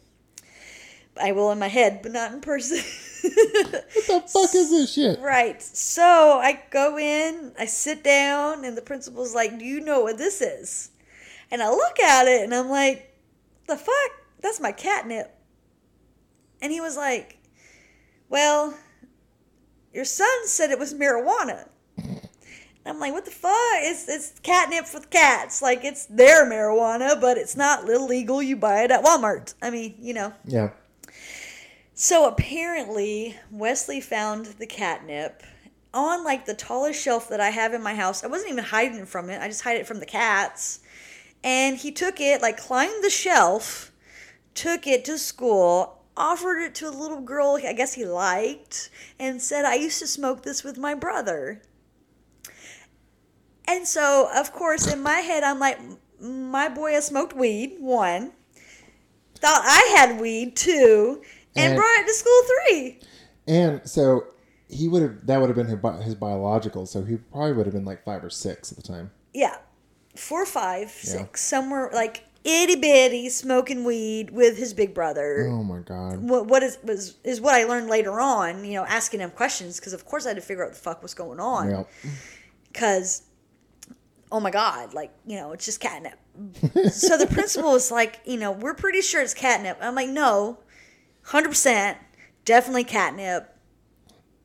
I 1.19 1.31
will 1.31 1.49
in 1.51 1.59
my 1.59 1.69
head, 1.69 2.01
but 2.03 2.11
not 2.11 2.33
in 2.33 2.41
person. 2.41 2.83
What 3.23 4.07
the 4.07 4.23
fuck 4.27 4.55
is 4.55 4.69
this 4.69 4.93
shit? 4.93 5.19
Right. 5.19 5.61
So 5.61 6.39
I 6.39 6.61
go 6.69 6.97
in, 6.97 7.51
I 7.59 7.65
sit 7.65 8.03
down, 8.03 8.63
and 8.63 8.77
the 8.77 8.81
principal's 8.81 9.33
like, 9.33 9.57
Do 9.57 9.65
you 9.65 9.81
know 9.81 10.01
what 10.01 10.17
this 10.17 10.39
is? 10.39 10.91
And 11.49 11.61
I 11.61 11.69
look 11.69 11.99
at 11.99 12.27
it 12.27 12.43
and 12.43 12.53
I'm 12.53 12.69
like, 12.69 13.13
The 13.67 13.75
fuck? 13.75 14.11
That's 14.39 14.61
my 14.61 14.71
catnip. 14.71 15.35
And 16.61 16.71
he 16.71 16.79
was 16.79 16.95
like, 16.95 17.39
Well, 18.29 18.77
your 19.97 20.05
son 20.05 20.45
said 20.45 20.69
it 20.69 20.77
was 20.77 20.93
marijuana. 20.93 21.67
I'm 22.85 22.99
like, 22.99 23.13
what 23.13 23.25
the 23.25 23.31
fuck? 23.31 23.51
It's 23.79 24.07
it's 24.07 24.39
catnip 24.43 24.85
for 24.85 24.99
the 24.99 25.07
cats. 25.07 25.59
Like 25.59 25.83
it's 25.83 26.05
their 26.05 26.45
marijuana, 26.45 27.19
but 27.19 27.35
it's 27.39 27.57
not 27.57 27.89
illegal. 27.89 28.41
You 28.43 28.57
buy 28.57 28.83
it 28.83 28.91
at 28.91 29.03
Walmart. 29.03 29.55
I 29.59 29.71
mean, 29.71 29.95
you 29.99 30.13
know. 30.13 30.33
Yeah. 30.45 30.69
So 31.95 32.27
apparently, 32.27 33.35
Wesley 33.49 33.99
found 33.99 34.45
the 34.45 34.67
catnip 34.67 35.41
on 35.95 36.23
like 36.23 36.45
the 36.45 36.53
tallest 36.53 37.01
shelf 37.01 37.27
that 37.29 37.41
I 37.41 37.49
have 37.49 37.73
in 37.73 37.81
my 37.81 37.95
house. 37.95 38.23
I 38.23 38.27
wasn't 38.27 38.51
even 38.51 38.65
hiding 38.65 39.07
from 39.07 39.31
it. 39.31 39.41
I 39.41 39.47
just 39.47 39.63
hide 39.63 39.77
it 39.77 39.87
from 39.87 39.99
the 39.99 40.05
cats. 40.05 40.79
And 41.43 41.75
he 41.75 41.91
took 41.91 42.19
it, 42.19 42.43
like 42.43 42.57
climbed 42.57 43.03
the 43.03 43.09
shelf, 43.09 43.91
took 44.53 44.85
it 44.85 45.05
to 45.05 45.17
school, 45.17 45.96
offered 46.17 46.59
it 46.59 46.75
to 46.75 46.87
a 46.87 46.91
little 46.91 47.21
girl 47.21 47.59
I 47.63 47.73
guess 47.73 47.93
he 47.93 48.05
liked, 48.05 48.89
and 49.19 49.41
said, 49.41 49.65
I 49.65 49.75
used 49.75 49.99
to 49.99 50.07
smoke 50.07 50.43
this 50.43 50.63
with 50.63 50.77
my 50.77 50.93
brother. 50.93 51.61
And 53.67 53.87
so, 53.87 54.29
of 54.33 54.53
course, 54.53 54.91
in 54.91 55.01
my 55.01 55.19
head, 55.19 55.43
I'm 55.43 55.59
like, 55.59 55.79
my 56.19 56.69
boy 56.69 56.93
has 56.93 57.05
smoked 57.07 57.35
weed, 57.35 57.75
one. 57.79 58.31
Thought 59.35 59.61
I 59.63 59.95
had 59.97 60.19
weed, 60.19 60.55
two. 60.55 61.21
And, 61.55 61.73
And- 61.73 61.75
brought 61.75 61.99
it 61.99 62.07
to 62.07 62.13
school, 62.13 62.41
three. 62.69 62.99
And 63.47 63.87
so 63.87 64.25
he 64.69 64.87
would 64.89 65.01
have 65.01 65.25
that 65.27 65.39
would 65.39 65.47
have 65.49 65.55
been 65.55 65.67
his, 65.67 66.05
his 66.05 66.15
biological, 66.15 66.85
so 66.85 67.03
he 67.03 67.15
probably 67.17 67.53
would 67.53 67.65
have 67.65 67.73
been 67.73 67.85
like 67.85 68.03
five 68.03 68.23
or 68.23 68.29
six 68.29 68.71
at 68.71 68.77
the 68.77 68.83
time. 68.83 69.11
Yeah. 69.33 69.57
Four, 70.15 70.45
five, 70.45 70.89
six, 70.89 71.41
somewhere 71.43 71.89
like 71.93 72.26
itty 72.47 72.75
bitty 72.75 73.29
smoking 73.29 73.83
weed 73.83 74.31
with 74.31 74.57
his 74.57 74.73
big 74.73 74.93
brother. 74.93 75.47
Oh 75.49 75.63
my 75.63 75.79
god. 75.79 76.19
What 76.19 76.47
what 76.47 76.63
is 76.63 76.77
was 76.83 77.17
is 77.23 77.41
what 77.41 77.55
I 77.55 77.65
learned 77.65 77.89
later 77.89 78.19
on, 78.19 78.63
you 78.63 78.73
know, 78.73 78.85
asking 78.85 79.19
him 79.19 79.31
questions 79.31 79.79
because 79.79 79.93
of 79.93 80.05
course 80.05 80.25
I 80.25 80.29
had 80.29 80.37
to 80.37 80.41
figure 80.41 80.63
out 80.63 80.67
what 80.67 80.75
the 80.75 80.81
fuck 80.81 81.03
was 81.03 81.13
going 81.13 81.39
on. 81.39 81.85
Because 82.71 83.23
oh 84.31 84.39
my 84.41 84.51
god 84.51 84.93
like 84.93 85.11
you 85.25 85.37
know 85.37 85.53
it's 85.53 85.63
just 85.63 85.79
catnip 85.79 86.19
so 86.91 87.17
the 87.17 87.27
principal 87.27 87.71
was 87.71 87.91
like 87.91 88.19
you 88.25 88.37
know 88.37 88.51
we're 88.51 88.73
pretty 88.73 89.01
sure 89.01 89.21
it's 89.21 89.33
catnip 89.33 89.77
i'm 89.79 89.95
like 89.95 90.09
no 90.09 90.59
100% 91.27 91.95
definitely 92.45 92.83
catnip 92.83 93.56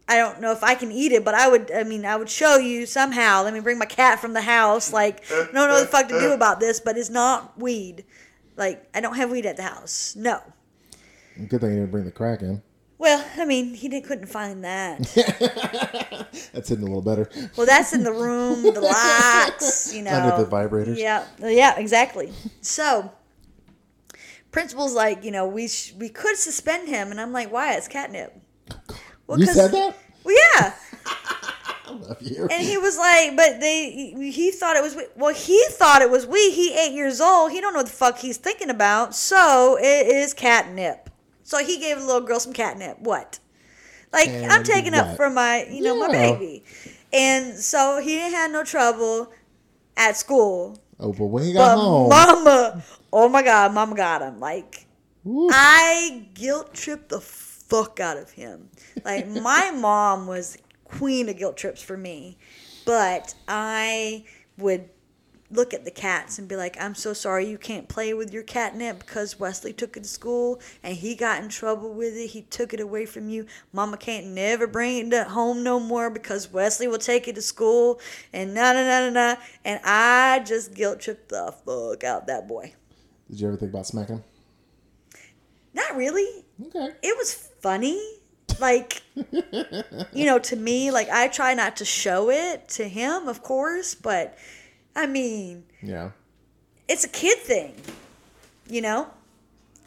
i 0.09 0.17
don't 0.17 0.41
know 0.41 0.53
if 0.53 0.63
i 0.63 0.75
can 0.75 0.91
eat 0.93 1.13
it 1.13 1.25
but 1.25 1.35
i 1.35 1.49
would 1.49 1.71
i 1.73 1.83
mean 1.85 2.05
i 2.05 2.17
would 2.17 2.29
show 2.29 2.57
you 2.57 2.87
somehow 2.87 3.43
let 3.43 3.53
me 3.55 3.61
bring 3.61 3.79
my 3.79 3.87
cat 3.87 4.21
from 4.21 4.33
the 4.33 4.43
house 4.43 4.93
like 4.93 5.23
I 5.31 5.37
don't 5.37 5.55
know 5.55 5.69
what 5.69 5.81
the 5.81 5.87
fuck 5.87 6.09
to 6.09 6.19
do 6.21 6.33
about 6.33 6.61
this 6.61 6.81
but 6.81 6.97
it's 6.97 7.11
not 7.11 7.59
weed 7.59 8.05
like 8.57 8.89
i 8.95 9.01
don't 9.01 9.17
have 9.17 9.31
weed 9.31 9.47
at 9.47 9.57
the 9.57 9.63
house 9.63 10.15
no 10.17 10.41
good 11.49 11.61
thing 11.61 11.71
you 11.71 11.77
didn't 11.81 11.91
bring 11.91 12.05
the 12.05 12.11
crack 12.11 12.43
in. 12.43 12.63
well 12.99 13.25
i 13.39 13.45
mean 13.45 13.75
he 13.75 13.89
didn't, 13.89 14.07
couldn't 14.07 14.27
find 14.27 14.65
that 14.65 14.99
That's 16.53 16.69
hidden 16.69 16.85
a 16.85 16.87
little 16.87 17.03
better. 17.03 17.29
Well, 17.57 17.67
that's 17.67 17.93
in 17.93 18.05
the 18.05 18.13
room, 18.13 18.63
the 18.63 18.81
lights, 18.81 19.95
you 19.95 20.03
know. 20.03 20.13
Under 20.13 20.45
the 20.45 20.51
vibrators. 20.51 20.99
Yeah, 20.99 21.27
yeah, 21.41 21.79
exactly. 21.79 22.33
So, 22.61 23.11
principal's 24.51 24.95
like, 24.95 25.25
you 25.25 25.31
know, 25.31 25.47
we 25.47 25.69
sh- 25.69 25.95
we 25.99 26.09
could 26.09 26.37
suspend 26.37 26.89
him, 26.89 27.11
and 27.11 27.21
I'm 27.21 27.33
like, 27.33 27.51
why? 27.51 27.75
It's 27.75 27.89
catnip. 27.89 28.39
Well, 29.33 29.41
you 29.41 29.47
said 29.47 29.71
that? 29.73 29.97
Well, 30.25 30.35
yeah. 30.55 30.75
I 31.87 31.91
love 31.91 32.23
you. 32.23 32.47
And 32.51 32.63
he 32.67 32.79
was 32.79 32.97
like, 32.97 33.37
but 33.37 33.61
they, 33.61 34.15
he 34.31 34.51
thought 34.51 34.77
it 34.77 34.83
was, 34.83 34.95
we- 34.97 35.07
well, 35.17 35.35
he 35.35 35.63
thought 35.71 36.01
it 36.03 36.11
was 36.11 36.27
we. 36.27 36.51
He 36.53 36.73
eight 36.75 36.93
years 36.93 37.21
old. 37.21 37.51
He 37.53 37.61
don't 37.61 37.73
know 37.75 37.81
what 37.81 37.87
the 37.87 37.93
fuck 37.93 38.19
he's 38.19 38.37
thinking 38.39 38.71
about. 38.71 39.15
So 39.15 39.77
it 39.81 40.07
is 40.07 40.33
catnip. 40.33 41.11
So 41.43 41.59
he 41.59 41.79
gave 41.79 41.99
the 41.99 42.05
little 42.07 42.21
girl 42.23 42.41
some 42.41 42.53
catnip. 42.53 43.01
What? 43.01 43.39
Like 44.13 44.29
I'm 44.29 44.51
And 44.51 44.65
taking 44.67 44.95
up 44.95 45.17
for 45.17 45.29
my, 45.29 45.67
you 45.71 45.83
know, 45.83 45.97
my 45.99 46.09
baby. 46.09 46.65
And 47.13 47.59
so 47.59 48.01
he 48.03 48.11
didn't 48.17 48.33
have 48.35 48.51
no 48.51 48.63
trouble 48.65 49.33
at 49.97 50.17
school. 50.17 50.79
oh, 51.01 51.13
but 51.13 51.27
when 51.27 51.45
he 51.45 51.53
got 51.53 51.75
But 51.77 51.81
home, 51.83 52.09
mama, 52.09 52.83
oh 53.13 53.29
my 53.29 53.43
god, 53.43 53.75
mama 53.75 53.95
got 53.97 54.23
him. 54.23 54.39
Like 54.41 54.87
woo, 55.25 55.49
I 55.53 56.27
guilt 56.35 56.73
tripped 56.75 57.09
the 57.11 57.21
fuck 57.73 58.01
out 58.01 58.19
of 58.19 58.33
him. 58.33 58.69
Like 59.05 59.27
my 59.27 59.71
mom 59.75 60.27
was 60.27 60.59
queen 60.85 61.29
of 61.29 61.39
guilt 61.39 61.57
trips 61.57 61.83
for 61.83 61.97
me, 61.97 62.37
but 62.85 63.35
I 63.49 64.25
would 64.59 64.91
look 65.51 65.75
at 65.75 65.85
the 65.85 65.91
cats 65.91 66.39
and 66.39 66.47
be 66.49 66.57
like, 66.57 66.77
"I'm 66.81 66.95
so 66.95 67.15
sorry 67.15 67.47
you 67.47 67.57
can't 67.57 67.89
play 67.89 68.13
with 68.13 68.33
your 68.33 68.43
catnip 68.43 68.99
because 68.99 69.41
Wesley 69.41 69.73
took 69.73 69.97
it 69.97 70.03
to 70.03 70.09
school 70.09 70.61
and 70.83 70.97
he 70.97 71.15
got 71.15 71.43
in 71.43 71.49
trouble 71.49 71.95
with 71.95 72.15
it. 72.15 72.29
He 72.29 72.43
took 72.43 72.75
it 72.75 72.81
away 72.81 73.07
from 73.07 73.31
you. 73.31 73.47
Mama 73.73 73.97
can't 73.97 74.27
never 74.27 74.67
bring 74.67 75.11
it 75.11 75.27
home 75.29 75.63
no 75.63 75.81
more 75.81 76.11
because 76.11 76.53
Wesley 76.53 76.89
will 76.89 76.99
take 76.99 77.27
it 77.27 77.35
to 77.37 77.43
school 77.43 78.01
and 78.35 78.53
na 78.53 78.73
na 78.75 78.83
na 78.83 79.01
na 79.01 79.11
na." 79.11 79.37
And 79.65 79.81
I 79.83 80.43
just 80.45 80.75
guilt 80.75 81.01
tripped 81.01 81.31
the 81.31 81.55
fuck 81.65 82.05
out 82.05 82.27
that 82.27 82.47
boy. 82.47 82.75
did 83.31 83.41
you 83.41 83.49
ever 83.49 83.57
think 83.57 83.73
about 83.73 83.87
smacking 83.87 84.17
him? 84.17 84.25
Not 85.75 85.97
really. 85.97 86.45
Okay. 86.67 86.91
it 87.03 87.17
was 87.17 87.49
funny 87.63 88.01
like 88.61 89.03
you 90.13 90.27
know 90.27 90.39
to 90.39 90.57
me 90.57 90.91
like 90.91 91.09
i 91.09 91.27
try 91.29 91.55
not 91.55 91.77
to 91.77 91.85
show 91.85 92.29
it 92.31 92.69
to 92.69 92.87
him 92.89 93.29
of 93.29 93.43
course 93.43 93.95
but 93.95 94.37
i 94.95 95.07
mean 95.07 95.65
Yeah. 95.83 96.11
it's 96.89 97.05
a 97.05 97.09
kid 97.09 97.39
thing 97.39 97.75
you 98.69 98.83
know 98.83 99.09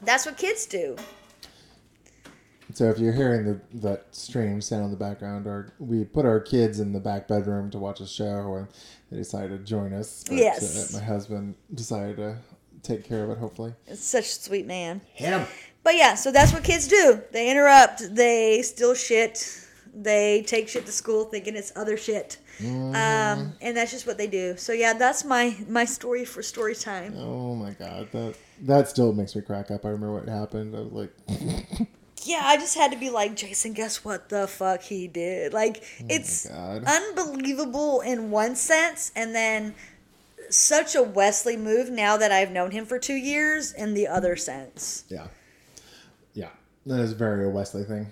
that's 0.02 0.26
what 0.26 0.38
kids 0.38 0.66
do 0.66 0.96
So 2.74 2.90
if 2.90 2.98
you're 2.98 3.14
hearing 3.14 3.46
the 3.46 3.60
that 3.88 4.08
strange 4.12 4.64
sound 4.64 4.86
in 4.86 4.92
the 4.92 4.98
background, 4.98 5.46
our 5.48 5.72
we 5.80 6.04
put 6.04 6.26
our 6.26 6.40
kids 6.40 6.80
in 6.80 6.92
the 6.94 7.00
back 7.00 7.28
bedroom 7.28 7.70
to 7.72 7.78
watch 7.80 8.02
a 8.02 8.08
show, 8.08 8.56
and 8.56 8.68
they 9.10 9.18
decided 9.18 9.60
to 9.60 9.64
join 9.64 9.94
us. 9.94 10.24
But, 10.28 10.38
Yes. 10.38 10.94
uh, 10.94 10.98
my 10.98 11.04
husband 11.06 11.56
decided 11.74 12.18
to 12.18 12.38
take 12.82 13.04
care 13.06 13.24
of 13.24 13.30
it. 13.30 13.38
Hopefully. 13.38 13.74
it's 13.88 14.04
such 14.04 14.26
a 14.26 14.40
sweet 14.48 14.66
man 14.66 15.02
Hit 15.14 15.30
him. 15.30 15.46
But 15.86 15.96
yeah 15.96 16.16
so 16.16 16.32
that's 16.32 16.52
what 16.52 16.64
kids 16.66 16.88
do. 16.90 17.22
They 17.32 17.50
interrupt. 17.50 18.14
They 18.14 18.62
steal 18.62 18.94
shit. 18.94 19.62
They 19.94 20.44
take 20.46 20.68
shit 20.68 20.86
to 20.86 20.92
school 20.92 21.24
thinking 21.24 21.56
it's 21.56 21.72
other 21.78 21.96
shit. 21.96 22.38
Um, 22.60 23.54
and 23.62 23.76
that's 23.78 23.92
just 23.92 24.06
what 24.08 24.18
they 24.18 24.28
do. 24.28 24.58
So 24.58 24.74
yeah 24.74 24.94
that's 24.94 25.24
my 25.24 25.56
my 25.70 25.86
story 25.86 26.26
for 26.26 26.44
story 26.44 26.76
time. 26.76 27.14
Oh 27.18 27.56
my 27.56 27.72
god, 27.72 28.10
that 28.12 28.36
that 28.64 28.90
still 28.90 29.14
makes 29.14 29.36
me 29.36 29.42
crack 29.42 29.72
up. 29.72 29.86
I 29.86 29.90
remember 29.90 30.14
what 30.20 30.28
happened. 30.28 30.76
I 30.76 30.82
was 30.82 30.92
like, 30.92 31.14
Yeah, 32.24 32.42
I 32.44 32.58
just 32.58 32.76
had 32.76 32.92
to 32.92 32.98
be 32.98 33.10
like, 33.12 33.36
Jason, 33.36 33.74
guess 33.74 34.04
what 34.04 34.30
the 34.30 34.48
fuck 34.48 34.82
he 34.82 35.08
did? 35.08 35.54
Like, 35.54 35.84
it's 36.10 36.48
unbelievable 36.50 38.02
in 38.02 38.32
one 38.32 38.56
sense, 38.56 39.12
and 39.16 39.36
then 39.36 39.76
such 40.50 40.96
a 40.96 41.04
Wesley 41.04 41.56
move 41.56 41.90
now 41.92 42.18
that 42.18 42.32
I've 42.32 42.52
known 42.52 42.72
him 42.72 42.86
for 42.86 42.98
two 42.98 43.14
years 43.16 43.74
in 43.74 43.94
the 43.94 44.08
other 44.08 44.36
sense. 44.36 45.04
yeah, 45.08 45.28
that 46.86 47.00
is 47.00 47.14
very 47.14 47.46
a 47.46 47.50
Wesley 47.50 47.84
thing. 47.84 48.12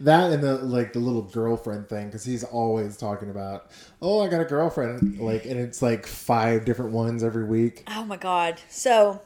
that 0.00 0.30
and 0.32 0.42
the 0.42 0.56
like 0.58 0.92
the 0.92 0.98
little 0.98 1.22
girlfriend 1.22 1.88
thing 1.88 2.06
because 2.06 2.24
he's 2.24 2.44
always 2.44 2.96
talking 2.96 3.30
about, 3.30 3.70
oh, 4.02 4.20
I 4.22 4.28
got 4.28 4.40
a 4.40 4.44
girlfriend, 4.44 5.18
like, 5.18 5.44
and 5.46 5.58
it's 5.58 5.82
like 5.82 6.06
five 6.06 6.64
different 6.64 6.92
ones 6.92 7.22
every 7.24 7.44
week. 7.44 7.84
Oh 7.88 8.04
my 8.04 8.16
God. 8.16 8.60
So, 8.68 9.20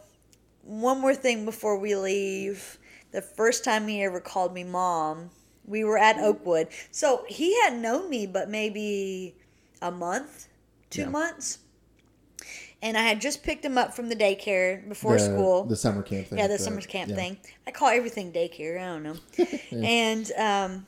one 0.62 1.01
more 1.01 1.15
thing 1.15 1.45
before 1.45 1.79
we 1.79 1.95
leave. 1.97 2.79
The 3.12 3.23
first 3.23 3.65
time 3.65 3.89
he 3.89 4.03
ever 4.05 4.21
called 4.21 4.55
me 4.55 4.62
mom, 4.62 5.31
we 5.65 5.83
were 5.83 5.99
at 5.99 6.19
Oakwood. 6.19 6.69
So, 6.93 7.25
he 7.29 7.61
had 7.62 7.77
known 7.79 8.09
me, 8.09 8.27
but 8.27 8.49
maybe 8.49 9.35
a 9.83 9.91
month, 9.91 10.47
two 10.91 11.03
Yeah. 11.03 11.09
months. 11.09 11.59
And 12.82 12.97
I 12.97 13.02
had 13.02 13.20
just 13.20 13.43
picked 13.43 13.65
him 13.65 13.77
up 13.77 13.94
from 13.94 14.09
the 14.09 14.16
daycare 14.16 14.89
before 14.89 15.15
the, 15.15 15.20
school. 15.20 15.65
the 15.65 15.77
summer 15.77 16.02
camp 16.02 16.28
thing. 16.28 16.39
yeah, 16.39 16.47
the, 16.47 16.59
summer 16.59 16.81
camp 16.81 17.11
yeah. 17.11 17.16
thing. 17.16 17.36
I 17.66 17.73
call 17.73 17.89
everything 17.89 18.32
daycare. 18.32 18.81
I 18.81 18.86
don't 18.86 19.02
know. 19.02 19.16
And 19.86 20.32
um, 20.32 20.86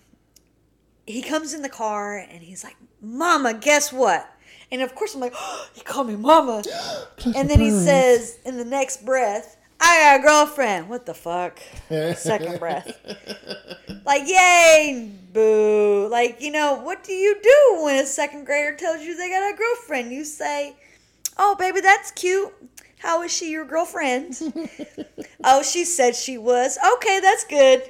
he 1.07 1.23
comes 1.23 1.53
in 1.53 1.63
the 1.63 1.69
car 1.69 2.17
and 2.19 2.43
he's 2.43 2.65
like, 2.65 2.77
"Mama, 3.01 3.55
guess 3.55 3.93
what?" 3.93 4.29
And 4.71 4.81
of 4.81 4.95
course 4.95 5.15
I'm 5.15 5.21
like, 5.21 5.35
oh, 5.37 5.69
"He 5.75 5.83
called 5.83 6.09
me 6.09 6.17
Mama." 6.17 6.63
and 7.37 7.49
then 7.51 7.61
he 7.61 7.71
says 7.71 8.39
in 8.45 8.57
the 8.57 8.65
next 8.65 9.05
breath, 9.05 9.59
"I 9.81 10.01
got 10.01 10.21
a 10.21 10.23
girlfriend." 10.23 10.89
What 10.89 11.05
the 11.05 11.15
fuck? 11.15 11.61
Second 12.17 12.59
breath. 12.59 12.97
Like, 14.05 14.23
yay, 14.27 15.11
boo. 15.33 16.09
Like, 16.11 16.41
you 16.41 16.51
know, 16.51 16.75
what 16.75 17.05
do 17.05 17.13
you 17.13 17.37
do 17.43 17.85
when 17.85 18.03
a 18.03 18.07
second 18.07 18.45
grader 18.45 18.77
tells 18.77 19.03
you 19.03 19.17
they 19.17 19.29
got 19.31 19.55
a 19.55 19.57
girlfriend? 19.57 20.13
You 20.13 20.25
say, 20.25 20.77
Oh, 21.37 21.57
baby, 21.59 21.81
that's 21.81 22.11
cute. 22.11 22.53
How 22.99 23.23
is 23.23 23.33
she 23.33 23.51
your 23.51 23.65
girlfriend? 23.65 24.41
oh, 25.45 25.63
she 25.63 25.85
said 25.85 26.15
she 26.15 26.39
was. 26.39 26.79
Okay, 26.95 27.19
that's 27.21 27.45
good. 27.45 27.83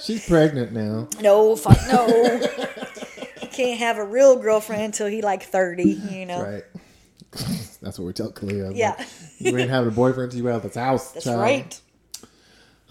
She's 0.00 0.26
pregnant 0.26 0.72
now. 0.72 1.08
no, 1.20 1.54
fuck 1.54 1.78
no. 1.92 2.06
you 3.42 3.48
can't 3.48 3.78
have 3.78 3.98
a 3.98 4.04
real 4.04 4.36
girlfriend 4.36 4.82
until 4.82 5.06
he 5.06 5.22
like 5.22 5.44
30, 5.44 5.84
you 5.84 6.26
know. 6.26 6.42
Right. 6.42 6.64
That's 7.80 7.96
what 7.98 8.06
we 8.06 8.12
tell 8.12 8.32
Kalia. 8.32 8.72
Yeah. 8.74 8.96
Like, 8.98 9.08
you 9.38 9.56
ain't 9.56 9.70
having 9.70 9.92
a 9.92 9.94
boyfriend 9.94 10.32
till 10.32 10.40
you 10.40 10.48
out 10.48 10.56
of 10.56 10.62
this 10.62 10.74
house. 10.74 11.12
That's 11.12 11.26
child. 11.26 11.40
right. 11.40 11.80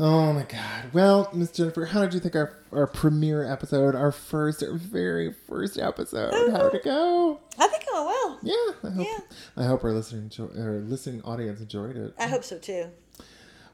Oh 0.02 0.32
my 0.32 0.44
god. 0.44 0.94
Well, 0.94 1.30
Miss 1.34 1.52
Jennifer, 1.52 1.86
how 1.86 2.02
did 2.02 2.14
you 2.14 2.20
think 2.22 2.36
our 2.36 2.56
our 2.72 2.88
premiere 2.88 3.44
episode, 3.44 3.96
our 3.96 4.12
first, 4.14 4.64
our 4.64 4.74
very 4.78 5.34
first 5.34 5.78
episode, 5.78 6.32
how 6.52 6.70
did 6.70 6.76
it 6.76 6.84
go? 6.86 7.40
I 7.60 7.68
think 7.68 7.84
it 7.84 7.90
went 7.94 8.06
well. 8.06 8.40
Yeah, 8.42 8.90
I 8.90 8.94
hope 8.94 9.06
Yeah. 9.08 9.20
I 9.58 9.66
hope 9.66 9.84
our 9.84 9.92
listening 9.92 10.32
our 10.58 10.80
listening 10.80 11.22
audience 11.24 11.60
enjoyed 11.60 11.98
it. 11.98 12.14
I 12.18 12.28
hope 12.28 12.46
so 12.46 12.58
too. 12.58 12.92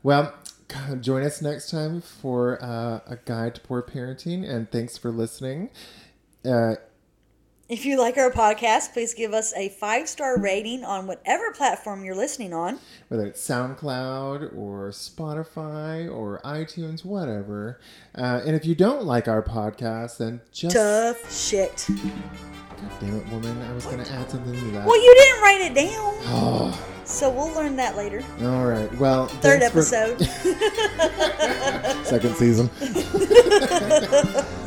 Well, 0.02 0.34
join 1.02 1.24
us 1.24 1.42
next 1.44 1.70
time 1.70 2.02
for 2.02 2.58
uh, 2.64 3.02
a 3.08 3.18
guide 3.26 3.56
to 3.56 3.62
poor 3.62 3.84
parenting, 3.84 4.50
and 4.50 4.70
thanks 4.72 4.98
for 4.98 5.12
listening. 5.12 5.70
Uh, 6.44 6.76
If 7.68 7.84
you 7.84 8.00
like 8.00 8.16
our 8.18 8.30
podcast, 8.30 8.94
please 8.94 9.16
give 9.16 9.34
us 9.34 9.52
a 9.56 9.70
five 9.70 10.08
star 10.08 10.40
rating 10.40 10.84
on 10.84 11.08
whatever 11.08 11.52
platform 11.52 12.06
you're 12.06 12.16
listening 12.16 12.54
on. 12.54 12.78
whether 13.08 13.26
it's 13.26 13.42
SoundCloud 13.42 14.56
or 14.56 14.90
Spotify 14.90 16.08
or 16.08 16.40
iTunes, 16.46 17.04
whatever. 17.04 17.80
Uh, 18.16 18.42
and 18.46 18.56
if 18.56 18.66
you 18.66 18.76
don't 18.76 19.04
like 19.06 19.28
our 19.28 19.42
podcast, 19.42 20.18
then 20.18 20.42
just 20.52 20.76
Tough 20.76 21.34
shit. 21.34 21.88
God 22.82 22.92
damn 23.00 23.16
it, 23.18 23.28
woman! 23.30 23.62
I 23.62 23.74
was 23.74 23.86
going 23.86 24.04
to 24.04 24.12
add 24.12 24.30
something 24.30 24.54
to 24.54 24.66
that. 24.72 24.86
Well, 24.86 25.02
you 25.02 25.16
didn't 25.16 25.42
write 25.42 25.62
it 25.62 25.74
down, 25.76 26.14
Oh, 26.28 26.86
so 27.06 27.30
we'll 27.30 27.54
learn 27.54 27.76
that 27.78 27.96
later. 27.96 28.22
all 28.42 28.66
right. 28.66 28.92
Well, 28.98 29.28
Third 29.28 29.62
thanks 29.62 29.90
for- 29.92 29.96
episode. 29.96 30.22
second 32.06 32.36
season. 32.36 32.70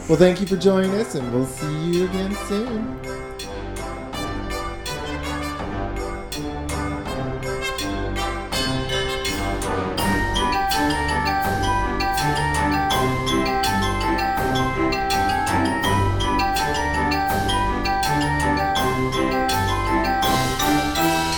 well, 0.09 0.17
thank 0.19 0.41
you 0.41 0.47
for 0.47 0.57
joining 0.57 0.93
us, 0.93 1.15
and 1.15 1.33
we'll 1.33 1.47
see 1.47 1.85
you 1.91 2.05
again 2.09 2.35
soon. 2.47 2.99